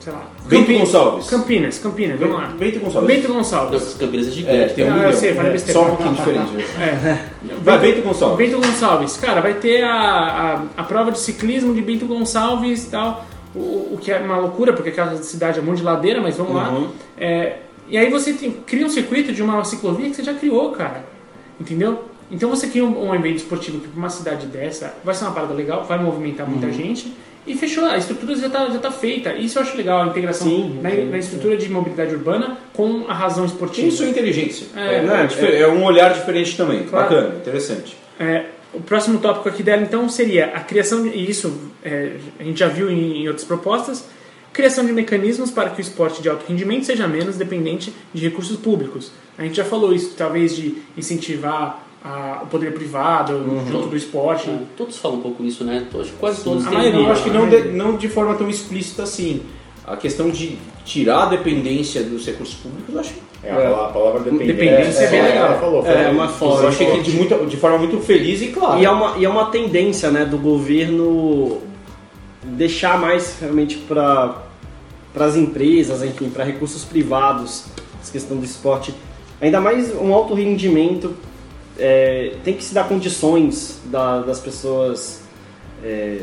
sei 0.00 0.12
lá. 0.12 0.22
Bento 0.46 0.60
Campi- 0.66 0.78
Gonçalves. 0.78 1.28
Campinas, 1.30 1.78
Campinas, 1.78 2.20
vamos 2.20 2.36
lá. 2.36 2.46
Bento 2.58 2.80
Gonçalves. 2.80 3.14
Bento 3.16 3.32
Gonçalves. 3.32 3.82
As 3.82 3.94
Campinas 3.94 4.26
é 4.26 4.28
É, 4.28 4.32
gigante. 4.32 4.74
tem 4.74 4.84
um 4.90 4.94
Ah, 4.94 5.02
eu 5.04 5.12
sei, 5.12 5.34
falei 5.34 5.50
É, 5.50 5.52
besteira. 5.52 5.80
Só 5.80 5.84
um 5.86 5.88
pouquinho 5.96 6.14
diferente. 6.14 6.50
É. 6.80 7.24
Vai, 7.62 7.78
Bento 7.78 8.02
Gonçalves. 8.02 8.38
Bento 8.38 8.66
Gonçalves, 8.66 9.16
cara, 9.16 9.40
vai 9.40 9.54
ter 9.54 9.82
a, 9.84 9.92
a, 10.76 10.80
a 10.80 10.84
prova 10.84 11.10
de 11.12 11.18
ciclismo 11.18 11.74
de 11.74 11.82
Bento 11.82 12.06
Gonçalves 12.06 12.84
e 12.86 12.90
tal, 12.90 13.26
o, 13.54 13.94
o 13.94 13.98
que 14.00 14.10
é 14.12 14.18
uma 14.18 14.36
loucura, 14.38 14.72
porque 14.72 14.90
aquela 14.90 15.16
cidade 15.22 15.58
é 15.58 15.62
muito 15.62 15.78
de 15.78 15.84
ladeira, 15.84 16.20
mas 16.20 16.36
vamos 16.36 16.54
lá. 16.54 16.80
É, 17.18 17.56
e 17.88 17.96
aí 17.98 18.10
você 18.10 18.32
tem- 18.34 18.52
cria 18.66 18.86
um 18.86 18.90
circuito 18.90 19.32
de 19.32 19.42
uma 19.42 19.64
ciclovia 19.64 20.08
que 20.10 20.14
você 20.16 20.22
já 20.22 20.34
criou, 20.34 20.70
cara. 20.72 21.04
Entendeu? 21.60 22.04
Então 22.30 22.50
você 22.50 22.66
cria 22.66 22.84
um, 22.84 23.08
um 23.08 23.14
evento 23.14 23.36
esportivo 23.38 23.78
pra 23.80 23.90
uma 23.96 24.10
cidade 24.10 24.46
dessa 24.46 24.94
vai 25.04 25.14
ser 25.14 25.24
uma 25.24 25.32
parada 25.32 25.54
legal, 25.54 25.84
vai 25.84 25.98
movimentar 25.98 26.48
muita 26.48 26.70
gente. 26.72 27.12
E 27.46 27.54
fechou, 27.56 27.86
a 27.86 27.96
estrutura 27.96 28.36
já 28.36 28.48
está 28.48 28.68
já 28.68 28.78
tá 28.78 28.90
feita. 28.90 29.32
Isso 29.32 29.58
eu 29.58 29.62
acho 29.62 29.74
legal, 29.74 30.02
a 30.02 30.06
integração 30.08 30.46
Sim, 30.46 30.80
na, 30.82 30.90
sim, 30.90 31.04
na 31.08 31.16
estrutura 31.16 31.56
de 31.56 31.66
mobilidade 31.70 32.14
urbana 32.14 32.58
com 32.74 33.06
a 33.08 33.14
razão 33.14 33.46
esportiva. 33.46 33.88
Isso 33.88 34.02
é 34.04 34.08
inteligência. 34.10 34.66
É, 34.76 34.96
É, 34.96 35.26
difer- 35.26 35.54
é 35.54 35.66
um 35.66 35.82
olhar 35.84 36.12
diferente 36.12 36.54
também. 36.56 36.82
Claro. 36.82 37.08
Bacana, 37.08 37.36
interessante. 37.36 37.96
É, 38.20 38.44
o 38.74 38.82
próximo 38.82 39.18
tópico 39.18 39.48
aqui 39.48 39.62
dela, 39.62 39.80
então, 39.80 40.06
seria 40.10 40.46
a 40.54 40.60
criação, 40.60 41.02
de, 41.02 41.08
e 41.08 41.30
isso 41.30 41.58
é, 41.82 42.16
a 42.38 42.42
gente 42.42 42.58
já 42.60 42.68
viu 42.68 42.90
em, 42.90 43.22
em 43.22 43.28
outras 43.28 43.46
propostas, 43.46 44.04
criação 44.52 44.84
de 44.84 44.92
mecanismos 44.92 45.50
para 45.50 45.70
que 45.70 45.80
o 45.80 45.82
esporte 45.82 46.20
de 46.20 46.28
alto 46.28 46.44
rendimento 46.46 46.84
seja 46.84 47.08
menos 47.08 47.36
dependente 47.36 47.94
de 48.12 48.22
recursos 48.22 48.58
públicos. 48.58 49.10
A 49.38 49.42
gente 49.44 49.56
já 49.56 49.64
falou 49.64 49.94
isso, 49.94 50.12
talvez 50.18 50.54
de 50.54 50.74
incentivar 50.98 51.87
a- 52.04 52.40
o 52.42 52.46
poder 52.46 52.72
privado 52.74 53.38
junto 53.70 53.88
do 53.88 53.96
esporte. 53.96 54.48
É, 54.48 54.58
Todos 54.76 54.96
falam 54.98 55.18
um 55.18 55.22
pouco 55.22 55.44
isso, 55.44 55.64
né? 55.64 55.86
Acho 55.94 56.10
que 56.10 56.16
quase 56.18 56.42
todos 56.44 56.64
têm 56.64 56.74
maioria, 56.78 57.00
Eu 57.00 57.12
acho 57.12 57.22
que 57.24 57.30
não 57.30 57.46
maioria. 57.46 57.62
de, 57.72 57.76
não 57.76 57.96
de 57.96 58.08
forma 58.08 58.34
tão 58.34 58.48
explícita 58.48 59.02
assim. 59.02 59.42
A 59.86 59.96
questão 59.96 60.28
de 60.30 60.58
tirar 60.84 61.22
a 61.24 61.26
dependência 61.26 62.02
dos 62.02 62.24
recursos 62.26 62.54
públicos, 62.56 62.94
eu 62.94 63.00
acho 63.00 63.14
É, 63.42 63.50
a 63.50 63.54
palavra, 63.54 63.84
a 63.84 63.88
palavra 63.88 64.20
dependência, 64.20 64.54
Dependência 64.54 65.00
é 65.04 65.10
bem 65.10 65.22
legal. 65.22 65.46
Ela 65.46 65.58
falou, 65.60 65.86
É, 65.86 65.92
falou. 65.94 66.12
uma 66.12 66.28
forma. 66.28 66.62
Eu 66.64 66.68
achei 66.68 66.90
que 66.90 67.00
de, 67.02 67.10
muita, 67.12 67.36
de 67.46 67.56
forma 67.56 67.78
muito 67.78 67.98
feliz 68.00 68.42
e 68.42 68.48
clara. 68.48 68.80
E 68.80 68.84
é 68.84 68.90
uma, 68.90 69.16
e 69.16 69.24
é 69.24 69.28
uma 69.28 69.46
tendência 69.46 70.10
né, 70.10 70.24
do 70.24 70.36
governo 70.38 71.58
deixar 72.44 72.98
mais 73.00 73.38
realmente 73.40 73.76
para 73.76 74.42
as 75.18 75.36
empresas, 75.36 76.02
enfim, 76.02 76.28
para 76.30 76.44
recursos 76.44 76.84
privados, 76.84 77.64
essa 78.02 78.12
questão 78.12 78.36
do 78.36 78.44
esporte. 78.44 78.94
Ainda 79.40 79.60
mais 79.60 79.94
um 79.94 80.12
alto 80.12 80.34
rendimento, 80.34 81.14
é, 81.78 82.34
tem 82.44 82.54
que 82.54 82.64
se 82.64 82.74
dar 82.74 82.88
condições 82.88 83.78
da- 83.86 84.20
das 84.20 84.40
pessoas, 84.40 85.20
é, 85.84 86.20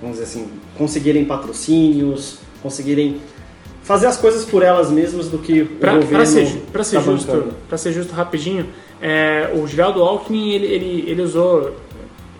vamos 0.00 0.18
dizer 0.18 0.24
assim, 0.28 0.48
conseguirem 0.76 1.24
patrocínios, 1.24 2.38
conseguirem 2.62 3.20
fazer 3.82 4.06
as 4.06 4.16
coisas 4.16 4.44
por 4.44 4.62
elas 4.62 4.90
mesmas 4.90 5.28
do 5.28 5.38
que 5.38 5.62
o 5.62 5.66
Para 5.66 5.94
governo 5.94 6.26
ser, 6.26 6.46
ju- 6.46 6.58
pra 6.72 6.82
ser 6.84 6.96
tá 6.96 7.02
justo, 7.02 7.52
para 7.68 7.78
ser 7.78 7.92
justo 7.92 8.12
rapidinho, 8.14 8.66
é, 9.00 9.50
o 9.54 9.66
Geraldo 9.66 10.02
Alckmin 10.02 10.50
ele, 10.52 10.66
ele, 10.66 11.04
ele 11.10 11.22
usou 11.22 11.74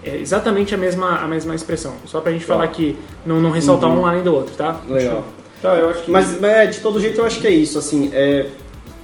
é, 0.02 0.16
exatamente 0.16 0.74
a 0.74 0.78
mesma, 0.78 1.18
a 1.18 1.26
mesma 1.26 1.54
expressão. 1.54 1.94
Só 2.06 2.20
pra 2.20 2.32
gente 2.32 2.44
falar 2.44 2.68
que 2.68 2.96
não, 3.24 3.40
não 3.40 3.50
ressaltar 3.50 3.90
um 3.90 4.06
além 4.06 4.22
do 4.22 4.34
outro, 4.34 4.54
tá? 4.54 4.80
Legal. 4.88 5.24
Tá, 5.62 5.74
eu 5.76 5.88
acho 5.88 6.02
que. 6.02 6.10
Mas 6.10 6.42
é, 6.42 6.66
de 6.66 6.80
todo 6.80 7.00
jeito 7.00 7.18
eu 7.20 7.24
acho 7.24 7.40
que 7.40 7.46
é 7.46 7.50
isso, 7.50 7.78
assim, 7.78 8.10
é, 8.12 8.48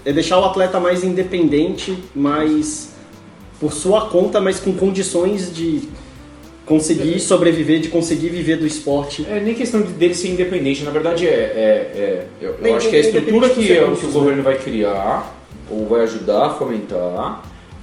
é 0.04 0.12
deixar 0.12 0.38
o 0.38 0.44
atleta 0.44 0.78
mais 0.78 1.02
independente, 1.02 1.96
mais 2.14 2.89
por 3.60 3.72
sua 3.72 4.08
conta, 4.08 4.40
mas 4.40 4.58
com 4.58 4.72
condições 4.72 5.54
de 5.54 5.82
conseguir 6.66 7.18
sobreviver, 7.20 7.80
de 7.80 7.88
conseguir 7.88 8.28
viver 8.28 8.56
do 8.56 8.66
esporte. 8.66 9.26
É 9.28 9.40
nem 9.40 9.54
questão 9.54 9.82
de- 9.82 9.92
dele 9.92 10.14
ser 10.14 10.28
independente, 10.28 10.82
na 10.84 10.90
verdade 10.90 11.26
é. 11.26 11.30
é- 11.30 11.98
é- 11.98 12.26
eu, 12.40 12.76
acho 12.76 12.88
que 12.88 12.96
a 12.96 13.00
nem 13.00 13.08
estrutura 13.10 13.48
que, 13.50 13.60
é 13.60 13.64
o 13.64 13.66
que 13.66 13.72
o 13.74 13.84
recursos, 13.90 14.12
governo 14.12 14.42
vai 14.42 14.56
criar, 14.56 15.36
ou 15.70 15.86
vai 15.86 16.02
ajudar 16.02 16.46
a 16.46 16.50
fomentar, 16.54 17.42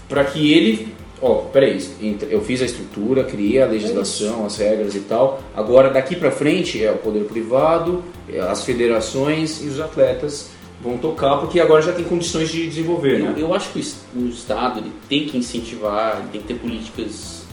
para 0.10 0.24
que 0.24 0.54
ele. 0.54 0.96
Ó, 1.22 1.34
peraí, 1.52 1.80
ent- 2.02 2.28
eu 2.30 2.42
fiz 2.42 2.62
a 2.62 2.66
estrutura, 2.66 3.24
criei 3.24 3.60
a 3.62 3.66
legislação, 3.66 4.46
as 4.46 4.58
regras 4.58 4.94
e 4.96 5.00
tal. 5.00 5.42
Agora 5.56 5.90
daqui 5.90 6.16
para 6.16 6.30
frente 6.32 6.84
é 6.84 6.92
o 6.92 6.98
poder 6.98 7.24
privado, 7.26 8.04
é 8.32 8.40
as 8.40 8.64
federações 8.64 9.62
e 9.64 9.68
os 9.68 9.80
atletas 9.80 10.50
vão 10.82 10.98
tocar, 10.98 11.38
porque 11.38 11.60
agora 11.60 11.82
já 11.82 11.92
tem 11.92 12.06
condições 12.06 12.50
de 12.50 12.68
desenvolver, 12.68 13.20
né? 13.20 13.34
Eu, 13.36 13.48
eu 13.48 13.54
acho 13.54 13.72
que 13.72 13.80
o 13.80 13.82
es- 13.82 14.02
o 14.16 14.26
Estado 14.28 14.80
ele 14.80 14.92
tem 15.10 15.26
que 15.26 15.38
incentivar, 15.38 16.22
tem 16.32 16.42
que 16.42 16.48
ter 16.48 16.56
políticas 16.56 17.44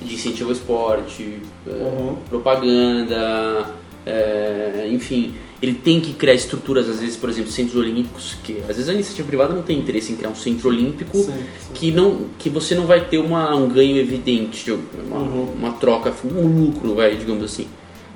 de 0.00 0.14
incentivo 0.14 0.50
ao 0.50 0.54
esporte, 0.54 1.40
é, 1.66 1.70
Uhum. 1.70 2.16
propaganda, 2.28 3.74
é, 4.06 4.88
enfim. 4.92 5.34
ele 5.60 5.74
tem 5.74 6.00
que 6.00 6.12
criar 6.12 6.34
estruturas, 6.34 6.88
às 6.88 7.00
vezes, 7.00 7.16
por 7.16 7.28
exemplo, 7.28 7.50
centros 7.50 7.74
olímpicos, 7.74 8.36
que 8.44 8.58
às 8.60 8.76
vezes 8.76 8.88
a 8.88 8.94
iniciativa 8.94 9.26
privada 9.26 9.52
não 9.52 9.62
tem 9.62 9.76
interesse 9.76 10.12
em 10.12 10.16
criar 10.16 10.30
um 10.30 10.34
centro 10.36 10.68
olímpico 10.68 11.16
Sim, 11.18 11.32
sim. 11.32 11.72
que 11.74 11.90
não 11.90 12.26
que 12.38 12.48
você 12.48 12.76
não 12.76 12.86
vai 12.86 13.04
ter 13.06 13.18
uma, 13.18 13.52
um 13.56 13.68
ganho 13.68 13.96
evidente, 13.96 14.70
uma, 14.70 15.18
Uhum. 15.18 15.52
uma 15.58 15.72
troca, 15.72 16.14
um 16.24 16.64
lucro, 16.64 16.94
vai, 16.94 17.16
digamos 17.16 17.42
assim. 17.42 17.66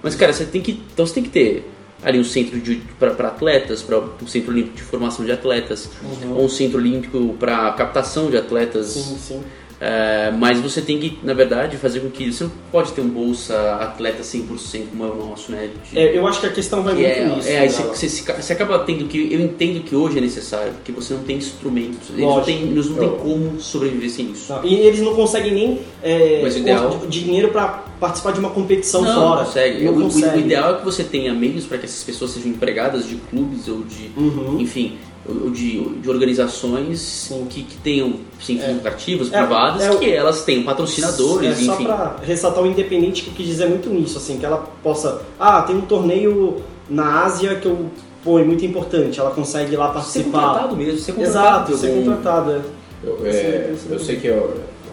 Mas 0.01 0.15
cara, 0.15 0.33
você 0.33 0.45
tem 0.45 0.61
que 0.63 0.81
então 0.93 1.05
você 1.05 1.15
tem 1.15 1.23
que 1.25 1.31
ter 1.31 1.69
ali 2.03 2.19
um 2.19 2.25
centro 2.25 2.61
para 2.99 3.29
atletas, 3.29 3.83
para 3.83 3.99
um 3.99 4.27
centro 4.27 4.51
olímpico 4.51 4.77
de 4.77 4.83
formação 4.83 5.25
de 5.25 5.33
atletas, 5.33 5.89
ou 6.31 6.45
um 6.45 6.49
centro 6.49 6.79
olímpico 6.79 7.35
para 7.39 7.71
captação 7.73 8.31
de 8.31 8.37
atletas. 8.37 8.97
Uhum. 8.97 9.03
Sim, 9.03 9.19
sim. 9.19 9.43
É, 9.85 10.31
mas 10.39 10.61
você 10.61 10.81
tem 10.81 10.97
que, 11.01 11.19
na 11.25 11.35
verdade, 11.35 11.77
fazer 11.77 11.99
com 11.99 12.09
que 12.09 12.33
você 12.33 12.45
não 12.45 12.53
pode 12.71 12.93
ter 12.93 13.01
um 13.01 13.09
bolsa 13.09 13.55
atleta 13.81 14.23
100% 14.23 14.91
como 14.91 15.05
é 15.05 15.09
o 15.09 15.17
nosso, 15.17 15.51
né? 15.51 15.71
De- 15.91 15.99
É, 15.99 16.17
eu 16.17 16.25
acho 16.25 16.39
que 16.41 16.47
a 16.47 16.51
questão 16.53 16.85
vai 16.85 16.95
que 16.95 17.03
muito 17.03 17.19
é, 17.19 17.25
nisso. 17.35 17.49
é, 17.49 17.59
aí 17.59 17.67
né, 17.69 17.75
você, 17.93 18.09
você, 18.09 18.53
acaba 18.53 18.79
tendo 18.81 19.07
que. 19.09 19.33
Eu 19.35 19.41
entendo 19.41 19.83
que 19.83 19.97
hoje 19.97 20.19
é 20.19 20.21
necessário, 20.21 20.73
porque 20.75 20.93
você 20.93 21.15
não 21.15 21.25
tem 21.25 21.39
instrumentos. 21.39 22.11
Eles 22.11 22.21
não 22.21 22.29
Lógico. 22.29 22.47
têm, 22.47 22.63
eles 22.71 22.89
não 22.89 22.97
têm 22.97 23.09
Eu- 23.09 23.17
como 23.17 23.61
sobreviver 23.61 24.09
sem 24.11 24.31
isso. 24.31 24.53
Não, 24.53 24.65
E 24.65 24.73
eles 24.73 25.01
não 25.01 25.15
conseguem 25.17 25.53
nem 25.53 25.81
é, 26.01 26.43
o 26.45 26.47
ideal- 26.59 27.01
dinheiro 27.09 27.49
para 27.49 27.83
participar 27.99 28.31
de 28.33 28.39
uma 28.39 28.51
competição 28.51 29.03
não, 29.03 29.15
fora. 29.15 29.41
não 29.41 29.45
consegue. 29.47 29.85
Não 29.85 29.93
o, 29.95 29.99
o- 29.99 30.03
consegue. 30.03 30.37
o 30.37 30.41
ideal 30.41 30.75
é 30.75 30.79
que 30.79 30.85
você 30.85 31.03
tenha 31.03 31.35
meios 31.35 31.65
para 31.65 31.79
que 31.79 31.87
essas 31.87 32.05
pessoas 32.05 32.31
sejam 32.31 32.51
empregadas 32.51 33.09
de 33.09 33.17
clubes 33.17 33.67
ou 33.67 33.83
de. 33.83 34.11
Uhum. 34.17 34.61
Enfim. 34.61 34.97
Ou 35.29 35.51
de, 35.51 35.81
de 36.01 36.11
organizações 36.11 36.99
Sim. 37.01 37.47
que, 37.49 37.63
que 37.63 37.77
tenham 37.77 38.15
sem 38.41 38.59
fins 38.59 38.75
lucrativos, 38.75 39.33
É, 39.33 39.39
privadas, 39.39 39.83
é 39.83 39.91
o- 39.93 39.99
que 39.99 40.11
elas 40.11 40.43
tenham 40.43 40.65
patrocinadores, 40.65 41.61
É, 41.61 41.65
só 41.65 41.75
enfim. 41.75 41.85
pra 41.85 42.17
ressaltar 42.25 42.63
o 42.65 42.67
independente 42.67 43.23
que 43.23 43.29
eu 43.31 43.35
quis 43.35 43.47
dizer 43.47 43.69
muito 43.69 43.89
nisso, 43.89 44.19
assim, 44.19 44.37
que 44.39 44.45
ela 44.45 44.59
possa. 44.83 45.23
Ah, 45.39 45.63
tem 45.63 45.77
um 45.77 45.83
torneio 45.83 46.63
na 46.91 47.25
Ásia 47.25 47.55
que 47.55 47.67
eu. 47.67 47.87
Pô, 48.25 48.39
é 48.39 48.45
muito 48.45 48.65
importante, 48.65 49.19
ela 49.21 49.31
consegue 49.33 49.75
ir 49.75 49.77
lá 49.77 49.89
Ser 49.89 49.95
participar. 49.95 50.41
contratado 50.49 50.77
mesmo, 50.77 50.99
ser 50.99 51.13
contratado. 51.13 51.73
Exato, 51.73 51.77
ser 51.77 51.95
contratado. 52.05 52.51
é. 52.53 52.61
Eu, 53.05 53.19
é, 53.27 53.75
eu 53.91 53.99
sei 53.99 54.17
que 54.17 54.29
é, 54.29 54.33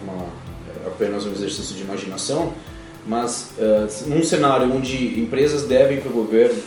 uma, 0.02 0.14
é 0.84 0.86
apenas 0.88 1.26
um 1.26 1.30
exercício 1.32 1.76
de 1.76 1.82
imaginação, 1.82 2.52
mas 3.06 3.50
é, 3.58 3.86
num 4.06 4.22
cenário 4.22 4.72
onde 4.72 5.18
empresas 5.20 5.62
devem 5.62 6.00
para 6.00 6.10
o 6.10 6.14
governo, 6.14 6.58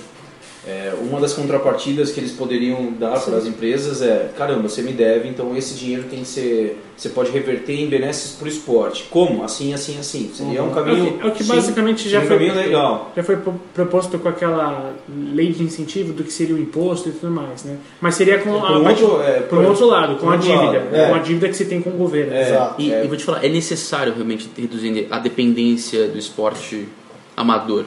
é, 0.65 0.93
uma 1.01 1.19
das 1.19 1.33
contrapartidas 1.33 2.11
que 2.11 2.21
eles 2.21 2.31
poderiam 2.31 2.93
dar 2.93 3.19
para 3.19 3.35
as 3.35 3.45
empresas 3.45 4.01
é: 4.01 4.29
caramba, 4.37 4.69
você 4.69 4.81
me 4.81 4.93
deve, 4.93 5.27
então 5.27 5.55
esse 5.57 5.73
dinheiro 5.75 6.03
tem 6.09 6.19
que 6.19 6.27
ser. 6.27 6.79
Você 6.95 7.09
pode 7.09 7.31
reverter 7.31 7.73
em 7.73 7.87
benesses 7.89 8.31
para 8.33 8.45
o 8.45 8.47
esporte. 8.47 9.05
Como? 9.09 9.43
Assim, 9.43 9.73
assim, 9.73 9.97
assim. 9.99 10.31
Seria 10.33 10.63
um 10.63 10.67
É 10.67 10.69
o 10.69 10.73
caminho. 10.73 11.19
é 11.21 11.27
o 11.27 11.31
que 11.31 11.43
sim, 11.43 11.49
basicamente 11.53 12.07
já 12.07 12.21
um 12.21 12.27
foi, 12.27 12.37
legal. 12.51 13.11
já 13.15 13.23
foi 13.23 13.35
pro- 13.37 13.59
proposto 13.73 14.17
com 14.19 14.29
aquela 14.29 14.93
lei 15.33 15.51
de 15.51 15.63
incentivo 15.63 16.13
do 16.13 16.23
que 16.23 16.31
seria 16.31 16.55
o 16.55 16.59
imposto 16.59 17.09
e 17.09 17.11
tudo 17.11 17.31
mais, 17.31 17.63
né? 17.65 17.77
Mas 17.99 18.15
seria 18.15 18.37
com 18.39 18.51
Por 18.51 18.65
a 18.65 18.77
um 18.79 18.83
parte- 18.83 19.03
outro- 19.03 19.21
é, 19.21 19.39
por 19.41 19.49
por- 19.49 19.59
um 19.65 19.67
outro 19.67 19.85
lado, 19.87 20.15
com 20.17 20.29
a 20.29 20.37
dívida, 20.37 20.61
lado, 20.61 20.95
é. 20.95 21.09
com 21.09 21.15
a 21.15 21.19
dívida 21.19 21.49
que 21.49 21.55
você 21.57 21.65
tem 21.65 21.81
com 21.81 21.89
o 21.89 21.93
governo. 21.97 22.31
É. 22.33 22.41
Exato. 22.49 22.81
E, 22.81 22.93
É. 22.93 23.03
e 23.03 23.07
vou 23.07 23.17
te 23.17 23.23
falar, 23.25 23.43
é 23.43 23.49
necessário 23.49 24.13
realmente 24.13 24.49
reduzir 24.55 25.07
a 25.11 25.19
dependência 25.19 26.07
do 26.07 26.17
esporte 26.17 26.87
amador. 27.35 27.85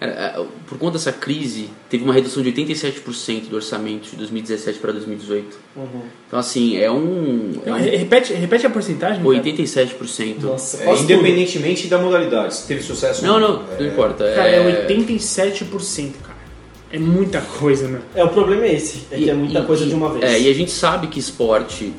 É, 0.00 0.06
é, 0.06 0.44
Por 0.66 0.78
conta 0.78 0.92
dessa 0.92 1.12
crise, 1.12 1.68
teve 1.90 2.02
uma 2.04 2.14
redução 2.14 2.42
de 2.42 2.50
87% 2.50 3.48
do 3.50 3.56
orçamento 3.56 4.08
de 4.10 4.16
2017 4.16 4.78
para 4.78 4.92
2018. 4.92 5.58
Uhum. 5.76 5.86
Então, 6.26 6.38
assim, 6.38 6.78
é 6.78 6.90
um. 6.90 7.52
É 7.66 7.72
Re- 7.72 7.96
Repete, 7.98 8.32
repete 8.32 8.66
a 8.66 8.70
porcentagem. 8.70 9.20
um 9.20 9.24
cara. 9.30 9.42
87%. 9.44 10.40
Nossa, 10.40 10.82
É, 10.82 10.86
tudo. 10.86 11.02
independentemente 11.02 11.86
da 11.86 11.98
modalidade, 11.98 12.54
se 12.54 12.66
teve 12.66 12.82
sucesso 12.82 13.22
Não, 13.24 13.38
não, 13.38 13.62
não 13.64 13.76
É, 13.78 13.86
importa. 13.86 14.24
Cara, 14.34 14.48
é 14.48 14.56
é 14.56 14.86
87%, 14.86 16.12
cara. 16.22 16.38
É 16.92 16.98
muita 16.98 17.40
coisa, 17.40 17.86
né? 17.86 18.00
É, 18.14 18.24
o 18.24 18.28
problema 18.30 18.64
é 18.64 18.74
esse, 18.74 19.02
é 19.10 19.16
que 19.16 19.30
é 19.30 19.34
muita 19.34 19.60
E- 19.60 19.64
coisa 19.64 19.84
e- 19.84 19.88
de 19.88 19.94
uma 19.94 20.12
vez. 20.12 20.24
É, 20.24 20.40
e 20.40 20.48
a 20.50 20.54
gente 20.54 20.70
sabe 20.70 21.06
que 21.08 21.20
esporte. 21.20 21.92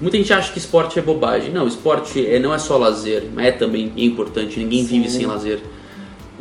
Muita 0.00 0.16
gente 0.16 0.32
acha 0.32 0.52
que 0.52 0.58
esporte 0.58 0.98
é 0.98 1.02
bobagem. 1.02 1.52
Não, 1.52 1.66
esporte 1.66 2.24
é, 2.26 2.38
não 2.38 2.54
é 2.54 2.58
só 2.58 2.76
lazer, 2.78 3.24
mas 3.34 3.46
é 3.46 3.52
também 3.52 3.92
importante. 3.96 4.58
Ninguém 4.58 4.82
Sim. 4.84 5.00
vive 5.00 5.10
sem 5.10 5.26
lazer. 5.26 5.60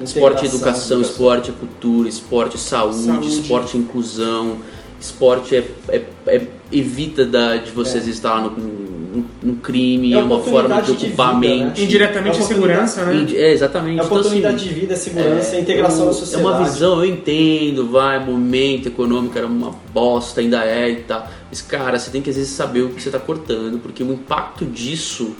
Esporte 0.02 0.46
Integração, 0.46 1.00
educação, 1.00 1.02
esporte 1.02 1.52
é 1.52 1.54
cultura, 1.54 2.10
esporte 2.10 2.56
é 2.56 2.60
saúde, 2.60 3.04
Saúde. 3.06 3.28
esporte 3.28 3.78
é 3.78 3.80
inclusão, 3.80 4.58
esporte 5.00 5.56
é, 5.56 5.68
é- 5.90 6.06
é- 6.28 6.48
evita 6.74 7.26
da, 7.26 7.58
de 7.58 7.72
você 7.72 7.98
às 8.00 8.06
vezes 8.06 8.16
estar 8.16 8.42
no, 8.42 8.50
no, 8.52 9.26
no 9.44 9.56
crime, 9.58 10.14
É 10.14 10.18
é 10.18 10.24
uma 10.24 10.40
forma 10.40 10.82
de 10.82 10.92
oportunidade 10.92 10.98
de 10.98 11.06
ocupar 11.08 11.36
a 11.36 11.40
vida, 11.40 11.56
né? 11.56 11.66
mente. 11.66 11.84
Indiretamente 11.84 12.38
É 12.38 12.40
a 12.40 12.44
segurança, 12.44 13.06
né? 13.06 13.16
Indi- 13.16 13.38
É, 13.38 13.52
exatamente. 13.52 14.00
É 14.00 14.04
Então, 14.04 14.06
assim, 14.06 14.16
oportunidade 14.20 14.64
de 14.68 14.74
vida, 14.74 14.96
segurança, 14.96 15.56
integração 15.60 16.04
é, 16.04 16.08
na 16.08 16.14
sociedade. 16.14 16.44
É 16.44 16.50
uma 16.50 16.64
visão, 16.64 17.04
eu 17.04 17.06
entendo, 17.06 17.88
vai, 17.92 18.24
momento 18.26 18.88
econômico 18.88 19.38
era 19.38 19.46
uma 19.46 19.72
bosta, 19.94 20.42
ainda 20.42 20.66
é 20.66 20.90
e 20.90 20.96
tal. 21.04 21.30
Mas, 21.50 21.62
cara, 21.62 22.00
você 22.00 22.10
tem 22.10 22.22
que 22.24 22.32
às 22.32 22.36
vezes 22.36 22.52
saber 22.52 22.82
o 22.82 22.90
que 22.90 23.00
você 23.02 23.10
está 23.10 23.20
cortando, 23.20 23.78
porque 23.80 24.02
o 24.02 24.12
impacto 24.14 24.66
disso 24.66 25.36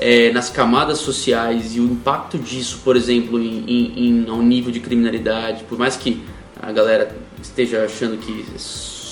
é, 0.00 0.32
nas 0.32 0.50
camadas 0.50 0.98
sociais 0.98 1.76
e 1.76 1.80
o 1.80 1.84
impacto 1.84 2.36
disso, 2.38 2.80
por 2.82 2.96
exemplo, 2.96 3.38
em, 3.40 3.62
em, 3.68 4.08
em 4.08 4.26
ao 4.28 4.42
nível 4.42 4.72
de 4.72 4.80
criminalidade, 4.80 5.62
por 5.68 5.78
mais 5.78 5.94
que 5.96 6.20
a 6.60 6.72
galera 6.72 7.14
esteja 7.40 7.84
achando 7.84 8.16
que 8.16 8.44
s- 8.56 9.03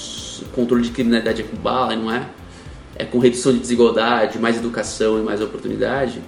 controle 0.55 0.83
de 0.83 0.91
criminalidade 0.91 1.43
é 1.43 1.45
com 1.45 1.57
bala, 1.57 1.97
não 1.97 2.13
é? 2.13 2.27
É 2.97 3.05
com 3.05 3.19
redução 3.19 3.53
de 3.53 3.59
desigualdade, 3.59 4.39
mais 4.39 4.57
educação 4.57 5.19
e 5.19 5.23
mais 5.23 5.41
oportunidade. 5.41 6.21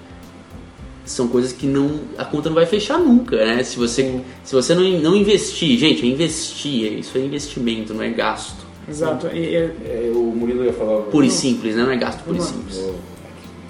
São 1.05 1.29
coisas 1.29 1.53
que 1.53 1.67
não 1.67 2.01
a 2.17 2.25
conta 2.25 2.49
não 2.49 2.55
vai 2.55 2.65
fechar 2.65 2.99
nunca, 2.99 3.37
né? 3.37 3.63
Se 3.63 3.77
você 3.77 4.21
se 4.43 4.55
você 4.55 4.75
não, 4.75 4.83
não 5.01 5.15
investir, 5.15 5.79
gente, 5.79 6.03
é 6.03 6.09
investir, 6.09 6.99
isso 6.99 7.17
é 7.19 7.21
investimento, 7.21 7.93
não 7.93 8.03
é 8.03 8.09
gasto. 8.09 8.65
Exato. 8.89 9.27
E, 9.29 9.55
é- 9.55 9.75
É, 9.85 10.13
o 10.15 10.19
Murilo 10.35 10.65
ia 10.65 10.73
falar. 10.73 11.03
Puro 11.03 11.25
e 11.27 11.31
simples, 11.31 11.77
né? 11.77 11.83
Não 11.83 11.91
é 11.91 11.97
gasto 11.97 12.23
puro 12.25 12.39
e 12.39 12.41
simples. 12.43 12.79
Eu- 12.79 12.95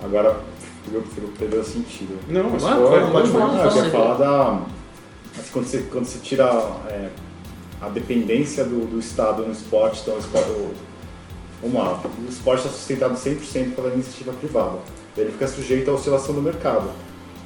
Agora 0.05 0.37
eu 0.93 1.01
prefiro 1.01 1.29
perdeu 1.39 1.65
sentido. 1.65 2.17
Não, 2.29 2.51
mas 2.51 2.63
Vai, 2.63 2.79
pode, 3.11 3.29
falar. 3.31 3.47
Não, 3.49 3.65
eu 3.65 3.71
você. 3.71 3.77
queria 3.79 3.91
falar 3.91 4.15
da. 4.19 4.61
mas 5.37 5.51
quando, 5.51 5.65
você, 5.67 5.79
quando 5.91 6.05
você 6.05 6.19
tira 6.23 6.45
é, 6.89 7.09
a 7.87 7.89
dependência 7.89 8.65
do, 8.65 8.87
do 8.87 8.99
Estado 8.99 9.43
no 9.45 9.53
esporte, 9.53 10.01
então 10.03 10.15
o 10.15 10.19
esporte. 10.19 10.51
o- 10.51 10.73
vamos 11.63 11.77
lá, 11.77 12.01
o 12.27 12.29
esporte 12.29 12.67
está 12.67 12.71
sustentado 12.71 13.15
100% 13.17 13.75
pela 13.75 13.93
iniciativa 13.93 14.33
privada. 14.33 14.79
Ele 15.17 15.31
fica 15.31 15.47
sujeito 15.49 15.91
à 15.91 15.95
oscilação 15.95 16.35
do 16.35 16.43
mercado. 16.43 16.91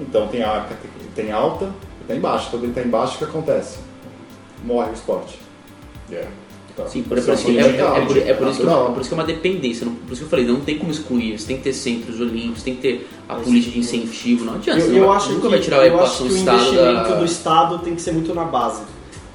Então 0.01 0.29
tem, 0.29 0.43
a, 0.43 0.67
tem 1.15 1.31
alta 1.33 1.71
e 2.03 2.05
tem 2.07 2.21
baixa. 2.21 2.49
Quando 2.51 2.63
ele 2.63 2.73
está 2.73 2.83
em 2.83 2.89
baixa, 2.89 3.15
o 3.17 3.19
que 3.19 3.25
acontece? 3.25 3.79
Morre 4.65 4.91
o 4.91 4.95
esporte. 4.95 5.39
Tá. 6.77 6.87
Sim, 6.87 7.03
por, 7.03 7.19
por, 7.19 7.19
é, 7.19 7.23
uma 7.23 7.35
é- 7.35 7.43
política 7.43 7.83
é 7.83 8.05
por, 8.07 8.17
é 8.17 8.35
por 8.35 8.49
isso 8.49 8.61
que, 8.61 8.67
por 8.67 9.01
isso 9.01 9.09
que 9.09 9.15
é 9.15 9.19
uma 9.19 9.25
dependência. 9.25 9.85
não- 9.85 9.95
por 9.97 10.13
isso 10.13 10.21
que 10.21 10.25
eu 10.27 10.29
falei, 10.29 10.47
não 10.47 10.61
tem 10.61 10.79
como 10.79 10.93
excluir. 10.93 11.37
Você 11.39 11.49
tem 11.49 11.57
que 11.57 11.65
ter 11.65 11.73
centros 11.73 12.21
olímpicos, 12.21 12.63
tem 12.63 12.77
que 12.77 12.81
ter 12.83 13.09
a 13.29 13.35
política 13.35 13.73
de 13.73 13.79
incentivo. 13.81 14.45
Não 14.45 14.55
adianta, 14.55 14.81
Eu, 14.81 14.95
eu 14.95 15.03
não 15.03 15.13
acho 15.13 15.31
nunca 15.31 15.43
que, 15.43 15.49
vai 15.49 15.61
tirar 15.61 15.81
a 15.81 15.87
eu 15.89 15.95
acho 16.01 16.25
equação 16.25 16.27
que 16.29 16.33
o 16.33 16.37
Estado 16.37 16.57
investimento 16.59 17.09
da... 17.09 17.15
do 17.17 17.25
Estado 17.25 17.79
tem 17.81 17.95
que 17.97 18.01
ser 18.01 18.13
muito 18.13 18.33
na 18.33 18.45
base. 18.45 18.83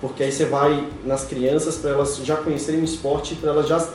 Porque 0.04 0.22
aí 0.22 0.34
você 0.34 0.44
vai 0.44 0.86
nas 1.06 1.24
crianças 1.24 1.78
para 1.78 1.92
elas 1.92 2.18
já 2.18 2.36
conhecerem 2.36 2.82
o 2.82 2.84
esporte, 2.84 3.36
para 3.36 3.52
elas 3.52 3.70
já. 3.70 3.88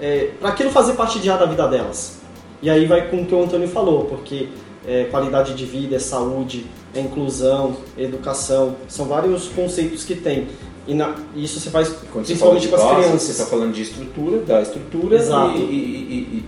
É, 0.00 0.30
para 0.40 0.50
aquilo 0.50 0.70
fazer 0.70 0.92
parte 0.92 1.20
já 1.20 1.36
da 1.36 1.46
vida 1.46 1.66
delas. 1.66 2.18
E 2.62 2.70
aí 2.70 2.86
vai 2.86 3.10
com 3.10 3.22
o 3.22 3.26
que 3.26 3.34
o 3.34 3.42
Antônio 3.42 3.66
falou, 3.66 4.04
porque 4.04 4.50
é 4.86 5.04
qualidade 5.10 5.54
de 5.54 5.66
vida, 5.66 5.96
é 5.96 5.98
saúde, 5.98 6.66
é 6.94 7.00
inclusão, 7.00 7.76
é 7.98 8.04
educação, 8.04 8.76
são 8.86 9.06
vários 9.06 9.48
conceitos 9.48 10.04
que 10.04 10.14
tem. 10.14 10.46
E 10.86 10.94
na- 10.94 11.16
isso 11.34 11.58
você 11.58 11.70
faz 11.70 11.88
Quando 12.12 12.24
principalmente 12.24 12.68
com 12.68 12.76
as 12.76 12.82
base, 12.82 12.94
crianças. 12.94 13.22
você 13.22 13.32
está 13.32 13.46
falando 13.46 13.72
de 13.72 13.82
estrutura, 13.82 14.38
da 14.42 14.62
estrutura 14.62 15.16
Exato. 15.16 15.56
E, 15.58 15.60
e- 15.60 15.64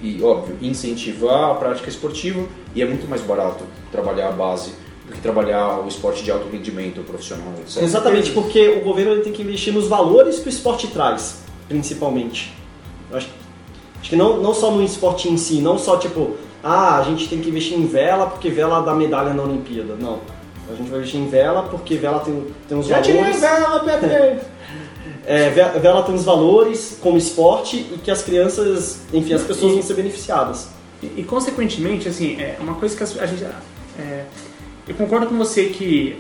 e- 0.02 0.08
e- 0.08 0.18
e, 0.18 0.22
óbvio, 0.22 0.56
incentivar 0.62 1.50
a 1.50 1.54
prática 1.54 1.88
esportiva 1.88 2.46
e 2.76 2.80
é 2.82 2.86
muito 2.86 3.08
mais 3.08 3.22
barato 3.22 3.64
trabalhar 3.90 4.28
a 4.28 4.32
base 4.32 4.72
do 5.06 5.12
que 5.12 5.20
trabalhar 5.20 5.80
o 5.80 5.88
esporte 5.88 6.22
de 6.22 6.30
alto 6.30 6.48
rendimento 6.50 7.02
profissional, 7.02 7.52
etc. 7.60 7.82
Exatamente, 7.82 8.30
porque 8.30 8.68
o 8.68 8.80
governo 8.80 9.12
ele 9.12 9.20
tem 9.22 9.32
que 9.32 9.42
investir 9.42 9.72
nos 9.72 9.86
valores 9.86 10.38
que 10.38 10.46
o 10.46 10.48
esporte 10.48 10.86
traz, 10.88 11.42
principalmente. 11.68 12.54
Eu 13.10 13.18
acho, 13.18 13.28
acho 14.00 14.10
que 14.10 14.16
não, 14.16 14.40
não 14.40 14.54
só 14.54 14.70
no 14.70 14.82
esporte 14.82 15.28
em 15.28 15.36
si, 15.36 15.60
não 15.60 15.78
só 15.78 15.96
tipo, 15.98 16.36
ah, 16.62 16.98
a 16.98 17.02
gente 17.02 17.28
tem 17.28 17.40
que 17.40 17.48
investir 17.50 17.76
em 17.78 17.86
vela 17.86 18.26
porque 18.26 18.48
vela 18.48 18.80
dá 18.80 18.94
medalha 18.94 19.34
na 19.34 19.42
Olimpíada. 19.42 19.94
Não. 20.00 20.20
A 20.70 20.74
gente 20.74 20.88
vai 20.88 20.98
investir 21.00 21.20
em 21.20 21.28
vela 21.28 21.64
porque 21.64 21.96
vela 21.96 22.20
tem, 22.20 22.46
tem 22.66 22.78
uns 22.78 22.88
valores. 22.88 23.40
vela, 23.40 23.80
Pepe! 23.80 24.40
É, 25.26 25.48
ve- 25.48 25.78
vela 25.80 26.02
tem 26.02 26.14
uns 26.14 26.22
valores 26.24 26.98
como 27.00 27.16
esporte 27.16 27.76
e 27.78 27.98
que 27.98 28.10
as 28.10 28.22
crianças, 28.22 29.00
enfim, 29.10 29.32
as 29.32 29.42
pessoas 29.42 29.72
vão 29.72 29.82
ser 29.82 29.94
beneficiadas. 29.94 30.68
E, 31.02 31.06
e, 31.20 31.24
consequentemente, 31.24 32.06
assim, 32.06 32.38
é 32.38 32.58
uma 32.60 32.74
coisa 32.74 32.94
que 32.94 33.02
a 33.02 33.26
gente. 33.26 33.42
é, 33.98 34.24
eu 34.86 34.94
concordo 34.94 35.26
com 35.26 35.36
você 35.36 35.66
que 35.66 36.18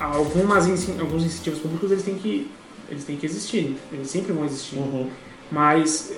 algumas, 0.00 0.66
alguns 1.00 1.24
incentivos 1.24 1.58
públicos 1.60 1.90
eles 1.90 2.04
têm 2.04 2.14
que 2.16 2.50
eles 2.88 3.04
têm 3.04 3.16
que 3.16 3.24
existir, 3.24 3.76
eles 3.92 4.08
sempre 4.08 4.32
vão 4.32 4.44
existir. 4.44 4.76
Uhum. 4.76 5.08
Mas 5.50 6.12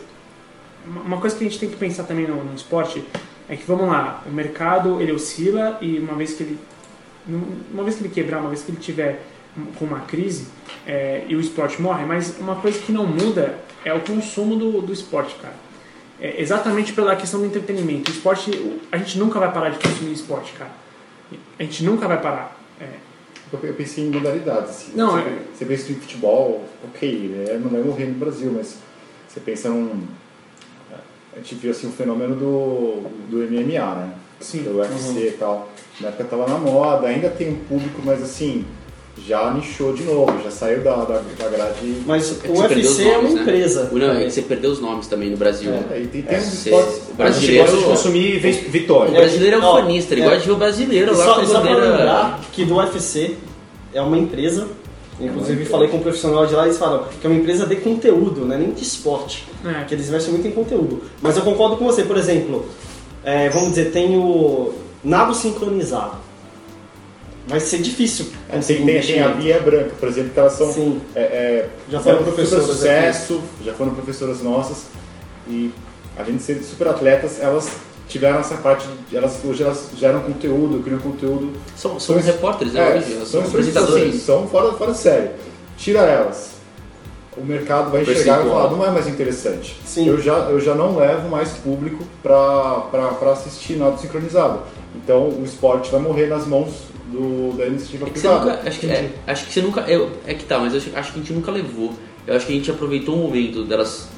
uma 0.87 1.01
uma 1.03 1.21
coisa 1.21 1.37
que 1.37 1.45
a 1.45 1.49
gente 1.49 1.61
tem 1.61 1.69
que 1.69 1.77
pensar 1.77 2.05
também 2.05 2.27
no, 2.27 2.43
no 2.43 2.55
esporte 2.55 3.05
é 3.49 3.57
que 3.57 3.65
vamos 3.67 3.89
lá, 3.89 4.23
o 4.27 4.31
mercado 4.31 5.01
ele 5.01 5.13
oscila 5.13 5.79
e 5.81 5.99
uma 5.99 6.15
vez 6.15 6.35
que 6.35 6.43
ele 6.43 6.59
uma 7.73 7.83
vez 7.83 7.97
que 7.97 8.05
ele 8.05 8.13
quebrar, 8.13 8.41
uma 8.41 8.49
vez 8.49 8.63
que 8.63 8.71
ele 8.71 8.79
tiver 8.79 9.23
com 9.79 9.85
uma 9.85 10.01
crise 10.01 10.47
é, 10.87 11.25
e 11.29 11.35
o 11.35 11.41
esporte 11.41 11.81
morre, 11.81 12.05
mas 12.05 12.39
uma 12.39 12.57
coisa 12.57 12.79
que 12.79 12.93
não 12.93 13.07
muda 13.07 13.59
é 13.85 13.93
o 13.93 14.01
consumo 14.01 14.57
do, 14.57 14.81
do 14.81 14.93
esporte, 14.93 15.35
cara. 15.37 15.55
É 16.21 16.41
exatamente 16.41 16.93
pela 16.93 17.15
questão 17.15 17.41
do 17.41 17.47
entretenimento. 17.47 18.11
O 18.11 18.15
esporte, 18.15 18.81
a 18.91 18.97
gente 18.97 19.19
nunca 19.19 19.39
vai 19.39 19.53
parar 19.53 19.71
de 19.71 19.79
consumir 19.79 20.13
esporte, 20.13 20.53
cara. 20.53 20.71
A 21.59 21.63
gente 21.63 21.85
nunca 21.85 22.07
vai 22.07 22.21
parar. 22.21 22.57
É, 22.81 22.89
Eu 23.53 23.75
pensei 23.75 24.07
em 24.07 24.11
modalidades. 24.11 24.71
Assim. 24.71 24.93
Não, 24.95 25.13
você, 25.13 25.21
é- 25.21 25.43
você 25.55 25.65
pensa 25.65 25.93
em 25.93 25.95
futebol, 25.97 26.65
ok, 26.85 27.29
né, 27.29 27.59
não 27.63 27.71
vai 27.71 27.81
morrer 27.83 28.07
no 28.07 28.15
Brasil, 28.15 28.53
mas 28.55 28.79
você 29.29 29.41
pensa 29.41 29.69
num. 29.69 30.07
A 31.33 31.37
gente 31.39 31.55
viu 31.57 31.71
assim, 31.71 31.87
o 31.89 31.93
fenômeno 31.93 32.35
do, 32.35 33.03
do 33.29 33.39
MMA, 33.43 33.95
né? 33.95 34.15
Sim. 34.41 34.63
Do 34.63 34.79
UFC 34.79 35.29
e 35.29 35.37
tal. 35.39 35.69
Na 36.01 36.09
época 36.09 36.25
tava 36.25 36.47
na 36.49 36.59
moda, 36.59 37.07
ainda 37.09 37.29
tem 37.29 37.51
um 37.51 37.57
público, 37.65 38.01
mas 38.05 38.23
assim, 38.23 38.65
já 39.25 39.53
nichou 39.55 39.93
de 39.93 40.03
novo, 40.05 40.33
já 40.45 40.51
saiu 40.51 40.83
da, 40.83 40.97
da, 41.05 41.21
da 41.39 41.49
grade. 41.49 42.03
Mas 42.07 42.37
É 42.45 42.49
o 42.49 42.59
UFC 42.61 43.09
é 43.09 43.19
uma 43.19 43.29
né? 43.31 43.41
empresa. 43.43 43.89
O- 43.93 43.99
Não, 43.99 44.11
é 44.13 44.29
você 44.31 44.43
perdeu 44.43 44.71
os 44.71 44.81
nomes 44.81 45.07
também 45.07 45.31
no 45.31 45.37
Brasil. 45.37 45.73
É, 45.91 46.01
e 46.01 46.07
tem, 46.07 46.23
tem 46.23 46.39
Você- 46.41 46.71
esportes. 46.71 46.95
o 46.97 47.23
A 47.23 47.31
gente 47.31 47.47
brasileiro- 47.57 47.63
gosta 47.65 47.77
de 47.79 47.85
consumir 47.85 48.39
vi- 48.39 48.67
O 48.69 48.71
vitória. 48.71 49.13
brasileiro 49.13 49.57
é 49.57 49.59
um 49.59 49.63
fanista, 49.63 50.15
ele 50.15 50.21
é. 50.23 50.25
gosta 50.25 50.41
de 50.41 50.47
ver 50.47 50.53
o 50.53 50.57
brasileiro 50.57 51.17
lá 51.17 51.25
só, 51.25 51.35
com 51.41 51.47
só 51.47 51.61
bandeira. 51.61 51.81
lembrar 51.91 52.41
que 52.53 52.65
do 52.65 52.77
UFC 52.77 53.37
é 53.95 54.01
uma 54.03 54.19
empresa, 54.19 54.69
inclusive 55.21 55.65
falei 55.65 55.89
com 55.89 55.97
um 55.97 56.01
profissional 56.01 56.47
de 56.47 56.55
lá 56.55 56.65
e 56.65 56.67
eles 56.67 56.79
falam 56.79 57.05
que 57.21 57.27
é 57.27 57.31
uma 57.31 57.39
empresa 57.39 57.67
de 57.67 57.77
conteúdo, 57.77 58.45
não 58.45 58.55
é 58.55 58.59
nem 58.59 58.71
de 58.71 58.83
esporte, 58.83 59.45
É. 59.65 59.85
que 59.85 59.95
eles 59.95 60.09
investem 60.09 60.33
muito 60.35 60.47
em 60.47 60.53
conteúdo. 60.53 61.03
Mas 61.23 61.37
eu 61.37 61.43
concordo 61.43 61.77
com 61.79 61.87
você, 61.87 62.03
por 62.03 62.17
exemplo, 62.19 62.67
é, 63.25 63.49
vamos 63.49 63.71
dizer, 63.71 63.91
tem 63.93 64.17
o 64.17 64.73
nado 65.03 65.35
sincronizado. 65.35 66.26
Vai 67.47 67.61
ser 67.61 67.79
difícil. 67.79 68.27
É, 68.49 68.59
tem, 68.59 68.85
tem, 68.85 69.01
tem 69.01 69.23
a. 69.23 69.29
Bia 69.29 69.61
Branca, 69.61 69.93
por 70.01 70.09
exemplo, 70.09 70.31
que 70.31 70.41
elas 70.41 70.53
são. 70.55 70.73
Sim. 70.73 71.01
É, 71.15 71.21
é, 71.21 71.69
Já 71.89 72.01
foram 72.01 72.25
professoras 72.25 72.67
sucesso, 72.67 73.41
já 73.65 73.73
foram 73.73 73.95
professoras 73.95 74.43
nossas. 74.43 74.87
E 75.49 75.71
além 76.19 76.37
de 76.37 76.43
serem 76.43 76.63
super 76.63 76.89
atletas, 76.89 77.39
elas 77.41 77.69
tiveram 78.09 78.41
essa 78.41 78.57
parte. 78.57 78.89
De, 79.09 79.17
elas, 79.17 79.39
hoje 79.45 79.63
elas 79.63 79.91
geram 79.97 80.21
conteúdo, 80.21 80.83
criam 80.83 80.99
conteúdo. 80.99 81.53
São, 81.77 82.01
são 82.01 82.17
São- 82.17 82.25
repórteres, 82.25 82.73
né? 82.73 82.81
É, 82.81 82.99
hoje, 82.99 83.13
elas 83.15 83.29
são 83.29 83.41
são 83.43 83.51
apresentadores. 83.51 84.09
assim, 84.09 84.19
são 84.19 84.49
fora, 84.49 84.73
fora 84.73 84.93
de 84.93 84.99
série. 84.99 85.31
Tira 85.79 86.01
elas. 86.01 86.57
O 87.37 87.45
mercado 87.45 87.91
vai 87.93 88.01
enxergar 88.01 88.45
e 88.45 88.49
falar, 88.49 88.71
não 88.71 88.85
é 88.85 88.91
mais 88.91 89.07
interessante. 89.07 89.79
Sim. 89.85 90.09
Eu, 90.09 90.19
já, 90.21 90.33
eu 90.49 90.59
já 90.59 90.75
não 90.75 90.97
levo 90.97 91.29
mais 91.29 91.51
público 91.51 92.03
para 92.23 93.31
assistir 93.31 93.77
nada 93.77 93.99
sincronizado. 93.99 94.61
Então 94.97 95.29
o 95.29 95.45
esporte 95.45 95.93
vai 95.93 96.01
morrer 96.01 96.29
nas 96.29 96.47
mãos 96.47 96.71
do, 97.07 97.57
da 97.57 97.67
iniciativa 97.67 98.07
É 98.07 98.11
privada. 98.11 98.39
nunca, 98.57 98.69
acho, 98.69 98.81
que, 98.81 98.87
é, 98.87 99.11
acho 99.27 99.47
que 99.47 99.53
você 99.53 99.63
nunca. 99.63 99.81
eu- 99.83 100.11
é 100.27 100.35
que 100.35 100.45
tá, 100.45 100.59
mas 100.59 100.73
eu 100.73 100.79
acho, 100.81 100.91
acho 100.95 101.13
que 101.13 101.19
a 101.19 101.23
gente 101.23 101.33
nunca 101.33 101.51
levou. 101.51 101.93
Eu 102.27 102.35
acho 102.37 102.47
que 102.47 102.53
a 102.53 102.57
gente 102.57 102.71
aproveitou 102.71 103.15
o 103.15 103.19
momento 103.19 103.65
delas 103.65 104.09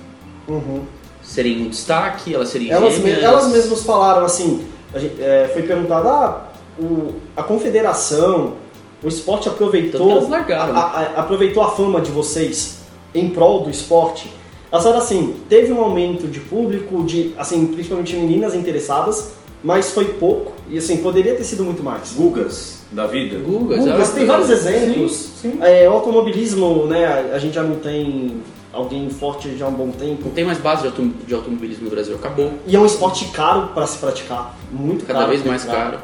Uhum. 0.49 0.83
serem 1.23 1.63
um 1.67 1.69
destaque, 1.69 2.35
elas 2.35 2.49
serem 2.49 2.71
Elas, 2.71 2.95
me- 2.99 3.05
gêmeas. 3.11 3.23
elas 3.23 3.49
mesmas 3.49 3.83
falaram 3.83 4.25
assim, 4.25 4.65
a 4.95 4.99
gente- 4.99 5.21
é, 5.21 5.51
foi 5.53 5.63
perguntado, 5.63 6.09
ah, 6.09 6.49
o- 6.79 7.15
a 7.37 7.43
confederação, 7.43 8.55
o 9.03 9.09
esporte 9.09 9.49
aproveitou, 9.49 10.11
elas 10.11 10.29
largaram, 10.29 10.73
né? 10.73 10.79
a, 10.81 10.83
a- 10.83 11.21
aproveitou 11.21 11.63
a 11.63 11.71
fama 11.71 12.01
de 12.01 12.11
vocês 12.11 12.79
em 13.15 13.29
prol 13.31 13.63
do 13.65 13.71
esporte. 13.71 14.33
Elas 14.73 14.85
falaram 14.85 15.03
assim, 15.03 15.37
teve 15.49 15.73
um 15.73 15.81
aumento 15.81 16.27
de 16.27 16.41
público, 16.41 17.03
de, 17.05 17.35
assim, 17.39 17.67
principalmente 17.69 18.15
meninas 18.17 18.55
interessadas, 18.55 19.33
mas 19.63 19.91
foi 19.93 20.05
pouco 20.07 20.53
e 20.69 20.79
assim, 20.79 20.99
poderia 20.99 21.35
ter 21.35 21.45
sido 21.45 21.65
muito 21.65 21.83
mais. 21.83 22.13
Gugas 22.13 22.78
da 22.93 23.07
vida. 23.07 23.39
Gugas, 23.39 23.79
Gugas, 23.79 23.87
elas- 23.95 24.13
tem 24.13 24.27
vários 24.27 24.51
exemplos. 24.51 25.13
Sim, 25.13 25.53
sim. 25.53 25.59
É, 25.61 25.89
o 25.89 25.93
automobilismo, 25.93 26.87
né, 26.87 27.05
a, 27.05 27.35
a 27.37 27.39
gente 27.39 27.55
já 27.55 27.63
não 27.63 27.77
tem 27.77 28.41
alguém 28.73 29.09
forte 29.11 29.57
já 29.57 29.67
há 29.67 29.69
um 29.69 29.73
bom 29.75 29.91
tempo. 29.91 30.23
Não 30.27 30.33
tem 30.33 30.45
mais 30.45 30.59
base 30.59 30.83
de, 30.83 30.89
autom- 30.89 31.13
de 31.27 31.35
automobilismo 31.35 31.85
no 31.85 31.91
Brasil, 31.91 32.15
acabou. 32.17 32.53
E 32.67 32.75
é 32.77 32.79
um 32.79 32.87
esporte 32.87 33.27
caro 33.27 33.69
para 33.75 33.87
se 33.87 33.99
praticar, 33.99 34.57
muito 34.71 35.05
Cada 35.07 35.21
caro. 35.21 35.31
vez 35.31 35.43
pra 35.43 35.51
mais 35.51 35.65
entrar. 35.65 35.77
caro. 35.93 35.99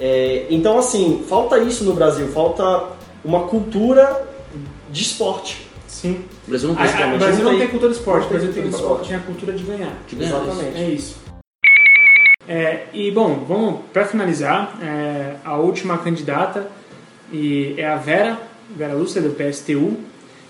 É, 0.00 0.46
então, 0.50 0.78
assim, 0.78 1.22
falta 1.28 1.58
isso 1.58 1.84
no 1.84 1.92
Brasil, 1.94 2.26
falta 2.28 2.84
uma 3.24 3.40
cultura 3.44 4.26
de 4.90 5.02
esporte. 5.02 5.66
Sim. 5.86 6.24
O 6.46 6.50
Brasil 6.50 6.68
não 6.70 6.76
A- 6.76 6.86
tem 6.88 7.02
a- 7.02 7.06
momento. 7.06 7.18
Brasil 7.20 7.44
não 7.44 7.50
tem- 7.52 7.60
tem 7.60 7.68
cultura 7.68 7.92
de 7.92 7.98
esporte, 7.98 8.26
o 8.26 8.28
Brasil 8.30 8.52
tem 8.52 8.62
tem, 8.62 8.70
cultura 8.72 8.82
de 8.86 8.90
esporte. 8.92 9.06
tinha 9.06 9.18
a 9.18 9.22
cultura 9.22 9.52
de 9.52 9.62
ganhar. 9.64 9.92
De 10.08 10.16
ganhar, 10.16 10.30
Exatamente. 10.42 10.76
É 10.82 10.88
isso. 10.88 11.16
É, 12.48 12.84
e 12.92 13.10
bom, 13.10 13.44
vamos 13.46 13.80
para 13.92 14.04
finalizar, 14.04 14.76
é, 14.82 15.34
a 15.44 15.56
última 15.56 15.96
candidata 15.98 16.68
e 17.32 17.74
é 17.78 17.86
a 17.86 17.96
Vera, 17.96 18.38
Vera 18.76 18.94
Lúcia 18.94 19.20
do 19.22 19.30
PSTU, 19.30 19.96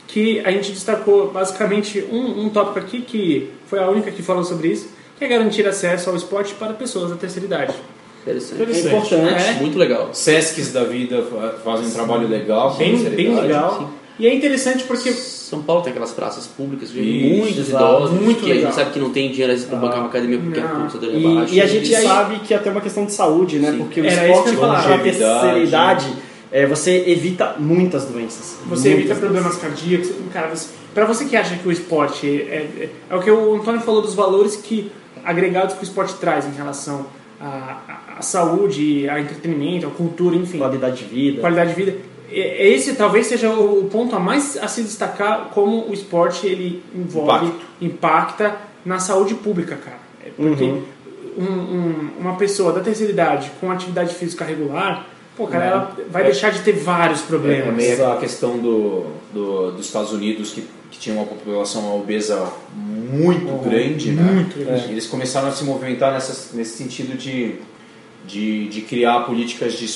que 0.07 0.41
a 0.41 0.51
gente 0.51 0.73
destacou 0.73 1.31
basicamente 1.31 2.03
um, 2.11 2.45
um 2.45 2.49
tópico 2.49 2.79
aqui 2.79 3.03
que 3.03 3.51
foi 3.67 3.79
a 3.79 3.89
única 3.89 4.11
que 4.11 4.23
falou 4.23 4.45
sobre 4.45 4.69
isso, 4.69 4.89
que 5.19 5.25
é 5.25 5.29
garantir 5.29 5.67
acesso 5.67 6.11
ao 6.11 6.17
esporte 6.17 6.55
para 6.55 6.73
pessoas 6.73 7.11
da 7.11 7.17
terceira 7.17 7.47
idade. 7.47 7.75
Interessante. 8.23 8.63
É 8.63 8.79
importante. 8.81 9.43
É, 9.43 9.53
Muito 9.61 9.79
legal. 9.79 10.11
Sescs 10.15 10.73
da 10.73 10.85
vida 10.85 11.23
fa- 11.23 11.55
fazem 11.65 11.87
um 11.87 11.91
trabalho 11.91 12.29
legal. 12.29 12.75
bem, 12.77 12.97
bem 13.11 13.35
legal. 13.35 13.79
sim. 13.79 13.89
E 14.19 14.27
é 14.27 14.35
interessante 14.35 14.85
porque 14.85 15.13
São 15.53 15.63
Paulo 15.63 15.83
tem 15.83 15.91
aquelas 15.91 16.13
praças 16.13 16.47
públicas, 16.47 16.89
Isso, 16.91 16.99
muitos 17.39 17.69
exato, 17.69 17.85
idosos, 17.85 18.21
muito 18.21 18.41
que 18.43 18.51
a 18.51 18.55
legal. 18.55 18.71
gente 18.73 18.75
sabe 18.81 18.91
que 18.93 18.99
não 18.99 19.11
tem 19.11 19.31
dinheiro 19.31 19.61
para 19.65 19.79
bancar 19.79 19.99
uma 19.99 20.09
academia 20.09 20.39
porque 20.39 20.61
a 20.61 20.67
Não. 20.69 20.81
pulsa 20.83 20.99
dele 20.99 21.13
é 21.15 21.19
E, 21.31 21.35
baixa. 21.35 21.55
e 21.55 21.61
a 21.61 21.67
gente 21.67 21.91
E 21.91 21.95
aí- 21.97 22.07
sabe 22.07 22.39
que 22.41 22.55
é 22.55 22.57
até 22.57 22.71
uma 22.71 22.81
questão 22.81 23.05
de 23.05 23.13
saúde, 23.13 23.59
né? 23.59 23.71
Sim. 23.73 23.79
Porque 23.79 24.01
o 24.01 24.07
Era 24.07 24.29
esporte 24.29 24.57
para 24.57 24.95
a 24.95 24.99
terceira 24.99 25.59
idade, 25.59 26.07
é, 26.51 26.67
você 26.67 27.05
evita 27.07 27.55
muitas 27.59 28.05
doenças. 28.07 28.57
Você 28.69 28.89
Muitas 28.91 29.11
evita 29.11 29.15
problemas 29.17 29.57
cardíacos. 29.57 30.11
Cara, 30.33 30.49
você, 30.49 30.69
pra 30.95 31.05
você 31.05 31.25
que 31.27 31.37
acha 31.37 31.55
que 31.57 31.69
o 31.69 31.73
esporte 31.73 32.27
é, 32.27 32.55
é, 32.81 32.89
é 33.11 33.15
o 33.15 33.21
que 33.21 33.31
o 33.31 33.55
Antônio 33.57 33.81
falou 33.83 34.01
dos 34.03 34.15
valores 34.15 34.57
que 34.57 34.91
agregados 35.25 35.75
que 35.75 35.83
o 35.83 35.85
esporte 35.85 36.15
traz 36.15 36.47
em 36.47 36.53
relação 36.57 37.07
à, 37.41 37.47
à- 37.47 38.19
à 38.19 38.23
saúde, 38.23 39.09
ao 39.09 39.19
entretenimento, 39.19 39.87
à 39.87 39.91
cultura, 39.91 40.35
enfim, 40.37 40.59
Qualidade 40.59 40.97
de 40.99 41.05
vida. 41.05 41.41
qualidade 41.41 41.71
de 41.71 41.77
vida. 41.77 41.97
E- 42.33 42.73
Esse 42.75 42.95
talvez 42.95 43.27
seja 43.27 43.51
o 43.51 43.85
ponto 43.91 44.15
a 44.17 44.19
mais 44.21 44.57
a 44.57 44.67
se 44.69 44.83
destacar 44.83 45.51
como 45.53 45.89
o 45.89 45.93
esporte 45.93 46.47
ele 46.47 46.83
envolve, 46.95 47.47
Impacto. 47.47 47.67
impacta 47.81 48.57
na 48.85 48.99
saúde 48.99 49.35
pública, 49.35 49.77
cara. 49.77 49.99
É 50.25 50.31
Porque 50.31 50.65
Uhum. 50.65 50.83
um- 51.39 51.43
um- 51.45 52.11
uma 52.21 52.37
pessoa 52.37 52.73
da 52.73 52.81
terceira 52.81 53.13
idade 53.13 53.51
com 53.61 53.71
atividade 53.71 54.15
física 54.15 54.45
regular, 54.45 55.07
pô, 55.37 55.47
cara, 55.47 55.65
ela 55.65 55.97
vai 56.11 56.23
É. 56.23 56.25
deixar 56.27 56.51
de 56.51 56.61
ter 56.61 56.73
vários 56.73 57.21
É, 57.23 57.27
problemas. 57.27 57.69
é 57.69 57.73
meio 57.73 57.93
aquela 57.95 58.17
questão 58.19 58.59
do, 58.59 59.07
do- 59.33 59.73
dos 59.73 59.87
Estados 59.87 60.13
Unidos 60.13 60.53
que, 60.53 60.65
que 60.91 60.99
tinha 60.99 61.15
uma 61.17 61.25
população 61.27 61.97
obesa 61.99 62.51
muito 62.75 63.63
grande, 63.63 64.11
né? 64.13 64.23
muito 64.23 64.59
grande. 64.59 64.91
Eles 64.91 65.07
começaram 65.07 65.49
a 65.49 65.53
se 65.53 65.65
movimentar 65.65 66.13
nessa, 66.13 66.57
nesse 66.57 66.77
sentido 66.77 67.17
de, 67.17 67.57
de, 68.27 68.69
de 68.69 68.81
criar 68.83 69.21
políticas 69.21 69.75
de, 69.75 69.87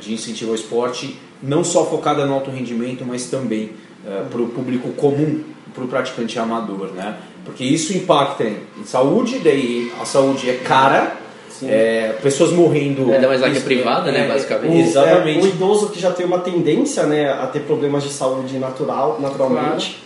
de 0.00 0.12
incentivo 0.14 0.50
ao 0.50 0.54
esporte, 0.56 1.16
não 1.42 1.62
só 1.62 1.84
focada 1.86 2.24
no 2.24 2.34
alto 2.34 2.50
rendimento, 2.50 3.04
mas 3.04 3.26
também 3.26 3.70
para 4.30 4.40
o 4.40 4.48
público 4.48 4.90
comum, 4.90 5.42
para 5.74 5.84
o 5.84 5.88
praticante 5.88 6.38
amador, 6.38 6.92
né? 6.92 7.16
Porque 7.44 7.62
isso 7.62 7.92
impacta 7.92 8.44
em, 8.44 8.84
saúde, 8.84 9.38
daí 9.40 9.92
a 10.00 10.04
saúde 10.04 10.48
é 10.48 10.54
cara, 10.54 11.16
é, 11.62 12.14
pessoas 12.22 12.52
morrendo. 12.52 13.12
Ainda 13.12 13.28
mais 13.28 13.40
lá 13.40 13.50
que 13.50 13.58
é 13.58 13.60
privada, 13.60 14.10
né, 14.10 14.24
é, 14.24 14.28
basicamente. 14.28 14.72
O, 14.72 14.80
Exatamente. 14.80 15.38
é, 15.38 15.42
o 15.42 15.46
idoso 15.46 15.90
que 15.90 16.00
já 16.00 16.10
tem 16.10 16.24
uma 16.24 16.40
tendência 16.40 17.04
né, 17.04 17.30
a 17.30 17.46
ter 17.46 17.60
problemas 17.60 18.02
de 18.02 18.10
saúde 18.10 18.58
natural, 18.58 19.18
naturalmente. 19.20 20.02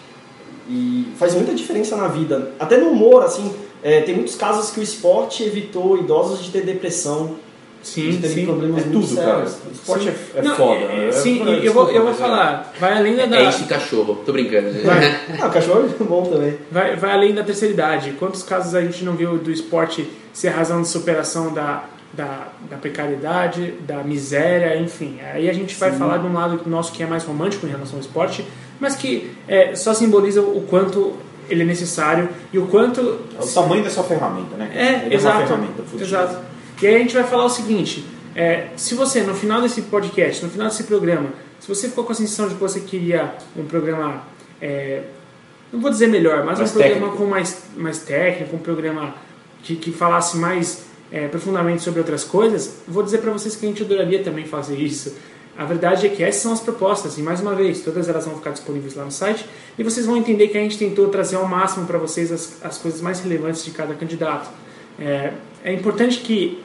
E 0.69 1.09
faz 1.17 1.35
muita 1.35 1.55
diferença 1.55 1.97
na 1.97 2.09
vida. 2.09 2.53
Até 2.59 2.77
no 2.77 2.91
humor, 2.91 3.23
assim, 3.23 3.55
é, 3.83 4.03
tem 4.03 4.15
muitos 4.15 4.35
casos 4.35 4.71
que 4.71 4.81
o 4.81 4.83
esporte 4.83 5.43
evitou 5.43 5.97
idosos 5.97 6.45
de 6.45 6.51
ter 6.51 6.63
depressão, 6.63 7.37
Sim, 7.83 8.21
sim. 8.23 8.45
problemas 8.45 8.87
É 8.87 8.91
tudo, 8.91 9.17
cara. 9.17 9.27
sérios. 9.47 9.57
O 9.69 9.73
esporte 9.73 10.05
Sim. 10.05 10.11
é, 10.35 10.39
é 10.39 10.43
Não, 10.43 10.55
foda. 10.57 10.75
é- 10.81 11.07
né? 11.07 11.13
sim, 11.13 11.49
É- 11.49 11.67
eu 11.69 11.73
vou, 11.73 11.91
eu 11.91 12.03
vou 12.03 12.11
é- 12.11 12.15
falar, 12.15 12.73
vai 12.79 12.99
além 12.99 13.17
da, 13.17 13.23
É 13.37 13.49
isso 13.49 13.63
e 13.63 13.67
cachorro. 13.67 14.17
Tô 14.27 14.33
brincando. 14.33 14.71
Vai. 14.85 15.19
Ah, 15.41 15.47
o 15.47 15.51
cachorro 15.51 15.89
é 16.01 16.05
bom 16.05 16.23
também. 16.25 16.59
vai, 16.71 16.97
vai 16.97 17.13
além 17.13 17.35
da 17.35 17.43
terceira 17.45 17.73
idade. 17.73 18.15
Quantos 18.19 18.43
casos 18.43 18.75
a 18.75 18.83
gente 18.83 19.05
não 19.05 19.15
viu 19.15 19.39
do 19.39 19.51
esporte 19.51 20.09
ser 20.33 20.49
razão 20.49 20.83
de 20.83 20.89
superação 20.89 21.53
da, 21.55 21.85
da, 22.13 22.49
da 22.71 22.77
precariedade, 22.77 23.75
da 23.87 24.03
miséria, 24.03 24.77
enfim. 24.79 25.19
Aí 25.33 25.49
a 25.49 25.53
gente 25.53 25.75
vai 25.77 25.93
falar 25.93 26.19
de 26.19 26.27
um 26.27 26.33
lado 26.33 26.61
nosso 26.67 26.93
que 26.93 27.03
é 27.03 27.07
mais 27.07 27.25
romântico 27.25 27.67
em 27.67 27.71
relação 27.71 27.95
ao 27.97 28.01
esporte, 28.01 28.45
mas 28.81 28.95
que 28.97 29.31
é, 29.47 29.75
só 29.75 29.95
simboliza 29.95 30.41
o 30.43 30.63
quanto 30.69 31.15
ele 31.49 31.63
é 31.63 31.65
necessário 31.65 32.29
e 32.53 32.59
o 32.59 32.67
quanto 32.67 33.01
É 33.41 33.43
o 33.43 33.47
tamanho 33.47 33.83
dessa 33.83 34.03
ferramenta, 34.03 34.55
né? 34.57 34.71
É, 34.75 35.07
Ele 35.07 35.15
exato. 35.15 35.39
uma 35.39 35.47
ferramenta 35.47 35.83
exato. 35.99 36.37
E 36.81 36.87
aí 36.87 36.97
a 36.97 36.99
gente 36.99 37.15
vai 37.15 37.25
falar 37.25 37.45
o 37.45 37.51
seguinte: 37.51 38.05
é, 38.35 38.69
se 38.77 38.95
você, 38.95 39.23
no 39.23 39.35
final 39.35 39.61
desse 39.61 39.83
podcast, 39.83 40.45
no 40.45 40.51
final 40.51 40.69
desse 40.69 40.85
programa, 40.85 41.31
se 41.59 41.69
você 41.69 41.89
ficou 41.89 42.05
com 42.05 42.13
a 42.13 42.15
sensação 42.15 42.49
de 42.49 42.55
que 42.55 42.61
você 42.61 42.81
queria 42.81 43.35
um 43.57 43.65
programa, 43.65 44.23
é, 44.61 45.03
não 45.73 45.81
vou 45.81 45.91
dizer 45.91 46.07
melhor, 46.07 46.45
mas 46.45 46.59
Mais 46.59 46.71
um 46.71 46.75
programa 46.75 46.95
técnico. 47.01 47.17
com 47.17 47.27
mais, 47.27 47.63
mais 47.77 47.99
técnico, 47.99 48.57
um 48.57 48.61
programa 48.61 49.15
que, 49.63 49.77
que 49.77 49.91
falasse 49.91 50.37
mais 50.37 50.85
é, 51.11 51.27
profundamente 51.27 51.83
sobre 51.83 52.01
outras 52.01 52.25
coisas, 52.25 52.83
vou 52.87 53.03
dizer 53.03 53.19
para 53.19 53.33
vocês 53.33 53.57
que 53.57 53.67
a 53.67 53.69
gente 53.69 53.83
adoraria 53.83 54.23
também 54.23 54.45
fazer 54.45 54.77
isso. 54.77 55.17
A 55.57 55.65
verdade 55.65 56.07
é 56.07 56.09
que 56.09 56.23
essas 56.23 56.41
são 56.41 56.53
as 56.53 56.61
propostas, 56.61 57.19
e 57.19 57.23
mais 57.23 57.41
uma 57.41 57.53
vez, 57.53 57.83
todas 57.83 58.09
elas 58.09 58.25
vão 58.25 58.37
ficar 58.37 58.51
disponíveis 58.51 58.95
lá 58.95 59.05
no 59.05 59.11
site, 59.11 59.45
e 59.77 59.83
vocês 59.83 60.07
vão 60.07 60.17
entender 60.17 60.49
que 60.49 60.57
a 60.57 60.61
gente 60.61 60.79
tentou 60.79 61.09
trazer 61.09 61.35
ao 61.35 61.49
máximo 61.49 61.85
para 61.85 61.99
vocês 61.99 62.31
as, 62.31 62.65
as 62.65 62.79
coisas 62.79 63.01
mais 63.01 63.19
relevantes 63.21 63.65
de 63.65 63.73
cada 63.73 63.93
candidato. 63.95 64.49
É, 65.01 65.33
é 65.65 65.73
importante 65.73 66.19
que 66.21 66.63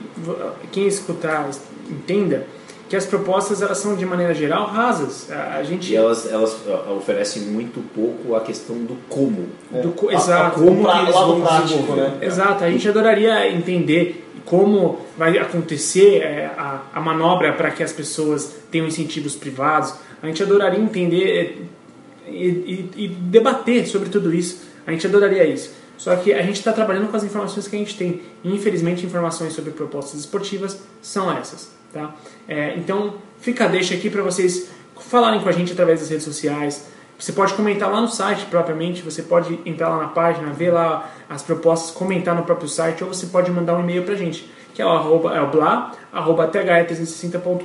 quem 0.71 0.87
escutar 0.87 1.49
entenda 1.89 2.45
que 2.89 2.95
as 2.95 3.05
propostas 3.07 3.61
elas 3.61 3.79
são 3.79 3.95
de 3.95 4.05
maneira 4.05 4.33
geral 4.35 4.67
rasas. 4.67 5.31
A, 5.31 5.63
gente 5.63 5.91
E 5.91 5.95
elas, 5.95 6.31
elas 6.31 6.55
oferecem 6.95 7.43
muito 7.43 7.79
pouco 7.95 8.35
a 8.35 8.41
questão 8.41 8.75
do 8.77 8.95
como. 9.09 9.47
do 9.81 9.91
co- 9.91 10.09
A- 10.09 10.11
a 10.11 10.15
exato. 10.15 10.59
como 10.59 10.75
que 10.77 10.81
pra- 10.83 11.01
eles 11.01 11.13
vão 11.15 11.41
prático, 11.41 11.95
né? 11.95 12.17
Exato, 12.21 12.63
a 12.63 12.69
gente 12.69 12.87
adoraria 12.87 13.49
entender 13.49 14.23
como 14.45 14.99
vai 15.17 15.37
acontecer 15.39 16.17
é, 16.21 16.51
a, 16.57 16.81
a 16.93 17.01
manobra 17.01 17.53
para 17.53 17.71
que 17.71 17.81
as 17.81 17.91
pessoas 17.93 18.53
tenham 18.69 18.85
incentivos 18.85 19.35
privados. 19.35 19.95
A 20.21 20.27
gente 20.27 20.43
adoraria 20.43 20.79
entender 20.79 21.57
é, 22.27 22.29
e, 22.29 22.47
e- 22.47 22.89
e 23.05 23.07
debater 23.07 23.87
sobre 23.87 24.09
tudo 24.09 24.31
isso. 24.33 24.61
A 24.85 24.91
gente 24.91 25.07
adoraria 25.07 25.45
isso. 25.45 25.71
Só 25.97 26.15
que 26.15 26.33
a 26.33 26.41
gente 26.41 26.57
está 26.57 26.73
trabalhando 26.73 27.09
com 27.09 27.17
as 27.17 27.23
informações 27.23 27.67
que 27.67 27.75
a 27.75 27.79
gente 27.79 27.97
tem. 27.97 28.21
Infelizmente, 28.43 29.05
informações 29.05 29.53
sobre 29.53 29.71
propostas 29.71 30.19
esportivas 30.19 30.79
são 31.01 31.31
essas. 31.31 31.71
Tá? 31.93 32.13
É, 32.47 32.75
então, 32.75 33.15
fica 33.39 33.65
a 33.65 33.67
deixa 33.67 33.93
aqui 33.93 34.09
para 34.09 34.23
vocês 34.23 34.69
falarem 34.99 35.41
com 35.41 35.49
a 35.49 35.51
gente 35.51 35.71
através 35.71 35.99
das 35.99 36.09
redes 36.09 36.25
sociais. 36.25 36.87
Você 37.17 37.31
pode 37.31 37.53
comentar 37.53 37.91
lá 37.91 38.01
no 38.01 38.07
site 38.07 38.45
propriamente, 38.47 39.01
você 39.01 39.21
pode 39.21 39.59
entrar 39.65 39.89
lá 39.89 39.97
na 39.97 40.09
página, 40.09 40.51
ver 40.51 40.71
lá 40.71 41.09
as 41.29 41.43
propostas, 41.43 41.91
comentar 41.91 42.35
no 42.35 42.43
próprio 42.43 42.67
site, 42.67 43.03
ou 43.03 43.13
você 43.13 43.27
pode 43.27 43.51
mandar 43.51 43.77
um 43.77 43.81
e-mail 43.81 44.03
pra 44.03 44.15
gente, 44.15 44.51
que 44.73 44.81
é 44.81 44.85
o, 44.85 44.89
arroba, 44.89 45.35
é 45.35 45.41
o 45.41 45.49
blá, 45.49 45.91
arroba 46.11 46.47
the360.com.br, 46.47 47.61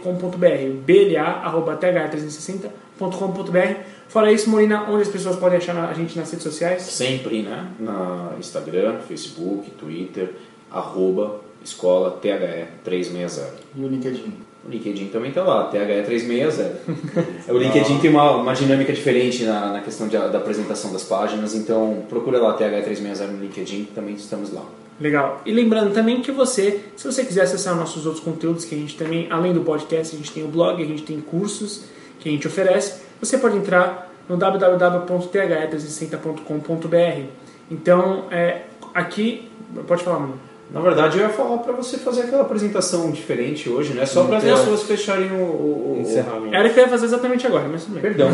blá, 0.86 1.24
arroba 1.42 1.76
the360.com.br. 1.76 3.97
Fora 4.08 4.32
isso, 4.32 4.48
Molina, 4.48 4.84
onde 4.88 5.02
as 5.02 5.08
pessoas 5.08 5.36
podem 5.36 5.58
achar 5.58 5.76
a 5.76 5.92
gente 5.92 6.18
nas 6.18 6.30
redes 6.30 6.42
sociais? 6.42 6.82
Sempre, 6.82 7.42
né? 7.42 7.68
Na 7.78 8.32
Instagram, 8.38 8.98
Facebook, 9.06 9.70
Twitter, 9.72 10.30
arroba 10.70 11.40
escola 11.62 12.12
THE 12.12 12.66
360. 12.84 13.54
E 13.76 13.84
o 13.84 13.88
LinkedIn? 13.88 14.32
O 14.66 14.70
LinkedIn 14.70 15.08
também 15.08 15.30
tá 15.30 15.42
lá, 15.42 15.64
THE 15.64 15.78
360. 15.78 16.80
o 17.52 17.58
LinkedIn 17.58 17.98
tem 17.98 18.10
uma, 18.10 18.36
uma 18.36 18.54
dinâmica 18.54 18.92
diferente 18.92 19.44
na, 19.44 19.74
na 19.74 19.80
questão 19.80 20.08
de, 20.08 20.16
da 20.16 20.38
apresentação 20.38 20.92
das 20.92 21.04
páginas, 21.04 21.54
então 21.54 22.04
procura 22.08 22.38
lá 22.38 22.54
THE 22.54 22.64
360 22.64 23.32
no 23.32 23.40
LinkedIn, 23.40 23.88
também 23.94 24.14
estamos 24.14 24.52
lá. 24.52 24.64
Legal. 25.00 25.42
E 25.46 25.52
lembrando 25.52 25.92
também 25.92 26.20
que 26.22 26.32
você, 26.32 26.80
se 26.96 27.04
você 27.06 27.24
quiser 27.24 27.42
acessar 27.42 27.76
nossos 27.76 28.04
outros 28.04 28.24
conteúdos, 28.24 28.64
que 28.64 28.74
a 28.74 28.78
gente 28.78 28.96
também, 28.96 29.28
além 29.30 29.52
do 29.52 29.60
podcast, 29.60 30.14
a 30.14 30.18
gente 30.18 30.32
tem 30.32 30.44
o 30.44 30.48
blog, 30.48 30.82
a 30.82 30.86
gente 30.86 31.02
tem 31.02 31.20
cursos 31.20 31.84
que 32.18 32.28
a 32.28 32.32
gente 32.32 32.46
oferece, 32.48 33.07
você 33.20 33.38
pode 33.38 33.56
entrar 33.56 34.12
no 34.28 34.36
www.the360.com.br. 34.36 37.22
Então, 37.70 38.24
é, 38.30 38.62
aqui, 38.94 39.48
pode 39.86 40.02
falar, 40.02 40.20
mano. 40.20 40.40
Na 40.70 40.80
verdade, 40.80 41.18
eu 41.18 41.24
ia 41.24 41.30
falar 41.30 41.58
para 41.58 41.72
você 41.72 41.96
fazer 41.96 42.22
aquela 42.22 42.42
apresentação 42.42 43.10
diferente 43.10 43.70
hoje, 43.70 43.94
né? 43.94 44.04
Só 44.04 44.24
para 44.24 44.36
as 44.36 44.44
pessoas 44.44 44.82
fecharem 44.82 45.30
o, 45.32 45.36
o, 45.36 45.94
o- 45.96 46.00
Encerramento. 46.02 46.54
Era 46.54 46.68
o 46.68 46.72
que 46.74 46.78
eu 46.78 46.84
ia 46.84 46.90
fazer 46.90 47.06
exatamente 47.06 47.46
agora, 47.46 47.66
mas 47.68 47.84
tudo 47.84 47.94
bem. 47.94 48.02
Perdão. 48.02 48.28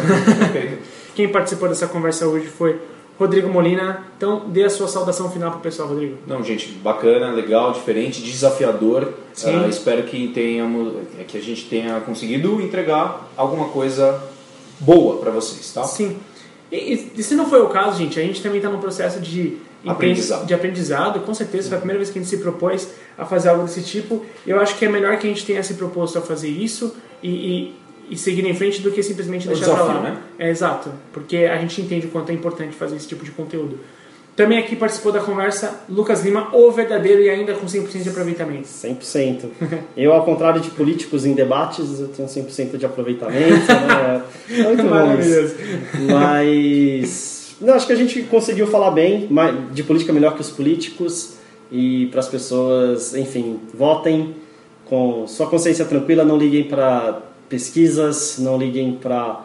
Quem 1.15 1.29
participou 1.29 1.69
dessa 1.69 1.87
conversa 1.87 2.27
hoje 2.27 2.49
foi 2.49 2.81
Rodrigo 3.21 3.49
Molina. 3.49 4.05
Então, 4.17 4.49
dê 4.49 4.65
a 4.65 4.71
sua 4.71 4.89
saudação 4.89 5.31
final 5.31 5.53
pro 5.53 5.61
pessoal, 5.61 5.87
Rodrigo. 5.89 6.17
Não, 6.27 6.43
gente, 6.43 6.73
bacana, 6.73 7.31
legal, 7.31 7.71
diferente, 7.71 8.21
desafiador. 8.21 9.13
Sim. 9.33 9.63
Ah, 9.65 9.69
espero 9.69 10.03
que 10.03 10.27
tenhamos, 10.29 10.93
que 11.29 11.39
a 11.39 11.41
gente 11.41 11.67
tenha 11.69 12.01
conseguido 12.01 12.61
entregar 12.61 13.29
alguma 13.37 13.69
coisa 13.69 14.21
boa 14.81 15.19
para 15.19 15.31
vocês, 15.31 15.73
tá? 15.73 15.85
Sim. 15.85 16.17
E, 16.71 17.11
e- 17.17 17.23
se 17.23 17.35
não 17.35 17.49
foi 17.49 17.61
o 17.63 17.69
caso, 17.69 17.99
gente, 17.99 18.19
a 18.19 18.23
gente 18.23 18.43
também 18.43 18.59
está 18.59 18.69
num 18.71 18.81
processo 18.81 19.21
de 19.21 19.59
Aprendizado. 19.87 20.47
de 20.47 20.55
aprendizado, 20.55 21.21
com 21.21 21.35
certeza. 21.35 21.69
Foi 21.69 21.77
a 21.77 21.81
primeira 21.81 21.99
vez 21.99 22.11
que 22.11 22.19
a 22.19 22.23
gente 22.23 22.31
se 22.31 22.39
propôs 22.39 22.89
a 23.19 23.25
fazer 23.25 23.51
algo 23.51 23.65
desse 23.65 23.83
tipo. 23.83 24.25
Eu 24.47 24.59
acho 24.61 24.77
que 24.79 24.85
é 24.85 24.89
melhor 24.89 25.19
que 25.19 25.27
a 25.27 25.31
gente 25.31 25.45
tenha 25.45 25.63
se 25.63 25.75
proposto 25.75 26.19
a 26.19 26.23
fazer 26.23 26.49
isso 26.49 26.97
e, 27.23 27.29
e, 27.31 27.75
e 28.11 28.17
seguir 28.17 28.45
em 28.47 28.55
frente 28.55 28.81
do 28.81 28.91
que 28.91 29.03
simplesmente 29.03 29.47
É 29.47 29.53
deixar 29.53 29.67
pra 29.67 29.75
desafio, 29.83 30.03
lá. 30.03 30.11
né? 30.11 30.19
É 30.39 30.49
exato, 30.51 30.91
porque 31.13 31.37
a 31.39 31.59
gente 31.59 31.81
entende 31.83 32.07
o 32.07 32.11
quanto 32.11 32.31
é 32.31 32.33
importante 32.35 32.75
fazer 32.75 32.97
esse 32.97 33.07
tipo 33.07 33.25
de 33.25 33.31
conteúdo. 33.31 33.79
Também 34.37 34.59
aqui 34.59 34.75
participou 34.75 35.13
da 35.13 35.21
conversa 35.21 35.85
Lucas 35.89 36.25
Lima, 36.25 36.49
o 36.53 36.71
verdadeiro 36.73 37.23
e 37.23 37.31
ainda 37.31 37.55
com 37.55 37.67
100% 37.67 38.03
de 38.03 38.09
aproveitamento. 38.09 38.67
100%. 38.67 39.45
Eu, 39.97 40.13
ao 40.13 40.25
contrário 40.25 40.61
de 40.61 40.71
políticos 40.71 41.25
em 41.25 41.35
debates, 41.35 42.01
eu 42.01 42.09
tenho 42.09 42.29
100% 42.29 42.77
de 42.77 42.85
aproveitamento. 42.85 43.73
Né? 43.73 44.23
É 44.51 44.63
muito 44.65 44.83
isso. 45.21 45.57
Mas 46.11 47.45
não, 47.61 47.75
acho 47.75 47.87
que 47.87 47.93
a 47.93 47.97
gente 47.97 48.23
conseguiu 48.23 48.67
falar 48.67 48.91
bem 48.91 49.29
de 49.73 49.83
política 49.83 50.13
melhor 50.13 50.35
que 50.35 50.41
os 50.41 50.51
políticos 50.51 51.35
e 51.71 52.07
para 52.07 52.21
as 52.21 52.29
pessoas, 52.29 53.15
enfim, 53.15 53.61
votem 53.73 54.35
com 54.85 55.27
sua 55.27 55.47
consciência 55.47 55.85
tranquila, 55.85 56.25
não 56.25 56.37
liguem 56.37 56.65
para 56.65 57.23
pesquisas, 57.49 58.37
não 58.39 58.59
liguem 58.59 58.99
para 59.01 59.45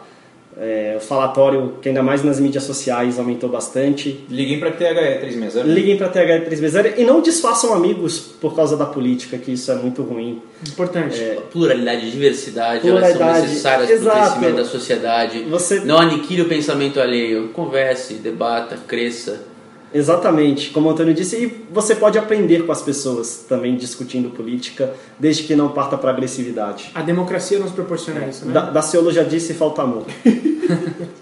é, 0.60 0.94
o 0.96 1.00
falatório, 1.00 1.74
que 1.80 1.88
ainda 1.88 2.02
mais 2.02 2.22
nas 2.22 2.38
mídias 2.38 2.64
sociais 2.64 3.18
aumentou 3.18 3.48
bastante. 3.48 4.24
Liguem 4.28 4.60
para 4.60 4.70
THE 4.72 5.18
360. 5.20 5.66
Liguem 5.66 5.96
para 5.96 6.10
TH3B0 6.10 6.94
e 6.98 7.04
não 7.04 7.22
desfaçam 7.22 7.72
amigos 7.72 8.18
por 8.18 8.54
causa 8.54 8.76
da 8.76 8.84
política, 8.84 9.38
que 9.38 9.52
isso 9.52 9.72
é 9.72 9.74
muito 9.76 10.02
ruim. 10.02 10.42
Importante. 10.68 11.18
Pluralidade 11.50 12.06
e 12.06 12.10
diversidade, 12.10 12.86
elas 12.86 13.08
são 13.08 13.16
Pluralidade, 13.16 13.46
necessárias 13.48 14.00
para 14.02 14.12
o 14.12 14.20
crescimento 14.20 14.56
da 14.56 14.64
sociedade. 14.66 15.42
Você- 15.44 15.80
Não 15.80 15.98
aniquile 15.98 16.42
o 16.42 16.48
pensamento 16.48 17.00
alheio. 17.00 17.48
Converse, 17.48 18.14
debata, 18.14 18.76
cresça. 18.86 19.48
Exatamente, 19.92 20.70
como 20.70 20.88
o 20.88 20.92
Antônio 20.92 21.12
disse, 21.12 21.36
e 21.36 21.46
você 21.72 21.94
pode 21.94 22.16
aprender 22.16 22.64
com 22.64 22.70
as 22.70 22.80
pessoas 22.80 23.44
também 23.48 23.76
discutindo 23.76 24.30
política, 24.30 24.94
desde 25.18 25.42
que 25.42 25.56
não 25.56 25.70
parta 25.70 25.98
para 25.98 26.10
agressividade. 26.10 26.90
A 26.94 27.02
democracia 27.02 27.58
nos 27.58 27.72
proporciona 27.72 28.26
isso, 28.26 28.46
né? 28.46 28.52
Da, 28.52 28.70
Daciolo 28.70 29.10
já 29.10 29.22
disse 29.22 29.54
falta 29.54 29.82
amor. 29.82 30.04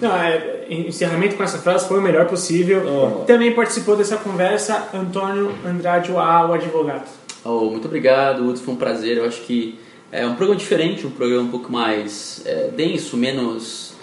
Não, 0.00 0.14
é, 0.16 0.66
encerramento 0.70 1.36
com 1.36 1.42
essa 1.42 1.58
frase 1.58 1.86
foi 1.88 1.98
o 1.98 2.02
melhor 2.02 2.26
possível. 2.26 2.82
Oh. 2.86 3.24
Também 3.24 3.52
participou 3.52 3.96
dessa 3.96 4.16
conversa 4.16 4.88
Antônio 4.94 5.52
Andrade, 5.64 6.12
AA, 6.12 6.46
o 6.48 6.52
advogado. 6.52 7.08
Oh, 7.44 7.70
muito 7.70 7.86
obrigado, 7.86 8.48
Uds, 8.48 8.62
foi 8.62 8.74
um 8.74 8.76
prazer. 8.76 9.18
Eu 9.18 9.24
acho 9.24 9.42
que 9.42 9.78
é 10.10 10.26
um 10.26 10.34
programa 10.34 10.58
diferente, 10.58 11.06
um 11.06 11.10
programa 11.10 11.42
um 11.42 11.50
pouco 11.50 11.70
mais 11.70 12.42
é, 12.44 12.68
denso, 12.68 13.16
menos. 13.16 13.95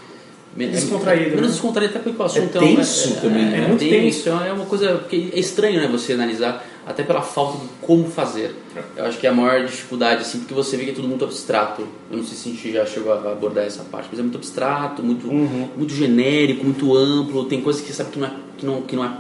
Descontraído, 0.56 1.30
Menos 1.32 1.42
né? 1.42 1.48
descontraído, 1.48 1.94
até 1.96 2.00
porque 2.04 2.22
o 2.22 2.26
assunto 2.26 2.58
É 2.58 2.62
um- 2.62 2.76
tenso 2.76 3.16
também, 3.22 3.46
né? 3.46 3.64
É 3.64 3.68
muito 3.68 3.80
tenso, 3.80 4.30
é 4.30 4.54
uma 4.54 4.66
coisa 4.66 5.04
que 5.10 5.32
é 5.34 5.40
estranho, 5.40 5.82
né, 5.82 5.88
você 5.88 6.14
analisar, 6.14 6.64
até 6.86 7.02
pela 7.02 7.22
falta 7.24 7.58
de 7.58 7.66
como 7.82 8.06
fazer. 8.10 8.56
Eu 8.96 9.06
acho 9.06 9.18
que 9.18 9.26
é 9.26 9.30
a 9.30 9.34
maior 9.34 9.66
dificuldade, 9.66 10.22
assim, 10.22 10.40
porque 10.40 10.54
você 10.54 10.78
vê 10.78 10.84
que 10.86 10.92
é 10.92 10.94
tudo 10.94 11.08
muito 11.08 11.24
abstrato. 11.26 11.88
Eu 12.12 12.18
não 12.18 12.24
sei 12.24 12.38
se 12.38 12.50
a 12.50 12.52
gente 12.52 12.72
já 12.72 12.86
chegou 12.86 13.14
a 13.14 13.32
abordar 13.32 13.66
essa 13.66 13.84
parte, 13.84 14.10
mas 14.12 14.20
é 14.20 14.22
muito 14.22 14.38
abstrato, 14.38 15.02
muito, 15.02 15.26
muito 15.28 15.94
genérico, 15.94 16.64
muito 16.64 16.96
amplo. 16.96 17.46
Tem 17.46 17.62
coisas 17.62 17.82
que 17.82 17.88
você 17.88 17.94
sabe 17.94 18.12
que 18.12 18.20
não 18.20 18.28
é, 18.28 18.32
que 18.58 18.66
não, 18.66 18.82
que 18.82 18.96
não 18.96 19.06
é, 19.06 19.12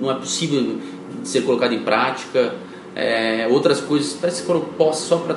não 0.00 0.10
é 0.10 0.14
possível 0.14 0.78
de 1.22 1.28
ser 1.28 1.42
colocado 1.42 1.72
em 1.72 1.80
prática. 1.82 2.54
É, 2.94 3.46
outras 3.48 3.80
coisas 3.80 4.14
parece 4.20 4.40
que 4.42 4.46
foram 4.48 4.60
postas 4.60 5.06
só 5.08 5.16
para 5.18 5.36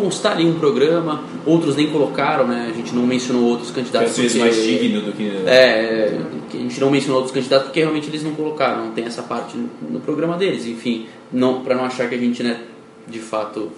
constar 0.00 0.32
ali 0.32 0.44
um 0.44 0.58
programa. 0.58 1.22
Outros 1.44 1.76
nem 1.76 1.90
colocaram, 1.90 2.46
né? 2.46 2.68
A 2.70 2.74
gente 2.74 2.94
não 2.94 3.06
mencionou 3.06 3.44
outros 3.44 3.70
candidatos. 3.70 4.16
Porque- 4.16 4.38
mais 4.38 4.56
digno 4.56 5.02
do 5.02 5.12
que. 5.12 5.28
é, 5.46 6.18
que 6.48 6.56
a 6.56 6.60
gente 6.60 6.80
não 6.80 6.90
mencionou 6.90 7.18
outros 7.18 7.34
candidatos 7.34 7.66
porque 7.66 7.80
realmente 7.80 8.08
eles 8.08 8.22
não 8.22 8.34
colocaram, 8.34 8.86
não 8.86 8.92
tem 8.92 9.04
essa 9.04 9.22
parte 9.22 9.56
no, 9.56 10.00
programa 10.00 10.36
deles. 10.36 10.66
Enfim, 10.66 11.06
não, 11.32 11.62
para 11.62 11.74
não 11.74 11.84
achar 11.84 12.08
que 12.08 12.14
a 12.14 12.18
gente, 12.18 12.42
né, 12.42 12.60
de 13.06 13.18
fato, 13.18 13.70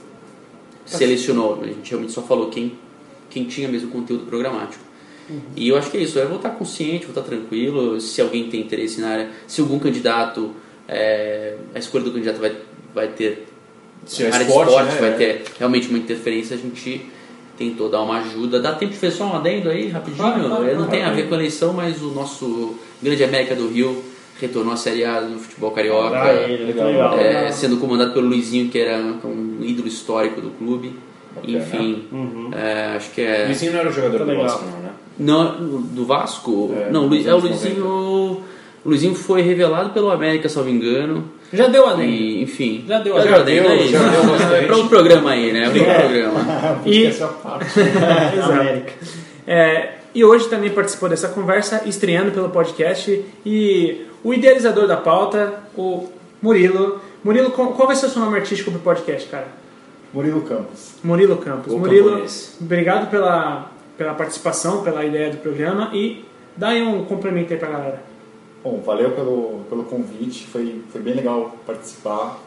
selecionou. 0.87 1.61
A 1.63 1.67
gente 1.67 1.91
realmente 1.91 2.13
só 2.13 2.23
falou 2.23 2.49
quem, 2.49 2.73
quem 3.29 3.45
tinha 3.45 3.69
mesmo 3.69 3.91
conteúdo 3.91 4.25
programático. 4.27 4.93
E 5.57 5.69
eu 5.69 5.77
acho 5.77 5.91
que 5.91 5.97
é 5.97 6.01
isso, 6.01 6.19
é 6.19 6.27
votar 6.27 6.55
consciente, 6.57 7.07
votar 7.07 7.25
tranquilo. 7.25 8.01
Se 8.01 8.21
alguém 8.21 8.49
tem 8.49 8.61
interesse 8.61 9.01
na 9.01 9.09
área, 9.09 9.31
se 9.47 9.61
algum 9.61 9.79
candidato, 9.79 10.53
é, 10.89 11.57
a 11.75 11.79
escolha 11.79 12.05
do 12.05 12.13
candidato 12.13 12.41
vai, 12.41 12.57
vai 12.95 13.09
ter 13.09 13.47
Se 14.07 14.25
é 14.25 14.31
área 14.33 14.45
esporte, 14.45 14.69
de 14.69 14.75
esporte 14.75 14.95
né? 14.95 15.01
vai 15.01 15.17
ter 15.19 15.45
realmente 15.59 15.89
uma 15.89 15.99
interferência, 15.99 16.57
a 16.57 16.59
gente 16.59 17.07
tentou 17.57 17.89
dar 17.89 18.03
uma 18.03 18.19
ajuda. 18.21 18.61
Dá 18.61 18.73
tempo 18.73 18.93
de 18.93 18.99
fazer 18.99 19.13
só 19.17 19.25
um 19.27 19.37
adendo 19.37 19.69
aí, 19.71 19.89
rapidinho? 19.89 20.17
Claro, 20.19 20.41
claro, 20.49 20.65
não 20.65 20.75
claro. 20.77 20.91
tem 20.91 21.05
a 21.05 21.11
ver 21.13 21.29
com 21.29 21.35
a 21.35 21.39
eleição, 21.39 21.73
mas 21.73 22.03
o 22.03 22.09
nosso 22.09 22.75
grande 23.03 23.23
América 23.23 23.55
do 23.55 23.69
Rio 23.69 24.03
retornou 24.41 24.73
à 24.73 24.77
Série 24.77 25.05
A 25.05 25.21
no 25.21 25.39
futebol 25.39 25.71
carioca. 25.71 26.17
Ah, 26.17 26.33
legal. 26.47 27.19
é, 27.19 27.53
sendo 27.53 27.77
comandado 27.77 28.13
pelo 28.13 28.27
Luizinho, 28.29 28.69
que 28.69 28.79
era 28.79 28.97
um 29.25 29.59
ídolo 29.63 29.87
histórico 29.87 30.41
do 30.41 30.51
clube. 30.51 30.95
Bacana. 31.35 31.59
Enfim, 31.59 32.05
Uhum. 32.13 32.51
é, 32.53 32.97
acho 32.97 33.11
que 33.13 33.21
é. 33.23 33.45
Luizinho 33.47 33.73
não 33.73 33.81
era 33.81 33.89
o 33.89 33.93
jogador 33.93 34.19
Tá 34.19 34.25
do 34.25 34.31
legal. 34.31 34.45
Vasco, 34.47 34.65
não, 34.67 34.79
né? 34.81 34.91
Não, 35.19 35.81
do 35.83 36.05
Vasco? 36.05 36.75
É, 36.77 36.91
não, 36.91 37.07
Luiz- 37.07 37.27
é 37.27 37.33
o 37.35 37.39
Luizinho. 37.39 37.87
O 37.87 38.43
Luizinho 38.85 39.15
foi 39.15 39.41
revelado 39.43 39.91
pelo 39.91 40.11
América, 40.11 40.49
salvo 40.49 40.69
engano. 40.69 41.25
Já 41.53 41.69
deu 41.69 41.87
a. 41.87 42.03
E, 42.03 42.43
enfim. 42.43 42.85
Já 42.89 42.99
deu 43.01 43.17
a 43.17 43.21
já 43.27 43.39
deu, 43.41 43.63
deu, 43.65 43.87
já 43.89 43.99
deu 44.09 44.25
bastante. 44.25 44.55
É 44.55 44.67
para 44.67 44.75
outro 44.77 44.89
programa 44.89 45.31
aí, 45.31 45.53
né? 45.53 45.69
Para 45.71 45.79
outro 45.81 45.95
programa. 46.09 46.81
E- 46.87 47.07
Essa 47.07 47.29
parte. 47.29 47.79
Exato. 47.81 48.53
América. 48.53 48.93
É, 49.47 49.93
e 50.15 50.25
hoje 50.25 50.49
também 50.49 50.71
participou 50.71 51.09
dessa 51.09 51.29
conversa, 51.29 51.83
estreando 51.87 52.31
pelo 52.33 52.49
podcast, 52.51 53.25
e 53.45 54.07
o 54.23 54.33
idealizador 54.33 54.87
da 54.87 54.97
pauta, 54.97 55.55
o 55.77 56.09
Murilo. 56.41 57.01
Murilo, 57.25 57.51
qual 57.51 57.69
qual 57.73 57.87
vai 57.87 57.97
ser 57.97 58.07
o 58.07 58.09
seu 58.09 58.21
nome 58.23 58.37
artístico 58.39 58.71
pro 58.71 58.81
podcast, 58.81 59.29
cara? 59.29 59.47
Murilo 60.13 60.43
Campos. 60.43 60.95
Murilo 61.03 61.37
Campos. 61.39 61.73
O 61.73 61.79
Murilo, 61.79 62.09
camponês. 62.11 62.57
obrigado 62.61 63.11
pela, 63.11 63.71
pela 63.97 64.13
participação, 64.15 64.83
pela 64.83 65.05
ideia 65.05 65.31
do 65.31 65.39
programa 65.39 65.91
e 65.95 66.25
dá 66.57 66.69
aí 66.69 66.83
um 66.83 67.05
complemento 67.05 67.53
aí 67.53 67.59
pra 67.59 67.69
galera. 67.71 68.03
Bom, 68.63 68.81
valeu 68.85 69.11
pelo, 69.13 69.65
pelo 69.69 69.85
convite, 69.85 70.47
foi, 70.47 70.83
foi 70.91 71.01
bem 71.01 71.15
legal 71.15 71.57
participar. 71.67 72.39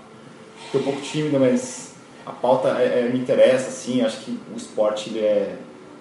Fiquei 0.65 0.79
um 0.81 0.83
pouco 0.83 1.01
tímido, 1.01 1.39
mas 1.39 1.91
a 2.25 2.31
pauta 2.31 2.69
é, 2.79 3.01
é- 3.07 3.09
me 3.11 3.19
interessa, 3.19 3.67
assim, 3.67 4.01
acho 4.01 4.19
que 4.21 4.31
o 4.53 4.57
esporte 4.57 5.09
ele 5.09 5.19
é, 5.19 5.55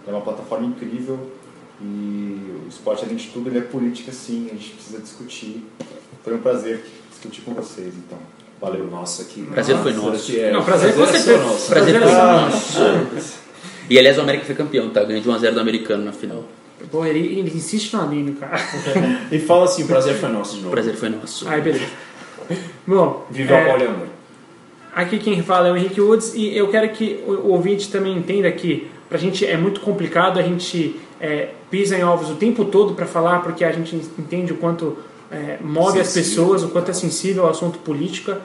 é 0.07 0.11
uma 0.11 0.21
plataforma 0.21 0.67
incrível 0.67 1.19
e 1.81 2.61
o 2.65 2.69
esporte, 2.69 3.05
além 3.05 3.17
de 3.17 3.27
tudo, 3.29 3.49
ele 3.51 3.59
é 3.59 3.63
política, 3.63 4.13
sim, 4.13 4.47
a 4.51 4.55
gente 4.55 4.71
precisa 4.71 4.99
discutir. 5.01 5.65
Foi 6.23 6.35
um 6.35 6.39
prazer 6.39 6.85
discutir 7.11 7.43
com 7.43 7.53
vocês, 7.53 7.93
então. 7.97 8.19
Valeu. 8.61 8.87
Nossa, 8.87 9.25
que 9.25 9.43
Prazer 9.43 9.77
foi 9.79 9.93
Nossa, 9.93 10.11
nosso. 10.11 10.37
é, 10.39 10.53
Não, 10.53 10.65
prazer 10.65 10.95
com 10.95 11.03
é 11.03 11.07
certeza. 11.07 11.37
nosso. 11.39 11.69
Prazer 11.69 12.01
foi 12.01 12.11
Prazer. 12.11 13.03
nosso. 13.13 13.39
E 13.91 13.99
aliás, 13.99 14.17
o 14.17 14.21
América 14.23 14.45
foi 14.47 14.55
campeão, 14.55 14.89
tá? 14.91 15.05
Ganhou 15.05 15.21
de 15.21 15.29
1x0 15.29 15.53
do 15.53 15.61
americano 15.61 16.05
na 16.05 16.13
final. 16.13 16.45
Pô, 16.91 17.05
ele, 17.05 17.21
ele 17.39 17.51
insiste 17.57 17.95
no 17.95 18.03
anime, 18.03 18.33
cara. 18.33 18.57
E 19.31 19.39
fala 19.39 19.65
assim, 19.65 19.85
o 19.85 19.87
prazer 19.87 20.15
foi 20.17 20.29
nosso 20.29 20.55
de 20.55 20.59
O 20.61 20.63
novo. 20.65 20.71
prazer 20.73 20.95
foi 20.95 21.09
nosso. 21.09 21.49
Aí, 21.49 21.61
beleza. 21.61 21.87
Bom, 22.87 23.27
Viva 23.31 23.55
é, 23.55 23.69
o 23.69 23.73
poliamor. 23.73 24.07
Aqui 24.95 25.19
quem 25.19 25.43
fala 25.43 25.69
é 25.69 25.73
o 25.73 25.77
Henrique 25.77 26.01
Woods 26.01 26.35
e 26.35 26.57
eu 26.57 26.69
quero 26.69 26.89
que 26.91 27.23
o 27.27 27.33
o 27.33 27.51
ouvinte 27.53 27.91
também 27.91 28.17
entenda 28.17 28.51
que 28.53 28.87
pra 29.09 29.19
gente 29.19 29.45
é 29.47 29.57
muito 29.57 29.81
complicado, 29.81 30.39
a 30.39 30.43
gente 30.43 31.01
é, 31.21 31.49
pisa 31.71 31.97
em 31.97 32.05
ovos 32.05 32.31
o 32.31 32.35
tempo 32.37 32.65
todo 32.65 32.95
para 32.95 33.07
falar, 33.07 33.41
porque 33.43 33.65
a 33.65 33.73
gente 33.73 33.97
entende 34.19 34.53
o 34.53 34.57
quanto 34.57 34.97
é, 35.33 35.59
move 35.61 35.99
as 36.01 36.09
Sensível. 36.09 36.45
pessoas, 36.45 36.63
o 36.63 36.69
quanto 36.69 36.91
é 36.91 36.95
sensível 36.95 37.45
ao 37.45 37.51
assunto 37.51 37.79
política 37.79 38.41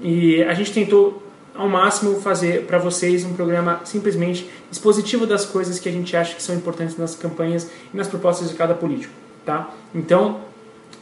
e 0.00 0.42
a 0.42 0.52
gente 0.52 0.72
tentou 0.72 1.22
ao 1.54 1.68
máximo 1.68 2.20
fazer 2.20 2.64
para 2.66 2.78
vocês 2.78 3.24
um 3.24 3.32
programa 3.34 3.80
simplesmente 3.84 4.48
expositivo 4.72 5.26
das 5.26 5.44
coisas 5.44 5.78
que 5.78 5.88
a 5.88 5.92
gente 5.92 6.16
acha 6.16 6.34
que 6.34 6.42
são 6.42 6.54
importantes 6.54 6.96
nas 6.98 7.14
campanhas 7.14 7.70
e 7.92 7.96
nas 7.96 8.08
propostas 8.08 8.48
de 8.48 8.54
cada 8.54 8.74
político, 8.74 9.12
tá? 9.46 9.70
Então, 9.94 10.40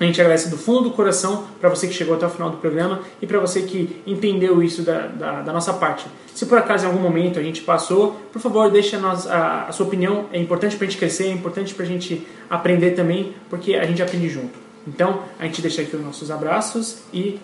a 0.01 0.05
gente 0.05 0.21
agradece 0.21 0.49
do 0.51 0.59
fundo 0.59 0.83
do 0.83 0.91
coração 0.91 1.45
para 1.61 1.69
você 1.71 1.87
que 1.87 1.95
chegou 1.95 2.15
até 2.17 2.27
o 2.27 2.31
final 2.31 2.51
do 2.51 2.57
programa 2.57 3.01
e 3.21 3.27
para 3.27 3.39
você 3.39 3.63
que 3.63 4.03
entendeu 4.07 4.63
isso 4.63 4.83
da, 4.83 5.07
da, 5.07 5.43
da 5.43 5.53
nossa 5.53 5.73
parte. 5.75 6.07
Se 6.35 6.45
por 6.47 6.59
acaso 6.59 6.85
em 6.85 6.89
algum 6.89 6.99
momento 7.01 7.39
a 7.39 7.43
gente 7.43 7.61
passou, 7.63 8.13
por 8.33 8.41
favor, 8.43 8.69
deixe 8.71 8.97
a, 8.97 8.99
nós- 8.99 9.27
a- 9.29 9.67
a 9.69 9.73
sua 9.73 9.87
opinião. 9.87 10.27
É 10.33 10.39
importante 10.41 10.77
para 10.77 10.87
a 10.87 10.91
gente 10.91 10.99
crescer, 10.99 11.25
é 11.27 11.31
importante 11.31 11.73
para 11.75 11.85
a 11.85 11.89
gente 11.89 12.27
aprender 12.51 12.93
também, 12.93 13.35
porque 13.49 13.75
a 13.75 13.85
gente 13.85 14.03
aprende 14.03 14.29
junto. 14.29 14.59
Então, 14.89 15.23
a 15.39 15.45
gente 15.45 15.63
deixa 15.63 15.83
aqui 15.83 15.95
os 15.95 16.03
nossos 16.03 16.31
abraços 16.31 16.99
e 17.13 17.39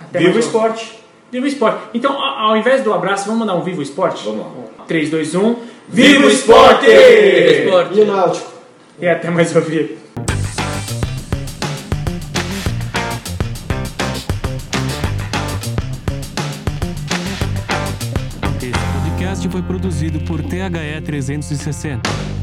até 0.00 0.20
Viva 0.20 0.36
o 0.36 0.38
esporte. 0.40 0.98
Viva 1.30 1.44
o 1.44 1.48
esporte. 1.48 1.78
Então, 1.92 2.18
ao 2.18 2.56
invés 2.56 2.82
do 2.82 2.92
abraço, 2.92 3.26
vamos 3.26 3.40
mandar 3.40 3.54
um 3.54 3.62
Viva 3.62 3.80
o 3.80 3.82
esporte? 3.82 4.24
Vamos 4.24 4.40
lá. 4.40 4.84
3, 4.86 5.10
2, 5.10 5.34
1. 5.34 5.56
Viva 5.88 6.26
o 6.26 6.30
esporte! 6.30 6.86
Esporte. 6.86 7.98
E 7.98 8.00
o 8.00 8.06
Náutico? 8.06 8.52
E 8.98 9.06
até 9.06 9.30
mais 9.30 9.54
ouvir. 9.54 9.98
Esse 18.60 18.72
podcast 19.02 19.48
foi 19.50 19.62
produzido 19.62 20.20
por 20.20 20.42
THE 20.42 21.00
360. 21.04 22.37